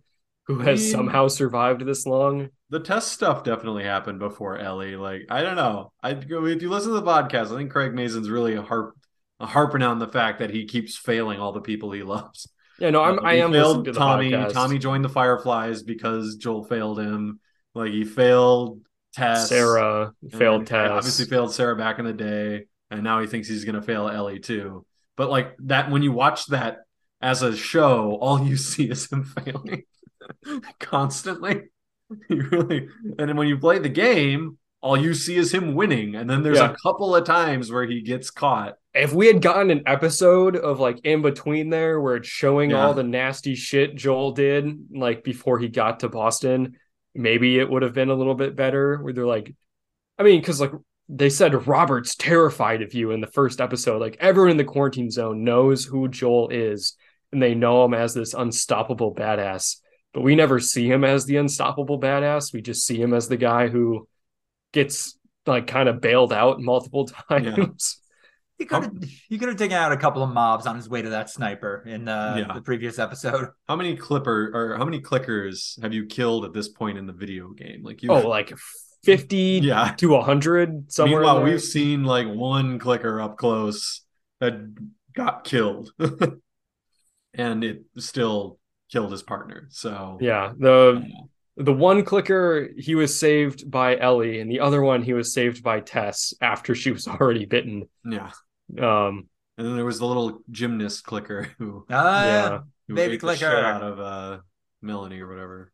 who 0.48 0.60
has 0.60 0.82
mean- 0.82 0.92
somehow 0.92 1.28
survived 1.28 1.86
this 1.86 2.06
long 2.06 2.50
the 2.70 2.80
Tess 2.80 3.06
stuff 3.06 3.44
definitely 3.44 3.84
happened 3.84 4.20
before 4.20 4.58
Ellie. 4.58 4.96
Like 4.96 5.24
I 5.30 5.42
don't 5.42 5.58
know. 5.58 5.92
I 6.02 6.12
if 6.12 6.30
you 6.30 6.70
listen 6.70 6.94
to 6.94 7.02
the 7.02 7.06
podcast, 7.06 7.52
I 7.54 7.58
think 7.58 7.70
Craig 7.70 7.94
Mazin's 7.94 8.30
really 8.30 8.56
harp 8.56 8.96
harping 9.42 9.82
on 9.82 10.00
the 10.00 10.08
fact 10.08 10.40
that 10.40 10.52
he 10.52 10.64
keeps 10.66 10.96
failing 10.96 11.38
all 11.42 11.52
the 11.52 11.60
people 11.60 11.92
he 11.92 12.02
loves. 12.02 12.48
Yeah, 12.80 12.92
no, 12.92 13.04
I'm 13.04 13.20
Uh, 13.20 13.24
I 13.24 13.34
am 13.34 13.52
failed 13.52 13.68
listening 13.80 13.84
to 13.84 13.92
the 13.92 14.00
Tommy. 14.00 14.32
podcast. 14.32 14.54
Tommy 14.54 14.80
joined 14.80 15.04
the 15.04 15.10
Fireflies 15.10 15.84
because 15.84 16.38
Joel 16.38 16.64
failed 16.64 16.98
him. 16.98 17.42
Like 17.76 17.92
he 17.92 18.06
failed 18.06 18.80
Tess. 19.14 19.50
Sarah 19.50 20.14
failed 20.32 20.68
Tess. 20.68 20.90
Obviously 20.92 21.26
failed 21.26 21.54
Sarah 21.54 21.76
back 21.76 22.00
in 22.00 22.06
the 22.06 22.14
day, 22.14 22.66
and 22.90 23.04
now 23.04 23.20
he 23.22 23.28
thinks 23.28 23.48
he's 23.48 23.66
gonna 23.66 23.82
fail 23.82 24.08
Ellie 24.08 24.40
too. 24.40 24.86
But 25.18 25.30
like 25.30 25.56
that, 25.60 25.92
when 25.92 26.02
you 26.04 26.12
watch 26.12 26.48
that 26.48 26.80
as 27.22 27.42
a 27.44 27.56
show, 27.56 28.16
all 28.22 28.44
you 28.46 28.58
see 28.70 28.90
is 28.90 29.12
him 29.12 29.24
failing 29.26 29.84
constantly. 30.80 31.64
You 32.30 32.42
really, 32.52 32.90
and 33.18 33.30
then 33.30 33.38
when 33.38 33.48
you 33.48 33.58
play 33.58 33.80
the 33.80 33.88
game, 33.88 34.58
all 34.82 34.98
you 34.98 35.14
see 35.14 35.38
is 35.38 35.54
him 35.54 35.76
winning, 35.76 36.16
and 36.16 36.30
then 36.30 36.44
there's 36.44 36.58
Yeah. 36.58 36.72
a 36.72 36.76
couple 36.84 37.16
of 37.16 37.24
times 37.24 37.72
where 37.72 37.86
he 37.86 38.02
gets 38.02 38.30
caught. 38.30 38.76
if 38.94 39.14
we 39.14 39.28
had 39.28 39.42
gotten 39.42 39.72
an 39.72 39.84
episode 39.86 40.58
of 40.58 40.82
like 40.82 41.00
in 41.06 41.22
between 41.22 41.70
there 41.70 42.02
where 42.02 42.18
it's 42.18 42.28
showing 42.28 42.72
Yeah. 42.72 42.86
all 42.86 42.94
the 42.94 43.04
nasty 43.04 43.56
shit 43.56 43.96
Joel 43.96 44.34
did, 44.34 44.78
like 44.94 45.24
before 45.24 45.58
he 45.60 45.70
got 45.70 46.02
to 46.02 46.10
Boston, 46.10 46.76
maybe 47.14 47.60
it 47.60 47.70
would 47.70 47.84
have 47.84 47.94
been 47.94 48.10
a 48.10 48.16
little 48.16 48.36
bit 48.36 48.56
better. 48.56 48.98
Where 49.02 49.14
they're 49.14 49.26
like, 49.26 49.54
I 50.18 50.24
mean, 50.24 50.40
because 50.40 50.62
like 50.62 50.72
they 51.10 51.30
said 51.30 51.68
Robert's 51.68 52.16
terrified 52.16 52.82
of 52.82 52.94
you 52.94 53.12
in 53.12 53.22
the 53.22 53.28
first 53.28 53.60
episode. 53.60 54.02
Like 54.02 54.18
everyone 54.20 54.52
in 54.52 54.58
the 54.58 54.64
quarantine 54.64 55.12
zone 55.12 55.44
knows 55.44 55.84
who 55.84 56.08
Joel 56.08 56.50
is, 56.50 56.96
and 57.32 57.42
they 57.42 57.54
know 57.54 57.84
him 57.86 57.94
as 57.94 58.14
this 58.14 58.34
unstoppable 58.34 59.14
badass. 59.14 59.78
But 60.14 60.22
we 60.22 60.36
never 60.36 60.60
see 60.60 60.90
him 60.90 61.04
as 61.04 61.26
the 61.26 61.38
unstoppable 61.38 62.00
badass. 62.00 62.54
We 62.54 62.62
just 62.62 62.86
see 62.86 63.00
him 63.02 63.14
as 63.14 63.28
the 63.28 63.38
guy 63.38 63.68
who 63.68 64.08
gets 64.74 65.18
like 65.46 65.68
kind 65.68 65.90
of 65.90 66.02
bailed 66.02 66.34
out 66.34 66.60
multiple 66.60 67.08
times. 67.30 68.01
He 68.62 68.66
could 68.68 68.84
have 68.84 68.94
he 69.28 69.38
could 69.40 69.48
have 69.50 69.58
taken 69.58 69.76
out 69.76 69.92
a 69.92 69.98
couple 69.98 70.22
of 70.22 70.30
mobs 70.30 70.68
on 70.68 70.76
his 70.76 70.88
way 70.88 71.02
to 71.02 71.10
that 71.10 71.32
sniper 71.32 71.84
in 71.88 72.08
uh, 72.08 72.36
Yeah. 72.48 72.54
the 72.54 72.62
previous 72.62 73.00
episode. 73.00 73.50
How 73.68 73.76
many 73.76 73.96
clipper 73.98 74.52
or 74.54 74.78
how 74.78 74.86
many 74.86 75.02
clickers 75.02 75.82
have 75.82 75.94
you 75.94 76.06
killed 76.06 76.46
at 76.46 76.54
this 76.54 76.68
point 76.68 77.00
in 77.00 77.08
the 77.08 77.14
video 77.14 77.50
game? 77.50 77.82
Like 77.84 78.04
you, 78.04 78.12
Oh, 78.12 78.28
like 78.28 78.54
50 79.04 79.62
yeah. 79.64 79.94
to 79.98 80.10
100 80.10 80.92
somewhere. 80.92 81.22
Meanwhile, 81.22 81.36
there. 81.38 81.46
we've 81.46 81.62
seen 81.62 82.04
like 82.04 82.28
one 82.28 82.78
clicker 82.78 83.20
up 83.20 83.38
close 83.38 84.02
that 84.40 84.54
got 85.16 85.44
killed, 85.44 85.92
and 87.34 87.64
it 87.64 87.84
still 87.98 88.60
killed 88.92 89.12
his 89.12 89.24
partner. 89.24 89.68
So 89.72 90.18
Yeah, 90.22 90.54
the 90.58 91.04
the 91.58 91.74
one 91.74 92.04
clicker 92.06 92.70
he 92.78 92.96
was 92.96 93.20
saved 93.20 93.70
by 93.70 93.98
Ellie, 93.98 94.40
and 94.40 94.50
the 94.52 94.60
other 94.60 94.82
one 94.82 95.02
he 95.04 95.14
was 95.14 95.34
saved 95.34 95.64
by 95.64 95.80
Tess 95.80 96.34
after 96.42 96.76
she 96.76 96.92
was 96.92 97.08
already 97.08 97.46
bitten. 97.46 97.88
yeah. 98.06 98.32
Um, 98.80 99.28
And 99.58 99.68
then 99.68 99.76
there 99.76 99.86
was 99.86 100.00
the 100.00 100.06
little 100.06 100.42
gymnast 100.50 101.04
clicker 101.04 101.44
who, 101.58 101.86
Uh, 101.90 101.94
yeah, 102.26 102.60
who 102.88 102.96
Baby 102.96 103.14
ate 103.16 103.22
the 103.22 103.28
clicker. 103.28 103.56
out 103.56 103.84
of 103.84 104.00
uh, 104.00 104.40
Melanie 104.82 105.20
or 105.22 105.28
whatever. 105.28 105.72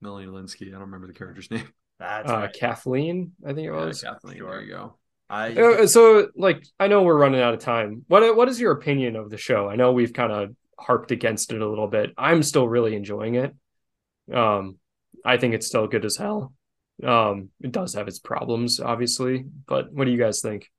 Melanie 0.00 0.26
Lynskey. 0.26 0.68
I 0.68 0.72
don't 0.72 0.80
remember 0.82 1.06
the 1.06 1.14
character's 1.14 1.50
name. 1.50 1.68
That's 1.98 2.30
uh, 2.30 2.34
right. 2.36 2.52
Kathleen, 2.52 3.32
I 3.44 3.48
think 3.54 3.68
it 3.68 3.72
Yeah, 3.72 3.84
was. 3.86 4.02
Kathleen. 4.02 4.38
Sure. 4.38 4.50
There 4.50 4.62
you 4.62 4.70
go. 4.72 4.98
I, 5.28 5.52
Uh, 5.54 5.86
so, 5.86 6.28
like, 6.36 6.62
I 6.78 6.86
know 6.88 7.02
we're 7.02 7.16
running 7.18 7.40
out 7.40 7.54
of 7.54 7.60
time. 7.60 8.04
What 8.08 8.36
what 8.36 8.48
is 8.48 8.60
your 8.60 8.72
opinion 8.72 9.16
of 9.16 9.30
the 9.30 9.38
show? 9.38 9.68
I 9.68 9.74
know 9.76 9.92
we've 9.92 10.12
kind 10.12 10.30
of 10.30 10.54
harped 10.78 11.10
against 11.10 11.52
it 11.52 11.60
a 11.60 11.68
little 11.68 11.88
bit. 11.88 12.10
I'm 12.18 12.42
still 12.42 12.68
really 12.68 12.94
enjoying 12.94 13.34
it. 13.36 13.54
Um, 14.32 14.76
I 15.24 15.36
think 15.38 15.54
it's 15.54 15.66
still 15.66 15.86
good 15.88 16.04
as 16.04 16.16
hell. 16.16 16.52
Um, 17.02 17.48
it 17.60 17.72
does 17.72 17.94
have 17.94 18.06
its 18.08 18.18
problems, 18.20 18.78
obviously, 18.78 19.44
but 19.66 19.92
what 19.92 20.04
do 20.04 20.10
you 20.12 20.18
guys 20.18 20.40
think? 20.40 20.70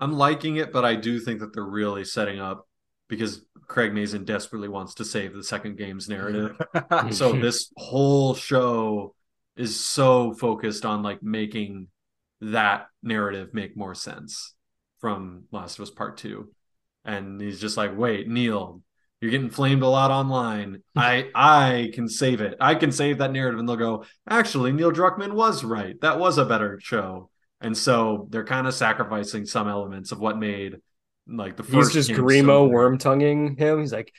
I'm 0.00 0.12
liking 0.12 0.56
it, 0.56 0.72
but 0.72 0.84
I 0.84 0.94
do 0.94 1.18
think 1.18 1.40
that 1.40 1.52
they're 1.52 1.64
really 1.64 2.04
setting 2.04 2.38
up 2.38 2.66
because 3.08 3.44
Craig 3.66 3.92
Mazin 3.92 4.24
desperately 4.24 4.68
wants 4.68 4.94
to 4.94 5.04
save 5.04 5.34
the 5.34 5.42
second 5.42 5.76
game's 5.76 6.08
narrative. 6.08 6.60
so 7.10 7.32
this 7.32 7.72
whole 7.76 8.34
show 8.34 9.14
is 9.56 9.78
so 9.78 10.32
focused 10.32 10.84
on 10.84 11.02
like 11.02 11.22
making 11.22 11.88
that 12.40 12.86
narrative 13.02 13.52
make 13.52 13.76
more 13.76 13.94
sense 13.94 14.54
from 15.00 15.44
Last 15.50 15.78
of 15.78 15.82
Us 15.82 15.90
Part 15.90 16.16
2. 16.18 16.48
And 17.04 17.40
he's 17.40 17.60
just 17.60 17.76
like, 17.76 17.96
"Wait, 17.96 18.28
Neil, 18.28 18.82
you're 19.20 19.30
getting 19.30 19.50
flamed 19.50 19.82
a 19.82 19.88
lot 19.88 20.10
online. 20.10 20.82
I 20.94 21.30
I 21.34 21.90
can 21.94 22.08
save 22.08 22.40
it. 22.40 22.56
I 22.60 22.74
can 22.74 22.92
save 22.92 23.18
that 23.18 23.32
narrative." 23.32 23.58
And 23.58 23.68
they'll 23.68 23.76
go, 23.76 24.04
"Actually, 24.28 24.72
Neil 24.72 24.92
Druckmann 24.92 25.32
was 25.32 25.64
right. 25.64 25.98
That 26.00 26.18
was 26.18 26.38
a 26.38 26.44
better 26.44 26.78
show." 26.80 27.30
And 27.60 27.76
so 27.76 28.28
they're 28.30 28.44
kind 28.44 28.66
of 28.66 28.74
sacrificing 28.74 29.44
some 29.44 29.68
elements 29.68 30.12
of 30.12 30.20
what 30.20 30.38
made 30.38 30.76
like 31.26 31.56
the 31.56 31.62
first. 31.62 31.94
He's 31.94 32.06
just 32.06 32.08
game 32.08 32.16
so 32.16 32.22
Grima 32.22 32.70
worm 32.70 32.98
tonguing 32.98 33.56
him. 33.56 33.80
He's 33.80 33.92
like, 33.92 34.12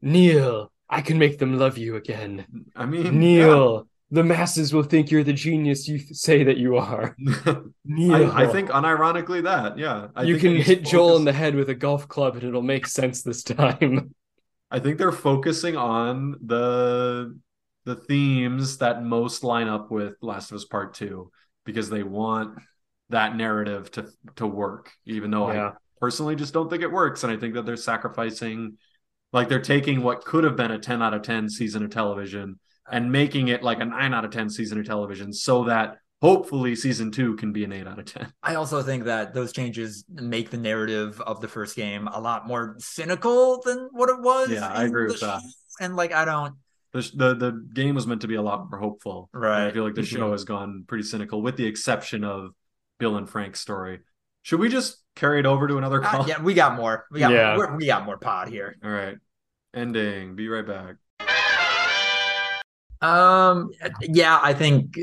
Neil, 0.00 0.72
I 0.88 1.02
can 1.02 1.18
make 1.18 1.38
them 1.38 1.58
love 1.58 1.78
you 1.78 1.96
again. 1.96 2.46
I 2.74 2.86
mean, 2.86 3.18
Neil, 3.18 3.86
the 4.10 4.24
masses 4.24 4.72
will 4.72 4.82
think 4.82 5.10
you're 5.10 5.24
the 5.24 5.32
genius 5.32 5.88
you 5.88 5.98
say 5.98 6.44
that 6.44 6.56
you 6.56 6.76
are. 6.76 7.16
Neil, 7.84 8.30
I, 8.30 8.44
I 8.44 8.46
think 8.46 8.70
unironically 8.70 9.42
that, 9.44 9.78
yeah. 9.78 10.08
I 10.14 10.24
you 10.24 10.36
can 10.38 10.56
hit 10.56 10.84
Joel 10.84 11.16
in 11.16 11.24
the 11.24 11.32
head 11.32 11.54
with 11.54 11.70
a 11.70 11.74
golf 11.74 12.08
club 12.08 12.34
and 12.34 12.44
it'll 12.44 12.62
make 12.62 12.86
sense 12.86 13.22
this 13.22 13.42
time. 13.42 14.14
I 14.70 14.78
think 14.78 14.96
they're 14.96 15.12
focusing 15.12 15.76
on 15.76 16.36
the 16.44 17.38
the 17.84 17.96
themes 17.96 18.78
that 18.78 19.02
most 19.02 19.44
line 19.44 19.68
up 19.68 19.90
with 19.90 20.14
Last 20.22 20.50
of 20.50 20.56
Us 20.56 20.64
Part 20.64 20.94
Two 20.94 21.30
because 21.64 21.90
they 21.90 22.02
want 22.02 22.58
that 23.10 23.36
narrative 23.36 23.90
to 23.92 24.08
to 24.36 24.46
work. 24.46 24.92
Even 25.04 25.30
though 25.30 25.48
I 25.48 25.72
personally 26.00 26.36
just 26.36 26.52
don't 26.54 26.68
think 26.68 26.82
it 26.82 26.90
works, 26.90 27.24
and 27.24 27.32
I 27.32 27.36
think 27.36 27.54
that 27.54 27.66
they're 27.66 27.76
sacrificing, 27.76 28.78
like 29.32 29.48
they're 29.48 29.60
taking 29.60 30.02
what 30.02 30.24
could 30.24 30.44
have 30.44 30.56
been 30.56 30.70
a 30.70 30.78
ten 30.78 31.02
out 31.02 31.14
of 31.14 31.22
ten 31.22 31.48
season 31.48 31.84
of 31.84 31.90
television 31.90 32.58
and 32.90 33.12
making 33.12 33.48
it 33.48 33.62
like 33.62 33.80
a 33.80 33.84
nine 33.84 34.12
out 34.14 34.24
of 34.24 34.30
ten 34.30 34.50
season 34.50 34.78
of 34.78 34.86
television, 34.86 35.32
so 35.32 35.64
that 35.64 35.98
hopefully 36.20 36.76
season 36.76 37.10
two 37.10 37.34
can 37.36 37.52
be 37.52 37.64
an 37.64 37.72
eight 37.72 37.86
out 37.86 37.98
of 37.98 38.04
ten. 38.06 38.32
I 38.42 38.54
also 38.54 38.82
think 38.82 39.04
that 39.04 39.34
those 39.34 39.52
changes 39.52 40.04
make 40.08 40.50
the 40.50 40.56
narrative 40.56 41.20
of 41.20 41.40
the 41.40 41.48
first 41.48 41.76
game 41.76 42.08
a 42.08 42.20
lot 42.20 42.46
more 42.46 42.76
cynical 42.78 43.60
than 43.64 43.88
what 43.92 44.08
it 44.08 44.20
was. 44.20 44.50
Yeah, 44.50 44.68
I 44.68 44.82
in 44.82 44.88
agree 44.88 45.06
the 45.06 45.12
with 45.12 45.20
that. 45.20 45.42
And 45.80 45.96
like, 45.96 46.12
I 46.12 46.24
don't. 46.24 46.54
The, 46.92 47.00
the 47.14 47.34
the 47.34 47.68
game 47.72 47.94
was 47.94 48.06
meant 48.06 48.20
to 48.20 48.28
be 48.28 48.34
a 48.34 48.42
lot 48.42 48.70
more 48.70 48.78
hopeful. 48.78 49.30
And 49.32 49.44
I 49.46 49.48
Mm-hmm. 49.48 49.74
feel 49.74 49.84
like 49.84 49.94
the 49.94 50.02
show 50.04 50.28
Mhm. 50.28 50.32
has 50.32 50.44
gone 50.44 50.84
pretty 50.86 51.04
cynical, 51.04 51.40
with 51.40 51.56
the 51.56 51.66
exception 51.66 52.22
of 52.24 52.50
Bill 52.98 53.16
and 53.16 53.28
Frank's 53.28 53.60
story. 53.60 54.00
Should 54.42 54.60
we 54.60 54.68
just 54.68 55.02
carry 55.16 55.38
it 55.40 55.46
over 55.46 55.66
to 55.68 55.78
another 55.78 56.04
Uh, 56.04 56.08
call? 56.10 56.28
yeah, 56.28 56.42
we 56.42 56.52
got 56.54 56.74
more. 56.76 57.06
We 57.10 57.20
got 57.20 57.32
Yeah. 57.32 57.54
more. 57.56 57.76
We 57.76 57.86
got 57.86 58.04
more 58.04 58.18
pod 58.18 58.48
here. 58.48 58.76
All 58.84 58.90
right. 58.90 59.16
Ending. 59.72 60.34
Be 60.36 60.48
right 60.48 60.66
back. 60.66 60.96
Um, 63.00 63.70
yeah, 64.02 64.38
I 64.40 64.52
think 64.54 64.96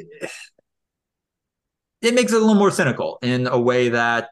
it 2.01 2.13
makes 2.13 2.31
it 2.31 2.35
a 2.35 2.39
little 2.39 2.55
more 2.55 2.71
cynical 2.71 3.19
in 3.21 3.47
a 3.47 3.59
way 3.59 3.89
that 3.89 4.29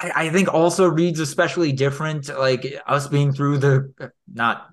I, 0.00 0.12
I 0.26 0.30
think 0.30 0.52
also 0.54 0.88
reads 0.88 1.20
especially 1.20 1.72
different. 1.72 2.28
Like 2.28 2.64
us 2.86 3.06
being 3.08 3.32
through 3.32 3.58
the 3.58 4.12
not 4.32 4.68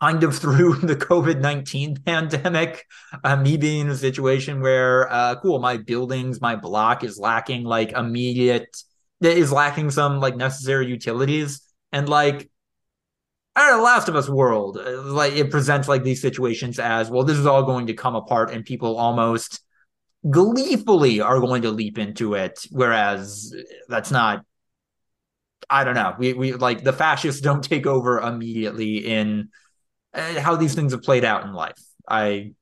kind 0.00 0.22
of 0.22 0.36
through 0.36 0.74
the 0.82 0.96
COVID 0.96 1.40
nineteen 1.40 1.96
pandemic, 1.96 2.84
uh, 3.24 3.36
me 3.36 3.56
being 3.56 3.82
in 3.82 3.90
a 3.90 3.96
situation 3.96 4.60
where, 4.60 5.10
uh, 5.12 5.36
cool, 5.40 5.58
my 5.58 5.76
buildings, 5.76 6.40
my 6.40 6.56
block 6.56 7.04
is 7.04 7.18
lacking 7.18 7.64
like 7.64 7.92
immediate, 7.92 8.76
is 9.20 9.52
lacking 9.52 9.90
some 9.90 10.20
like 10.20 10.36
necessary 10.36 10.86
utilities, 10.86 11.62
and 11.92 12.08
like 12.08 12.50
I 13.56 13.70
don't 13.70 13.78
know, 13.78 13.84
Last 13.84 14.08
of 14.08 14.16
Us 14.16 14.28
world, 14.28 14.76
uh, 14.76 15.02
like 15.02 15.32
it 15.32 15.50
presents 15.50 15.88
like 15.88 16.02
these 16.02 16.20
situations 16.20 16.78
as 16.78 17.10
well. 17.10 17.24
This 17.24 17.38
is 17.38 17.46
all 17.46 17.62
going 17.62 17.86
to 17.86 17.94
come 17.94 18.14
apart, 18.14 18.52
and 18.52 18.62
people 18.64 18.98
almost 18.98 19.60
gleefully 20.28 21.22
are 21.22 21.40
going 21.40 21.62
to 21.62 21.70
leap 21.70 21.96
into 21.96 22.34
it. 22.34 22.66
Whereas 22.70 23.54
that's 23.88 24.10
not. 24.10 24.44
I 25.70 25.84
don't 25.84 25.94
know. 25.94 26.14
We 26.18 26.34
we 26.34 26.52
like 26.52 26.84
the 26.84 26.92
fascists 26.92 27.40
don't 27.48 27.64
take 27.64 27.86
over 27.86 28.20
immediately 28.20 28.98
in 28.98 29.48
uh, 30.16 30.40
how 30.40 30.56
these 30.56 30.74
things 30.74 30.92
have 30.92 31.02
played 31.02 31.24
out 31.24 31.44
in 31.44 31.52
life. 31.52 31.78
I 32.08 32.52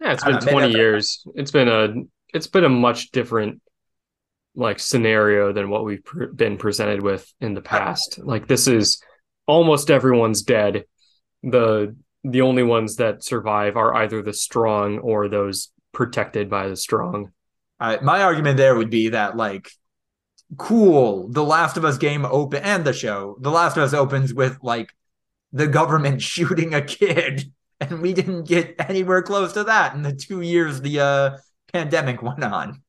Yeah, 0.00 0.12
it's 0.12 0.22
I 0.24 0.32
been 0.32 0.34
know, 0.44 0.52
20 0.52 0.56
that's- 0.56 0.74
years. 0.76 1.24
It's 1.34 1.50
been 1.50 1.68
a 1.68 1.94
it's 2.32 2.46
been 2.48 2.64
a 2.64 2.68
much 2.68 3.10
different 3.12 3.60
like 4.56 4.78
scenario 4.78 5.52
than 5.52 5.68
what 5.70 5.84
we've 5.84 6.04
pr- 6.04 6.26
been 6.26 6.56
presented 6.58 7.02
with 7.02 7.26
in 7.40 7.54
the 7.54 7.60
past. 7.62 8.18
Like 8.18 8.46
this 8.48 8.66
is 8.66 9.00
almost 9.46 9.90
everyone's 9.90 10.42
dead. 10.42 10.84
The 11.42 11.96
the 12.22 12.40
only 12.40 12.62
ones 12.62 12.96
that 12.96 13.22
survive 13.24 13.76
are 13.76 13.94
either 13.94 14.22
the 14.22 14.32
strong 14.32 14.98
or 14.98 15.28
those 15.28 15.70
protected 15.92 16.48
by 16.48 16.68
the 16.68 16.76
strong. 16.76 17.30
I, 17.78 17.98
my 18.00 18.22
argument 18.22 18.56
there 18.56 18.74
would 18.76 18.90
be 18.90 19.10
that 19.10 19.36
like 19.36 19.68
cool 20.56 21.28
the 21.30 21.42
last 21.44 21.76
of 21.76 21.84
us 21.84 21.98
game 21.98 22.24
open 22.24 22.62
and 22.62 22.84
the 22.84 22.92
show 22.92 23.36
the 23.40 23.50
last 23.50 23.76
of 23.76 23.82
us 23.82 23.92
opens 23.94 24.32
with 24.32 24.56
like 24.62 24.92
the 25.54 25.66
government 25.66 26.20
shooting 26.32 26.74
a 26.74 26.82
kid 26.82 27.50
and 27.80 28.02
we 28.02 28.12
didn't 28.12 28.42
get 28.46 28.74
anywhere 28.78 29.22
close 29.22 29.52
to 29.54 29.64
that 29.64 29.94
in 29.94 30.02
the 30.02 30.12
two 30.12 30.42
years 30.42 30.82
the 30.82 31.00
uh 31.00 31.36
pandemic 31.72 32.22
went 32.22 32.44
on 32.44 32.82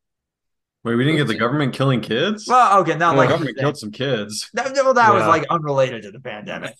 Wait, 0.84 0.94
we 0.96 1.04
didn't 1.04 1.18
get 1.18 1.28
the 1.28 1.36
government 1.36 1.74
killing 1.74 2.02
kids? 2.02 2.46
well 2.48 2.80
okay 2.82 2.96
not 2.96 3.16
Well, 3.16 3.18
like 3.18 3.30
the 3.30 3.34
government 3.36 3.58
killed 3.58 3.78
some 3.78 3.92
kids. 3.92 4.50
that, 4.54 4.74
well, 4.76 4.94
that 4.96 5.14
was 5.14 5.26
like 5.26 5.46
unrelated 5.50 6.04
to 6.04 6.12
the 6.12 6.20
pandemic 6.20 6.74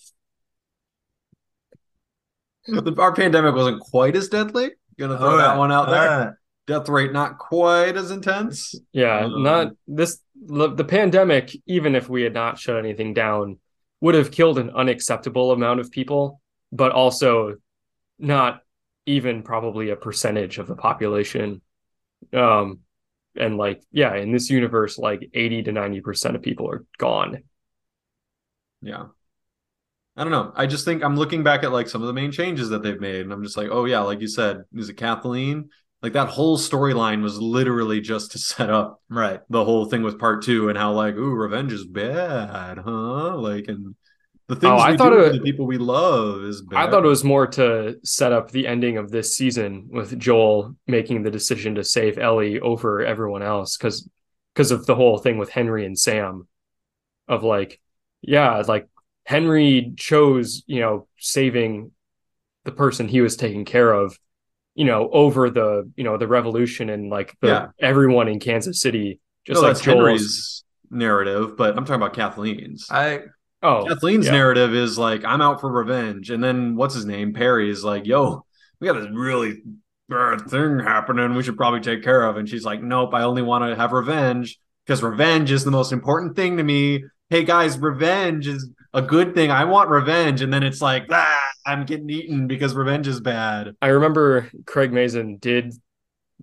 Our 2.98 3.14
pandemic 3.14 3.54
wasn't 3.54 3.80
quite 3.80 4.16
as 4.16 4.28
deadly. 4.28 4.72
Gonna 4.98 5.18
throw 5.18 5.36
that 5.36 5.56
one 5.56 5.70
out 5.70 5.88
there. 5.88 6.10
Uh, 6.10 6.30
Death 6.66 6.88
rate 6.88 7.12
not 7.12 7.38
quite 7.38 7.96
as 7.96 8.10
intense. 8.10 8.74
Yeah, 8.92 9.26
Um, 9.26 9.44
not 9.44 9.72
this 9.86 10.18
the, 10.34 10.74
the 10.74 10.84
pandemic 10.84 11.56
even 11.66 11.94
if 11.94 12.08
we 12.08 12.22
had 12.22 12.34
not 12.34 12.58
shut 12.58 12.76
anything 12.76 13.14
down 13.14 13.58
would 14.00 14.14
have 14.14 14.30
killed 14.30 14.58
an 14.58 14.70
unacceptable 14.70 15.52
amount 15.52 15.80
of 15.80 15.90
people, 15.90 16.40
but 16.72 16.92
also 16.92 17.56
not 18.18 18.62
even 19.06 19.42
probably 19.42 19.90
a 19.90 19.96
percentage 19.96 20.58
of 20.58 20.66
the 20.66 20.76
population. 20.76 21.60
Um 22.32 22.80
and 23.36 23.56
like 23.58 23.82
yeah, 23.92 24.14
in 24.14 24.32
this 24.32 24.48
universe, 24.50 24.98
like 24.98 25.30
eighty 25.34 25.62
to 25.62 25.72
ninety 25.72 26.00
percent 26.00 26.36
of 26.36 26.42
people 26.42 26.70
are 26.70 26.84
gone. 26.98 27.42
Yeah. 28.82 29.06
I 30.16 30.22
don't 30.22 30.32
know. 30.32 30.52
I 30.56 30.66
just 30.66 30.86
think 30.86 31.04
I'm 31.04 31.16
looking 31.16 31.42
back 31.42 31.62
at 31.62 31.72
like 31.72 31.88
some 31.88 32.00
of 32.00 32.06
the 32.06 32.14
main 32.14 32.32
changes 32.32 32.70
that 32.70 32.82
they've 32.82 33.00
made, 33.00 33.20
and 33.20 33.32
I'm 33.32 33.42
just 33.42 33.56
like, 33.56 33.68
oh 33.70 33.84
yeah, 33.84 34.00
like 34.00 34.20
you 34.20 34.28
said, 34.28 34.64
is 34.74 34.88
it 34.88 34.94
Kathleen? 34.94 35.68
Like 36.02 36.12
that 36.12 36.28
whole 36.28 36.58
storyline 36.58 37.22
was 37.22 37.40
literally 37.40 38.00
just 38.00 38.32
to 38.32 38.38
set 38.38 38.70
up 38.70 39.00
Right. 39.08 39.40
the 39.48 39.64
whole 39.64 39.86
thing 39.86 40.02
with 40.02 40.18
part 40.18 40.42
two 40.42 40.68
and 40.68 40.78
how 40.78 40.92
like, 40.92 41.14
ooh, 41.16 41.34
revenge 41.34 41.72
is 41.72 41.86
bad, 41.86 42.78
huh? 42.78 43.36
Like, 43.36 43.66
and 43.68 43.94
the 44.48 44.54
things 44.56 44.72
Oh, 44.72 44.76
I 44.78 44.96
thought 44.96 45.10
do 45.10 45.20
it- 45.20 45.32
the 45.32 45.40
people 45.40 45.66
we 45.66 45.78
love 45.78 46.42
is 46.44 46.62
bad. 46.62 46.86
I 46.86 46.90
thought 46.90 47.04
it 47.04 47.08
was 47.08 47.24
more 47.24 47.46
to 47.48 47.96
set 48.04 48.30
up 48.32 48.50
the 48.50 48.66
ending 48.68 48.96
of 48.98 49.10
this 49.10 49.34
season 49.34 49.88
with 49.90 50.16
Joel 50.18 50.76
making 50.86 51.22
the 51.22 51.30
decision 51.30 51.74
to 51.76 51.82
save 51.84 52.18
Ellie 52.18 52.60
over 52.60 53.04
everyone 53.04 53.42
else 53.42 53.76
because 53.76 54.08
because 54.54 54.70
of 54.70 54.86
the 54.86 54.94
whole 54.94 55.18
thing 55.18 55.36
with 55.38 55.50
Henry 55.50 55.84
and 55.84 55.98
Sam 55.98 56.46
of 57.28 57.42
like 57.42 57.80
yeah 58.22 58.62
like 58.68 58.88
Henry 59.24 59.92
chose 59.96 60.62
you 60.66 60.80
know 60.80 61.08
saving 61.18 61.90
the 62.64 62.72
person 62.72 63.08
he 63.08 63.20
was 63.20 63.36
taking 63.36 63.64
care 63.64 63.92
of 63.92 64.16
you 64.76 64.84
know 64.84 65.10
over 65.10 65.50
the 65.50 65.90
you 65.96 66.04
know 66.04 66.16
the 66.16 66.28
revolution 66.28 66.88
and 66.88 67.10
like 67.10 67.34
the 67.40 67.48
Yeah. 67.48 67.66
everyone 67.80 68.28
in 68.28 68.38
Kansas 68.38 68.80
City 68.80 69.20
just 69.46 69.60
no, 69.60 69.66
like 69.66 69.76
that's 69.76 69.84
Henry's 69.84 70.64
narrative, 70.90 71.56
but 71.56 71.76
I'm 71.76 71.84
talking 71.84 72.02
about 72.02 72.14
Kathleen's. 72.14 72.86
I 72.90 73.20
oh 73.62 73.86
Kathleen's 73.86 74.26
yeah. 74.26 74.32
narrative 74.32 74.74
is 74.74 74.98
like, 74.98 75.24
I'm 75.24 75.40
out 75.40 75.60
for 75.60 75.70
revenge. 75.70 76.30
And 76.30 76.42
then 76.42 76.76
what's 76.76 76.94
his 76.94 77.06
name? 77.06 77.32
Perry 77.32 77.70
is 77.70 77.84
like, 77.84 78.06
yo, 78.06 78.44
we 78.80 78.86
got 78.86 78.94
this 79.00 79.08
really 79.12 79.62
bad 80.08 80.42
thing 80.48 80.78
happening. 80.78 81.34
We 81.34 81.42
should 81.42 81.56
probably 81.56 81.80
take 81.80 82.02
care 82.02 82.22
of. 82.22 82.36
And 82.36 82.48
she's 82.48 82.64
like, 82.64 82.82
nope, 82.82 83.14
I 83.14 83.22
only 83.22 83.42
want 83.42 83.64
to 83.64 83.76
have 83.76 83.92
revenge 83.92 84.58
because 84.84 85.02
revenge 85.02 85.50
is 85.50 85.64
the 85.64 85.70
most 85.70 85.92
important 85.92 86.36
thing 86.36 86.56
to 86.56 86.62
me. 86.62 87.04
Hey 87.28 87.44
guys, 87.44 87.76
revenge 87.78 88.46
is 88.46 88.70
a 88.94 89.02
good 89.02 89.34
thing. 89.34 89.50
I 89.50 89.64
want 89.64 89.90
revenge. 89.90 90.42
And 90.42 90.52
then 90.52 90.62
it's 90.62 90.80
like, 90.80 91.06
ah, 91.10 91.42
I'm 91.66 91.84
getting 91.84 92.08
eaten 92.08 92.46
because 92.46 92.74
revenge 92.74 93.08
is 93.08 93.20
bad. 93.20 93.74
I 93.82 93.88
remember 93.88 94.48
Craig 94.64 94.92
Mazin 94.92 95.38
did 95.38 95.74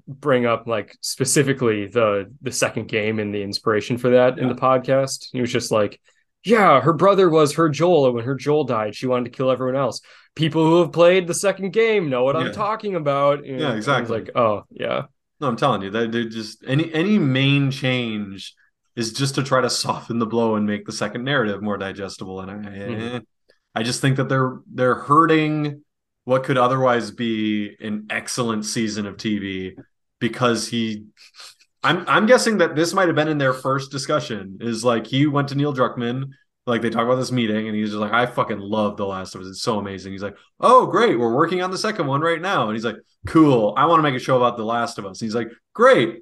bring 0.08 0.46
up 0.46 0.68
like 0.68 0.98
specifically 1.02 1.88
the 1.88 2.34
the 2.42 2.52
second 2.52 2.88
game 2.90 3.20
and 3.20 3.34
the 3.34 3.42
inspiration 3.44 3.98
for 3.98 4.10
that 4.10 4.40
in 4.40 4.50
the 4.50 4.56
podcast. 4.56 5.28
He 5.32 5.40
was 5.40 5.52
just 5.54 5.72
like, 5.72 6.02
"Yeah, 6.44 6.82
her 6.82 6.94
brother 6.94 7.30
was 7.30 7.54
her 7.54 7.70
Joel, 7.70 8.08
and 8.08 8.16
when 8.16 8.26
her 8.26 8.36
Joel 8.36 8.66
died, 8.66 8.96
she 8.96 9.08
wanted 9.08 9.32
to 9.32 9.38
kill 9.38 9.52
everyone 9.52 9.78
else." 9.78 10.02
People 10.36 10.66
who 10.66 10.82
have 10.82 10.92
played 10.92 11.28
the 11.28 11.34
second 11.34 11.72
game 11.72 12.10
know 12.10 12.24
what 12.26 12.36
Yeah. 12.36 12.42
I'm 12.42 12.52
talking 12.54 12.96
about. 12.96 13.46
Yeah, 13.46 13.74
exactly. 13.76 14.18
like, 14.20 14.32
oh 14.36 14.64
yeah, 14.72 15.04
No, 15.40 15.48
I'm 15.48 15.56
telling 15.56 15.82
you, 15.84 15.92
that 15.92 16.12
they're 16.12 16.28
just 16.28 16.64
any 16.68 16.94
any 16.94 17.20
main 17.20 17.72
change 17.72 18.54
is 18.96 19.14
just 19.14 19.36
to 19.36 19.44
try 19.44 19.62
to 19.62 19.70
soften 19.70 20.20
the 20.20 20.26
blow 20.26 20.56
and 20.56 20.66
make 20.66 20.86
the 20.86 20.92
second 20.92 21.24
narrative 21.24 21.62
more 21.62 21.78
digestible. 21.78 22.42
And 22.42 22.52
I, 22.52 22.56
Mhm. 22.56 23.26
I 23.76 23.84
just 23.84 24.02
think 24.02 24.18
that 24.18 24.30
they're 24.30 24.60
they're 24.72 24.96
hurting 24.96 25.82
what 26.26 26.44
could 26.44 26.58
otherwise 26.58 27.12
be 27.12 27.76
an 27.82 28.06
excellent 28.10 28.66
season 28.66 29.06
of 29.06 29.18
TV 29.18 29.76
because 30.20 30.68
he. 30.68 31.06
I'm 31.86 32.06
I'm 32.08 32.26
guessing 32.28 32.60
that 32.60 32.76
this 32.76 32.94
might 32.94 33.08
have 33.08 33.16
been 33.16 33.28
in 33.28 33.38
their 33.40 33.52
first 33.54 33.92
discussion. 33.92 34.60
Is 34.62 34.86
like 34.86 35.06
he 35.06 35.28
went 35.28 35.50
to 35.50 35.56
Neil 35.56 35.74
Druckmann, 35.74 36.30
like 36.66 36.82
they 36.82 36.90
talk 36.90 37.04
about 37.04 37.16
this 37.16 37.32
meeting, 37.32 37.68
and 37.68 37.76
he's 37.76 37.90
just 37.90 38.00
like, 38.00 38.14
I 38.14 38.26
fucking 38.26 38.60
love 38.60 38.96
The 38.96 39.06
Last 39.06 39.36
of 39.36 39.42
Us. 39.42 39.48
It's 39.48 39.62
so 39.62 39.80
amazing. 39.80 40.14
He's 40.14 40.24
like, 40.24 40.38
Oh, 40.62 40.86
great, 40.86 41.20
we're 41.20 41.36
working 41.36 41.62
on 41.62 41.72
the 41.72 41.78
second 41.78 42.08
one 42.08 42.22
right 42.22 42.40
now, 42.42 42.68
and 42.68 42.74
he's 42.76 42.86
like, 42.86 42.96
Cool. 43.28 43.74
I 43.76 43.86
want 43.88 44.00
to 44.00 44.04
make 44.04 44.16
a 44.16 44.24
show 44.24 44.38
about 44.38 44.56
The 44.56 44.64
Last 44.64 44.98
of 44.98 45.06
Us. 45.06 45.20
And 45.20 45.26
he's 45.26 45.36
like, 45.36 45.52
Great, 45.74 46.20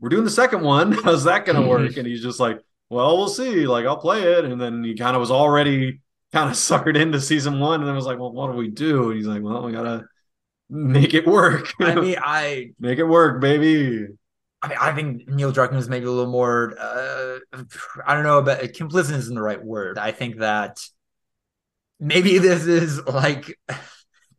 we're 0.00 0.08
doing 0.08 0.24
the 0.24 0.30
second 0.30 0.62
one. 0.62 0.92
How's 1.04 1.24
that 1.24 1.44
gonna 1.44 1.66
work? 1.66 1.96
and 1.96 2.06
he's 2.06 2.22
just 2.22 2.40
like, 2.40 2.60
Well, 2.88 3.16
we'll 3.16 3.28
see. 3.28 3.66
Like, 3.66 3.86
I'll 3.86 3.96
play 3.96 4.22
it. 4.22 4.44
And 4.44 4.60
then 4.60 4.82
he 4.82 4.94
kind 4.94 5.14
of 5.14 5.20
was 5.20 5.30
already 5.30 6.00
kind 6.32 6.50
of 6.50 6.56
suckered 6.56 6.96
into 6.96 7.20
season 7.20 7.60
one, 7.60 7.80
and 7.80 7.88
then 7.88 7.94
was 7.94 8.06
like, 8.06 8.18
Well, 8.18 8.32
what 8.32 8.50
do 8.50 8.56
we 8.56 8.68
do? 8.68 9.10
And 9.10 9.16
he's 9.16 9.26
like, 9.26 9.42
Well, 9.42 9.62
we 9.64 9.72
gotta 9.72 10.06
make 10.68 11.14
it 11.14 11.26
work. 11.26 11.72
I 11.80 11.94
mean 11.96 12.16
I 12.22 12.72
make 12.78 12.98
it 12.98 13.04
work, 13.04 13.40
baby. 13.40 14.06
I 14.62 14.68
mean, 14.68 14.78
I 14.78 14.92
think 14.92 15.26
Neil 15.26 15.52
Druckmann 15.52 15.78
is 15.78 15.88
maybe 15.88 16.04
a 16.04 16.10
little 16.10 16.30
more. 16.30 16.74
Uh, 16.78 17.38
I 18.06 18.14
don't 18.14 18.24
know, 18.24 18.42
but 18.42 18.60
complicit 18.74 19.16
isn't 19.16 19.34
the 19.34 19.40
right 19.40 19.62
word. 19.62 19.96
I 19.96 20.12
think 20.12 20.40
that 20.40 20.78
maybe 21.98 22.36
this 22.38 22.66
is 22.66 23.02
like, 23.06 23.58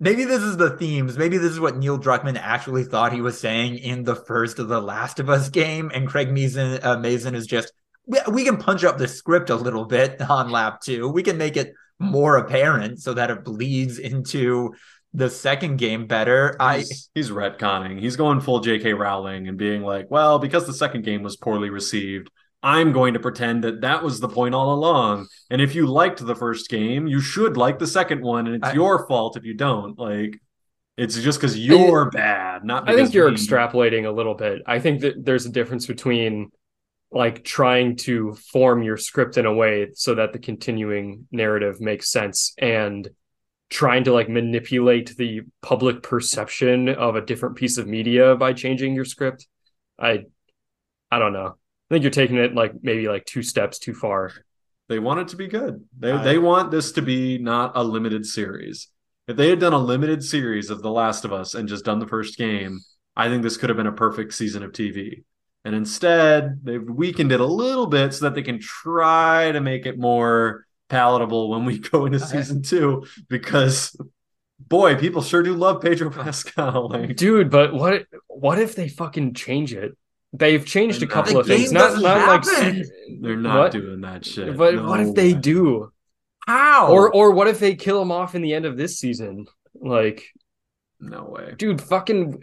maybe 0.02 0.26
this 0.26 0.42
is 0.42 0.58
the 0.58 0.72
themes. 0.72 1.18
Maybe 1.18 1.38
this 1.38 1.52
is 1.52 1.60
what 1.60 1.78
Neil 1.78 1.98
Druckmann 1.98 2.38
actually 2.38 2.84
thought 2.84 3.14
he 3.14 3.22
was 3.22 3.40
saying 3.40 3.78
in 3.78 4.04
the 4.04 4.16
first 4.16 4.60
of 4.60 4.68
the 4.68 4.82
Last 4.82 5.20
of 5.20 5.30
Us 5.30 5.48
game, 5.48 5.90
and 5.94 6.08
Craig 6.08 6.30
Mazin, 6.30 6.84
uh, 6.84 7.02
is 7.06 7.48
just. 7.48 7.72
We, 8.08 8.18
we 8.30 8.44
can 8.44 8.58
punch 8.58 8.84
up 8.84 8.98
the 8.98 9.08
script 9.08 9.52
a 9.52 9.56
little 9.56 9.86
bit 9.86 10.20
on 10.30 10.50
lap 10.50 10.82
two. 10.82 11.08
We 11.08 11.24
can 11.24 11.38
make 11.38 11.56
it 11.56 11.74
more 12.00 12.38
apparent 12.38 13.00
so 13.00 13.14
that 13.14 13.30
it 13.30 13.46
bleeds 13.46 14.00
into 14.00 14.74
the 15.14 15.30
second 15.30 15.78
game 15.78 16.08
better. 16.08 16.56
I 16.60 16.80
he's, 16.80 17.10
he's 17.14 17.30
retconning. 17.30 18.00
He's 18.00 18.16
going 18.16 18.42
full 18.42 18.60
J.K. 18.60 18.94
Rowling 18.94 19.48
and 19.48 19.58
being 19.58 19.84
like, 19.84 20.10
well, 20.10 20.40
because 20.40 20.66
the 20.66 20.74
second 20.74 21.04
game 21.04 21.22
was 21.22 21.36
poorly 21.36 21.70
received, 21.70 22.32
I'm 22.64 22.92
going 22.92 23.14
to 23.16 23.20
pretend 23.20 23.64
that 23.64 23.82
that 23.82 24.04
was 24.04 24.20
the 24.20 24.28
point 24.30 24.54
all 24.54 24.74
along. 24.74 25.28
And 25.50 25.62
if 25.62 25.74
you 25.74 25.88
liked 25.88 26.26
the 26.26 26.36
first 26.36 26.70
game, 26.70 27.08
you 27.08 27.20
should 27.20 27.58
like 27.58 27.80
the 27.80 27.88
second 27.88 28.22
one, 28.22 28.46
and 28.48 28.58
it's 28.58 28.70
I- 28.70 28.74
your 28.74 29.08
fault 29.08 29.36
if 29.38 29.44
you 29.44 29.54
don't. 29.56 29.98
Like, 29.98 30.40
it's 30.98 31.18
just 31.20 31.40
because 31.40 31.58
you're 31.58 32.12
bad, 32.12 32.64
not. 32.64 32.88
I 32.88 32.96
think 32.96 33.14
you're 33.14 33.30
we- 33.30 33.36
extrapolating 33.36 34.06
a 34.06 34.12
little 34.12 34.36
bit. 34.36 34.62
I 34.68 34.80
think 34.80 35.02
that 35.02 35.26
there's 35.26 35.46
a 35.46 35.50
difference 35.52 35.88
between 35.88 36.52
like 37.14 37.44
trying 37.44 37.98
to 37.98 38.34
form 38.54 38.84
your 38.84 38.96
script 38.96 39.38
in 39.38 39.46
a 39.46 39.54
way 39.54 39.90
so 39.96 40.16
that 40.16 40.32
the 40.32 40.40
continuing 40.40 41.28
narrative 41.32 41.82
makes 41.82 42.10
sense 42.10 42.54
and 42.58 43.10
trying 43.70 44.04
to 44.06 44.14
like 44.14 44.30
manipulate 44.30 45.16
the 45.18 45.42
public 45.62 46.04
perception 46.04 46.88
of 46.88 47.16
a 47.18 47.22
different 47.22 47.56
piece 47.58 47.78
of 47.78 47.88
media 47.88 48.36
by 48.36 48.54
changing 48.54 48.94
your 48.94 49.04
script. 49.06 49.48
I 50.00 50.26
I 51.10 51.20
don't 51.20 51.34
know. 51.34 51.56
I 51.92 51.94
think 51.94 52.04
you're 52.04 52.12
taking 52.12 52.38
it 52.38 52.56
like 52.56 52.72
maybe 52.82 53.10
like 53.10 53.26
two 53.26 53.44
steps 53.44 53.78
too 53.78 53.94
far. 53.94 54.32
They 54.88 54.98
want 54.98 55.20
it 55.20 55.28
to 55.30 55.36
be 55.36 55.48
good. 55.48 55.84
They 56.00 56.14
I- 56.14 56.24
they 56.24 56.38
want 56.38 56.72
this 56.72 56.94
to 56.94 57.02
be 57.02 57.38
not 57.38 57.74
a 57.76 57.84
limited 57.84 58.26
series. 58.26 58.88
If 59.28 59.36
they 59.36 59.50
had 59.50 59.60
done 59.60 59.74
a 59.74 59.78
limited 59.78 60.24
series 60.24 60.70
of 60.70 60.82
The 60.82 60.90
Last 60.90 61.26
of 61.26 61.34
Us 61.34 61.54
and 61.54 61.68
just 61.68 61.84
done 61.84 62.00
the 62.00 62.08
first 62.08 62.38
game, 62.38 62.80
I 63.18 63.28
think 63.28 63.44
this 63.44 63.58
could 63.58 63.68
have 63.70 63.76
been 63.76 63.88
a 63.88 63.92
perfect 63.92 64.34
season 64.34 64.64
of 64.64 64.72
TV. 64.72 65.24
And 65.66 65.76
instead, 65.76 66.62
they've 66.64 66.82
weakened 66.82 67.34
it 67.34 67.42
a 67.42 67.46
little 67.46 67.88
bit 67.88 68.14
so 68.14 68.24
that 68.26 68.36
they 68.36 68.42
can 68.42 68.60
try 68.62 69.52
to 69.52 69.60
make 69.60 69.86
it 69.86 70.00
more 70.00 70.66
palatable 70.88 71.50
when 71.50 71.66
we 71.66 71.78
go 71.92 72.06
into 72.06 72.20
I- 72.24 72.26
season 72.26 72.62
two. 72.62 73.06
Because, 73.28 73.98
boy, 74.60 74.96
people 74.96 75.22
sure 75.22 75.44
do 75.44 75.56
love 75.56 75.82
Pedro 75.82 76.10
Pascal. 76.10 76.88
Like, 76.90 77.18
Dude, 77.18 77.50
but 77.50 77.74
what 77.74 78.06
what 78.28 78.60
if 78.60 78.76
they 78.76 78.88
fucking 78.88 79.34
change 79.34 79.74
it? 79.74 79.98
They've 80.34 80.66
changed 80.66 80.98
a 80.98 81.06
The 81.06 81.12
couple 81.12 81.38
of 81.40 81.46
things. 81.48 81.72
Not 81.72 81.80
doesn't 82.02 82.02
like 82.04 82.44
they're 83.22 83.36
not 83.36 83.58
What? 83.60 83.72
doing 83.74 84.02
that 84.02 84.26
shit. 84.26 84.56
But 84.56 84.82
what 84.84 85.00
if 85.02 85.14
they 85.14 85.34
do? 85.34 85.92
how 86.48 86.92
Or 86.92 87.14
or 87.14 87.32
what 87.32 87.48
if 87.48 87.60
they 87.60 87.76
kill 87.76 88.02
him 88.02 88.12
off 88.12 88.34
in 88.34 88.42
the 88.42 88.54
end 88.54 88.66
of 88.66 88.78
this 88.78 88.98
season? 88.98 89.46
Like, 89.76 90.24
No 91.00 91.26
way. 91.26 91.54
dude, 91.58 91.82
fucking 91.82 92.42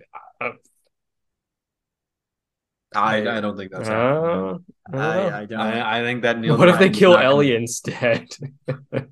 I, 2.94 3.36
I 3.36 3.40
don't 3.40 3.56
think 3.56 3.70
that's 3.70 3.88
happening. 3.88 4.64
uh, 4.92 4.96
I 4.96 4.96
don't. 4.96 5.00
I, 5.32 5.40
I 5.40 5.44
don't. 5.44 5.60
I, 5.60 5.98
I 6.00 6.02
think 6.02 6.22
that 6.22 6.38
Neil. 6.38 6.56
what 6.56 6.68
if 6.70 6.78
they 6.78 6.88
kill 6.88 7.10
not 7.12 7.16
gonna- 7.18 7.28
Ellie 7.28 7.54
instead? 7.54 8.28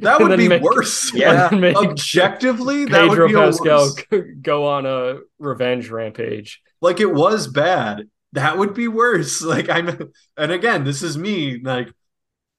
That 0.00 0.20
would 0.20 0.36
be 0.36 0.48
make- 0.48 0.62
worse. 0.62 1.12
Yeah. 1.14 1.48
And 1.50 1.60
make 1.60 1.76
Objectively, 1.76 2.84
that 2.86 3.02
would 3.02 3.10
Pedro 3.10 3.28
be 3.28 3.34
Pascal 3.34 3.90
worse. 4.10 4.24
go 4.42 4.66
on 4.66 4.86
a 4.86 5.18
revenge 5.38 5.88
rampage. 5.88 6.60
Like 6.80 7.00
it 7.00 7.12
was 7.12 7.46
bad. 7.46 8.08
That 8.32 8.58
would 8.58 8.74
be 8.74 8.88
worse. 8.88 9.42
Like 9.44 9.68
I'm, 9.68 10.12
and 10.36 10.52
again, 10.52 10.84
this 10.84 11.02
is 11.02 11.16
me 11.16 11.60
like 11.62 11.90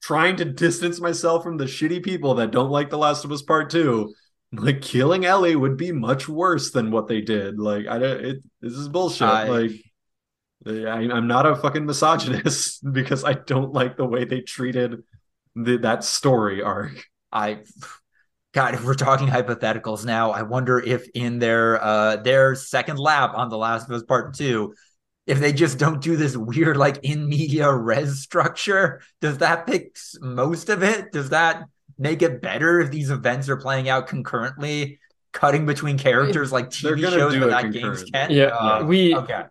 trying 0.01 0.37
to 0.37 0.45
distance 0.45 0.99
myself 0.99 1.43
from 1.43 1.57
the 1.57 1.65
shitty 1.65 2.03
people 2.03 2.35
that 2.35 2.51
don't 2.51 2.71
like 2.71 2.89
The 2.89 2.97
Last 2.97 3.25
of 3.25 3.31
Us 3.31 3.41
Part 3.41 3.69
Two. 3.69 4.13
Like 4.51 4.81
killing 4.81 5.25
Ellie 5.25 5.55
would 5.55 5.77
be 5.77 5.91
much 5.91 6.27
worse 6.27 6.71
than 6.71 6.89
what 6.89 7.07
they 7.07 7.21
did. 7.21 7.59
Like 7.59 7.87
I 7.87 7.99
don't. 7.99 8.25
It, 8.25 8.43
this 8.61 8.73
is 8.73 8.89
bullshit. 8.89 9.27
I- 9.27 9.47
like. 9.47 9.71
I, 10.65 10.71
I'm 11.09 11.27
not 11.27 11.45
a 11.45 11.55
fucking 11.55 11.85
misogynist 11.85 12.83
because 12.91 13.23
I 13.23 13.31
don't 13.31 13.71
like 13.71 13.95
the 13.95 14.05
way 14.05 14.25
they 14.25 14.41
treated 14.41 15.03
the, 15.55 15.77
that 15.77 16.03
story 16.03 16.61
arc. 16.61 17.01
I 17.31 17.61
God, 18.53 18.73
if 18.73 18.83
we're 18.85 18.93
talking 18.95 19.27
hypotheticals 19.27 20.05
now, 20.05 20.31
I 20.31 20.41
wonder 20.43 20.79
if 20.79 21.07
in 21.13 21.39
their 21.39 21.81
uh 21.83 22.17
their 22.17 22.55
second 22.55 22.99
lap 22.99 23.33
on 23.35 23.49
The 23.49 23.57
Last 23.57 23.89
of 23.89 23.95
Us 23.95 24.03
Part 24.03 24.33
Two, 24.33 24.73
if 25.27 25.39
they 25.39 25.53
just 25.53 25.77
don't 25.77 26.01
do 26.01 26.15
this 26.15 26.35
weird 26.35 26.77
like 26.77 26.99
in 27.03 27.27
media 27.27 27.71
res 27.71 28.19
structure, 28.19 29.01
does 29.21 29.37
that 29.39 29.67
fix 29.67 30.15
most 30.21 30.69
of 30.69 30.83
it? 30.83 31.11
Does 31.11 31.29
that 31.29 31.65
make 31.97 32.21
it 32.21 32.41
better 32.41 32.79
if 32.79 32.91
these 32.91 33.09
events 33.11 33.49
are 33.49 33.57
playing 33.57 33.89
out 33.89 34.07
concurrently, 34.07 34.99
cutting 35.33 35.65
between 35.65 35.97
characters 35.97 36.51
like 36.51 36.69
TV 36.69 37.01
shows 37.01 37.33
do 37.33 37.39
but 37.41 37.47
it 37.47 37.51
not 37.51 37.71
games 37.71 38.03
concurrently. 38.03 38.11
can? 38.11 38.31
Yeah, 38.31 38.45
Uh, 38.47 38.83
we 38.85 39.15
okay. 39.15 39.43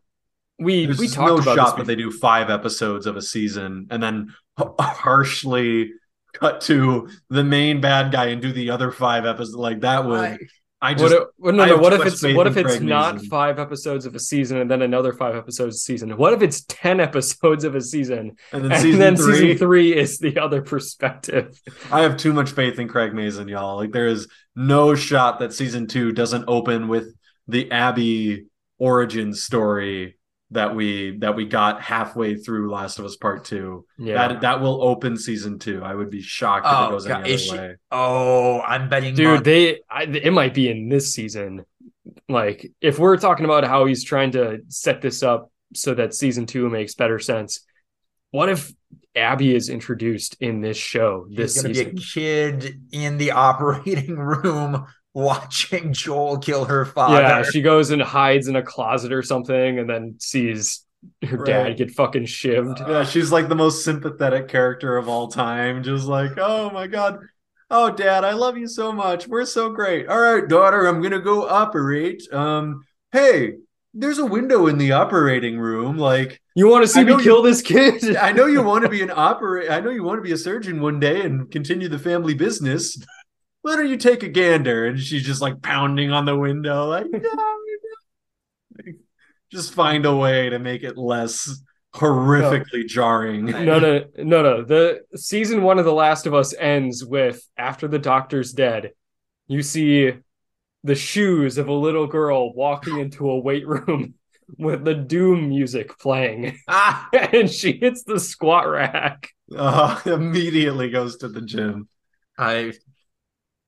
we 0.58 0.86
There's 0.86 0.98
we 0.98 1.08
talked 1.08 1.28
no 1.28 1.38
about 1.38 1.56
shot 1.56 1.76
this 1.76 1.86
that 1.86 1.86
they 1.86 1.96
do 1.96 2.10
five 2.10 2.50
episodes 2.50 3.06
of 3.06 3.16
a 3.16 3.22
season 3.22 3.86
and 3.90 4.02
then 4.02 4.34
harshly 4.80 5.92
cut 6.40 6.60
to 6.62 7.08
the 7.30 7.44
main 7.44 7.80
bad 7.80 8.12
guy 8.12 8.26
and 8.26 8.40
do 8.42 8.52
the 8.52 8.70
other 8.70 8.90
five 8.92 9.26
episodes. 9.26 9.54
Like 9.54 9.80
that 9.80 10.04
would 10.04 10.20
I- 10.20 10.38
I 10.80 10.90
What 10.92 10.98
just 10.98 11.12
if, 11.12 11.22
no, 11.40 11.50
no. 11.64 11.76
What 11.78 11.92
if 11.92 12.06
it's 12.06 12.22
what 12.22 12.46
if 12.46 12.56
it's 12.56 12.76
Craig 12.76 12.82
not 12.84 13.14
Mazin. 13.16 13.28
five 13.30 13.58
episodes 13.58 14.06
of 14.06 14.14
a 14.14 14.20
season 14.20 14.58
and 14.58 14.70
then 14.70 14.80
another 14.82 15.12
five 15.12 15.34
episodes 15.34 15.74
of 15.74 15.78
a 15.78 15.80
season? 15.80 16.16
What 16.16 16.34
if 16.34 16.40
it's 16.40 16.64
ten 16.68 17.00
episodes 17.08 17.64
of 17.64 17.74
a 17.74 17.80
season 17.80 18.36
and 18.52 18.64
then 18.64 18.70
and 18.70 18.80
season 18.80 19.00
then 19.00 19.16
three. 19.16 19.38
season 19.38 19.58
three 19.58 19.96
is 19.96 20.18
the 20.20 20.38
other 20.38 20.62
perspective? 20.62 21.60
I 21.90 22.02
have 22.02 22.16
too 22.16 22.32
much 22.32 22.52
faith 22.52 22.78
in 22.78 22.86
Craig 22.86 23.12
Mazin, 23.12 23.48
y'all. 23.48 23.74
Like 23.76 23.90
there 23.90 24.06
is 24.06 24.28
no 24.54 24.94
shot 24.94 25.40
that 25.40 25.52
season 25.52 25.88
two 25.88 26.12
doesn't 26.12 26.44
open 26.46 26.86
with 26.86 27.12
the 27.48 27.72
Abby 27.72 28.46
origin 28.78 29.34
story 29.34 30.16
that 30.50 30.74
we 30.74 31.18
that 31.18 31.36
we 31.36 31.44
got 31.44 31.82
halfway 31.82 32.34
through 32.36 32.70
Last 32.70 32.98
of 32.98 33.04
Us 33.04 33.16
Part 33.16 33.44
Two. 33.44 33.84
Yeah, 33.98 34.28
That 34.28 34.40
that 34.42 34.60
will 34.60 34.82
open 34.82 35.16
season 35.16 35.58
two. 35.58 35.82
I 35.84 35.94
would 35.94 36.10
be 36.10 36.22
shocked 36.22 36.66
if 36.66 36.72
Oh, 36.74 36.86
it 36.86 36.90
goes 36.90 37.06
God, 37.06 37.20
any 37.24 37.34
other 37.34 37.38
she- 37.38 37.52
way. 37.52 37.74
Oh, 37.90 38.60
I'm 38.62 38.88
betting. 38.88 39.14
dude, 39.14 39.44
they 39.44 39.80
I, 39.90 40.04
it 40.04 40.32
might 40.32 40.54
be 40.54 40.70
in 40.70 40.88
this 40.88 41.12
season. 41.12 41.64
Like 42.28 42.72
if 42.80 42.98
we're 42.98 43.16
talking 43.18 43.44
about 43.44 43.64
how 43.64 43.84
he's 43.84 44.02
trying 44.04 44.30
to 44.32 44.60
set 44.68 45.02
this 45.02 45.22
up 45.22 45.50
so 45.74 45.94
that 45.94 46.14
season 46.14 46.46
two 46.46 46.68
makes 46.70 46.94
better 46.94 47.18
sense, 47.18 47.60
what 48.30 48.48
if 48.48 48.72
Abby 49.14 49.54
is 49.54 49.68
introduced 49.68 50.36
in 50.40 50.60
this 50.62 50.76
show 50.78 51.26
this 51.30 51.60
gonna 51.60 51.74
season? 51.74 51.94
be 51.94 52.00
a 52.00 52.04
kid 52.04 52.80
in 52.92 53.18
the 53.18 53.30
operating 53.48 54.16
room 54.16 54.86
watching 55.18 55.92
Joel 56.02 56.38
kill 56.38 56.64
her 56.64 56.84
father. 56.84 57.20
Yeah, 57.20 57.42
she 57.42 57.60
goes 57.60 57.90
and 57.90 58.00
hides 58.00 58.48
in 58.48 58.56
a 58.56 58.62
closet 58.62 59.12
or 59.12 59.22
something, 59.22 59.78
and 59.78 59.88
then 59.90 60.14
sees 60.18 60.84
her 61.28 61.38
dad 61.44 61.76
get 61.76 61.90
fucking 61.90 62.24
shivved. 62.24 62.80
Yeah, 62.88 63.04
she's 63.04 63.30
like 63.32 63.48
the 63.48 63.54
most 63.54 63.84
sympathetic 63.84 64.48
character 64.48 64.96
of 64.96 65.08
all 65.08 65.28
time. 65.28 65.82
Just 65.82 66.06
like, 66.06 66.32
oh 66.38 66.70
my 66.70 66.86
god, 66.86 67.18
oh 67.70 67.90
dad, 67.90 68.24
I 68.24 68.32
love 68.32 68.56
you 68.56 68.68
so 68.68 68.92
much. 68.92 69.26
We're 69.26 69.44
so 69.44 69.70
great. 69.70 70.08
All 70.08 70.20
right, 70.20 70.46
daughter, 70.48 70.86
I'm 70.86 71.02
gonna 71.02 71.20
go 71.20 71.48
operate. 71.48 72.22
Um, 72.32 72.84
hey, 73.12 73.54
there's 73.94 74.18
a 74.18 74.26
window 74.26 74.66
in 74.68 74.78
the 74.78 74.92
operating 74.92 75.58
room. 75.58 75.98
Like, 75.98 76.40
You 76.54 76.68
want 76.68 76.84
to 76.84 76.88
see 76.88 77.00
I 77.00 77.02
know 77.04 77.16
me 77.16 77.24
you- 77.24 77.30
kill 77.30 77.42
this 77.42 77.62
kid? 77.62 78.16
I 78.16 78.30
know 78.32 78.46
you 78.46 78.62
want 78.62 78.84
to 78.84 78.90
be 78.90 79.02
an 79.08 79.10
operate. 79.12 79.70
I 79.70 79.80
know 79.80 79.90
you 79.90 80.04
want 80.04 80.18
to 80.18 80.22
be 80.22 80.32
a 80.32 80.36
surgeon 80.36 80.80
one 80.80 81.00
day 81.00 81.22
and 81.22 81.50
continue 81.50 81.88
the 81.88 81.98
family 81.98 82.34
business. 82.34 82.96
Why 83.62 83.76
don't 83.76 83.88
you 83.88 83.96
take 83.96 84.22
a 84.22 84.28
gander? 84.28 84.86
And 84.86 84.98
she's 84.98 85.24
just 85.24 85.40
like 85.40 85.62
pounding 85.62 86.10
on 86.10 86.24
the 86.24 86.36
window, 86.36 86.88
like, 86.88 87.06
no, 87.10 87.18
no. 87.18 88.92
Just 89.50 89.72
find 89.72 90.04
a 90.04 90.14
way 90.14 90.50
to 90.50 90.58
make 90.58 90.82
it 90.82 90.98
less 90.98 91.62
horrifically 91.94 92.86
jarring. 92.86 93.46
no, 93.46 93.78
no, 93.78 94.04
no, 94.16 94.42
no. 94.42 94.62
The 94.62 95.00
season 95.16 95.62
one 95.62 95.78
of 95.78 95.84
The 95.84 95.92
Last 95.92 96.26
of 96.26 96.34
Us 96.34 96.54
ends 96.54 97.04
with 97.04 97.42
after 97.56 97.88
the 97.88 97.98
doctor's 97.98 98.52
dead, 98.52 98.92
you 99.46 99.62
see 99.62 100.12
the 100.84 100.94
shoes 100.94 101.58
of 101.58 101.68
a 101.68 101.72
little 101.72 102.06
girl 102.06 102.52
walking 102.54 102.98
into 102.98 103.30
a 103.30 103.38
weight 103.38 103.66
room 103.66 104.14
with 104.58 104.84
the 104.84 104.94
Doom 104.94 105.48
music 105.48 105.98
playing, 105.98 106.58
ah, 106.68 107.08
and 107.32 107.50
she 107.50 107.72
hits 107.72 108.04
the 108.04 108.20
squat 108.20 108.68
rack. 108.68 109.30
Uh, 109.54 110.00
immediately 110.06 110.90
goes 110.90 111.16
to 111.18 111.28
the 111.28 111.42
gym. 111.42 111.88
I 112.38 112.72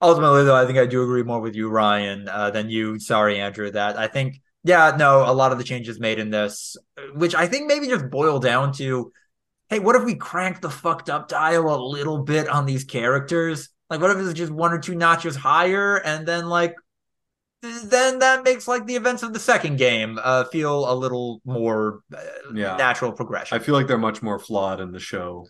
ultimately 0.01 0.45
though 0.45 0.57
I 0.57 0.67
think 0.67 0.79
I 0.79 0.87
do 0.87 1.03
agree 1.03 1.23
more 1.23 1.41
with 1.41 1.55
you, 1.55 1.69
Ryan, 1.69 2.29
uh, 2.29 2.51
than 2.51 2.71
you. 2.71 2.99
Sorry, 2.99 3.39
Andrew. 3.41 3.71
That 3.71 3.99
I 3.99 4.07
think 4.07 4.41
yeah, 4.63 4.95
no, 4.99 5.25
a 5.29 5.33
lot 5.33 5.53
of 5.53 5.59
the 5.59 5.65
changes 5.65 5.99
made 5.99 6.19
in 6.19 6.31
this, 6.31 6.77
which 7.15 7.35
I 7.35 7.47
think 7.47 7.67
maybe 7.67 7.87
just 7.87 8.11
boil 8.11 8.39
down 8.39 8.73
to, 8.75 9.11
hey, 9.71 9.79
what 9.79 9.97
if 9.97 10.05
we 10.05 10.15
crank 10.17 10.61
the 10.61 10.69
fucked 10.71 11.09
up 11.09 11.29
dial 11.29 11.75
a 11.75 11.81
little 11.83 12.19
bit 12.19 12.49
on 12.49 12.67
these 12.67 12.85
characters? 12.85 13.71
Like, 13.89 14.01
what 14.01 14.11
if 14.11 14.19
it's 14.19 14.35
just 14.35 14.53
one 14.53 14.73
or 14.73 14.79
two 14.79 14.95
notches 14.95 15.35
higher, 15.35 15.97
and 15.97 16.27
then 16.29 16.47
like, 16.47 16.75
then 17.63 18.21
that 18.21 18.43
makes 18.45 18.67
like 18.69 18.87
the 18.87 18.97
events 18.97 19.23
of 19.23 19.33
the 19.33 19.41
second 19.41 19.77
game 19.77 20.19
uh, 20.23 20.45
feel 20.45 20.91
a 20.91 20.95
little 20.95 21.41
more 21.45 22.01
uh, 22.15 22.21
Yeah. 22.55 22.77
natural 22.77 23.13
progression. 23.13 23.57
I 23.57 23.59
feel 23.63 23.75
like 23.75 23.87
they're 23.87 23.99
much 23.99 24.23
more 24.23 24.39
flawed 24.39 24.81
in 24.81 24.93
the 24.93 25.01
show. 25.01 25.47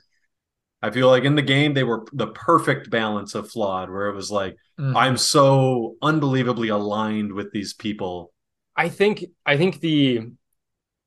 I 0.83 0.91
feel 0.91 1.09
like 1.09 1.25
in 1.25 1.35
the 1.35 1.43
game 1.43 1.75
they 1.75 1.85
were 1.85 2.07
the 2.13 2.29
perfect 2.29 2.91
balance 2.91 3.35
of 3.35 3.51
flawed, 3.51 3.91
where 3.91 4.09
it 4.09 4.15
was 4.15 4.31
like 4.31 4.57
Mhm. 4.79 4.97
I'm 4.97 5.17
so 5.17 5.97
unbelievably 6.01 6.69
aligned 6.69 7.33
with 7.33 7.53
these 7.53 7.75
people. 7.75 8.33
I 8.77 8.89
think 8.89 9.25
I 9.45 9.57
think 9.57 9.81
the 9.81 10.31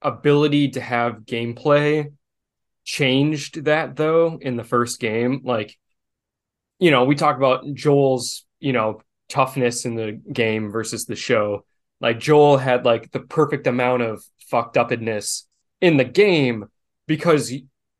ability 0.01 0.69
to 0.71 0.81
have 0.81 1.25
gameplay 1.25 2.13
changed 2.83 3.63
that 3.65 3.95
though 3.95 4.37
in 4.41 4.57
the 4.57 4.63
first 4.63 4.99
game. 4.99 5.41
Like, 5.43 5.77
you 6.79 6.91
know, 6.91 7.05
we 7.05 7.15
talk 7.15 7.37
about 7.37 7.65
Joel's, 7.73 8.45
you 8.59 8.73
know, 8.73 9.01
toughness 9.29 9.85
in 9.85 9.95
the 9.95 10.11
game 10.11 10.69
versus 10.69 11.05
the 11.05 11.15
show. 11.15 11.65
Like 12.01 12.19
Joel 12.19 12.57
had 12.57 12.85
like 12.85 13.11
the 13.11 13.21
perfect 13.21 13.65
amount 13.65 14.03
of 14.03 14.23
fucked 14.49 14.77
upness 14.77 15.47
in 15.81 15.97
the 15.97 16.03
game 16.03 16.65
because 17.07 17.51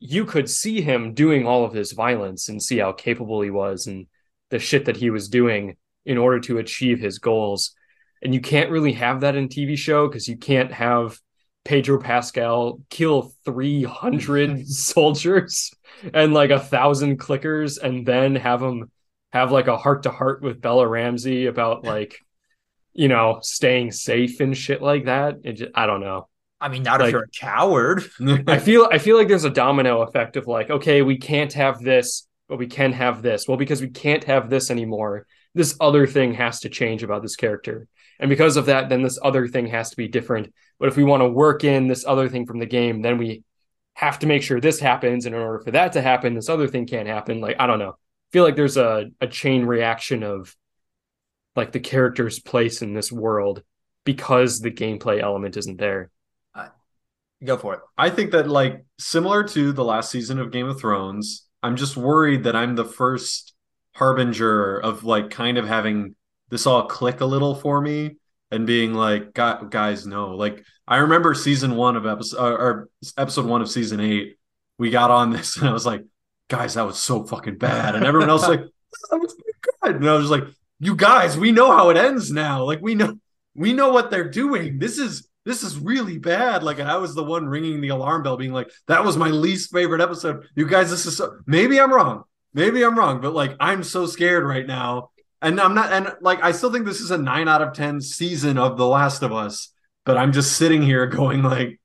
you 0.06 0.26
could 0.26 0.50
see 0.50 0.82
him 0.82 1.14
doing 1.14 1.48
all 1.48 1.64
of 1.64 1.72
this 1.72 1.94
violence 1.94 2.50
and 2.50 2.62
see 2.62 2.78
how 2.78 2.92
capable 2.92 3.40
he 3.40 3.50
was 3.50 3.88
and 3.88 4.06
the 4.50 4.60
shit 4.60 4.84
that 4.84 4.98
he 4.98 5.10
was 5.10 5.30
doing 5.30 5.78
in 6.06 6.18
order 6.18 6.42
to 6.42 6.58
achieve 6.58 7.00
his 7.00 7.20
goals. 7.20 7.74
And 8.22 8.34
you 8.34 8.42
can't 8.42 8.70
really 8.70 8.92
have 8.94 9.22
that 9.22 9.38
in 9.38 9.48
TV 9.48 9.78
show 9.78 10.10
because 10.10 10.28
you 10.28 10.36
can't 10.36 10.74
have 10.74 11.18
Pedro 11.64 12.02
Pascal 12.02 12.82
kill 12.90 13.32
300 13.46 14.68
soldiers 14.68 15.72
and 16.14 16.34
like 16.34 16.50
a 16.50 16.60
thousand 16.60 17.18
clickers 17.18 17.82
and 17.82 18.06
then 18.06 18.36
have 18.36 18.62
him 18.62 18.92
have 19.32 19.54
like 19.54 19.68
a 19.68 19.78
heart 19.78 20.04
to 20.04 20.12
heart 20.12 20.42
with 20.42 20.60
Bella 20.60 20.86
Ramsey 20.86 21.46
about 21.46 21.86
like 21.86 22.18
you 22.92 23.08
know 23.08 23.40
staying 23.42 23.94
safe 23.94 24.42
and 24.42 24.58
shit 24.58 24.82
like 24.82 25.06
that. 25.06 25.38
It 25.46 25.54
just, 25.54 25.72
I 25.74 25.86
don't 25.86 26.02
know 26.02 26.28
I 26.64 26.70
mean, 26.70 26.84
not 26.84 27.02
like- 27.02 27.08
if 27.08 27.12
you're 27.12 27.24
a 27.24 27.28
coward. 27.28 28.04
I 28.48 28.58
feel 28.60 28.88
I 28.90 28.98
feel 28.98 29.18
like 29.18 29.28
there's 29.28 29.44
a 29.44 29.50
domino 29.50 30.02
effect 30.02 30.38
of 30.38 30.48
like, 30.48 30.70
okay, 30.70 31.02
we 31.02 31.18
can't 31.18 31.52
have 31.54 31.82
this, 31.82 32.26
but 32.48 32.58
we 32.58 32.68
can 32.68 32.94
have 32.94 33.22
this. 33.22 33.48
Well, 33.48 33.58
because 33.58 33.82
we 33.82 33.90
can't 33.90 34.24
have 34.24 34.50
this 34.50 34.72
anymore, 34.72 35.28
this 35.54 35.76
other 35.82 36.08
thing 36.08 36.34
has 36.36 36.62
to 36.62 36.70
change 36.70 37.04
about 37.04 37.22
this 37.22 37.36
character. 37.36 37.88
And 38.18 38.30
because 38.30 38.56
of 38.56 38.68
that, 38.68 38.88
then 38.88 39.02
this 39.02 39.20
other 39.22 39.48
thing 39.48 39.68
has 39.68 39.90
to 39.90 39.98
be 39.98 40.08
different. 40.08 40.54
But 40.80 40.88
if 40.88 40.96
we 40.96 41.04
want 41.04 41.22
to 41.22 41.28
work 41.30 41.66
in 41.66 41.88
this 41.88 42.06
other 42.06 42.30
thing 42.30 42.46
from 42.46 42.60
the 42.60 42.66
game, 42.66 43.02
then 43.02 43.18
we 43.18 43.44
have 43.96 44.20
to 44.20 44.28
make 44.28 44.44
sure 44.44 44.62
this 44.62 44.80
happens. 44.80 45.26
And 45.26 45.36
in 45.36 45.42
order 45.42 45.60
for 45.60 45.72
that 45.72 45.94
to 45.94 46.02
happen, 46.02 46.34
this 46.34 46.50
other 46.50 46.68
thing 46.68 46.88
can't 46.88 47.08
happen. 47.08 47.42
Like, 47.42 47.58
I 47.60 47.68
don't 47.68 47.80
know. 47.80 47.92
I 47.92 48.30
feel 48.32 48.44
like 48.44 48.56
there's 48.56 48.78
a, 48.78 49.08
a 49.20 49.28
chain 49.28 49.66
reaction 49.66 50.24
of 50.24 50.56
like 51.56 51.74
the 51.74 51.80
character's 51.80 52.40
place 52.40 52.82
in 52.82 52.94
this 52.94 53.12
world 53.12 53.64
because 54.06 54.60
the 54.60 54.72
gameplay 54.72 55.22
element 55.22 55.58
isn't 55.58 55.78
there. 55.78 56.10
Go 57.44 57.58
for 57.58 57.74
it. 57.76 57.80
I 57.98 58.10
think 58.10 58.32
that 58.32 58.48
like 58.48 58.86
similar 59.00 59.44
to 59.50 59.72
the 59.72 59.84
last 59.84 60.12
season 60.12 60.40
of 60.40 60.52
Game 60.52 60.68
of 60.68 60.80
Thrones, 60.80 61.46
I'm 61.62 61.76
just 61.76 61.98
worried 61.98 62.44
that 62.44 62.56
I'm 62.56 62.76
the 62.76 62.86
first 62.86 63.54
harbinger 63.96 64.78
of 64.80 65.04
like 65.04 65.30
kind 65.30 65.58
of 65.58 65.68
having 65.68 66.16
this 66.50 66.66
all 66.66 66.86
click 66.86 67.22
a 67.22 67.26
little 67.26 67.56
for 67.56 67.80
me 67.82 68.18
and 68.52 68.68
being 68.68 68.94
like, 68.94 69.34
guys, 69.34 70.06
no. 70.06 70.36
Like 70.36 70.64
I 70.88 70.98
remember 70.98 71.34
season 71.34 71.76
one 71.76 71.96
of 71.96 72.06
episode 72.06 72.40
or, 72.40 72.58
or 72.58 72.90
episode 73.18 73.46
one 73.46 73.62
of 73.62 73.70
season 73.70 74.00
eight, 74.00 74.38
we 74.78 74.90
got 74.90 75.12
on 75.12 75.32
this 75.32 75.58
and 75.60 75.68
I 75.68 75.74
was 75.74 75.86
like, 75.86 76.04
guys, 76.50 76.76
that 76.76 76.86
was 76.86 77.00
so 77.00 77.24
fucking 77.26 77.58
bad. 77.58 77.96
And 77.96 78.06
everyone 78.06 78.30
else 78.30 78.48
like, 78.48 78.62
that 79.12 79.18
was 79.18 79.36
good. 79.82 79.96
And 79.96 80.10
I 80.10 80.16
was 80.16 80.30
like, 80.30 80.44
you 80.80 80.96
guys, 80.96 81.38
we 81.38 81.52
know 81.52 81.72
how 81.72 81.90
it 81.90 81.98
ends 81.98 82.32
now. 82.32 82.64
Like 82.64 82.82
we 82.82 82.96
know 82.96 83.18
we 83.56 83.74
know 83.74 83.90
what 83.92 84.12
they're 84.12 84.30
doing. 84.30 84.80
This 84.80 84.98
is 84.98 85.28
this 85.46 85.64
is 85.64 85.78
really 85.78 86.18
bad. 86.18 86.64
Like, 86.64 86.80
I 86.80 86.98
was 86.98 87.16
the 87.16 87.24
one 87.24 87.48
ringing 87.48 87.82
the 87.82 87.90
alarm 87.90 88.24
bell, 88.24 88.38
being 88.38 88.54
like, 88.54 88.72
that 88.88 89.04
was 89.04 89.18
my 89.18 89.30
least 89.30 89.72
favorite 89.74 90.02
episode. 90.02 90.46
You 90.56 90.68
guys, 90.68 90.90
this 90.90 91.06
is 91.06 91.18
so 91.18 91.38
maybe 91.46 91.80
I'm 91.80 91.94
wrong. 91.94 92.24
Maybe 92.54 92.84
I'm 92.84 92.98
wrong, 92.98 93.20
but 93.22 93.34
like 93.34 93.56
I'm 93.60 93.84
so 93.84 94.06
scared 94.06 94.44
right 94.46 94.66
now. 94.66 95.10
And 95.42 95.60
I'm 95.60 95.74
not 95.76 95.92
and 95.92 96.14
like 96.22 96.42
I 96.44 96.52
still 96.54 96.72
think 96.72 96.86
this 96.86 97.02
is 97.02 97.12
a 97.12 97.18
nine 97.18 97.48
out 97.50 97.62
of 97.62 97.74
ten 97.74 98.00
season 98.00 98.58
of 98.58 98.78
The 98.78 98.86
Last 98.88 99.24
of 99.24 99.34
Us, 99.34 99.74
but 100.06 100.18
I'm 100.18 100.32
just 100.32 100.56
sitting 100.58 100.82
here 100.82 101.06
going 101.08 101.44
like 101.44 101.80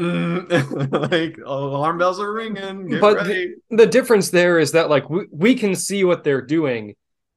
mm, 0.00 1.10
like 1.12 1.38
alarm 1.44 1.98
bells 1.98 2.20
are 2.20 2.32
ringing. 2.32 2.88
Get 2.88 3.00
But 3.00 3.16
ready. 3.18 3.54
the 3.70 3.86
difference 3.86 4.30
there 4.30 4.58
is 4.58 4.72
that 4.72 4.90
like 4.90 5.08
we, 5.10 5.26
we 5.30 5.54
can 5.54 5.74
see 5.74 6.04
what 6.04 6.24
they're 6.24 6.42
doing 6.42 6.94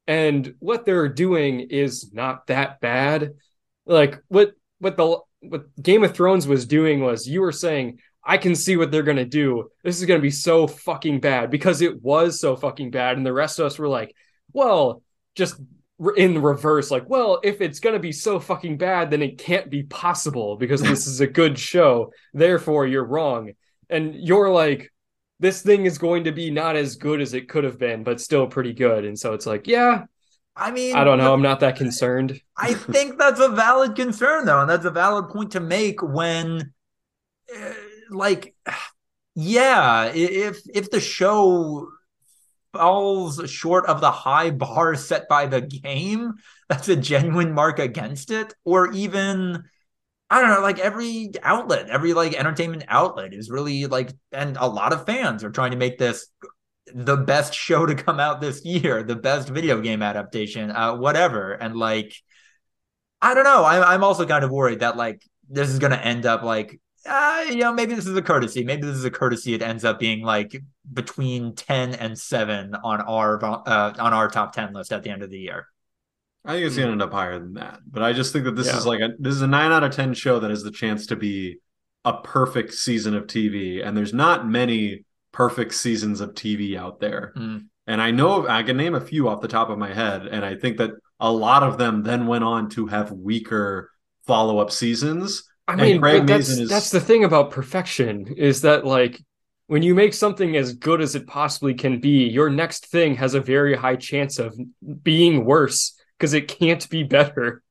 and 0.07 0.55
what 0.59 0.85
they're 0.85 1.09
doing 1.09 1.61
is 1.61 2.11
not 2.13 2.47
that 2.47 2.79
bad 2.79 3.33
like 3.85 4.21
what 4.27 4.53
what 4.79 4.97
the 4.97 5.17
what 5.49 5.63
game 5.81 6.03
of 6.03 6.13
thrones 6.13 6.47
was 6.47 6.65
doing 6.65 7.01
was 7.01 7.27
you 7.27 7.41
were 7.41 7.51
saying 7.51 7.99
i 8.23 8.37
can 8.37 8.55
see 8.55 8.77
what 8.77 8.91
they're 8.91 9.03
going 9.03 9.17
to 9.17 9.25
do 9.25 9.69
this 9.83 9.99
is 9.99 10.05
going 10.05 10.19
to 10.19 10.21
be 10.23 10.31
so 10.31 10.67
fucking 10.67 11.19
bad 11.19 11.49
because 11.49 11.81
it 11.81 12.01
was 12.01 12.39
so 12.39 12.55
fucking 12.55 12.91
bad 12.91 13.17
and 13.17 13.25
the 13.25 13.33
rest 13.33 13.59
of 13.59 13.65
us 13.65 13.79
were 13.79 13.87
like 13.87 14.15
well 14.53 15.01
just 15.35 15.59
in 16.17 16.41
reverse, 16.41 16.91
like, 16.91 17.09
well, 17.09 17.39
if 17.43 17.61
it's 17.61 17.79
gonna 17.79 17.99
be 17.99 18.11
so 18.11 18.39
fucking 18.39 18.77
bad, 18.77 19.09
then 19.09 19.21
it 19.21 19.37
can't 19.37 19.69
be 19.69 19.83
possible 19.83 20.57
because 20.57 20.81
this 20.81 21.07
is 21.07 21.21
a 21.21 21.27
good 21.27 21.57
show. 21.57 22.11
Therefore, 22.33 22.85
you're 22.85 23.05
wrong, 23.05 23.53
and 23.89 24.15
you're 24.15 24.49
like, 24.49 24.91
this 25.39 25.61
thing 25.61 25.85
is 25.85 25.97
going 25.97 26.25
to 26.25 26.31
be 26.31 26.51
not 26.51 26.75
as 26.75 26.95
good 26.95 27.21
as 27.21 27.33
it 27.33 27.49
could 27.49 27.63
have 27.63 27.77
been, 27.77 28.03
but 28.03 28.21
still 28.21 28.47
pretty 28.47 28.73
good. 28.73 29.05
And 29.05 29.17
so 29.17 29.33
it's 29.33 29.45
like, 29.45 29.67
yeah, 29.67 30.05
I 30.57 30.71
mean, 30.71 30.95
I 30.95 31.03
don't 31.03 31.17
know. 31.17 31.33
I'm 31.33 31.41
not 31.41 31.59
that 31.59 31.75
concerned. 31.75 32.39
I 32.57 32.73
think 32.73 33.19
that's 33.19 33.39
a 33.39 33.49
valid 33.49 33.95
concern, 33.95 34.45
though, 34.45 34.61
and 34.61 34.69
that's 34.69 34.85
a 34.85 34.91
valid 34.91 35.29
point 35.29 35.51
to 35.51 35.59
make 35.59 36.01
when, 36.01 36.73
uh, 37.53 37.73
like, 38.09 38.55
yeah, 39.35 40.11
if 40.13 40.61
if 40.73 40.89
the 40.91 41.01
show 41.01 41.89
falls 42.71 43.49
short 43.49 43.85
of 43.87 43.99
the 44.01 44.11
high 44.11 44.51
bar 44.51 44.95
set 44.95 45.27
by 45.27 45.45
the 45.45 45.61
game, 45.61 46.33
that's 46.69 46.87
a 46.87 46.95
genuine 46.95 47.53
mark 47.53 47.79
against 47.79 48.31
it, 48.31 48.53
or 48.63 48.91
even. 48.93 49.63
I 50.27 50.41
don't 50.41 50.49
know, 50.49 50.61
like 50.61 50.79
every 50.79 51.33
outlet, 51.43 51.87
every 51.87 52.13
like 52.13 52.33
entertainment 52.33 52.85
outlet 52.87 53.31
is 53.31 53.51
really 53.51 53.85
like, 53.85 54.11
and 54.31 54.57
a 54.57 54.65
lot 54.65 54.91
of 54.91 55.05
fans 55.05 55.43
are 55.43 55.51
trying 55.51 55.69
to 55.69 55.77
make 55.77 55.99
this 55.99 56.27
the 56.93 57.17
best 57.17 57.53
show 57.53 57.85
to 57.85 57.95
come 57.95 58.19
out 58.19 58.41
this 58.41 58.63
year, 58.65 59.03
the 59.03 59.15
best 59.15 59.49
video 59.49 59.81
game 59.81 60.01
adaptation, 60.01 60.71
uh, 60.71 60.95
whatever. 60.95 61.53
And 61.53 61.75
like, 61.75 62.13
I 63.21 63.33
don't 63.33 63.43
know. 63.43 63.63
I'm 63.65 63.83
I'm 63.83 64.03
also 64.03 64.25
kind 64.25 64.43
of 64.43 64.51
worried 64.51 64.79
that 64.81 64.97
like 64.97 65.23
this 65.49 65.69
is 65.69 65.79
gonna 65.79 65.95
end 65.95 66.25
up 66.25 66.43
like, 66.43 66.79
uh, 67.07 67.45
you 67.49 67.57
know, 67.57 67.73
maybe 67.73 67.95
this 67.95 68.05
is 68.05 68.15
a 68.15 68.21
courtesy. 68.21 68.63
Maybe 68.63 68.83
this 68.83 68.95
is 68.97 69.05
a 69.05 69.11
courtesy. 69.11 69.53
It 69.53 69.61
ends 69.61 69.83
up 69.85 69.99
being 69.99 70.21
like 70.23 70.61
between 70.93 71.55
ten 71.55 71.93
and 71.95 72.17
seven 72.17 72.75
on 72.75 73.01
our 73.01 73.43
uh, 73.43 73.93
on 73.97 74.13
our 74.13 74.29
top 74.29 74.53
ten 74.53 74.73
list 74.73 74.91
at 74.93 75.03
the 75.03 75.09
end 75.09 75.23
of 75.23 75.29
the 75.29 75.39
year. 75.39 75.67
I 76.43 76.53
think 76.53 76.67
it's 76.67 76.75
gonna 76.77 76.91
end 76.91 77.01
up 77.01 77.11
higher 77.11 77.39
than 77.39 77.53
that. 77.55 77.79
But 77.87 78.03
I 78.03 78.13
just 78.13 78.31
think 78.31 78.45
that 78.45 78.55
this 78.55 78.67
Yeah. 78.67 78.77
is 78.77 78.85
like 78.85 78.99
a 79.01 79.09
this 79.17 79.33
is 79.33 79.41
a 79.41 79.47
nine 79.47 79.71
out 79.71 79.83
of 79.83 79.91
ten 79.91 80.13
show 80.13 80.39
that 80.39 80.51
has 80.51 80.61
the 80.63 80.71
chance 80.71 81.07
to 81.07 81.15
be 81.15 81.57
a 82.03 82.13
perfect 82.21 82.73
season 82.75 83.15
of 83.15 83.25
TV. 83.25 83.81
And 83.83 83.97
there's 83.97 84.13
not 84.13 84.47
many 84.47 85.04
perfect 85.35 85.73
seasons 85.73 86.21
of 86.21 86.33
TV 86.33 86.77
out 86.77 87.01
there. 87.01 87.33
Mm. 87.35 87.65
And 87.87 88.01
I 88.01 88.11
know 88.11 88.47
I 88.47 88.63
can 88.63 88.77
name 88.77 88.95
a 88.95 89.01
few 89.01 89.27
off 89.27 89.41
the 89.41 89.49
top 89.49 89.69
of 89.69 89.77
my 89.77 89.93
head, 89.93 90.27
and 90.27 90.45
I 90.45 90.55
think 90.55 90.77
that 90.77 90.91
a 91.19 91.29
lot 91.29 91.61
of 91.61 91.77
them 91.77 92.03
then 92.03 92.25
went 92.25 92.45
on 92.45 92.69
to 92.69 92.87
have 92.87 93.11
weaker 93.11 93.91
follow-up 94.25 94.71
seasons. 94.71 95.43
I 95.67 95.75
mean, 95.75 95.99
Craig 95.99 96.25
that's 96.25 96.47
is- 96.47 96.69
that's 96.69 96.89
the 96.89 97.01
thing 97.01 97.25
about 97.25 97.51
perfection 97.51 98.33
is 98.37 98.61
that 98.61 98.85
like 98.85 99.21
when 99.67 99.83
you 99.83 99.93
make 99.93 100.13
something 100.13 100.55
as 100.55 100.73
good 100.73 101.01
as 101.01 101.15
it 101.15 101.27
possibly 101.27 101.73
can 101.73 101.99
be, 101.99 102.29
your 102.29 102.49
next 102.49 102.87
thing 102.87 103.15
has 103.15 103.33
a 103.33 103.41
very 103.41 103.75
high 103.75 103.97
chance 103.97 104.39
of 104.39 104.57
being 105.03 105.43
worse 105.43 105.99
because 106.17 106.33
it 106.33 106.47
can't 106.47 106.89
be 106.89 107.03
better. 107.03 107.61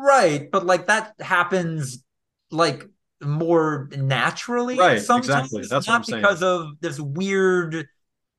Right, 0.00 0.50
but 0.50 0.64
like 0.64 0.86
that 0.86 1.14
happens 1.20 2.02
like 2.50 2.88
more 3.22 3.88
naturally 3.96 4.78
Right, 4.78 5.00
sometimes, 5.00 5.46
exactly. 5.46 5.62
That's 5.62 5.86
what 5.86 5.92
not 5.92 5.96
I'm 5.96 6.04
saying. 6.04 6.22
because 6.22 6.42
of 6.42 6.80
this 6.80 7.00
weird 7.00 7.86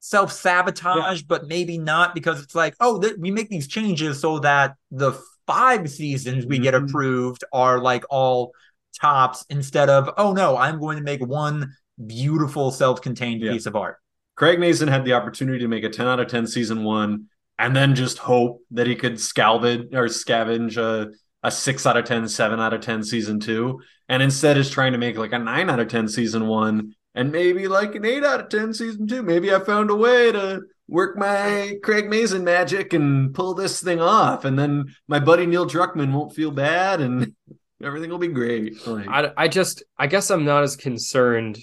self-sabotage, 0.02 1.24
but 1.24 1.48
maybe 1.48 1.78
not 1.78 2.14
because 2.16 2.42
it's 2.42 2.56
like, 2.56 2.76
oh, 2.80 3.00
th- 3.00 3.16
we 3.20 3.32
make 3.32 3.50
these 3.50 3.68
changes 3.68 4.20
so 4.22 4.40
that 4.40 4.76
the 4.92 5.14
five 5.48 5.90
seasons 5.90 6.46
we 6.46 6.60
get 6.60 6.74
Mhm. 6.74 6.88
approved 6.88 7.44
are 7.52 7.80
like 7.80 8.04
all 8.10 8.54
tops 9.00 9.46
instead 9.50 9.90
of, 9.90 10.10
oh 10.18 10.34
no, 10.34 10.58
I'm 10.58 10.80
going 10.80 10.98
to 10.98 11.04
make 11.04 11.26
one 11.26 11.74
beautiful 12.06 12.72
self-contained 12.72 13.42
Yeah. 13.42 13.52
piece 13.52 13.66
of 13.66 13.76
art. 13.76 13.98
Craig 14.36 14.60
Mazin 14.60 14.88
had 14.88 15.04
the 15.06 15.14
opportunity 15.14 15.60
to 15.60 15.68
make 15.68 15.84
a 15.84 15.90
10 15.90 16.08
out 16.08 16.20
of 16.20 16.28
10 16.28 16.48
season 16.48 16.84
one 16.84 17.26
and 17.58 17.76
then 17.76 17.94
just 17.94 18.20
hope 18.20 18.62
that 18.72 18.88
he 18.88 18.96
could 18.96 19.16
scavenge 19.16 19.94
or 19.94 20.06
scavenge 20.06 20.78
a, 20.78 21.12
a 21.44 21.52
6 21.52 21.86
out 21.86 21.98
of 21.98 22.06
10, 22.06 22.28
7 22.30 22.60
out 22.60 22.74
of 22.74 22.80
10 22.82 23.04
season 23.04 23.40
two. 23.40 23.82
And 24.10 24.24
instead 24.24 24.58
is 24.58 24.70
trying 24.70 24.92
to 24.94 24.98
make 24.98 25.18
like 25.18 25.34
a 25.34 25.40
9 25.40 25.70
out 25.70 25.80
of 25.80 25.88
10 25.88 26.08
season 26.08 26.48
one 26.48 26.96
and 27.16 27.32
maybe 27.32 27.68
like 27.68 27.96
an 27.96 28.06
8 28.06 28.24
out 28.24 28.40
of 28.42 28.50
10 28.50 28.74
season 28.74 29.08
two. 29.08 29.22
Maybe 29.22 29.54
I 29.54 29.60
found 29.60 29.92
a 29.92 29.96
way 29.96 30.32
to 30.32 30.64
work 30.88 31.16
my 31.16 31.78
Craig 31.84 32.10
Mazin 32.10 32.44
magic 32.44 32.94
and 32.94 33.34
pull 33.34 33.54
this 33.54 33.82
thing 33.82 34.02
off. 34.02 34.46
And 34.46 34.58
then 34.58 34.96
my 35.08 35.20
buddy 35.20 35.46
Neil 35.46 35.68
Druckmann 35.68 36.12
won't 36.12 36.34
feel 36.34 36.52
bad 36.52 37.02
and 37.02 37.36
everything 37.84 38.10
will 38.10 38.18
be 38.18 38.28
great. 38.28 38.86
Like, 38.86 39.08
I, 39.08 39.32
I 39.38 39.48
just 39.48 39.84
I 39.98 40.08
guess 40.08 40.32
I'm 40.32 40.46
not 40.46 40.64
as 40.64 40.76
concerned 40.76 41.60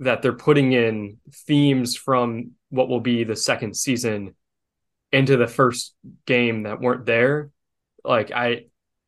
that 0.00 0.20
they're 0.20 0.32
putting 0.32 0.72
in 0.72 1.18
themes 1.32 1.96
from 1.96 2.52
what 2.70 2.88
will 2.88 3.00
be 3.00 3.24
the 3.24 3.36
second 3.36 3.76
season 3.76 4.34
into 5.12 5.36
the 5.36 5.46
first 5.46 5.94
game 6.26 6.64
that 6.64 6.80
weren't 6.80 7.06
there. 7.06 7.50
Like 8.04 8.30
I 8.32 8.64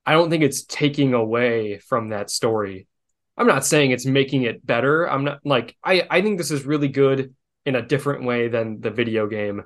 I 0.08 0.12
don't 0.12 0.30
think 0.30 0.42
it's 0.42 0.64
taking 0.64 1.12
away 1.14 1.78
from 1.78 2.08
that 2.10 2.30
story. 2.30 2.86
I'm 3.36 3.46
not 3.46 3.64
saying 3.66 3.90
it's 3.90 4.06
making 4.06 4.42
it 4.44 4.64
better. 4.64 5.04
I'm 5.08 5.24
not 5.24 5.40
like 5.44 5.76
I 5.84 6.06
I 6.10 6.22
think 6.22 6.38
this 6.38 6.50
is 6.50 6.64
really 6.64 6.88
good 6.88 7.34
in 7.66 7.76
a 7.76 7.82
different 7.82 8.24
way 8.24 8.48
than 8.48 8.80
the 8.80 8.90
video 8.90 9.26
game. 9.26 9.64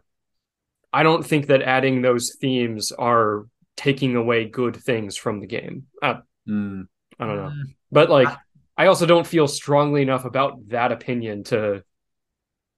I 0.93 1.03
don't 1.05 1.25
think 1.25 1.47
that 1.47 1.63
adding 1.63 2.03
those 2.03 2.35
themes 2.41 2.93
are 2.93 3.47
taking 3.77 4.17
away 4.17 4.47
good 4.49 4.77
things 4.77 5.17
from 5.17 5.41
the 5.41 5.47
game. 5.47 5.87
I, 6.03 6.19
mm, 6.49 6.87
I 7.19 7.27
don't 7.27 7.37
know. 7.37 7.53
Mm, 7.55 7.75
But 7.91 8.11
like 8.11 8.29
I- 8.29 8.37
I 8.75 8.87
also 8.87 9.07
don't 9.07 9.27
feel 9.27 9.47
strongly 9.49 10.03
enough 10.03 10.25
about 10.25 10.69
that 10.71 10.93
opinion 10.93 11.45
to 11.45 11.85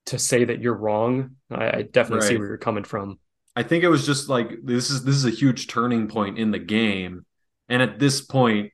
to 0.07 0.19
say 0.19 0.45
that 0.45 0.61
you're 0.61 0.77
wrong. 0.77 1.37
I, 1.51 1.79
I 1.79 1.83
definitely 1.83 2.21
see 2.29 2.37
where 2.37 2.49
you're 2.49 2.59
coming 2.59 2.85
from. 2.85 3.19
I 3.57 3.63
think 3.63 3.85
it 3.85 3.89
was 3.89 4.05
just 4.05 4.29
like 4.29 4.51
this 4.63 4.91
is 4.91 5.05
this 5.05 5.17
is 5.17 5.25
a 5.25 5.31
huge 5.31 5.67
turning 5.69 6.09
point 6.09 6.39
in 6.39 6.51
the 6.51 6.59
game. 6.59 7.25
And 7.69 7.81
at 7.83 7.99
this 7.99 8.21
point, 8.21 8.73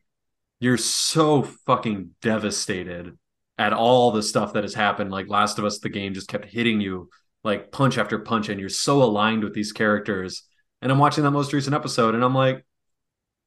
you're 0.59 0.77
so 0.77 1.43
fucking 1.67 2.11
devastated 2.23 3.17
at 3.59 3.73
all 3.73 4.11
the 4.11 4.23
stuff 4.23 4.55
that 4.55 4.65
has 4.65 4.75
happened. 4.75 5.11
Like 5.11 5.29
Last 5.29 5.59
of 5.59 5.65
Us, 5.65 5.79
the 5.79 5.89
game 5.89 6.15
just 6.15 6.29
kept 6.29 6.47
hitting 6.47 6.81
you 6.81 7.09
like 7.45 7.73
punch 7.73 7.97
after 7.99 8.19
punch, 8.19 8.49
and 8.49 8.61
you're 8.61 8.69
so 8.69 9.03
aligned 9.03 9.45
with 9.45 9.55
these 9.55 9.73
characters. 9.73 10.43
And 10.83 10.91
I'm 10.91 10.99
watching 10.99 11.25
that 11.25 11.31
most 11.31 11.53
recent 11.53 11.75
episode, 11.75 12.15
and 12.15 12.25
I'm 12.25 12.35
like, 12.35 12.65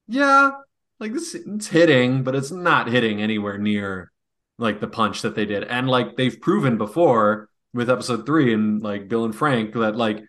yeah, 0.08 0.52
like 1.00 1.14
this 1.14 1.36
it's 1.36 1.68
hitting, 1.68 2.24
but 2.24 2.36
it's 2.36 2.52
not 2.52 2.88
hitting 2.88 3.22
anywhere 3.22 3.58
near 3.58 4.12
like 4.58 4.80
the 4.80 4.88
punch 4.88 5.22
that 5.24 5.36
they 5.36 5.46
did. 5.46 5.64
And 5.64 5.88
like 5.88 6.16
they've 6.16 6.40
proven 6.40 6.78
before 6.78 7.50
with 7.74 7.90
episode 7.90 8.26
three 8.26 8.54
and 8.54 8.82
like 8.84 9.08
Bill 9.10 9.26
and 9.26 9.36
Frank 9.36 9.74
that 9.74 9.96
like 9.96 10.24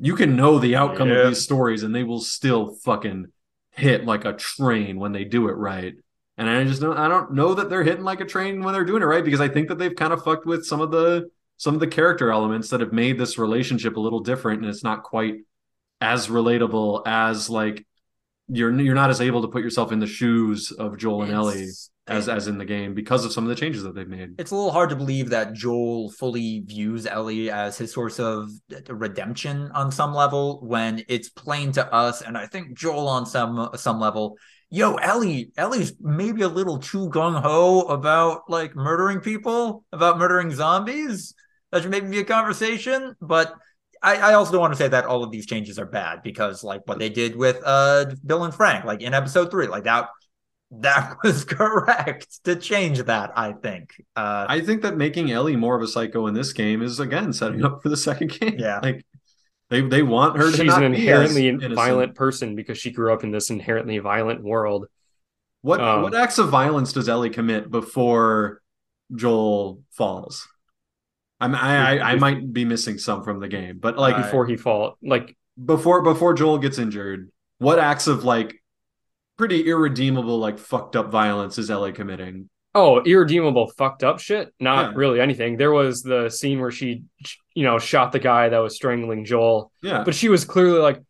you 0.00 0.14
can 0.16 0.36
know 0.36 0.58
the 0.58 0.76
outcome 0.76 1.08
Yeah. 1.10 1.16
of 1.22 1.28
these 1.28 1.42
stories 1.42 1.82
and 1.82 1.94
they 1.94 2.02
will 2.04 2.20
still 2.20 2.74
fucking 2.84 3.26
hit 3.76 4.04
like 4.04 4.24
a 4.24 4.32
train 4.32 4.98
when 4.98 5.12
they 5.12 5.24
do 5.24 5.48
it 5.48 5.52
right. 5.52 5.94
And 6.38 6.48
I 6.48 6.64
just 6.64 6.80
don't 6.80 6.98
I 6.98 7.08
don't 7.08 7.32
know 7.32 7.54
that 7.54 7.70
they're 7.70 7.82
hitting 7.82 8.04
like 8.04 8.20
a 8.20 8.26
train 8.26 8.62
when 8.62 8.74
they're 8.74 8.84
doing 8.84 9.02
it 9.02 9.06
right 9.06 9.24
because 9.24 9.40
I 9.40 9.48
think 9.48 9.68
that 9.68 9.78
they've 9.78 9.94
kind 9.94 10.12
of 10.12 10.22
fucked 10.22 10.46
with 10.46 10.64
some 10.66 10.80
of 10.80 10.90
the 10.90 11.30
some 11.56 11.74
of 11.74 11.80
the 11.80 11.86
character 11.86 12.30
elements 12.30 12.68
that 12.70 12.80
have 12.80 12.92
made 12.92 13.18
this 13.18 13.38
relationship 13.38 13.96
a 13.96 14.00
little 14.00 14.20
different 14.20 14.60
and 14.60 14.68
it's 14.68 14.84
not 14.84 15.02
quite 15.02 15.36
as 16.00 16.28
relatable 16.28 17.02
as 17.06 17.48
like 17.48 17.86
you're 18.48 18.78
you're 18.80 18.94
not 18.94 19.10
as 19.10 19.20
able 19.20 19.42
to 19.42 19.48
put 19.48 19.62
yourself 19.62 19.92
in 19.92 19.98
the 19.98 20.06
shoes 20.06 20.70
of 20.72 20.96
Joel 20.96 21.22
and 21.22 21.32
Ellie 21.32 21.54
it's- 21.62 21.90
as 22.08 22.28
as 22.28 22.46
in 22.46 22.56
the 22.56 22.64
game 22.64 22.94
because 22.94 23.24
of 23.24 23.32
some 23.32 23.42
of 23.42 23.48
the 23.48 23.56
changes 23.56 23.82
that 23.82 23.96
they've 23.96 24.06
made. 24.06 24.36
it's 24.38 24.52
a 24.52 24.54
little 24.54 24.70
hard 24.70 24.90
to 24.90 24.94
believe 24.94 25.30
that 25.30 25.52
Joel 25.54 26.08
fully 26.12 26.60
views 26.64 27.04
Ellie 27.04 27.50
as 27.50 27.76
his 27.76 27.92
source 27.92 28.20
of 28.20 28.48
redemption 28.88 29.72
on 29.74 29.90
some 29.90 30.14
level 30.14 30.60
when 30.64 31.02
it's 31.08 31.28
plain 31.28 31.72
to 31.72 31.92
us, 31.92 32.22
and 32.22 32.38
I 32.38 32.46
think 32.46 32.78
Joel 32.78 33.08
on 33.08 33.26
some 33.26 33.70
some 33.74 33.98
level. 33.98 34.36
Yo, 34.70 34.94
Ellie, 34.96 35.50
Ellie's 35.56 35.94
maybe 36.00 36.42
a 36.42 36.48
little 36.48 36.78
too 36.78 37.08
gung 37.10 37.40
ho 37.40 37.80
about 37.82 38.42
like 38.48 38.76
murdering 38.76 39.18
people, 39.20 39.84
about 39.92 40.18
murdering 40.18 40.52
zombies. 40.52 41.34
That 41.72 41.82
should 41.82 41.90
maybe 41.90 42.08
be 42.08 42.20
a 42.20 42.24
conversation, 42.24 43.16
but 43.20 43.52
I, 44.06 44.30
I 44.30 44.34
also 44.34 44.52
don't 44.52 44.60
want 44.60 44.72
to 44.72 44.78
say 44.78 44.86
that 44.86 45.04
all 45.04 45.24
of 45.24 45.32
these 45.32 45.46
changes 45.46 45.80
are 45.80 45.86
bad 45.86 46.22
because 46.22 46.62
like 46.62 46.82
what 46.86 47.00
they 47.00 47.08
did 47.08 47.34
with 47.34 47.60
uh 47.64 48.06
Bill 48.24 48.44
and 48.44 48.54
Frank, 48.54 48.84
like 48.84 49.02
in 49.02 49.12
episode 49.12 49.50
three, 49.50 49.66
like 49.66 49.82
that 49.84 50.08
that 50.70 51.16
was 51.24 51.44
correct 51.44 52.44
to 52.44 52.54
change 52.54 53.02
that, 53.02 53.32
I 53.36 53.52
think. 53.52 53.90
Uh 54.14 54.46
I 54.48 54.60
think 54.60 54.82
that 54.82 54.96
making 54.96 55.32
Ellie 55.32 55.56
more 55.56 55.74
of 55.74 55.82
a 55.82 55.88
psycho 55.88 56.28
in 56.28 56.34
this 56.34 56.52
game 56.52 56.82
is 56.82 57.00
again 57.00 57.32
setting 57.32 57.64
up 57.64 57.82
for 57.82 57.88
the 57.88 57.96
second 57.96 58.38
game. 58.38 58.56
Yeah. 58.58 58.78
like 58.82 59.04
they 59.70 59.80
they 59.80 60.04
want 60.04 60.36
her 60.36 60.52
to 60.52 60.56
She's 60.56 60.72
an 60.72 60.84
inherently 60.84 61.48
innocent. 61.48 61.74
violent 61.74 62.14
person 62.14 62.54
because 62.54 62.78
she 62.78 62.92
grew 62.92 63.12
up 63.12 63.24
in 63.24 63.32
this 63.32 63.50
inherently 63.50 63.98
violent 63.98 64.40
world. 64.40 64.86
What 65.62 65.80
um, 65.80 66.02
what 66.02 66.14
acts 66.14 66.38
of 66.38 66.48
violence 66.48 66.92
does 66.92 67.08
Ellie 67.08 67.30
commit 67.30 67.72
before 67.72 68.62
Joel 69.16 69.82
falls? 69.90 70.46
I'm, 71.40 71.54
I, 71.54 71.98
I 72.00 72.12
I 72.12 72.14
might 72.16 72.52
be 72.52 72.64
missing 72.64 72.98
some 72.98 73.22
from 73.22 73.40
the 73.40 73.48
game, 73.48 73.78
but 73.78 73.98
like 73.98 74.16
before 74.16 74.46
he 74.46 74.56
fall, 74.56 74.96
like 75.02 75.36
before 75.62 76.02
before 76.02 76.32
Joel 76.34 76.58
gets 76.58 76.78
injured, 76.78 77.30
what 77.58 77.78
acts 77.78 78.06
of 78.06 78.24
like 78.24 78.62
pretty 79.36 79.68
irredeemable 79.68 80.38
like 80.38 80.58
fucked 80.58 80.96
up 80.96 81.10
violence 81.10 81.58
is 81.58 81.70
Ellie 81.70 81.92
committing? 81.92 82.48
oh, 82.78 83.00
irredeemable, 83.04 83.68
fucked 83.78 84.04
up 84.04 84.18
shit. 84.20 84.52
Not 84.60 84.90
Yeah. 84.90 84.96
really 84.98 85.18
anything. 85.18 85.56
There 85.56 85.72
was 85.72 86.02
the 86.02 86.28
scene 86.28 86.60
where 86.60 86.70
she, 86.70 87.04
you 87.54 87.64
know, 87.64 87.78
shot 87.78 88.12
the 88.12 88.18
guy 88.18 88.50
that 88.50 88.58
was 88.58 88.76
strangling 88.76 89.24
Joel, 89.24 89.72
Yeah, 89.80 90.04
but 90.04 90.14
she 90.14 90.28
was 90.28 90.44
clearly 90.44 90.80
like, 90.80 91.02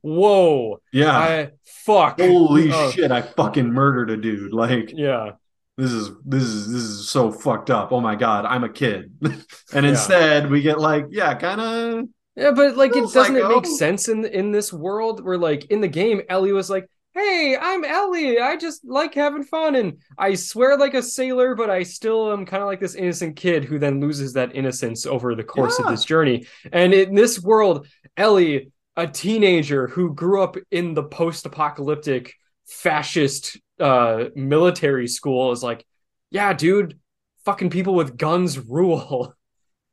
whoa, 0.00 0.80
Yeah. 0.92 1.16
I 1.16 1.50
fuck, 1.84 2.20
Holy 2.20 2.72
Oh, 2.72 2.90
shit, 2.90 3.12
I 3.12 3.22
fucking 3.22 3.72
murdered 3.72 4.10
a 4.10 4.16
dude. 4.16 4.52
Like 4.52 4.92
yeah, 4.94 5.32
this 5.76 5.92
is 5.92 6.10
this 6.24 6.42
is 6.42 6.72
this 6.72 6.82
is 6.82 7.08
so 7.08 7.30
fucked 7.30 7.70
up. 7.70 7.92
Oh 7.92 8.00
my 8.00 8.16
god, 8.16 8.44
I'm 8.44 8.64
a 8.64 8.68
kid. 8.68 9.12
and 9.22 9.84
Yeah. 9.84 9.90
instead 9.90 10.50
we 10.50 10.62
get 10.62 10.80
like, 10.80 11.06
yeah, 11.10 11.34
kind 11.34 11.60
of 11.60 12.04
yeah, 12.34 12.50
but 12.50 12.76
like, 12.76 12.94
it 12.94 13.12
doesn't 13.12 13.36
it 13.36 13.48
make 13.48 13.66
oh. 13.66 13.76
sense 13.76 14.08
in 14.08 14.24
in 14.24 14.52
this 14.52 14.72
world 14.72 15.24
where 15.24 15.38
like 15.38 15.66
in 15.66 15.80
the 15.80 15.88
game, 15.88 16.22
Ellie 16.28 16.52
was 16.52 16.70
like. 16.70 16.88
Hey, 17.18 17.56
I'm 17.58 17.82
Ellie. 17.82 18.38
I 18.38 18.58
just 18.58 18.84
like 18.84 19.14
having 19.14 19.42
fun 19.42 19.74
and 19.74 20.02
I 20.18 20.34
swear 20.34 20.76
like 20.76 20.92
a 20.92 21.02
sailor, 21.02 21.54
but 21.54 21.70
I 21.70 21.82
still 21.82 22.30
am 22.30 22.44
kind 22.44 22.62
of 22.62 22.66
like 22.66 22.78
this 22.78 22.94
innocent 22.94 23.36
kid 23.36 23.64
who 23.64 23.78
then 23.78 24.00
loses 24.00 24.34
that 24.34 24.54
innocence 24.54 25.06
over 25.06 25.34
the 25.34 25.42
course 25.42 25.78
of 25.78 25.86
this 25.86 26.04
journey. 26.04 26.44
And 26.70 26.92
in 26.92 27.14
this 27.14 27.40
world, 27.40 27.86
Ellie, 28.18 28.70
a 28.98 29.06
teenager 29.06 29.88
who 29.88 30.12
grew 30.12 30.42
up 30.42 30.58
in 30.70 30.92
the 30.92 31.04
post-apocalyptic 31.04 32.34
fascist 32.66 33.58
uh 33.80 34.26
military 34.34 35.08
school 35.08 35.52
is 35.52 35.62
like, 35.62 35.84
yeah, 36.30 36.52
dude, 36.52 36.98
fucking 37.44 37.70
people 37.70 37.94
with 37.94 38.16
guns 38.16 38.58
rule. 38.58 39.34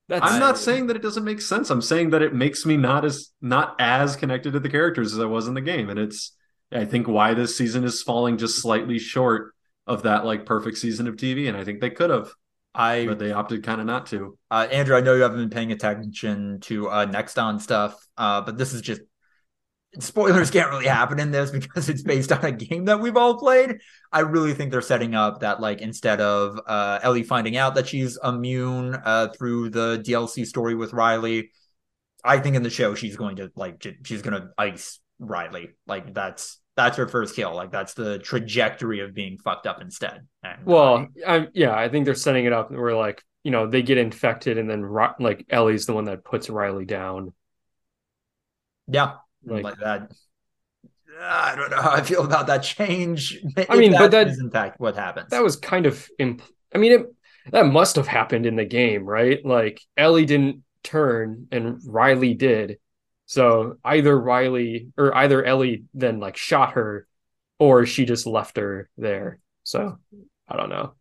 That's 0.10 0.34
I'm 0.34 0.40
not 0.40 0.58
saying 0.58 0.88
that 0.88 0.98
it 0.98 1.02
doesn't 1.02 1.24
make 1.24 1.40
sense. 1.40 1.70
I'm 1.70 1.82
saying 1.82 2.10
that 2.10 2.22
it 2.22 2.34
makes 2.34 2.66
me 2.66 2.76
not 2.76 3.06
as 3.06 3.32
not 3.42 3.76
as 3.80 4.18
connected 4.18 4.52
to 4.52 4.60
the 4.60 4.70
characters 4.70 5.14
as 5.14 5.20
I 5.20 5.26
was 5.26 5.48
in 5.48 5.54
the 5.54 5.62
game. 5.62 5.90
And 5.90 5.98
it's 5.98 6.36
I 6.74 6.86
think 6.86 7.08
why 7.08 7.34
this 7.34 7.58
season 7.58 7.86
is 7.86 8.02
falling 8.02 8.38
just 8.38 8.62
slightly 8.62 9.00
short 9.00 9.54
of 9.88 10.04
that 10.04 10.26
like 10.26 10.46
perfect 10.46 10.78
season 10.78 11.08
of 11.08 11.16
TV. 11.16 11.48
And 11.48 11.56
I 11.56 11.64
think 11.64 11.80
they 11.80 11.90
could 11.90 12.10
have, 12.10 12.34
I 12.76 13.06
but 13.06 13.18
they 13.18 13.32
opted 13.32 13.64
kind 13.64 13.80
of 13.80 13.88
not 13.88 14.08
to. 14.08 14.38
Uh, 14.52 14.68
Andrew, 14.72 14.98
I 14.98 15.02
know 15.02 15.14
you 15.16 15.22
haven't 15.22 15.40
been 15.40 15.50
paying 15.50 15.72
attention 15.72 16.60
to 16.62 16.90
uh, 16.90 17.06
Next 17.06 17.40
On 17.40 17.60
stuff, 17.60 17.96
uh, 18.18 18.42
but 18.42 18.58
this 18.58 18.74
is 18.74 18.82
just 18.82 19.02
spoilers 20.00 20.50
can't 20.52 20.70
really 20.70 20.88
happen 20.88 21.20
in 21.20 21.32
this 21.32 21.52
because 21.52 21.90
it's 21.90 22.02
based 22.02 22.32
on 22.32 22.44
a 22.44 22.52
game 22.52 22.86
that 22.86 23.00
we've 23.00 23.18
all 23.18 23.38
played. 23.38 23.78
I 24.12 24.22
really 24.22 24.54
think 24.54 24.72
they're 24.72 24.82
setting 24.82 25.16
up 25.16 25.42
that 25.42 25.60
like 25.60 25.82
instead 25.82 26.22
of 26.22 26.60
uh, 26.66 27.00
Ellie 27.04 27.24
finding 27.24 27.58
out 27.58 27.76
that 27.76 27.88
she's 27.88 28.18
immune 28.24 28.96
uh, 28.96 29.30
through 29.38 29.70
the 29.70 30.04
DLC 30.06 30.46
story 30.46 30.76
with 30.76 30.94
Riley, 30.94 31.52
I 32.24 32.40
think 32.40 32.56
in 32.56 32.64
the 32.64 32.70
show 32.70 32.96
she's 32.96 33.16
going 33.16 33.38
to 33.38 33.52
like 33.56 33.86
she's 34.04 34.22
going 34.22 34.42
to 34.42 34.50
ice 34.58 35.00
Riley. 35.20 35.70
Like 35.86 36.14
that's 36.14 36.60
that's 36.76 36.98
her 36.98 37.08
first 37.08 37.36
kill. 37.36 37.54
Like 37.56 37.72
that's 37.72 37.94
the 37.94 38.20
trajectory 38.20 39.02
of 39.02 39.14
being 39.14 39.38
fucked 39.38 39.68
up 39.68 39.82
instead. 39.82 40.28
And, 40.44 40.66
Well, 40.66 41.08
I, 41.26 41.48
yeah, 41.54 41.76
I 41.76 41.90
think 41.90 42.06
they're 42.06 42.16
setting 42.16 42.46
it 42.46 42.54
up 42.54 42.72
where 42.72 42.96
like 42.96 43.24
you 43.44 43.52
know 43.52 43.68
they 43.68 43.82
get 43.82 43.98
infected 43.98 44.58
and 44.58 44.70
then 44.70 44.90
like 45.20 45.46
Ellie's 45.50 45.86
the 45.86 45.94
one 45.94 46.06
that 46.06 46.24
puts 46.24 46.50
Riley 46.50 46.86
down. 46.86 47.34
yeah, 48.88 49.18
Like, 49.46 49.64
like 49.64 49.78
that. 49.80 50.12
I 51.22 51.56
don't 51.56 51.70
know 51.70 51.82
how 51.82 51.92
I 51.92 52.02
feel 52.02 52.26
about 52.26 52.48
that 52.48 52.64
change. 52.64 53.40
I 53.70 53.76
mean, 53.78 53.94
If 53.94 54.00
but 54.00 54.12
that- 54.12 54.28
is 54.28 54.40
in 54.40 54.50
fact 54.50 54.80
what 54.80 54.96
happens. 54.96 55.30
that 55.30 55.44
was 55.44 55.56
kind 55.56 55.86
of 55.86 56.08
imp- 56.20 56.42
I 56.74 56.78
mean 56.78 56.92
it 56.94 57.06
that 57.52 57.66
must 57.68 57.98
have 57.98 58.08
happened 58.08 58.46
in 58.46 58.56
the 58.56 58.66
game, 58.66 59.06
right? 59.06 59.46
Like 59.46 59.82
Ellie 59.98 60.26
didn't 60.26 60.64
turn 60.84 61.48
and 61.52 61.80
Riley 61.86 62.34
did. 62.34 62.78
So 63.26 63.78
either 63.84 64.18
Riley 64.20 64.90
or 64.98 65.16
either 65.16 65.44
Ellie 65.44 65.84
then 65.94 66.20
like 66.20 66.38
shot 66.38 66.74
her 66.74 67.08
or 67.60 67.86
she 67.86 68.06
just 68.06 68.26
left 68.26 68.58
her 68.58 68.90
there. 68.98 69.40
So 69.64 69.98
I 70.48 70.58
don't 70.58 70.70
know. 70.70 70.94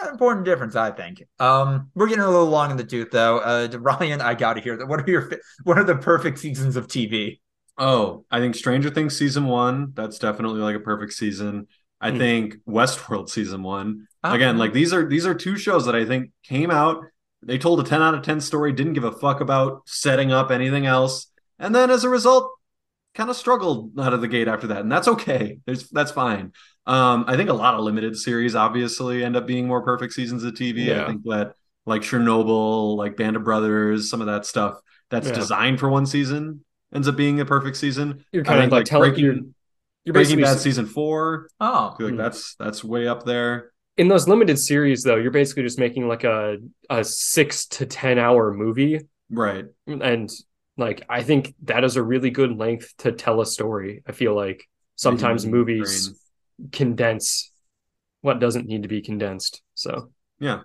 an 0.00 0.08
important 0.10 0.44
difference, 0.44 0.76
I 0.76 0.90
think. 0.92 1.22
Um, 1.38 1.90
we're 1.94 2.06
getting 2.08 2.22
a 2.24 2.28
little 2.30 2.46
long 2.46 2.70
in 2.70 2.76
the 2.76 2.84
tooth, 2.84 3.10
though. 3.10 3.38
Uh, 3.38 3.68
Ryan, 3.78 4.20
I 4.20 4.34
got 4.34 4.54
to 4.54 4.60
hear 4.60 4.76
that. 4.76 4.86
What 4.86 5.00
are 5.00 5.10
your 5.10 5.30
what 5.64 5.78
are 5.78 5.84
the 5.84 5.96
perfect 5.96 6.38
seasons 6.38 6.76
of 6.76 6.86
TV? 6.86 7.40
Oh, 7.80 8.24
I 8.30 8.38
think 8.38 8.54
Stranger 8.54 8.90
Things 8.90 9.16
season 9.18 9.46
one, 9.46 9.92
that's 9.94 10.18
definitely 10.18 10.60
like 10.60 10.76
a 10.76 10.80
perfect 10.80 11.14
season. 11.14 11.66
I 12.00 12.10
Hmm. 12.12 12.18
think 12.18 12.56
Westworld 12.68 13.28
season 13.30 13.62
one. 13.62 14.06
Oh. 14.22 14.32
Again, 14.32 14.58
like 14.58 14.72
these 14.72 14.92
are 14.92 15.08
these 15.08 15.26
are 15.26 15.34
two 15.34 15.56
shows 15.56 15.86
that 15.86 15.96
I 15.96 16.04
think 16.04 16.30
came 16.44 16.70
out. 16.70 17.02
They 17.42 17.56
told 17.58 17.80
a 17.80 17.82
10 17.84 18.02
out 18.02 18.14
of 18.14 18.22
10 18.22 18.40
story, 18.42 18.72
didn't 18.72 18.92
give 18.92 19.04
a 19.04 19.12
fuck 19.12 19.40
about 19.40 19.82
setting 19.86 20.30
up 20.30 20.50
anything 20.50 20.84
else. 20.84 21.32
And 21.58 21.74
then 21.74 21.90
as 21.90 22.04
a 22.04 22.10
result, 22.10 22.50
kind 23.14 23.30
of 23.30 23.36
struggled 23.36 23.98
out 23.98 24.12
of 24.12 24.20
the 24.20 24.28
gate 24.28 24.46
after 24.46 24.66
that. 24.68 24.82
And 24.82 24.92
that's 24.92 25.08
okay. 25.08 25.58
There's 25.64 25.88
that's 25.88 26.12
fine. 26.12 26.52
Um, 26.86 27.24
I 27.26 27.36
think 27.36 27.48
a 27.48 27.54
lot 27.54 27.74
of 27.74 27.80
limited 27.80 28.16
series 28.18 28.54
obviously 28.54 29.24
end 29.24 29.36
up 29.36 29.46
being 29.46 29.66
more 29.66 29.82
perfect 29.82 30.12
seasons 30.12 30.44
of 30.44 30.52
TV. 30.54 30.84
Yeah. 30.86 31.04
I 31.04 31.06
think 31.06 31.22
that 31.24 31.54
like 31.86 32.02
Chernobyl, 32.02 32.96
like 32.96 33.16
Band 33.16 33.36
of 33.36 33.44
Brothers, 33.44 34.10
some 34.10 34.20
of 34.20 34.26
that 34.26 34.44
stuff 34.44 34.78
that's 35.08 35.28
Yeah. 35.28 35.34
designed 35.34 35.80
for 35.80 35.88
one 35.88 36.04
season 36.06 36.64
ends 36.94 37.08
up 37.08 37.16
being 37.16 37.40
a 37.40 37.44
perfect 37.44 37.76
season. 37.76 38.24
You're 38.32 38.42
I 38.44 38.46
kind 38.46 38.64
of 38.64 38.70
like, 38.72 38.80
like, 38.80 38.84
telling 38.86 39.10
Breaking- 39.10 39.24
you're 39.24 39.34
you're 40.04 40.12
Breaking 40.14 40.36
basically 40.38 40.42
Bad 40.44 40.58
season 40.60 40.86
four, 40.86 41.48
Oh, 41.60 41.92
I 41.92 41.96
feel 41.98 42.06
like 42.06 42.14
Hmm. 42.14 42.20
that's 42.22 42.54
that's 42.56 42.82
way 42.84 43.06
up 43.06 43.24
there. 43.24 43.72
in 43.96 44.08
those 44.08 44.26
limited 44.26 44.58
series 44.58 45.02
though, 45.02 45.16
you're 45.16 45.30
basically 45.30 45.62
just 45.62 45.78
making 45.78 46.08
like 46.08 46.24
a 46.24 46.56
a 46.88 47.04
6 47.04 47.66
to 47.66 47.84
10 47.86 48.18
hour 48.18 48.52
movie 48.54 49.00
Right. 49.30 49.66
and 49.86 50.30
like 50.78 51.04
I 51.08 51.22
think 51.22 51.54
that 51.64 51.84
is 51.84 51.96
a 51.96 52.02
really 52.02 52.30
good 52.30 52.56
length 52.56 52.94
to 52.98 53.12
tell 53.12 53.40
a 53.42 53.46
story. 53.46 54.02
I 54.06 54.12
feel 54.12 54.34
like 54.34 54.66
sometimes 54.96 55.44
human 55.44 55.58
movies 55.58 56.08
brain. 56.08 56.70
condense 56.72 57.52
what 58.22 58.38
doesn't 58.40 58.66
need 58.66 58.82
to 58.82 58.88
be 58.88 59.02
condensed. 59.02 59.62
So 59.74 60.12
Yeah. 60.38 60.62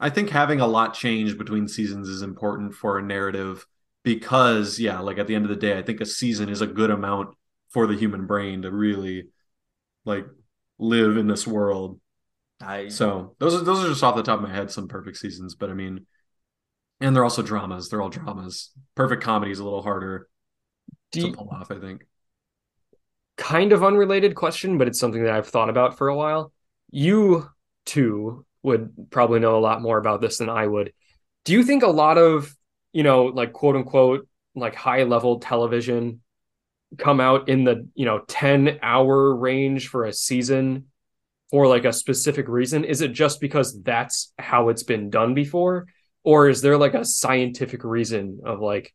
I 0.00 0.10
think 0.10 0.30
having 0.30 0.60
a 0.60 0.66
lot 0.66 0.94
change 0.94 1.36
between 1.36 1.68
seasons 1.68 2.08
is 2.08 2.22
important 2.22 2.74
for 2.74 2.98
a 2.98 3.02
narrative 3.02 3.66
because, 4.02 4.78
yeah, 4.78 5.00
like 5.00 5.18
at 5.18 5.26
the 5.26 5.34
end 5.34 5.44
of 5.44 5.50
the 5.50 5.56
day, 5.56 5.76
I 5.78 5.82
think 5.82 6.00
a 6.00 6.06
season 6.06 6.48
is 6.48 6.60
a 6.60 6.66
good 6.66 6.90
amount 6.90 7.36
for 7.70 7.86
the 7.86 7.96
human 7.96 8.26
brain 8.26 8.62
to 8.62 8.70
really 8.70 9.28
like 10.04 10.26
live 10.78 11.16
in 11.16 11.26
this 11.26 11.46
world. 11.46 12.00
I 12.60 12.88
So 12.88 13.36
those 13.38 13.54
are 13.54 13.64
those 13.64 13.84
are 13.84 13.88
just 13.88 14.02
off 14.02 14.16
the 14.16 14.22
top 14.22 14.40
of 14.40 14.48
my 14.48 14.54
head 14.54 14.70
some 14.70 14.88
perfect 14.88 15.18
seasons, 15.18 15.54
but 15.54 15.70
I 15.70 15.74
mean, 15.74 16.06
and 17.00 17.14
they're 17.14 17.24
also 17.24 17.42
dramas. 17.42 17.88
They're 17.88 18.02
all 18.02 18.08
dramas. 18.08 18.70
Perfect 18.94 19.22
comedy 19.22 19.52
is 19.52 19.60
a 19.60 19.64
little 19.64 19.82
harder 19.82 20.28
to 21.12 21.32
pull 21.32 21.50
off, 21.50 21.70
I 21.70 21.78
think. 21.78 22.04
kind 23.36 23.72
of 23.72 23.84
unrelated 23.84 24.34
question, 24.34 24.78
but 24.78 24.88
it's 24.88 24.98
something 24.98 25.24
that 25.24 25.32
I've 25.32 25.48
thought 25.48 25.70
about 25.70 25.96
for 25.96 26.08
a 26.08 26.16
while. 26.16 26.52
You 26.90 27.48
too 27.86 28.44
would 28.62 29.10
probably 29.10 29.40
know 29.40 29.56
a 29.56 29.60
lot 29.60 29.80
more 29.80 29.98
about 29.98 30.20
this 30.20 30.38
than 30.38 30.48
I 30.48 30.66
would. 30.66 30.92
Do 31.44 31.52
you 31.52 31.62
think 31.62 31.82
a 31.82 31.88
lot 31.88 32.18
of, 32.18 32.54
you 32.92 33.02
know, 33.02 33.24
like 33.24 33.52
quote 33.52 33.76
unquote, 33.76 34.28
like 34.54 34.74
high 34.74 35.02
level 35.04 35.38
television 35.38 36.20
come 36.96 37.20
out 37.20 37.48
in 37.48 37.64
the, 37.64 37.86
you 37.94 38.06
know, 38.06 38.20
10 38.28 38.78
hour 38.82 39.34
range 39.34 39.88
for 39.88 40.04
a 40.04 40.12
season 40.12 40.86
for 41.50 41.66
like 41.66 41.84
a 41.84 41.92
specific 41.92 42.48
reason? 42.48 42.84
Is 42.84 43.00
it 43.00 43.12
just 43.12 43.40
because 43.40 43.80
that's 43.82 44.32
how 44.38 44.68
it's 44.68 44.82
been 44.82 45.10
done 45.10 45.34
before? 45.34 45.86
Or 46.24 46.48
is 46.48 46.60
there 46.60 46.76
like 46.76 46.94
a 46.94 47.04
scientific 47.04 47.84
reason 47.84 48.40
of 48.44 48.60
like, 48.60 48.94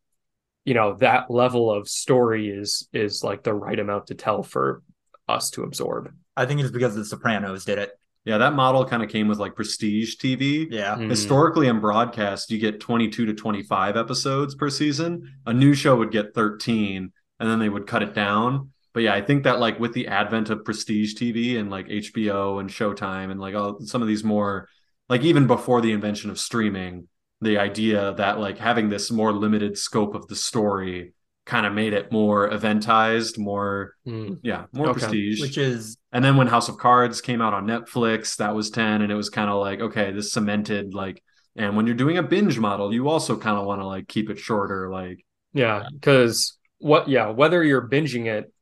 you 0.64 0.74
know, 0.74 0.96
that 0.96 1.30
level 1.30 1.70
of 1.70 1.88
story 1.88 2.48
is 2.48 2.88
is 2.92 3.22
like 3.22 3.42
the 3.42 3.54
right 3.54 3.78
amount 3.78 4.08
to 4.08 4.14
tell 4.14 4.42
for 4.42 4.82
us 5.28 5.50
to 5.50 5.62
absorb? 5.62 6.12
I 6.36 6.46
think 6.46 6.60
it's 6.60 6.70
because 6.70 6.94
The 6.94 7.04
Sopranos 7.04 7.64
did 7.64 7.78
it. 7.78 7.90
Yeah, 8.24 8.38
that 8.38 8.54
model 8.54 8.86
kind 8.86 9.02
of 9.02 9.10
came 9.10 9.28
with 9.28 9.38
like 9.38 9.54
prestige 9.54 10.16
TV. 10.16 10.66
Yeah, 10.70 10.96
Mm. 10.96 11.10
Historically, 11.10 11.68
in 11.68 11.80
broadcast, 11.80 12.50
you 12.50 12.58
get 12.58 12.80
22 12.80 13.26
to 13.26 13.34
25 13.34 13.96
episodes 13.96 14.54
per 14.54 14.70
season. 14.70 15.30
A 15.46 15.52
new 15.52 15.74
show 15.74 15.96
would 15.96 16.10
get 16.10 16.34
13, 16.34 17.12
and 17.38 17.50
then 17.50 17.58
they 17.58 17.68
would 17.68 17.86
cut 17.86 18.02
it 18.02 18.14
down. 18.14 18.70
But 18.94 19.02
yeah, 19.02 19.14
I 19.14 19.20
think 19.20 19.44
that 19.44 19.58
like 19.60 19.78
with 19.78 19.92
the 19.92 20.06
advent 20.06 20.50
of 20.50 20.64
prestige 20.64 21.14
TV 21.14 21.58
and 21.58 21.68
like 21.70 21.88
HBO 21.88 22.60
and 22.60 22.70
Showtime 22.70 23.30
and 23.30 23.40
like 23.40 23.54
all 23.54 23.80
some 23.80 24.00
of 24.02 24.08
these 24.08 24.24
more 24.24 24.68
like 25.08 25.22
even 25.22 25.46
before 25.46 25.80
the 25.80 25.92
invention 25.92 26.30
of 26.30 26.38
streaming, 26.38 27.08
the 27.40 27.58
idea 27.58 28.14
that 28.14 28.38
like 28.38 28.56
having 28.56 28.88
this 28.88 29.10
more 29.10 29.32
limited 29.32 29.76
scope 29.76 30.14
of 30.14 30.28
the 30.28 30.36
story 30.36 31.12
kind 31.46 31.66
of 31.66 31.72
made 31.72 31.92
it 31.92 32.10
more 32.10 32.50
eventized, 32.50 33.38
more 33.38 33.94
Mm. 34.06 34.38
yeah, 34.42 34.64
more 34.72 34.88
Okay. 34.88 35.00
prestige. 35.00 35.40
which 35.40 35.58
is 35.58 35.96
And 36.12 36.24
then 36.24 36.36
when 36.36 36.46
House 36.46 36.68
of 36.68 36.78
Cards 36.78 37.20
came 37.20 37.42
out 37.42 37.54
on 37.54 37.66
Netflix, 37.66 38.36
that 38.36 38.54
was 38.54 38.70
10 38.70 39.02
and 39.02 39.10
it 39.12 39.14
was 39.16 39.30
kind 39.30 39.50
of 39.50 39.60
like 39.60 39.80
okay, 39.80 40.12
this 40.12 40.32
cemented 40.32 40.94
like 40.94 41.22
and 41.56 41.76
when 41.76 41.86
you're 41.86 41.94
doing 41.96 42.18
a 42.18 42.22
binge 42.22 42.58
model, 42.58 42.92
you 42.92 43.08
also 43.08 43.36
kind 43.36 43.58
of 43.58 43.64
want 43.66 43.80
to 43.80 43.86
like 43.86 44.08
keep 44.08 44.30
it 44.30 44.38
shorter 44.38 44.90
like 44.90 45.24
Yeah, 45.52 45.84
because 45.92 46.58
what? 46.78 47.08
Yeah, 47.08 47.28
whether 47.30 47.62
you're 47.62 47.88
binging 47.88 48.26
it 48.26 48.52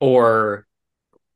or, 0.00 0.66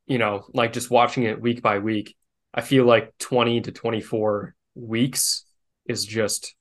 you 0.07 0.17
know, 0.17 0.45
like 0.53 0.73
just 0.73 0.89
watching 0.91 1.23
it 1.23 1.39
week 1.41 1.61
by 1.61 1.79
week, 1.79 2.15
I 2.53 2.61
feel 2.61 2.85
like 2.85 3.13
20 3.19 3.61
to 3.61 3.71
24 3.71 4.55
weeks 4.75 5.45
is 5.87 6.05
just 6.05 6.55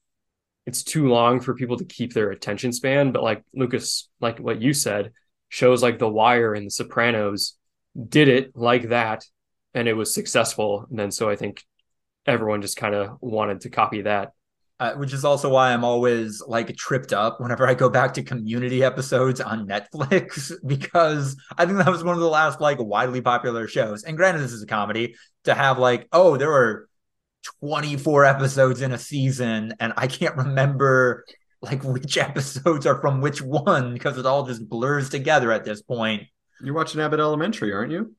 it's 0.67 0.83
too 0.83 1.09
long 1.09 1.41
for 1.41 1.55
people 1.55 1.77
to 1.79 1.85
keep 1.85 2.13
their 2.15 2.31
attention 2.31 2.73
span. 2.73 3.13
But 3.13 3.23
like 3.23 3.45
Lucas, 3.55 4.09
like 4.21 4.39
what 4.39 4.63
you 4.63 4.73
said, 4.73 5.13
shows 5.49 5.83
like 5.83 5.99
The 5.99 6.09
Wire 6.09 6.55
and 6.55 6.67
The 6.67 6.71
Sopranos 6.71 7.57
did 8.09 8.29
it 8.29 8.57
like 8.57 8.89
that, 8.91 9.25
and 9.75 9.89
it 9.89 9.95
was 9.95 10.15
successful. 10.15 10.87
And 10.91 10.99
then 10.99 11.11
so 11.11 11.29
I 11.31 11.37
think 11.37 11.63
everyone 12.27 12.63
just 12.63 12.77
kind 12.77 12.95
of 12.95 13.19
wanted 13.21 13.61
to 13.63 13.71
copy 13.71 14.03
that. 14.03 14.33
uh, 14.81 14.95
which 14.95 15.13
is 15.13 15.25
also 15.25 15.49
why 15.51 15.73
I'm 15.73 15.85
always 15.85 16.43
like 16.47 16.75
tripped 16.77 17.13
up 17.13 17.41
whenever 17.41 17.67
I 17.69 17.75
go 17.75 17.89
back 17.89 18.15
to 18.15 18.23
community 18.25 18.83
episodes 18.83 19.41
on 19.41 19.69
Netflix 19.69 20.53
because 20.67 21.37
I 21.57 21.65
think 21.65 21.79
that 21.79 21.89
was 21.89 22.03
one 22.03 22.15
of 22.15 22.21
the 22.21 22.29
last 22.29 22.61
like 22.61 22.79
widely 22.81 23.21
popular 23.21 23.69
shows. 23.69 24.03
And 24.03 24.17
granted, 24.17 24.41
this 24.41 24.53
is 24.53 24.63
a 24.63 24.67
comedy 24.67 25.15
to 25.45 25.55
have 25.55 25.79
like, 25.79 26.09
oh, 26.13 26.37
there 26.37 26.51
were 26.51 26.89
24 27.61 28.25
episodes 28.25 28.81
in 28.83 28.93
a 28.93 28.99
season, 28.99 29.75
and 29.81 29.93
I 29.97 30.07
can't 30.07 30.37
remember 30.37 31.25
like 31.63 31.83
which 31.85 32.17
episodes 32.29 32.87
are 32.87 33.01
from 33.01 33.21
which 33.21 33.41
one 33.43 33.95
because 33.95 34.19
it 34.19 34.27
all 34.27 34.45
just 34.47 34.69
blurs 34.69 35.09
together 35.09 35.53
at 35.53 35.65
this 35.65 35.83
point. 35.83 36.25
You're 36.63 36.75
watching 36.75 37.01
Abbott 37.01 37.21
Elementary, 37.21 37.73
aren't 37.73 37.93
you? 37.93 38.15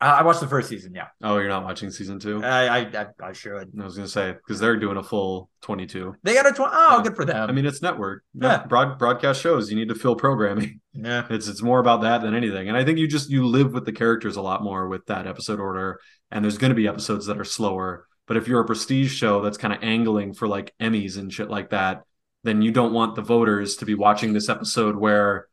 Uh, 0.00 0.16
I 0.18 0.22
watched 0.22 0.40
the 0.40 0.48
first 0.48 0.68
season. 0.68 0.92
Yeah. 0.94 1.06
Oh, 1.22 1.38
you're 1.38 1.48
not 1.48 1.64
watching 1.64 1.90
season 1.90 2.18
two. 2.18 2.42
I 2.44 2.80
I, 2.80 3.06
I 3.22 3.32
should. 3.32 3.72
I 3.80 3.84
was 3.84 3.96
gonna 3.96 4.08
say 4.08 4.32
because 4.32 4.58
they're 4.60 4.76
doing 4.76 4.96
a 4.96 5.02
full 5.02 5.48
22. 5.62 6.16
They 6.22 6.34
got 6.34 6.46
a 6.46 6.52
20. 6.52 6.72
Oh, 6.74 6.96
Yeah. 6.98 7.02
good 7.04 7.16
for 7.16 7.24
them. 7.24 7.48
I 7.48 7.52
mean, 7.52 7.64
it's 7.64 7.80
network. 7.80 8.22
Yeah. 8.34 8.66
Broad 8.66 8.98
broadcast 8.98 9.40
shows. 9.40 9.70
You 9.70 9.76
need 9.76 9.88
to 9.88 9.94
fill 9.94 10.16
programming. 10.16 10.80
yeah. 10.92 11.26
It's 11.30 11.48
it's 11.48 11.62
more 11.62 11.78
about 11.78 12.02
that 12.02 12.22
than 12.22 12.34
anything. 12.34 12.68
And 12.68 12.76
I 12.76 12.84
think 12.84 12.98
you 12.98 13.06
just 13.08 13.30
you 13.30 13.46
live 13.46 13.72
with 13.72 13.86
the 13.86 13.92
characters 13.92 14.36
a 14.36 14.42
lot 14.42 14.62
more 14.62 14.88
with 14.88 15.06
that 15.06 15.26
episode 15.26 15.60
order. 15.60 16.00
And 16.30 16.44
there's 16.44 16.58
going 16.58 16.70
to 16.70 16.74
be 16.76 16.88
episodes 16.88 17.26
that 17.26 17.38
are 17.38 17.44
slower. 17.44 18.06
But 18.26 18.36
if 18.36 18.48
you're 18.48 18.60
a 18.60 18.64
prestige 18.66 19.12
show 19.12 19.42
that's 19.42 19.58
kind 19.58 19.74
of 19.74 19.82
angling 19.82 20.34
for 20.34 20.48
like 20.48 20.74
Emmys 20.80 21.18
and 21.18 21.32
shit 21.32 21.50
like 21.50 21.70
that, 21.70 22.04
then 22.42 22.62
you 22.62 22.70
don't 22.72 22.92
want 22.92 23.14
the 23.14 23.22
voters 23.22 23.76
to 23.76 23.86
be 23.86 23.94
watching 23.94 24.32
this 24.32 24.48
episode 24.48 24.96
where, 24.96 25.46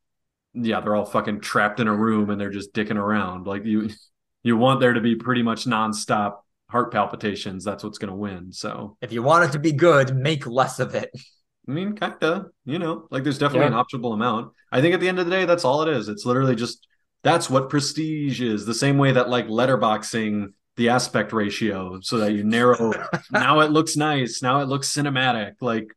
yeah, 0.54 0.80
they're 0.82 0.96
all 0.96 1.06
fucking 1.06 1.42
trapped 1.42 1.80
in 1.80 1.88
a 1.88 1.96
room 1.96 2.30
and 2.30 2.40
they're 2.40 2.50
just 2.50 2.74
dicking 2.74 2.98
around. 2.98 3.48
Like 3.48 3.66
you, 3.66 3.90
you 4.44 4.58
want 4.58 4.80
there 4.80 4.94
to 4.94 5.02
be 5.02 5.16
pretty 5.16 5.44
much 5.44 5.66
nonstop 5.66 6.38
heart 6.70 6.92
palpitations. 6.92 7.64
That's 7.66 7.84
what's 7.84 7.98
going 7.98 8.10
to 8.12 8.16
win. 8.16 8.52
So 8.54 8.98
If 9.02 9.12
you 9.12 9.22
want 9.24 9.46
it 9.46 9.52
to 9.54 9.60
be 9.60 9.74
good, 9.74 10.16
make 10.16 10.48
less 10.48 10.80
of 10.80 10.96
it. 10.96 11.12
I 11.68 11.72
mean, 11.74 11.96
kinda, 11.96 12.48
you 12.66 12.80
know, 12.80 13.08
like 13.12 13.24
there's 13.24 13.38
definitely 13.38 13.68
Yeah. 13.70 13.80
an 13.80 13.86
optimal 13.86 14.14
amount. 14.14 14.54
I 14.72 14.82
think 14.82 14.96
at 14.96 15.00
the 15.00 15.08
end 15.08 15.20
of 15.20 15.26
the 15.26 15.32
day, 15.32 15.46
that's 15.46 15.64
all 15.64 15.84
it 15.84 15.90
is. 15.96 16.10
It's 16.10 16.26
literally 16.26 16.56
just 16.56 16.88
that's 17.24 17.50
what 17.52 17.70
prestige 17.70 18.42
is. 18.42 18.66
The 18.66 18.74
same 18.74 18.98
way 18.98 19.12
that 19.12 19.30
like 19.30 19.48
letterboxing 19.48 20.54
the 20.78 20.90
aspect 20.90 21.34
ratio 21.34 22.00
so 22.02 22.18
that 22.18 22.34
you 22.34 22.44
narrow 22.44 22.94
now 23.32 23.60
it 23.60 23.72
looks 23.72 23.96
nice, 23.96 24.42
now 24.42 24.62
it 24.62 24.68
looks 24.68 24.94
cinematic. 24.94 25.54
Like 25.62 25.88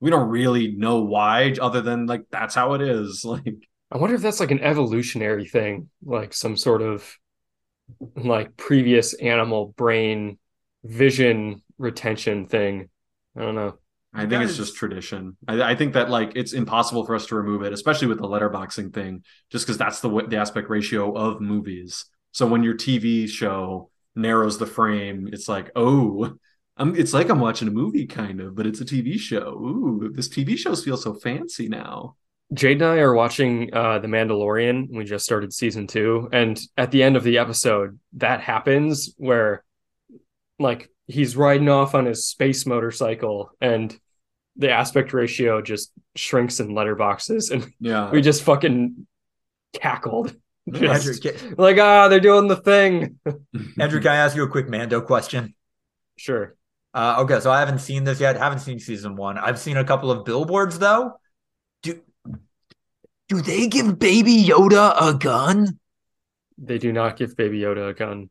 we 0.00 0.10
don't 0.10 0.28
really 0.28 0.72
know 0.72 1.02
why 1.02 1.54
other 1.60 1.80
than 1.80 2.06
like 2.06 2.24
that's 2.30 2.54
how 2.54 2.74
it 2.74 2.82
is. 2.82 3.24
Like 3.34 3.68
I 3.90 3.98
wonder 3.98 4.16
if 4.16 4.22
that's 4.22 4.40
like 4.40 4.50
an 4.50 4.60
evolutionary 4.60 5.46
thing, 5.46 5.88
like 6.02 6.34
some 6.34 6.56
sort 6.56 6.82
of 6.82 7.16
like 8.16 8.56
previous 8.56 9.14
animal 9.14 9.72
brain 9.76 10.38
vision 10.82 11.62
retention 11.78 12.46
thing. 12.46 12.88
I 13.36 13.40
don't 13.40 13.54
know. 13.54 13.78
I 14.12 14.26
think 14.26 14.44
it's 14.44 14.56
just 14.56 14.76
tradition. 14.76 15.36
I, 15.48 15.60
I 15.62 15.74
think 15.74 15.94
that 15.94 16.08
like 16.08 16.32
it's 16.36 16.52
impossible 16.52 17.04
for 17.04 17.16
us 17.16 17.26
to 17.26 17.34
remove 17.34 17.62
it, 17.62 17.72
especially 17.72 18.06
with 18.06 18.18
the 18.18 18.28
letterboxing 18.28 18.94
thing, 18.94 19.24
just 19.50 19.66
because 19.66 19.76
that's 19.76 20.00
the 20.00 20.08
the 20.28 20.36
aspect 20.36 20.70
ratio 20.70 21.12
of 21.14 21.40
movies. 21.40 22.04
So 22.30 22.46
when 22.46 22.62
your 22.62 22.74
TV 22.74 23.28
show 23.28 23.90
narrows 24.16 24.58
the 24.58 24.66
frame, 24.66 25.28
it's 25.32 25.48
like, 25.48 25.70
oh, 25.76 26.34
I'm, 26.76 26.96
it's 26.96 27.12
like 27.12 27.30
I'm 27.30 27.40
watching 27.40 27.68
a 27.68 27.72
movie 27.72 28.06
kind 28.06 28.40
of, 28.40 28.54
but 28.54 28.66
it's 28.66 28.80
a 28.80 28.84
TV 28.84 29.18
show. 29.18 29.54
Ooh, 29.54 30.10
this 30.12 30.28
TV 30.28 30.56
shows 30.56 30.84
feel 30.84 30.96
so 30.96 31.14
fancy 31.14 31.68
now. 31.68 32.16
Jade 32.52 32.82
and 32.82 32.90
I 32.90 32.98
are 32.98 33.14
watching 33.14 33.72
uh 33.72 33.98
The 33.98 34.08
Mandalorian. 34.08 34.88
We 34.90 35.04
just 35.04 35.24
started 35.24 35.52
season 35.52 35.86
two, 35.86 36.28
and 36.32 36.60
at 36.76 36.90
the 36.90 37.02
end 37.02 37.16
of 37.16 37.24
the 37.24 37.38
episode, 37.38 37.98
that 38.14 38.40
happens 38.40 39.14
where 39.16 39.64
like 40.58 40.90
he's 41.06 41.36
riding 41.36 41.68
off 41.68 41.94
on 41.94 42.06
his 42.06 42.26
space 42.26 42.66
motorcycle 42.66 43.50
and 43.60 43.98
the 44.56 44.70
aspect 44.70 45.12
ratio 45.12 45.60
just 45.60 45.92
shrinks 46.14 46.60
in 46.60 46.68
letterboxes 46.68 47.50
and 47.52 47.72
Yeah, 47.80 48.10
we 48.10 48.20
just 48.20 48.42
fucking 48.42 49.06
cackled. 49.72 50.34
Yeah. 50.66 50.92
Andrew, 50.94 51.14
Just 51.14 51.58
like 51.58 51.78
ah, 51.78 52.08
they're 52.08 52.20
doing 52.20 52.48
the 52.48 52.56
thing. 52.56 53.18
Andrew, 53.78 54.00
can 54.00 54.12
I 54.12 54.16
ask 54.16 54.34
you 54.34 54.44
a 54.44 54.48
quick 54.48 54.68
Mando 54.68 55.00
question? 55.00 55.54
Sure. 56.16 56.56
Uh, 56.94 57.16
okay, 57.18 57.40
so 57.40 57.50
I 57.50 57.58
haven't 57.58 57.80
seen 57.80 58.04
this 58.04 58.20
yet. 58.20 58.36
Haven't 58.36 58.60
seen 58.60 58.78
season 58.78 59.16
one. 59.16 59.36
I've 59.36 59.58
seen 59.58 59.76
a 59.76 59.84
couple 59.84 60.10
of 60.10 60.24
billboards 60.24 60.78
though. 60.78 61.18
Do 61.82 62.00
do 63.28 63.42
they 63.42 63.66
give 63.66 63.98
Baby 63.98 64.42
Yoda 64.42 64.94
a 65.00 65.14
gun? 65.14 65.78
They 66.56 66.78
do 66.78 66.92
not 66.92 67.16
give 67.16 67.36
Baby 67.36 67.60
Yoda 67.60 67.90
a 67.90 67.94
gun. 67.94 68.30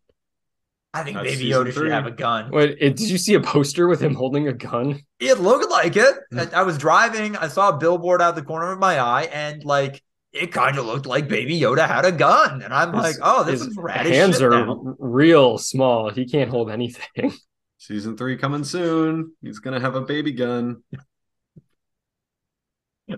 I 0.94 1.04
think 1.04 1.18
That's 1.18 1.28
Baby 1.32 1.50
Yoda 1.50 1.66
should 1.66 1.76
three. 1.76 1.90
have 1.92 2.06
a 2.06 2.12
gun. 2.12 2.52
Wait, 2.52 2.78
it, 2.80 2.96
did 2.96 3.10
you 3.10 3.18
see 3.18 3.34
a 3.34 3.42
poster 3.42 3.88
with 3.88 4.00
him 4.00 4.14
holding 4.14 4.48
a 4.48 4.54
gun? 4.54 5.02
It 5.20 5.40
looked 5.40 5.70
like 5.72 5.98
it. 5.98 6.16
I, 6.36 6.48
I 6.60 6.64
was 6.64 6.78
driving. 6.78 7.36
I 7.36 7.48
saw 7.48 7.70
a 7.70 7.78
billboard 7.78 8.22
out 8.22 8.36
the 8.36 8.44
corner 8.44 8.72
of 8.72 8.80
my 8.80 9.00
eye, 9.00 9.24
and 9.24 9.64
like 9.66 10.02
it 10.34 10.52
kind 10.52 10.78
of 10.78 10.86
looked 10.86 11.06
like 11.06 11.28
Baby 11.28 11.60
Yoda 11.60 11.88
had 11.88 12.06
a 12.06 12.12
gun. 12.12 12.62
And 12.62 12.74
I'm 12.74 12.94
His- 12.94 13.04
like, 13.04 13.16
oh, 13.22 13.44
this 13.44 13.60
His 13.60 13.70
is 13.70 13.78
rad 13.78 14.06
hands 14.06 14.36
shit 14.38 14.44
are 14.44 14.66
now. 14.66 14.96
real 15.00 15.58
small. 15.58 16.10
He 16.10 16.26
can't 16.26 16.50
hold 16.50 16.72
anything. 16.72 17.34
season 17.78 18.18
three 18.18 18.38
coming 18.38 18.64
soon. 18.64 19.34
He's 19.42 19.60
gonna 19.60 19.80
have 19.80 19.96
a 19.96 20.02
baby 20.02 20.32
gun. 20.32 20.84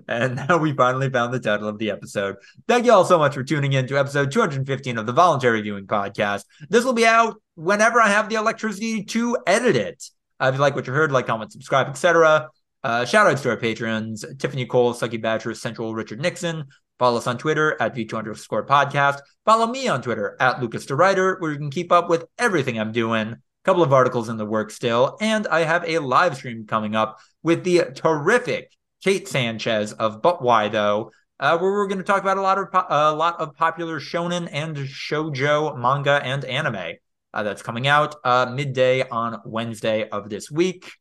And 0.08 0.36
now 0.50 0.58
we 0.58 0.74
finally 0.74 1.10
found 1.10 1.34
the 1.34 1.40
title 1.40 1.68
of 1.68 1.78
the 1.78 1.92
episode. 1.92 2.36
Thank 2.68 2.86
you 2.86 2.92
all 2.92 3.06
so 3.06 3.18
much 3.20 3.34
for 3.36 3.44
tuning 3.44 3.74
in 3.74 3.88
to 3.88 3.98
episode 3.98 4.32
215 4.32 4.98
of 4.98 5.06
the 5.06 5.14
Voluntary 5.14 5.62
Viewing 5.62 5.86
Podcast. 5.88 6.44
This 6.70 6.84
will 6.84 6.94
be 6.94 7.06
out 7.06 7.40
whenever 7.56 8.02
I 8.02 8.10
have 8.10 8.28
the 8.28 8.36
electricity 8.36 9.04
to 9.06 9.38
edit 9.46 9.76
it. 9.76 10.04
Uh, 10.40 10.48
if 10.48 10.56
you 10.56 10.62
like 10.62 10.76
what 10.76 10.88
you 10.88 10.94
heard, 10.94 11.12
like, 11.12 11.28
comment, 11.28 11.52
subscribe, 11.52 11.88
etc. 11.88 12.50
Uh, 12.84 13.06
shout 13.06 13.28
outs 13.28 13.42
to 13.44 13.50
our 13.52 13.58
patrons 13.58 14.26
Tiffany 14.38 14.66
Cole, 14.66 14.94
Sucky 14.94 15.22
Badger, 15.22 15.54
Central 15.54 15.94
Richard 15.96 16.20
Nixon. 16.20 16.66
Follow 16.98 17.18
us 17.18 17.28
on 17.28 17.38
Twitter 17.38 17.76
at 17.82 17.94
V2 17.94 18.18
underscore 18.18 18.66
podcast. 18.66 19.20
Follow 19.46 19.68
me 19.68 19.88
on 19.88 20.02
Twitter 20.02 20.38
at 20.40 20.62
Lucas 20.62 20.86
De 20.86 20.94
Ruyter 20.94 21.38
you 21.42 21.58
can 21.58 21.70
keep 21.70 21.92
up 21.92 22.10
with 22.10 22.26
everything 22.38 22.80
I'm 22.80 22.94
doing. 22.94 23.28
A 23.28 23.38
couple 23.66 23.84
of 23.84 23.92
articles 23.92 24.30
in 24.30 24.38
the 24.38 24.46
works 24.46 24.76
still. 24.76 25.18
And 25.20 25.46
I 25.48 25.62
have 25.62 25.84
a 25.86 26.00
live 26.00 26.38
stream 26.38 26.66
coming 26.66 26.96
up 26.96 27.20
with 27.44 27.64
the 27.64 27.92
terrific 27.94 28.72
Kate 29.04 29.28
Sanchez 29.28 29.92
of 29.94 30.22
But 30.22 30.42
Why 30.42 30.70
Though, 30.70 31.12
uh, 31.40 31.58
where 31.58 31.72
we're 31.72 31.88
going 31.88 32.00
to 32.00 32.04
talk 32.04 32.22
about 32.22 32.38
a 32.38 32.42
lot 32.42 32.58
of 32.58 32.72
po- 32.72 32.88
a 32.90 33.14
lot 33.14 33.40
of 33.40 33.56
popular 33.56 34.00
shonen 34.00 34.48
and 34.52 34.76
shojo 34.78 35.78
manga 35.78 36.22
and 36.24 36.46
anime 36.46 36.96
uh, 37.34 37.44
that's 37.44 37.62
coming 37.62 37.88
out 37.88 38.16
uh, 38.24 38.48
midday 38.52 39.08
on 39.08 39.42
Wednesday 39.46 40.10
of 40.10 40.30
this 40.30 40.50
week. 40.50 40.92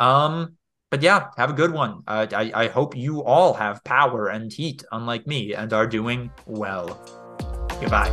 Um, 0.00 0.57
but 0.90 1.02
yeah, 1.02 1.28
have 1.36 1.50
a 1.50 1.52
good 1.52 1.72
one. 1.72 2.02
Uh, 2.06 2.26
I 2.32 2.50
I 2.54 2.68
hope 2.68 2.96
you 2.96 3.22
all 3.24 3.54
have 3.54 3.82
power 3.84 4.28
and 4.28 4.52
heat, 4.52 4.84
unlike 4.92 5.26
me, 5.26 5.54
and 5.54 5.72
are 5.72 5.86
doing 5.86 6.30
well. 6.46 6.98
Goodbye. 7.80 8.08